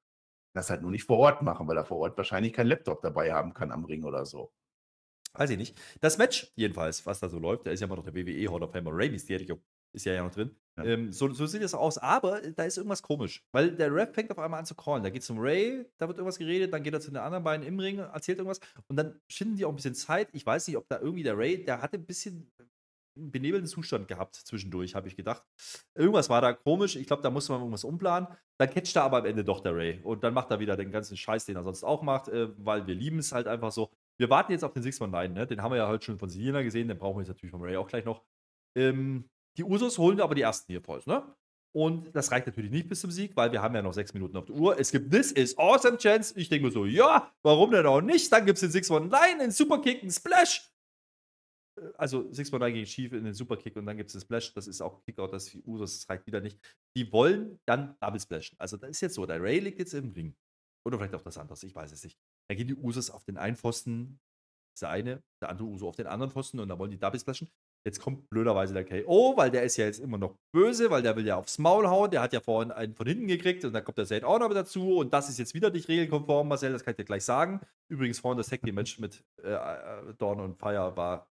Das 0.54 0.70
halt 0.70 0.82
nur 0.82 0.90
nicht 0.90 1.04
vor 1.04 1.18
Ort 1.18 1.42
machen, 1.42 1.68
weil 1.68 1.76
er 1.76 1.84
vor 1.84 1.98
Ort 1.98 2.16
wahrscheinlich 2.16 2.52
keinen 2.52 2.66
Laptop 2.66 3.00
dabei 3.00 3.32
haben 3.32 3.54
kann 3.54 3.70
am 3.70 3.84
Ring 3.84 4.02
oder 4.04 4.26
so. 4.26 4.50
Weiß 5.34 5.50
ich 5.50 5.58
nicht. 5.58 5.80
Das 6.00 6.18
Match, 6.18 6.52
jedenfalls, 6.56 7.06
was 7.06 7.20
da 7.20 7.28
so 7.28 7.38
läuft, 7.38 7.66
da 7.66 7.70
ist 7.70 7.78
ja 7.78 7.86
immer 7.86 7.96
noch 7.96 8.04
der 8.04 8.14
WWE 8.14 8.50
Hall 8.50 8.64
of 8.64 8.72
Famer 8.72 8.90
Rey 8.92 9.08
Mysterio, 9.08 9.62
ist 9.92 10.04
ja 10.04 10.12
ja 10.12 10.22
noch 10.22 10.32
drin. 10.32 10.54
Ja. 10.76 10.84
Ähm, 10.84 11.12
so, 11.12 11.28
so 11.32 11.46
sieht 11.46 11.62
es 11.62 11.74
aus, 11.74 11.98
aber 11.98 12.40
da 12.40 12.64
ist 12.64 12.76
irgendwas 12.76 13.02
komisch. 13.02 13.44
Weil 13.52 13.72
der 13.72 13.92
Rap 13.92 14.14
fängt 14.14 14.30
auf 14.30 14.38
einmal 14.38 14.60
an 14.60 14.66
zu 14.66 14.74
callen. 14.74 15.02
Da 15.02 15.10
geht 15.10 15.22
es 15.22 15.30
um 15.30 15.38
Ray, 15.38 15.84
da 15.98 16.06
wird 16.06 16.18
irgendwas 16.18 16.38
geredet, 16.38 16.72
dann 16.72 16.82
geht 16.82 16.94
er 16.94 17.00
zu 17.00 17.10
den 17.10 17.16
anderen 17.16 17.42
beiden 17.42 17.66
im 17.66 17.78
Ring, 17.78 17.98
erzählt 17.98 18.38
irgendwas 18.38 18.60
und 18.86 18.96
dann 18.96 19.20
schinden 19.28 19.56
die 19.56 19.64
auch 19.64 19.70
ein 19.70 19.76
bisschen 19.76 19.94
Zeit. 19.94 20.28
Ich 20.32 20.46
weiß 20.46 20.68
nicht, 20.68 20.76
ob 20.76 20.88
da 20.88 21.00
irgendwie 21.00 21.24
der 21.24 21.36
Ray, 21.36 21.64
der 21.64 21.82
hatte 21.82 21.96
ein 21.96 22.06
bisschen 22.06 22.50
einen 23.18 23.30
benebelten 23.32 23.66
Zustand 23.66 24.08
gehabt 24.08 24.36
zwischendurch, 24.36 24.94
habe 24.94 25.08
ich 25.08 25.16
gedacht. 25.16 25.42
Irgendwas 25.94 26.30
war 26.30 26.40
da 26.40 26.52
komisch. 26.52 26.96
Ich 26.96 27.06
glaube, 27.06 27.22
da 27.22 27.30
musste 27.30 27.52
man 27.52 27.60
irgendwas 27.60 27.84
umplanen. 27.84 28.28
Dann 28.58 28.70
catcht 28.70 28.96
er 28.96 29.02
aber 29.02 29.18
am 29.18 29.26
Ende 29.26 29.44
doch 29.44 29.60
der 29.60 29.74
Ray. 29.74 30.00
Und 30.02 30.24
dann 30.24 30.34
macht 30.34 30.50
er 30.50 30.60
wieder 30.60 30.76
den 30.76 30.90
ganzen 30.90 31.16
Scheiß, 31.16 31.44
den 31.44 31.56
er 31.56 31.64
sonst 31.64 31.84
auch 31.84 32.02
macht, 32.02 32.28
äh, 32.28 32.48
weil 32.58 32.86
wir 32.86 32.94
lieben 32.94 33.18
es 33.18 33.32
halt 33.32 33.46
einfach 33.46 33.72
so. 33.72 33.90
Wir 34.18 34.30
warten 34.30 34.52
jetzt 34.52 34.64
auf 34.64 34.72
den 34.72 34.82
Six 34.82 35.00
Man 35.00 35.10
Nine, 35.10 35.34
ne? 35.34 35.46
Den 35.46 35.62
haben 35.62 35.72
wir 35.72 35.78
ja 35.78 35.88
heute 35.88 36.04
schon 36.04 36.18
von 36.18 36.28
Selina 36.28 36.62
gesehen, 36.62 36.88
den 36.88 36.98
brauchen 36.98 37.16
wir 37.16 37.22
jetzt 37.22 37.28
natürlich 37.28 37.50
von 37.50 37.62
Ray 37.62 37.76
auch 37.76 37.88
gleich 37.88 38.04
noch. 38.04 38.24
Ähm, 38.76 39.28
die 39.58 39.64
Usos 39.64 39.98
holen 39.98 40.20
aber 40.20 40.34
die 40.34 40.42
ersten 40.42 40.72
hier 40.72 40.82
voll, 40.82 41.02
ne? 41.06 41.34
Und 41.74 42.14
das 42.16 42.30
reicht 42.30 42.46
natürlich 42.46 42.70
nicht 42.70 42.88
bis 42.88 43.02
zum 43.02 43.10
Sieg, 43.10 43.36
weil 43.36 43.52
wir 43.52 43.60
haben 43.60 43.74
ja 43.74 43.82
noch 43.82 43.92
sechs 43.92 44.14
Minuten 44.14 44.36
auf 44.36 44.46
der 44.46 44.56
Uhr. 44.56 44.78
Es 44.80 44.90
gibt 44.90 45.12
This 45.12 45.32
is 45.32 45.56
Awesome 45.58 45.98
Chance. 45.98 46.32
Ich 46.38 46.48
denke 46.48 46.66
mir 46.66 46.72
so, 46.72 46.86
ja, 46.86 47.30
warum 47.42 47.70
denn 47.70 47.84
auch 47.86 48.00
nicht? 48.00 48.32
Dann 48.32 48.46
gibt 48.46 48.56
es 48.56 48.60
den 48.62 48.70
Six 48.70 48.88
Man 48.88 49.08
Nine, 49.08 49.38
den 49.40 49.50
Superkick, 49.50 50.00
einen 50.00 50.10
Splash. 50.10 50.72
Äh, 51.78 51.90
Also 51.98 52.32
Six 52.32 52.50
Man 52.50 52.62
Nine 52.62 52.72
gegen 52.72 52.86
Chief 52.86 53.12
in 53.12 53.24
den 53.24 53.34
Superkick 53.34 53.76
und 53.76 53.84
dann 53.84 53.98
gibt 53.98 54.08
es 54.08 54.14
den 54.14 54.22
Splash. 54.22 54.54
Das 54.54 54.66
ist 54.66 54.80
auch 54.80 55.02
Kickout, 55.04 55.32
das 55.32 55.50
für 55.50 55.58
Usos, 55.68 55.98
das 55.98 56.08
reicht 56.08 56.26
wieder 56.26 56.40
nicht. 56.40 56.58
Die 56.96 57.12
wollen 57.12 57.60
dann 57.66 57.96
Double 58.00 58.18
Splashen. 58.18 58.56
Also 58.58 58.78
das 58.78 58.90
ist 58.90 59.00
jetzt 59.02 59.14
so, 59.14 59.26
der 59.26 59.40
Ray 59.40 59.58
liegt 59.58 59.78
jetzt 59.78 59.92
im 59.92 60.10
Ring. 60.12 60.34
Oder 60.86 60.96
vielleicht 60.96 61.14
auch 61.14 61.22
das 61.22 61.36
andere, 61.36 61.58
ich 61.62 61.74
weiß 61.74 61.92
es 61.92 62.02
nicht. 62.02 62.18
Da 62.48 62.56
gehen 62.56 62.66
die 62.66 62.76
Usos 62.76 63.10
auf 63.10 63.24
den 63.24 63.36
einen 63.36 63.56
Pfosten, 63.56 64.18
der 64.80 64.88
eine, 64.88 65.22
der 65.42 65.50
andere 65.50 65.68
Uso 65.68 65.88
auf 65.88 65.96
den 65.96 66.06
anderen 66.06 66.30
Pfosten 66.32 66.60
und 66.60 66.68
da 66.68 66.78
wollen 66.78 66.90
die 66.90 66.98
Double 66.98 67.20
Splashen. 67.20 67.50
Jetzt 67.86 68.00
kommt 68.00 68.28
blöderweise 68.28 68.74
der 68.74 68.84
KO, 68.84 69.34
weil 69.36 69.50
der 69.50 69.62
ist 69.62 69.76
ja 69.76 69.86
jetzt 69.86 70.00
immer 70.00 70.18
noch 70.18 70.36
böse, 70.52 70.90
weil 70.90 71.02
der 71.02 71.16
will 71.16 71.26
ja 71.26 71.36
aufs 71.36 71.58
Maul 71.58 71.88
hauen. 71.88 72.10
Der 72.10 72.20
hat 72.20 72.32
ja 72.32 72.40
vorhin 72.40 72.70
einen 72.70 72.94
von 72.94 73.06
hinten 73.06 73.26
gekriegt 73.26 73.64
und 73.64 73.72
dann 73.72 73.84
kommt 73.84 73.98
der 73.98 74.06
Zane 74.06 74.26
auch 74.26 74.38
noch 74.38 74.52
dazu 74.52 74.98
und 74.98 75.14
das 75.14 75.28
ist 75.28 75.38
jetzt 75.38 75.54
wieder 75.54 75.70
nicht 75.70 75.88
regelkonform, 75.88 76.48
Marcel, 76.48 76.72
das 76.72 76.84
kann 76.84 76.92
ich 76.92 76.96
dir 76.96 77.04
gleich 77.04 77.24
sagen. 77.24 77.60
Übrigens 77.88 78.18
vorhin 78.18 78.38
das 78.38 78.48
Tag 78.48 78.62
Team 78.62 78.74
Match 78.74 78.98
mit 78.98 79.24
äh, 79.42 79.52
äh, 79.52 80.14
Dawn 80.18 80.40
und 80.40 80.58
Fire 80.58 80.96
war 80.96 81.30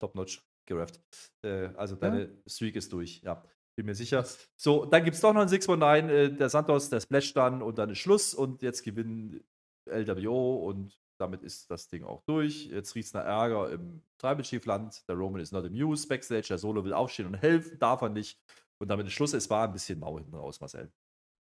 top-notch 0.00 0.42
gerefft. 0.66 1.00
Äh, 1.42 1.68
also 1.76 1.96
deine 1.96 2.36
Streak 2.46 2.76
ist 2.76 2.92
durch, 2.92 3.22
ja. 3.22 3.42
Bin 3.76 3.86
mir 3.86 3.94
sicher. 3.94 4.24
So, 4.56 4.86
dann 4.86 5.04
gibt 5.04 5.16
es 5.16 5.20
doch 5.20 5.34
noch 5.34 5.42
einen 5.42 5.50
619, 5.50 6.08
äh, 6.08 6.32
der 6.34 6.48
Santos, 6.48 6.88
der 6.88 7.00
Splash 7.00 7.34
dann 7.34 7.60
und 7.60 7.76
dann 7.76 7.90
ist 7.90 7.98
Schluss 7.98 8.32
und 8.32 8.62
jetzt 8.62 8.82
gewinnen 8.82 9.44
LWO 9.86 10.68
und 10.68 10.98
damit 11.18 11.42
ist 11.42 11.70
das 11.70 11.88
Ding 11.88 12.04
auch 12.04 12.22
durch. 12.24 12.66
Jetzt 12.66 12.94
riecht 12.94 13.06
es 13.08 13.14
nach 13.14 13.24
Ärger 13.24 13.70
im 13.70 14.02
Tribal 14.18 14.42
Chief 14.42 14.64
Land. 14.66 15.08
Der 15.08 15.16
Roman 15.16 15.40
ist 15.40 15.52
not 15.52 15.64
amused. 15.64 16.08
Backstage, 16.08 16.48
der 16.48 16.58
Solo 16.58 16.84
will 16.84 16.92
aufstehen 16.92 17.26
und 17.26 17.34
helfen, 17.34 17.78
darf 17.78 18.02
er 18.02 18.10
nicht. 18.10 18.38
Und 18.78 18.88
damit 18.88 19.06
ist 19.06 19.14
Schluss. 19.14 19.32
Es 19.32 19.48
war 19.48 19.66
ein 19.66 19.72
bisschen 19.72 19.98
mau 19.98 20.18
hinten 20.18 20.34
raus, 20.34 20.60
Marcel. 20.60 20.92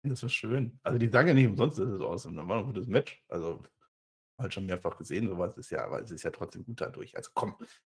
Das 0.02 0.22
ist 0.22 0.34
schön. 0.34 0.78
Also 0.82 0.98
die 0.98 1.08
sagen 1.08 1.28
ja 1.28 1.34
nicht 1.34 1.48
umsonst, 1.48 1.78
das 1.78 1.88
ist 1.88 2.00
awesome. 2.00 2.36
Das 2.36 2.46
war 2.46 2.58
ein 2.58 2.66
gutes 2.66 2.86
Match. 2.86 3.24
Also 3.28 3.62
halt 4.38 4.52
schon 4.52 4.66
mehrfach 4.66 4.98
gesehen, 4.98 5.28
sowas 5.28 5.56
ist 5.56 5.70
ja, 5.70 5.84
aber 5.84 6.02
es 6.02 6.10
ist 6.10 6.22
ja 6.22 6.30
trotzdem 6.30 6.64
gut 6.64 6.80
dadurch. 6.80 7.16
Also 7.16 7.30
komm, 7.32 7.56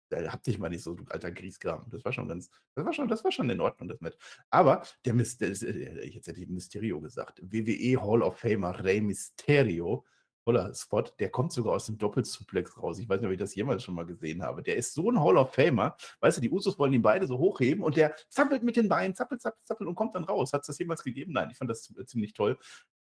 da 0.09 0.31
habt 0.31 0.45
dich 0.45 0.59
mal 0.59 0.69
nicht 0.69 0.83
so, 0.83 0.93
du 0.93 1.03
alter 1.09 1.31
Griesgram. 1.31 1.85
Das 1.89 2.05
war 2.05 2.13
schon 2.13 2.27
ganz, 2.27 2.49
das 2.75 2.85
war 2.85 2.93
schon, 2.93 3.07
das 3.07 3.23
war 3.23 3.31
schon 3.31 3.49
in 3.49 3.59
Ordnung, 3.59 3.89
das 3.89 3.99
Match. 3.99 4.15
Aber 4.51 4.83
der 5.03 5.13
Mist, 5.15 5.41
der 5.41 5.49
ist- 5.49 5.63
äh, 5.63 6.05
jetzt 6.07 6.27
hätte 6.27 6.39
ich 6.39 6.47
Mysterio 6.47 7.01
gesagt. 7.01 7.41
WWE 7.41 7.99
Hall 7.99 8.21
of 8.21 8.37
Famer 8.37 8.81
Rey 8.83 9.01
Mysterio, 9.01 10.05
toller 10.47 10.73
Spot, 10.73 11.03
der 11.19 11.29
kommt 11.29 11.51
sogar 11.51 11.73
aus 11.73 11.87
dem 11.87 11.97
Doppelsuplex 11.97 12.81
raus. 12.81 12.99
Ich 12.99 13.09
weiß 13.09 13.19
nicht, 13.19 13.27
ob 13.27 13.33
ich 13.33 13.39
das 13.39 13.53
jemals 13.53 13.83
schon 13.83 13.95
mal 13.95 14.05
gesehen 14.05 14.43
habe. 14.43 14.63
Der 14.63 14.77
ist 14.77 14.93
so 14.93 15.11
ein 15.11 15.19
Hall 15.19 15.35
of 15.35 15.53
Famer. 15.53 15.97
Weißt 16.21 16.37
du, 16.37 16.41
die 16.41 16.49
Usos 16.49 16.79
wollen 16.79 16.93
ihn 16.93 17.01
beide 17.01 17.27
so 17.27 17.37
hochheben 17.37 17.83
und 17.83 17.97
der 17.97 18.15
zappelt 18.29 18.63
mit 18.63 18.77
den 18.77 18.87
Beinen, 18.87 19.13
zappelt, 19.13 19.41
zappelt, 19.41 19.67
zappelt 19.67 19.89
und 19.89 19.95
kommt 19.95 20.15
dann 20.15 20.23
raus. 20.23 20.53
Hat 20.53 20.61
es 20.61 20.67
das 20.67 20.79
jemals 20.79 21.03
gegeben? 21.03 21.33
Nein, 21.33 21.49
ich 21.51 21.57
fand 21.57 21.69
das 21.69 21.93
ziemlich 22.05 22.33
toll. 22.33 22.57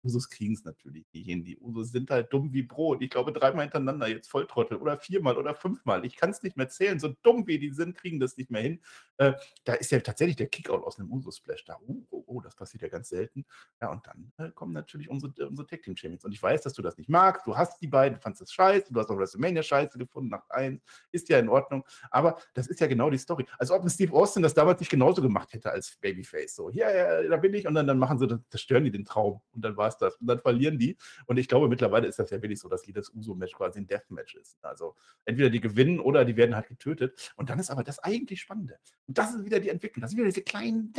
Usos 0.04 0.28
kriegen 0.28 0.54
es 0.54 0.64
natürlich 0.64 1.06
nicht 1.12 1.26
hin. 1.26 1.44
Die 1.44 1.56
Usos 1.58 1.90
sind 1.90 2.10
halt 2.10 2.32
dumm 2.32 2.52
wie 2.52 2.62
Brot. 2.62 3.02
Ich 3.02 3.10
glaube, 3.10 3.32
dreimal 3.32 3.62
hintereinander 3.64 4.06
jetzt 4.08 4.28
Volltrottel 4.28 4.76
oder 4.76 4.98
viermal 4.98 5.36
oder 5.38 5.54
fünfmal. 5.54 6.04
Ich 6.04 6.16
kann 6.16 6.30
es 6.30 6.42
nicht 6.42 6.56
mehr 6.56 6.68
zählen. 6.68 6.98
So 7.00 7.14
dumm 7.22 7.46
wie 7.46 7.58
die 7.58 7.70
sind, 7.70 7.96
kriegen 7.96 8.20
das 8.20 8.36
nicht 8.36 8.50
mehr 8.50 8.62
hin. 8.62 8.80
Äh, 9.16 9.32
da 9.64 9.74
ist 9.74 9.90
ja 9.90 10.00
tatsächlich 10.00 10.36
der 10.36 10.48
Kickout 10.48 10.84
aus 10.84 10.98
einem 10.98 11.10
Uso-Splash 11.10 11.64
da. 11.64 11.78
Oh, 11.86 12.02
oh, 12.10 12.24
oh, 12.26 12.40
das 12.40 12.54
passiert 12.54 12.82
ja 12.82 12.88
ganz 12.88 13.08
selten. 13.08 13.44
Ja, 13.80 13.90
und 13.90 14.06
dann 14.06 14.32
äh, 14.36 14.50
kommen 14.50 14.72
natürlich 14.72 15.08
unsere, 15.08 15.32
äh, 15.38 15.44
unsere 15.44 15.66
Tag-Team-Champions. 15.66 16.24
Und 16.24 16.32
ich 16.32 16.42
weiß, 16.42 16.62
dass 16.62 16.74
du 16.74 16.82
das 16.82 16.98
nicht 16.98 17.08
magst. 17.08 17.46
Du 17.46 17.56
hast 17.56 17.80
die 17.80 17.86
beiden, 17.86 18.18
fandest 18.18 18.42
das 18.42 18.52
scheiße. 18.52 18.92
Du 18.92 19.00
hast 19.00 19.08
auch 19.10 19.16
WrestleMania 19.16 19.62
scheiße 19.62 19.98
gefunden 19.98 20.30
nach 20.30 20.48
eins. 20.50 20.82
Ist 21.12 21.28
ja 21.28 21.38
in 21.38 21.48
Ordnung. 21.48 21.84
Aber 22.10 22.38
das 22.54 22.66
ist 22.66 22.80
ja 22.80 22.86
genau 22.86 23.10
die 23.10 23.18
Story. 23.18 23.46
Als 23.58 23.70
ob 23.70 23.82
ein 23.82 23.90
Steve 23.90 24.12
Austin 24.12 24.42
das 24.42 24.54
damals 24.54 24.80
nicht 24.80 24.90
genauso 24.90 25.22
gemacht 25.22 25.52
hätte 25.52 25.70
als 25.70 25.96
Babyface. 26.00 26.56
So, 26.56 26.70
hier, 26.70 26.94
ja, 26.94 27.22
da 27.28 27.36
bin 27.36 27.54
ich. 27.54 27.66
Und 27.66 27.74
dann, 27.74 27.86
dann 27.86 27.98
machen 27.98 28.18
sie, 28.18 28.26
das 28.26 28.40
zerstören 28.50 28.84
die 28.84 28.90
den 28.90 29.04
Traum. 29.04 29.40
Und 29.52 29.64
dann 29.64 29.76
war 29.76 29.88
es 29.88 29.93
das. 29.98 30.16
Und 30.16 30.26
dann 30.26 30.40
verlieren 30.40 30.78
die. 30.78 30.96
Und 31.26 31.38
ich 31.38 31.48
glaube, 31.48 31.68
mittlerweile 31.68 32.06
ist 32.06 32.18
das 32.18 32.30
ja 32.30 32.40
wirklich 32.40 32.60
so, 32.60 32.68
dass 32.68 32.86
jedes 32.86 33.12
Uso-Match 33.14 33.54
quasi 33.54 33.80
ein 33.80 33.86
Deathmatch 33.86 34.34
ist. 34.36 34.58
Also 34.62 34.94
entweder 35.24 35.50
die 35.50 35.60
gewinnen 35.60 36.00
oder 36.00 36.24
die 36.24 36.36
werden 36.36 36.54
halt 36.54 36.68
getötet. 36.68 37.32
Und 37.36 37.50
dann 37.50 37.58
ist 37.58 37.70
aber 37.70 37.84
das 37.84 37.98
eigentlich 37.98 38.40
Spannende. 38.40 38.78
Und 39.06 39.18
das 39.18 39.34
ist 39.34 39.44
wieder 39.44 39.60
die 39.60 39.68
Entwicklung. 39.68 40.02
Das 40.02 40.10
sind 40.10 40.18
wieder 40.18 40.28
diese 40.28 40.42
kleinen, 40.42 40.92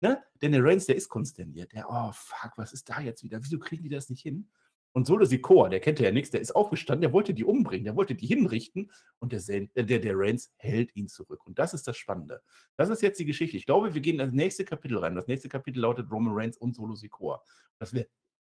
ne? 0.00 0.22
Denn 0.42 0.52
der 0.52 0.64
Reigns, 0.64 0.86
der 0.86 0.96
ist 0.96 1.08
konsterniert. 1.08 1.72
Der, 1.72 1.86
oh 1.88 2.12
fuck, 2.12 2.52
was 2.56 2.72
ist 2.72 2.88
da 2.88 3.00
jetzt 3.00 3.22
wieder? 3.22 3.42
Wieso 3.42 3.58
kriegen 3.58 3.82
die 3.82 3.88
das 3.88 4.08
nicht 4.08 4.22
hin? 4.22 4.48
Und 4.92 5.06
Solo 5.06 5.24
Sikoa, 5.24 5.68
der 5.68 5.80
kennt 5.80 6.00
ja 6.00 6.10
nichts, 6.10 6.30
der 6.30 6.40
ist 6.40 6.56
aufgestanden, 6.56 7.02
der 7.02 7.12
wollte 7.12 7.34
die 7.34 7.44
umbringen, 7.44 7.84
der 7.84 7.96
wollte 7.96 8.14
die 8.14 8.26
hinrichten 8.26 8.90
und 9.18 9.32
der, 9.32 9.40
äh, 9.48 9.84
der, 9.84 9.98
der 9.98 10.14
Reigns 10.16 10.52
hält 10.56 10.94
ihn 10.96 11.08
zurück. 11.08 11.46
Und 11.46 11.58
das 11.58 11.74
ist 11.74 11.86
das 11.86 11.96
Spannende. 11.96 12.42
Das 12.76 12.88
ist 12.88 13.02
jetzt 13.02 13.20
die 13.20 13.26
Geschichte. 13.26 13.56
Ich 13.56 13.66
glaube, 13.66 13.94
wir 13.94 14.00
gehen 14.00 14.14
in 14.14 14.26
das 14.26 14.32
nächste 14.32 14.64
Kapitel 14.64 14.98
rein. 14.98 15.14
Das 15.14 15.26
nächste 15.26 15.48
Kapitel 15.48 15.80
lautet 15.80 16.10
Roman 16.10 16.34
Reigns 16.34 16.56
und 16.56 16.74
Solo 16.74 16.94
Sikoa. 16.94 17.42
Das, 17.78 17.94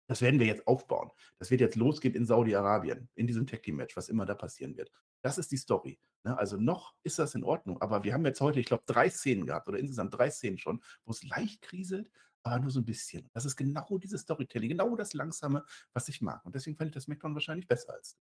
das 0.08 0.22
werden 0.22 0.40
wir 0.40 0.48
jetzt 0.48 0.68
aufbauen. 0.68 1.12
Das 1.40 1.50
wird 1.52 1.62
jetzt 1.62 1.76
losgehen 1.76 2.16
in 2.16 2.26
Saudi-Arabien, 2.26 3.10
in 3.16 3.28
diesem 3.28 3.48
Tag 3.48 3.64
Team 3.64 3.78
Match, 3.78 3.96
was 3.96 4.10
immer 4.10 4.26
da 4.26 4.36
passieren 4.36 4.76
wird. 4.76 4.92
Das 5.22 5.38
ist 5.38 5.52
die 5.52 5.58
Story. 5.58 6.00
Ne? 6.24 6.38
Also 6.38 6.58
noch 6.58 6.94
ist 7.04 7.20
das 7.20 7.36
in 7.36 7.44
Ordnung, 7.44 7.82
aber 7.82 8.04
wir 8.04 8.14
haben 8.14 8.26
jetzt 8.26 8.42
heute, 8.42 8.60
ich 8.60 8.66
glaube, 8.66 8.84
drei 8.86 9.10
Szenen 9.10 9.46
gehabt 9.46 9.68
oder 9.68 9.80
insgesamt 9.80 10.14
drei 10.14 10.30
Szenen 10.30 10.58
schon, 10.58 10.82
wo 11.06 11.12
es 11.12 11.24
leicht 11.24 11.62
kriselt, 11.62 12.10
aber 12.44 12.60
nur 12.60 12.72
so 12.72 12.80
ein 12.82 12.86
bisschen. 12.86 13.30
Das 13.34 13.46
ist 13.46 13.56
genau 13.56 13.98
dieses 13.98 14.22
Storytelling, 14.22 14.70
genau 14.70 14.96
das 14.96 15.14
Langsame, 15.14 15.64
was 15.94 16.08
ich 16.10 16.22
mag. 16.22 16.44
Und 16.46 16.56
deswegen 16.56 16.78
fand 16.78 16.90
ich 16.90 16.94
das 16.94 17.04
SmackDown 17.04 17.34
wahrscheinlich 17.34 17.68
besser 17.68 17.94
als 17.94 18.18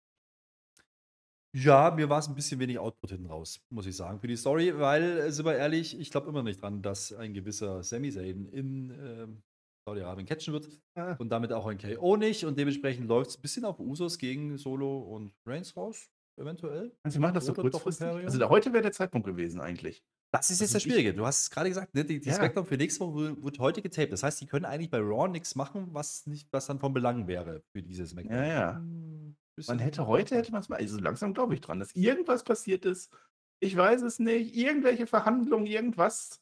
ja, 1.53 1.91
mir 1.91 2.09
war 2.09 2.19
es 2.19 2.27
ein 2.27 2.35
bisschen 2.35 2.59
wenig 2.59 2.77
Output 2.77 3.11
hinten 3.11 3.25
raus, 3.27 3.59
muss 3.69 3.85
ich 3.87 3.95
sagen, 3.95 4.19
für 4.19 4.27
die 4.27 4.35
Story, 4.35 4.77
weil, 4.77 5.03
äh, 5.19 5.31
sind 5.31 5.45
wir 5.45 5.55
ehrlich, 5.55 5.97
ich 5.99 6.11
glaube 6.11 6.29
immer 6.29 6.43
nicht 6.43 6.61
dran, 6.61 6.81
dass 6.81 7.13
ein 7.13 7.33
gewisser 7.33 7.83
Sami 7.83 8.11
Zayn 8.11 8.45
in 8.49 8.91
ähm, 8.91 9.43
Saudi-Arabien 9.87 10.27
catchen 10.27 10.53
wird 10.53 10.69
Ah. 10.95 11.15
und 11.17 11.29
damit 11.29 11.53
auch 11.53 11.65
ein 11.65 11.77
KO 11.77 12.17
nicht 12.17 12.45
und 12.45 12.59
dementsprechend 12.59 13.07
läuft 13.07 13.29
es 13.31 13.37
ein 13.37 13.41
bisschen 13.41 13.65
auf 13.65 13.79
Usos 13.79 14.17
gegen 14.17 14.57
Solo 14.57 14.99
und 14.99 15.33
Reigns 15.45 15.75
raus, 15.77 16.09
eventuell. 16.37 16.95
Also, 17.03 17.15
Sie 17.15 17.19
machen 17.19 17.35
das 17.35 17.45
so 17.45 17.53
kurzfristig? 17.53 18.05
Also, 18.07 18.37
da 18.37 18.49
heute 18.49 18.73
wäre 18.73 18.83
der 18.83 18.91
Zeitpunkt 18.91 19.25
gewesen 19.25 19.61
eigentlich. 19.61 20.03
Das 20.31 20.49
ist 20.49 20.61
Also 20.61 20.63
jetzt 20.65 20.75
das 20.75 20.83
Schwierige. 20.83 21.13
Du 21.13 21.25
hast 21.25 21.43
es 21.43 21.49
gerade 21.49 21.69
gesagt, 21.69 21.93
ne, 21.95 22.03
die 22.03 22.19
die 22.19 22.29
Ja. 22.29 22.35
Smackdown 22.35 22.65
für 22.65 22.77
nächste 22.77 22.99
Woche 22.99 23.41
wird 23.41 23.59
heute 23.59 23.81
getaped. 23.81 24.11
Das 24.11 24.23
heißt, 24.23 24.41
die 24.41 24.45
können 24.45 24.65
eigentlich 24.65 24.89
bei 24.89 24.99
Raw 24.99 25.27
nichts 25.27 25.55
machen, 25.55 25.87
was 25.93 26.25
nicht 26.27 26.47
was 26.51 26.67
dann 26.67 26.79
von 26.79 26.93
Belang 26.93 27.27
wäre 27.27 27.63
für 27.71 27.81
diese 27.81 28.05
Smackdown. 28.05 28.35
Ja, 28.37 28.45
ja. 28.45 28.75
Hm, 28.75 29.35
Man 29.67 29.79
hätte 29.79 30.05
heute 30.07 30.35
hätte 30.35 30.51
man's 30.51 30.69
mal 30.69 30.77
also, 30.77 30.99
langsam 30.99 31.33
glaube 31.33 31.53
ich 31.53 31.61
dran, 31.61 31.79
dass 31.79 31.95
irgendwas 31.95 32.43
passiert 32.43 32.85
ist. 32.85 33.11
Ich 33.59 33.75
weiß 33.75 34.01
es 34.03 34.19
nicht, 34.19 34.55
irgendwelche 34.55 35.07
Verhandlungen, 35.07 35.65
irgendwas, 35.65 36.41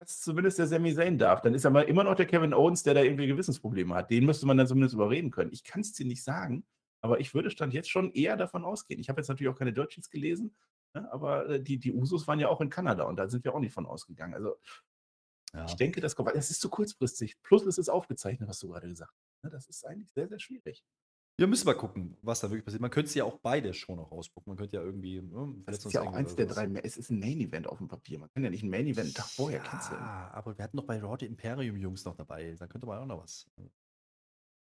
dass 0.00 0.20
zumindest 0.20 0.58
der 0.58 0.66
Sami 0.66 0.94
Zayn 0.94 1.18
darf. 1.18 1.40
Dann 1.40 1.54
ist 1.54 1.66
aber 1.66 1.88
immer 1.88 2.04
noch 2.04 2.16
der 2.16 2.26
Kevin 2.26 2.52
Owens, 2.52 2.82
der 2.82 2.94
da 2.94 3.02
irgendwie 3.02 3.26
Gewissensprobleme 3.26 3.94
hat. 3.94 4.10
Den 4.10 4.26
müsste 4.26 4.46
man 4.46 4.56
dann 4.58 4.66
zumindest 4.66 4.94
überreden 4.94 5.30
können. 5.30 5.52
Ich 5.52 5.64
kann's 5.64 5.92
dir 5.92 6.04
nicht 6.06 6.22
sagen, 6.22 6.64
aber 7.00 7.20
ich 7.20 7.32
würde 7.32 7.50
Stand 7.50 7.72
jetzt 7.74 7.90
schon 7.90 8.12
eher 8.12 8.36
davon 8.36 8.64
ausgehen. 8.64 9.00
Ich 9.00 9.08
habe 9.08 9.20
jetzt 9.20 9.28
natürlich 9.28 9.52
auch 9.52 9.58
keine 9.58 9.72
Dirt 9.72 9.96
gelesen, 10.10 10.54
aber, 10.94 11.48
äh, 11.48 11.62
die 11.62 11.78
die 11.78 11.92
Usos 11.92 12.26
waren 12.28 12.40
ja 12.40 12.48
auch 12.48 12.60
in 12.60 12.70
Kanada 12.70 13.04
und 13.04 13.16
da 13.16 13.28
sind 13.28 13.44
wir 13.44 13.54
auch 13.54 13.60
nicht 13.60 13.72
von 13.74 13.86
ausgegangen. 13.86 14.34
Also 14.34 14.56
Ja. 15.54 15.68
ich 15.68 15.76
denke, 15.76 16.00
das 16.00 16.16
kommt 16.16 16.30
es 16.34 16.50
ist 16.50 16.60
zu 16.60 16.68
kurzfristig. 16.70 17.42
Plus 17.42 17.66
es 17.66 17.78
ist 17.78 17.88
aufgezeichnet, 17.88 18.48
was 18.48 18.58
du 18.60 18.68
gerade 18.68 18.88
gesagt 18.88 19.12
hast, 19.12 19.44
ne? 19.44 19.50
Das 19.50 19.68
ist 19.68 19.84
eigentlich 19.86 20.10
sehr, 20.12 20.28
sehr 20.28 20.38
schwierig. 20.38 20.82
Wir 21.40 21.46
müssen 21.46 21.66
mal 21.66 21.74
gucken, 21.74 22.16
was 22.20 22.40
da 22.40 22.50
wirklich 22.50 22.64
passiert. 22.64 22.80
Man 22.82 22.90
könnte 22.90 23.08
es 23.10 23.14
ja 23.14 23.22
auch 23.22 23.38
beide 23.38 23.72
schon 23.72 23.94
noch 23.96 24.10
rausgucken. 24.10 24.50
Man 24.50 24.56
könnte 24.56 24.76
ja 24.76 24.82
irgendwie, 24.82 25.22
ne, 25.22 25.54
Das 25.68 25.78
ist 25.84 25.92
ja 25.92 26.00
auch 26.02 26.14
eins 26.14 26.34
der 26.34 26.46
sowas. 26.46 26.46
3 26.46 26.66
Ma 26.66 26.80
es 26.82 26.96
ist 26.96 27.10
'n 27.10 27.18
Main 27.20 27.38
Event 27.40 27.66
auf'm 27.68 27.88
Papier. 27.88 28.18
Man 28.18 28.30
kann 28.30 28.42
ja 28.42 28.48
nicht 28.50 28.62
'n 28.64 28.70
Main 28.70 28.86
Event 28.86 29.10
'n 29.10 29.14
Tag 29.14 29.30
vorher 29.30 29.60
canceln. 29.60 30.10
Ja, 30.10 30.30
aber 30.32 30.56
wir 30.56 30.62
hatten 30.64 30.76
doch 30.76 30.84
bei 30.86 30.98
Raw 31.00 31.16
die 31.16 31.26
Imperium-Jungs 31.26 32.04
noch 32.04 32.14
dabei. 32.14 32.54
Da 32.58 32.66
könnte 32.66 32.86
man 32.86 32.98
auch 32.98 33.06
noch 33.06 33.22
was. 33.22 33.46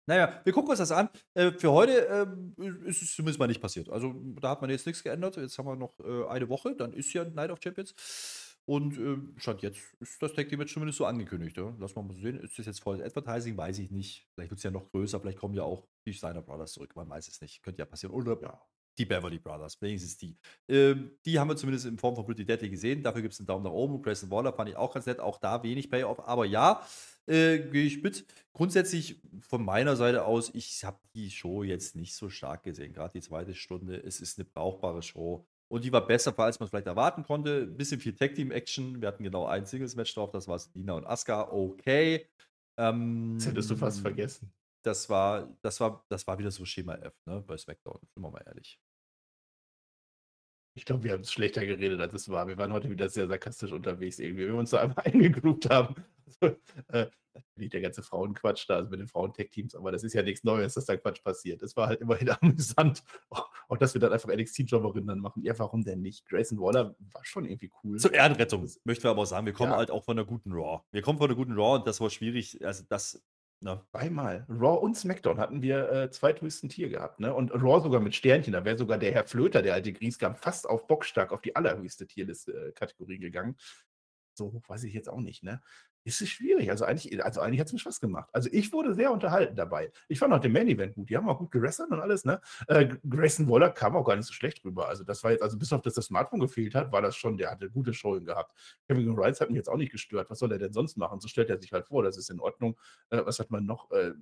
Na 0.06 0.16
ja, 0.16 0.40
wir 0.44 0.52
gucken 0.52 0.70
uns 0.70 0.78
das 0.78 0.92
an. 0.92 1.08
Äh, 1.34 1.52
für 1.52 1.72
heute, 1.72 1.92
ähm, 2.10 2.54
ist 2.84 3.02
es 3.02 3.14
zumindest 3.14 3.38
mal 3.38 3.46
nicht 3.46 3.60
passiert. 3.60 3.88
Also, 3.88 4.14
da 4.40 4.50
hat 4.50 4.60
man 4.60 4.68
jetzt 4.70 4.86
nichts 4.86 5.02
geändert. 5.02 5.36
Jetzt 5.36 5.56
haben 5.58 5.66
wir 5.66 5.76
noch, 5.76 5.98
äh, 6.00 6.26
eine 6.28 6.48
Woche, 6.50 6.74
dann 6.76 6.92
ist 6.92 7.12
ja 7.14 7.24
Night 7.24 7.50
of 7.50 7.58
Champions. 7.62 7.94
Und, 8.66 8.96
ähm, 8.98 9.34
Stand 9.38 9.62
jetzt 9.62 9.94
ist 10.00 10.22
das 10.22 10.32
Tag 10.34 10.48
Team 10.48 10.58
Match 10.58 10.72
zumindest 10.72 10.98
so 10.98 11.04
angekündigt, 11.06 11.56
ja. 11.56 11.74
Lassen 11.78 11.96
wir 11.96 12.02
mal 12.02 12.14
sehen. 12.16 12.38
Ist 12.40 12.58
das 12.58 12.66
jetzt 12.66 12.80
volles 12.82 13.02
Advertising? 13.02 13.56
Weiß 13.56 13.78
ich 13.78 13.90
nicht. 13.90 14.26
Vielleicht 14.34 14.50
wird 14.50 14.58
es 14.58 14.64
ja 14.64 14.70
noch 14.70 14.90
größer. 14.90 15.20
Vielleicht 15.20 15.38
kommen 15.38 15.54
ja 15.54 15.62
auch 15.64 15.86
die 16.06 16.12
Steiner 16.14 16.42
Brothers 16.42 16.72
zurück. 16.72 16.94
Man 16.96 17.08
weiß 17.08 17.28
es 17.28 17.40
nicht. 17.40 17.62
Könnte 17.62 17.80
ja 17.80 17.86
passieren. 17.86 18.14
Oder 18.14 18.38
Ja. 18.42 18.60
Die 18.98 19.04
Beverly 19.04 19.38
Brothers, 19.38 19.80
wenigstens 19.80 20.16
die. 20.16 20.36
Ähm, 20.68 21.10
die 21.24 21.38
haben 21.38 21.48
wir 21.48 21.56
zumindest 21.56 21.86
in 21.86 21.98
Form 21.98 22.14
von 22.14 22.24
Pretty 22.24 22.44
Deadly 22.44 22.70
gesehen. 22.70 23.02
Dafür 23.02 23.22
gibt 23.22 23.34
es 23.34 23.40
einen 23.40 23.46
Daumen 23.46 23.64
nach 23.64 23.72
oben. 23.72 24.00
Grayson 24.02 24.30
Waller 24.30 24.52
fand 24.52 24.70
ich 24.70 24.76
auch 24.76 24.92
ganz 24.94 25.06
nett. 25.06 25.20
Auch 25.20 25.38
da 25.38 25.62
wenig 25.62 25.90
Payoff. 25.90 26.20
Aber 26.26 26.44
ja, 26.44 26.82
äh, 27.26 27.58
gehe 27.58 27.84
ich 27.84 28.02
mit. 28.02 28.26
Grundsätzlich 28.52 29.20
von 29.40 29.64
meiner 29.64 29.96
Seite 29.96 30.24
aus, 30.24 30.50
ich 30.54 30.84
habe 30.84 30.98
die 31.14 31.30
Show 31.30 31.62
jetzt 31.62 31.96
nicht 31.96 32.14
so 32.14 32.28
stark 32.28 32.62
gesehen. 32.62 32.92
Gerade 32.92 33.12
die 33.12 33.22
zweite 33.22 33.54
Stunde. 33.54 33.96
Es 33.96 34.20
ist 34.20 34.38
eine 34.38 34.44
brauchbare 34.44 35.02
Show. 35.02 35.46
Und 35.68 35.84
die 35.84 35.92
war 35.92 36.06
besser, 36.06 36.38
als 36.38 36.60
man 36.60 36.68
vielleicht 36.68 36.86
erwarten 36.86 37.24
konnte. 37.24 37.62
Ein 37.62 37.76
bisschen 37.76 37.98
viel 37.98 38.14
Tag-Team-Action. 38.14 39.00
Wir 39.00 39.08
hatten 39.08 39.24
genau 39.24 39.46
ein 39.46 39.66
Singles-Match 39.66 40.14
drauf. 40.14 40.30
Das 40.30 40.46
war 40.46 40.60
Dina 40.74 40.92
und 40.92 41.06
Asuka. 41.06 41.50
Okay. 41.50 42.26
Ähm, 42.76 43.34
Das 43.38 43.46
hättest 43.46 43.70
du 43.70 43.76
fast 43.76 44.00
vergessen. 44.00 44.52
Das 44.84 45.08
war, 45.10 45.56
das 45.62 45.80
war, 45.80 46.04
das 46.08 46.26
war 46.26 46.38
wieder 46.38 46.50
so 46.50 46.64
Schema 46.64 46.94
F, 46.96 47.14
ne, 47.26 47.42
bei 47.46 47.56
SmackDown, 47.56 47.98
sind 48.14 48.22
wir 48.22 48.30
mal 48.30 48.42
ehrlich. 48.46 48.80
Ich 50.76 50.84
glaube, 50.84 51.04
wir 51.04 51.12
haben's 51.12 51.32
schlechter 51.32 51.64
geredet, 51.64 52.00
als 52.00 52.12
es 52.14 52.28
war. 52.28 52.48
Wir 52.48 52.58
waren 52.58 52.72
heute 52.72 52.90
wieder 52.90 53.08
sehr 53.08 53.28
sarkastisch 53.28 53.70
unterwegs 53.70 54.18
irgendwie, 54.18 54.44
wie 54.44 54.48
wir 54.48 54.56
uns 54.56 54.70
da 54.70 54.80
einmal 54.80 54.98
eingegroovt 55.04 55.70
haben. 55.70 55.94
Also, 56.26 56.56
äh, 56.88 57.06
natürlich 57.34 57.70
der 57.70 57.80
ganze 57.80 58.02
Frauenquatsch 58.02 58.68
da, 58.68 58.76
also 58.76 58.90
mit 58.90 58.98
den 58.98 59.06
Frauen-Tech-Teams, 59.06 59.74
aber 59.76 59.92
das 59.92 60.02
ist 60.02 60.14
ja 60.14 60.22
nichts 60.22 60.42
Neues, 60.42 60.74
dass 60.74 60.86
da 60.86 60.96
Quatsch 60.96 61.22
passiert. 61.22 61.62
Es 61.62 61.76
war 61.76 61.86
halt 61.88 62.00
immerhin 62.00 62.28
amüsant. 62.40 63.04
Auch 63.30 63.50
auch 63.68 63.76
dass 63.78 63.94
wir 63.94 64.00
dann 64.00 64.12
einfach 64.12 64.28
NXT-Jobberinnen 64.28 65.06
dann 65.06 65.20
machen. 65.20 65.42
Ja, 65.42 65.58
warum 65.58 65.84
denn 65.84 66.00
nicht? 66.02 66.26
Grayson 66.26 66.60
Waller 66.60 66.94
war 67.12 67.24
schon 67.24 67.44
irgendwie 67.46 67.70
cool. 67.82 67.98
Zur 67.98 68.12
Ehrenrettung 68.12 68.68
möchten 68.84 69.04
wir 69.04 69.10
aber 69.10 69.22
auch 69.22 69.26
sagen, 69.26 69.46
wir 69.46 69.52
kommen 69.52 69.72
Ja. 69.72 69.78
halt 69.78 69.90
auch 69.90 70.04
von 70.04 70.18
einer 70.18 70.26
guten 70.26 70.52
Raw. 70.52 70.82
Wir 70.90 71.02
kommen 71.02 71.18
von 71.18 71.28
einer 71.28 71.36
guten 71.36 71.52
Raw 71.54 71.78
und 71.78 71.86
das 71.86 72.00
war 72.00 72.10
schwierig. 72.10 72.64
Also 72.64 72.84
das, 72.88 73.22
ne, 73.60 73.82
Zweimal. 73.90 74.46
Raw 74.48 74.78
und 74.80 74.96
SmackDown 74.96 75.38
hatten 75.38 75.62
wir 75.62 75.90
äh, 75.90 76.10
zwei 76.10 76.32
Twisted 76.32 76.72
Tier 76.72 76.88
gehabt, 76.88 77.20
ne? 77.20 77.34
Und 77.34 77.50
Raw 77.52 77.80
sogar 77.82 78.00
mit 78.00 78.14
Sternchen. 78.14 78.52
Da 78.52 78.64
wäre 78.64 78.78
sogar 78.78 78.98
der 78.98 79.12
Herr 79.12 79.24
Flöter, 79.24 79.62
der 79.62 79.74
alte 79.74 79.92
Griesgram, 79.92 80.36
fast 80.36 80.68
auf 80.68 80.86
Bockstark 80.86 81.32
auf 81.32 81.40
die 81.40 81.56
allerhöchste 81.56 82.06
Tierlist-Kategorie 82.06 83.18
gegangen. 83.18 83.56
So 84.34 84.52
hoch 84.52 84.68
weiß 84.68 84.84
ich 84.84 84.94
jetzt 84.94 85.08
auch 85.08 85.20
nicht, 85.20 85.42
ne? 85.42 85.62
Es 86.06 86.20
ist 86.20 86.30
schwierig. 86.30 86.70
Also 86.70 86.84
eigentlich, 86.84 87.24
also 87.24 87.40
eigentlich 87.40 87.60
hat 87.60 87.68
es 87.68 87.72
mir 87.72 87.78
Spaß 87.78 88.00
gemacht. 88.00 88.28
Also 88.32 88.50
ich 88.52 88.72
wurde 88.72 88.94
sehr 88.94 89.10
unterhalten 89.10 89.56
dabei. 89.56 89.90
Ich 90.08 90.18
fand 90.18 90.34
auch 90.34 90.38
den 90.38 90.52
Main 90.52 90.68
Event 90.68 90.94
gut. 90.94 91.08
Die 91.08 91.16
haben 91.16 91.28
auch 91.28 91.38
gut 91.38 91.50
gerestert 91.50 91.90
und 91.90 92.00
alles, 92.00 92.24
ne? 92.24 92.40
Äh, 92.68 92.88
Grayson 93.08 93.48
Waller 93.48 93.70
kam 93.70 93.96
auch 93.96 94.04
gar 94.04 94.16
nicht 94.16 94.26
so 94.26 94.34
schlecht 94.34 94.64
rüber. 94.64 94.88
Also 94.88 95.02
das 95.02 95.24
war 95.24 95.30
jetzt, 95.30 95.42
also 95.42 95.58
bis 95.58 95.72
auf 95.72 95.80
dass 95.80 95.94
das 95.94 96.06
Smartphone 96.06 96.40
gefehlt 96.40 96.74
hat, 96.74 96.92
war 96.92 97.00
das 97.00 97.16
schon, 97.16 97.38
der 97.38 97.50
hatte 97.50 97.70
gute 97.70 97.94
Showing 97.94 98.26
gehabt. 98.26 98.54
Kevin 98.86 99.18
Rice 99.18 99.40
hat 99.40 99.48
mich 99.48 99.56
jetzt 99.56 99.68
auch 99.68 99.76
nicht 99.76 99.92
gestört. 99.92 100.28
Was 100.28 100.38
soll 100.38 100.52
er 100.52 100.58
denn 100.58 100.72
sonst 100.72 100.96
machen? 100.96 101.20
So 101.20 101.28
stellt 101.28 101.48
er 101.48 101.58
sich 101.58 101.72
halt 101.72 101.86
vor, 101.86 102.02
das 102.02 102.18
ist 102.18 102.30
in 102.30 102.40
Ordnung. 102.40 102.78
Äh, 103.10 103.22
was 103.24 103.38
hat 103.38 103.50
man 103.50 103.64
noch? 103.64 103.90
Äh, 103.90 104.12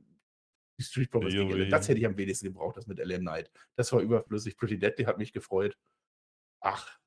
die 0.78 0.84
Street 0.84 1.10
Profits 1.10 1.34
gegen. 1.34 1.50
LA. 1.50 1.68
Das 1.68 1.88
hätte 1.88 1.98
ich 1.98 2.06
am 2.06 2.16
wenigsten 2.16 2.46
gebraucht, 2.46 2.76
das 2.76 2.86
mit 2.86 2.98
LA 2.98 3.18
Knight. 3.18 3.50
Das 3.76 3.92
war 3.92 4.00
überflüssig. 4.00 4.56
Pretty 4.56 4.78
Deadly 4.78 5.04
hat 5.04 5.18
mich 5.18 5.32
gefreut. 5.32 5.76
Ach, 6.60 6.98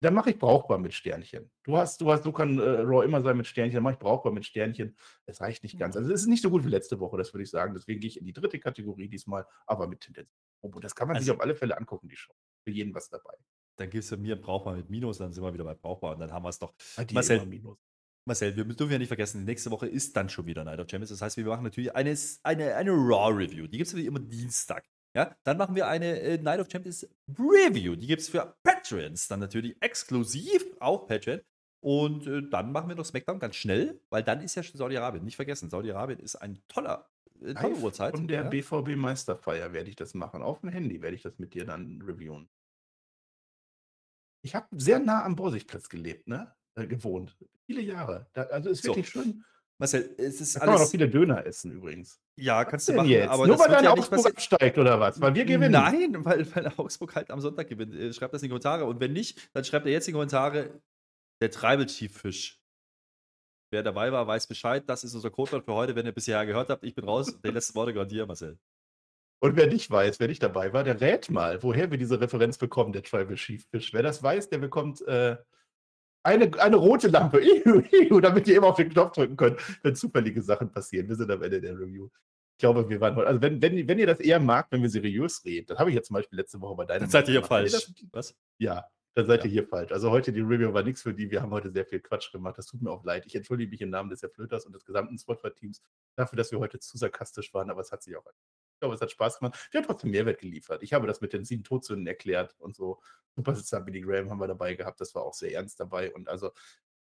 dann 0.00 0.14
mache 0.14 0.30
ich 0.30 0.38
brauchbar 0.38 0.78
mit 0.78 0.94
Sternchen. 0.94 1.50
Du 1.62 1.76
hast, 1.76 2.00
du 2.00 2.10
hast, 2.10 2.24
du 2.24 2.32
kann 2.32 2.58
äh, 2.58 2.62
Raw 2.80 3.04
immer 3.04 3.20
sein 3.22 3.36
mit 3.36 3.46
Sternchen, 3.46 3.74
dann 3.76 3.82
mache 3.82 3.94
ich 3.94 3.98
brauchbar 3.98 4.32
mit 4.32 4.44
Sternchen. 4.46 4.96
Es 5.26 5.40
reicht 5.40 5.62
nicht 5.62 5.78
ganz. 5.78 5.96
Also 5.96 6.10
es 6.12 6.22
ist 6.22 6.26
nicht 6.26 6.42
so 6.42 6.50
gut 6.50 6.64
wie 6.64 6.68
letzte 6.70 6.98
Woche, 7.00 7.16
das 7.18 7.32
würde 7.34 7.42
ich 7.44 7.50
sagen. 7.50 7.74
Deswegen 7.74 8.00
gehe 8.00 8.08
ich 8.08 8.18
in 8.18 8.24
die 8.26 8.32
dritte 8.32 8.58
Kategorie 8.58 9.08
diesmal, 9.08 9.46
aber 9.66 9.86
mit 9.88 10.00
Tendenz. 10.00 10.28
Und 10.60 10.82
das 10.82 10.94
kann 10.94 11.08
man 11.08 11.16
sich 11.16 11.22
Also- 11.30 11.34
auf 11.34 11.40
alle 11.40 11.54
Fälle 11.54 11.76
angucken, 11.76 12.08
die 12.08 12.16
Show. 12.16 12.32
Für 12.64 12.70
jeden 12.70 12.94
was 12.94 13.08
dabei. 13.08 13.34
dann 13.76 13.88
gibt 13.88 14.04
es 14.04 14.14
mir 14.18 14.36
brauchbar 14.38 14.76
mit 14.76 14.90
Minus, 14.90 15.16
dann 15.18 15.32
sind 15.32 15.42
wir 15.42 15.52
wieder 15.54 15.64
bei 15.64 15.74
brauchbar 15.74 16.12
und 16.14 16.20
dann 16.20 16.30
haben 16.32 16.44
wir 16.44 16.50
es 16.50 16.58
doch. 16.58 16.74
Ah, 16.96 17.04
die 17.04 17.14
Marcel- 17.14 17.38
immer 17.38 17.46
Minus. 17.46 17.78
Marcel, 18.26 18.54
wir 18.54 18.64
dürfen 18.66 18.92
ja 18.92 18.98
nicht 18.98 19.08
vergessen, 19.08 19.44
nächste 19.44 19.70
Woche 19.70 19.86
ist 19.88 20.14
dann 20.14 20.28
schon 20.28 20.44
wieder 20.44 20.62
Night 20.62 20.78
of 20.78 20.86
Champions. 20.90 21.08
Das 21.08 21.22
heißt, 21.22 21.38
wir 21.38 21.44
machen 21.46 21.64
natürlich 21.64 21.94
eine, 21.96 22.14
eine, 22.42 22.74
eine 22.74 22.90
Raw-Review. 22.90 23.66
Die 23.66 23.78
gibt 23.78 23.88
es 23.88 23.96
wie 23.96 24.04
immer 24.04 24.20
Dienstag. 24.20 24.84
Ja, 25.14 25.36
dann 25.42 25.56
machen 25.56 25.74
wir 25.74 25.88
eine 25.88 26.20
äh, 26.20 26.38
Night 26.38 26.60
of 26.60 26.68
Champions 26.70 27.08
Review. 27.28 27.96
Die 27.96 28.06
gibt 28.06 28.22
es 28.22 28.28
für 28.28 28.54
Patreons 28.62 29.26
dann 29.28 29.40
natürlich 29.40 29.76
exklusiv 29.80 30.64
auf 30.78 31.06
Patreon. 31.06 31.40
Und 31.80 32.26
äh, 32.26 32.42
dann 32.48 32.72
machen 32.72 32.88
wir 32.88 32.94
noch 32.94 33.04
SmackDown 33.04 33.38
ganz 33.38 33.56
schnell, 33.56 34.00
weil 34.10 34.22
dann 34.22 34.40
ist 34.42 34.54
ja 34.54 34.62
schon 34.62 34.76
Saudi-Arabien. 34.76 35.24
Nicht 35.24 35.36
vergessen, 35.36 35.70
Saudi-Arabien 35.70 36.20
ist 36.20 36.36
ein 36.36 36.62
toller, 36.68 37.08
äh, 37.42 37.54
tolle 37.54 37.74
Live 37.74 37.82
Uhrzeit. 37.82 38.14
Von 38.14 38.28
der 38.28 38.42
ja. 38.42 38.48
BVB 38.48 38.96
Meisterfeier 38.96 39.72
werde 39.72 39.88
ich 39.88 39.96
das 39.96 40.14
machen. 40.14 40.42
Auf 40.42 40.60
dem 40.60 40.68
Handy 40.68 41.00
werde 41.02 41.16
ich 41.16 41.22
das 41.22 41.38
mit 41.38 41.54
dir 41.54 41.64
dann 41.64 42.02
reviewen. 42.02 42.48
Ich 44.42 44.54
habe 44.54 44.66
sehr 44.72 45.00
nah 45.00 45.24
am 45.24 45.36
Borsigplatz 45.36 45.88
gelebt, 45.88 46.28
ne? 46.28 46.54
Äh, 46.74 46.86
gewohnt. 46.86 47.36
Viele 47.66 47.82
Jahre. 47.82 48.28
Da, 48.32 48.42
also 48.44 48.70
ist 48.70 48.82
So. 48.84 48.90
wirklich 48.90 49.08
schön. 49.08 49.44
Marcel, 49.80 50.14
es 50.18 50.42
ist 50.42 50.56
Da 50.56 50.60
kann 50.60 50.68
man 50.68 50.74
auch 50.76 50.80
alles. 50.80 50.90
viele 50.90 51.08
Döner 51.08 51.46
essen 51.46 51.72
übrigens. 51.72 52.20
Ja, 52.36 52.66
kannst 52.66 52.86
du 52.88 52.92
machen, 52.92 53.08
jetzt? 53.08 53.30
aber 53.30 53.46
Nur 53.46 53.58
weil 53.58 53.70
dein 53.70 53.84
ja 53.84 53.92
Augsburg 53.92 54.26
absteigt 54.26 54.76
oder 54.76 55.00
was? 55.00 55.18
Weil 55.22 55.34
wir 55.34 55.46
gewinnen. 55.46 55.72
Nein, 55.72 56.16
weil, 56.24 56.54
weil 56.54 56.70
Augsburg 56.76 57.14
halt 57.14 57.30
am 57.30 57.40
Sonntag 57.40 57.66
gewinnt. 57.68 57.94
Äh, 57.94 58.12
Schreibt 58.12 58.34
das 58.34 58.42
in 58.42 58.46
die 58.46 58.50
Kommentare. 58.50 58.84
Und 58.84 59.00
wenn 59.00 59.14
nicht, 59.14 59.48
dann 59.54 59.64
schreibt 59.64 59.86
er 59.86 59.92
jetzt 59.92 60.06
in 60.06 60.12
die 60.12 60.16
Kommentare 60.16 60.82
der 61.40 61.50
Tribal 61.50 61.86
Chief 61.86 62.14
Fisch. 62.14 62.60
Wer 63.72 63.82
dabei 63.82 64.12
war, 64.12 64.26
weiß 64.26 64.48
Bescheid. 64.48 64.84
Das 64.86 65.02
ist 65.02 65.14
unser 65.14 65.30
Codewort 65.30 65.64
für 65.64 65.72
heute. 65.72 65.96
Wenn 65.96 66.04
ihr 66.04 66.12
bisher 66.12 66.44
gehört 66.44 66.68
habt, 66.68 66.84
ich 66.84 66.94
bin 66.94 67.06
raus. 67.06 67.34
Die 67.42 67.48
letzten 67.48 67.74
Worte 67.74 67.94
gehören 67.94 68.08
dir, 68.08 68.26
Marcel. 68.26 68.58
Und 69.42 69.56
wer 69.56 69.66
nicht 69.66 69.90
weiß, 69.90 70.20
wer 70.20 70.28
nicht 70.28 70.42
dabei 70.42 70.74
war, 70.74 70.84
der 70.84 71.00
rät 71.00 71.30
mal, 71.30 71.62
woher 71.62 71.90
wir 71.90 71.96
diese 71.96 72.20
Referenz 72.20 72.58
bekommen, 72.58 72.92
der 72.92 73.02
Tribal 73.02 73.36
Chief 73.36 73.64
Fish. 73.70 73.94
Wer 73.94 74.02
das 74.02 74.22
weiß, 74.22 74.50
der 74.50 74.58
bekommt 74.58 75.00
äh, 75.08 75.38
eine, 76.22 76.50
eine 76.60 76.76
rote 76.76 77.08
Lampe, 77.08 77.40
Iu, 77.40 77.82
iu, 77.92 78.20
damit 78.20 78.46
ihr 78.48 78.56
immer 78.56 78.68
auf 78.68 78.76
den 78.76 78.90
Knopf 78.90 79.12
drücken 79.12 79.36
könnt, 79.36 79.58
wenn 79.82 79.94
zufällige 79.94 80.42
Sachen 80.42 80.70
passieren. 80.70 81.08
Wir 81.08 81.16
sind 81.16 81.30
am 81.30 81.42
Ende 81.42 81.60
der 81.60 81.78
Review. 81.78 82.08
Ich 82.56 82.60
glaube, 82.60 82.88
wir 82.90 83.00
waren 83.00 83.16
heute, 83.16 83.26
also 83.28 83.40
wenn, 83.40 83.62
wenn, 83.62 83.88
wenn 83.88 83.98
ihr 83.98 84.06
das 84.06 84.20
eher 84.20 84.38
mag, 84.38 84.66
wenn 84.70 84.82
wir 84.82 84.90
seriös 84.90 85.42
reden, 85.46 85.66
dann 85.68 85.78
habe 85.78 85.90
ich 85.90 85.96
jetzt 85.96 86.08
zum 86.08 86.14
Beispiel 86.14 86.38
letzte 86.38 86.60
Woche 86.60 86.76
bei 86.76 86.84
deinem. 86.84 87.00
Dann 87.00 87.10
seid 87.10 87.26
ihr 87.28 87.32
hier 87.32 87.42
falsch. 87.42 87.72
das- 87.72 87.92
Was? 88.12 88.34
Ja, 88.58 88.84
dann 89.14 89.26
seid 89.26 89.40
Ja. 89.40 89.44
ihr 89.46 89.50
hier 89.50 89.66
falsch. 89.66 89.92
Also 89.92 90.10
heute 90.10 90.30
die 90.30 90.40
Review 90.40 90.72
war 90.74 90.82
nichts 90.82 91.00
für 91.02 91.14
die. 91.14 91.30
Wir 91.30 91.40
haben 91.40 91.52
heute 91.52 91.70
sehr 91.70 91.86
viel 91.86 92.00
Quatsch 92.00 92.30
gemacht. 92.32 92.58
Das 92.58 92.66
tut 92.66 92.82
mir 92.82 92.90
auch 92.90 93.02
leid. 93.02 93.24
Ich 93.24 93.34
entschuldige 93.34 93.70
mich 93.70 93.80
im 93.80 93.88
Namen 93.88 94.10
des 94.10 94.20
Herr 94.22 94.28
Flöters 94.28 94.66
und 94.66 94.74
des 94.74 94.84
gesamten 94.84 95.16
Spotify-Teams 95.18 95.80
dafür, 96.16 96.36
dass 96.36 96.52
wir 96.52 96.58
heute 96.58 96.78
zu 96.80 96.98
sarkastisch 96.98 97.52
waren, 97.54 97.70
aber 97.70 97.80
es 97.80 97.90
hat 97.92 98.02
sich 98.02 98.14
auch. 98.16 98.24
Ich 98.80 98.82
glaube, 98.82 98.94
es 98.94 99.02
hat 99.02 99.10
Spaß 99.10 99.40
gemacht. 99.40 99.68
Wir 99.70 99.80
haben 99.80 99.86
trotzdem 99.86 100.10
Mehrwert 100.10 100.40
geliefert. 100.40 100.82
Ich 100.82 100.94
habe 100.94 101.06
das 101.06 101.20
mit 101.20 101.34
den 101.34 101.44
sieben 101.44 101.62
Todsünden 101.62 102.06
erklärt 102.06 102.56
und 102.58 102.74
so. 102.74 102.98
Superstar 103.36 103.82
Billy 103.82 104.00
Graham 104.00 104.30
haben 104.30 104.40
wir 104.40 104.46
dabei 104.46 104.72
gehabt. 104.72 105.02
Das 105.02 105.14
war 105.14 105.22
auch 105.22 105.34
sehr 105.34 105.52
ernst 105.52 105.78
dabei. 105.78 106.10
Und 106.14 106.30
also 106.30 106.50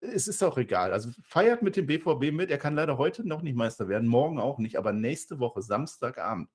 es 0.01 0.27
ist 0.27 0.43
auch 0.43 0.57
egal. 0.57 0.91
Also 0.91 1.11
feiert 1.23 1.61
mit 1.61 1.77
dem 1.77 1.85
BVB 1.85 2.33
mit. 2.33 2.51
Er 2.51 2.57
kann 2.57 2.75
leider 2.75 2.97
heute 2.97 3.25
noch 3.25 3.41
nicht 3.41 3.55
Meister 3.55 3.87
werden, 3.87 4.09
morgen 4.09 4.39
auch 4.39 4.57
nicht, 4.59 4.77
aber 4.77 4.91
nächste 4.91 5.39
Woche, 5.39 5.61
Samstagabend. 5.61 6.49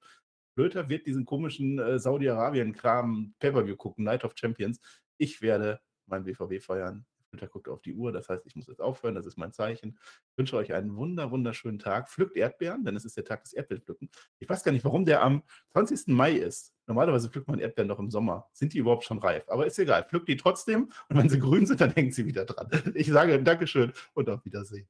Flöter 0.55 0.91
wird 0.91 1.07
diesen 1.07 1.25
komischen 1.25 1.79
äh, 1.79 1.99
Saudi-Arabien-Kram 1.99 3.35
Pay-Per-View 3.39 3.77
gucken, 3.77 4.05
Night 4.05 4.25
of 4.25 4.35
Champions. 4.37 4.79
Ich 5.17 5.41
werde 5.41 5.81
mein 6.05 6.25
BVB 6.25 6.63
feiern. 6.63 7.07
Flöter 7.31 7.49
guckt 7.49 7.69
auf 7.69 7.83
die 7.83 7.95
Uhr, 7.95 8.13
das 8.13 8.29
heißt, 8.29 8.47
ich 8.47 8.57
muss 8.57 8.67
jetzt 8.67 8.81
aufhören, 8.81 9.15
das 9.15 9.27
ist 9.27 9.37
mein 9.37 9.53
Zeichen. 9.53 9.99
Ich 10.31 10.39
wünsche 10.39 10.57
euch 10.57 10.73
einen 10.73 10.97
wunder, 10.97 11.31
wunderschönen 11.31 11.79
Tag. 11.79 12.09
Pflückt 12.11 12.37
Erdbeeren, 12.37 12.85
denn 12.85 12.97
es 12.97 13.05
ist 13.05 13.17
der 13.17 13.25
Tag 13.25 13.45
des 13.45 13.53
Erdbeerpflücken. 13.53 14.11
Ich 14.39 14.49
weiß 14.49 14.65
gar 14.65 14.73
nicht, 14.73 14.85
warum 14.85 15.05
der 15.05 15.23
am 15.23 15.43
20. 15.73 16.09
Mai 16.09 16.33
ist. 16.33 16.75
Normalerweise 16.87 17.29
pflückt 17.29 17.49
man 17.49 17.59
Erdbeeren 17.59 17.89
noch 17.89 17.99
im 17.99 18.11
Sommer. 18.11 18.49
Sind 18.53 18.73
die 18.73 18.79
überhaupt 18.79 19.05
schon 19.05 19.19
reif? 19.19 19.45
Aber 19.49 19.67
ist 19.67 19.79
egal. 19.79 20.05
Pflückt 20.05 20.29
die 20.29 20.37
trotzdem 20.37 20.91
und 21.09 21.17
wenn 21.17 21.29
sie 21.29 21.39
grün 21.41 21.67
sind, 21.67 21.81
dann 21.81 21.93
hängt 21.93 22.15
sie 22.15 22.27
wieder 22.27 22.45
dran. 22.45 22.69
Ich 22.95 23.09
sage 23.09 23.43
Dankeschön 23.43 23.93
und 24.15 24.31
auf 24.31 24.45
Wiedersehen. 24.45 24.89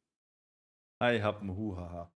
Hi, 1.03 1.21
hab 1.21 1.43
ein 1.43 1.55
Huhaha. 1.55 2.13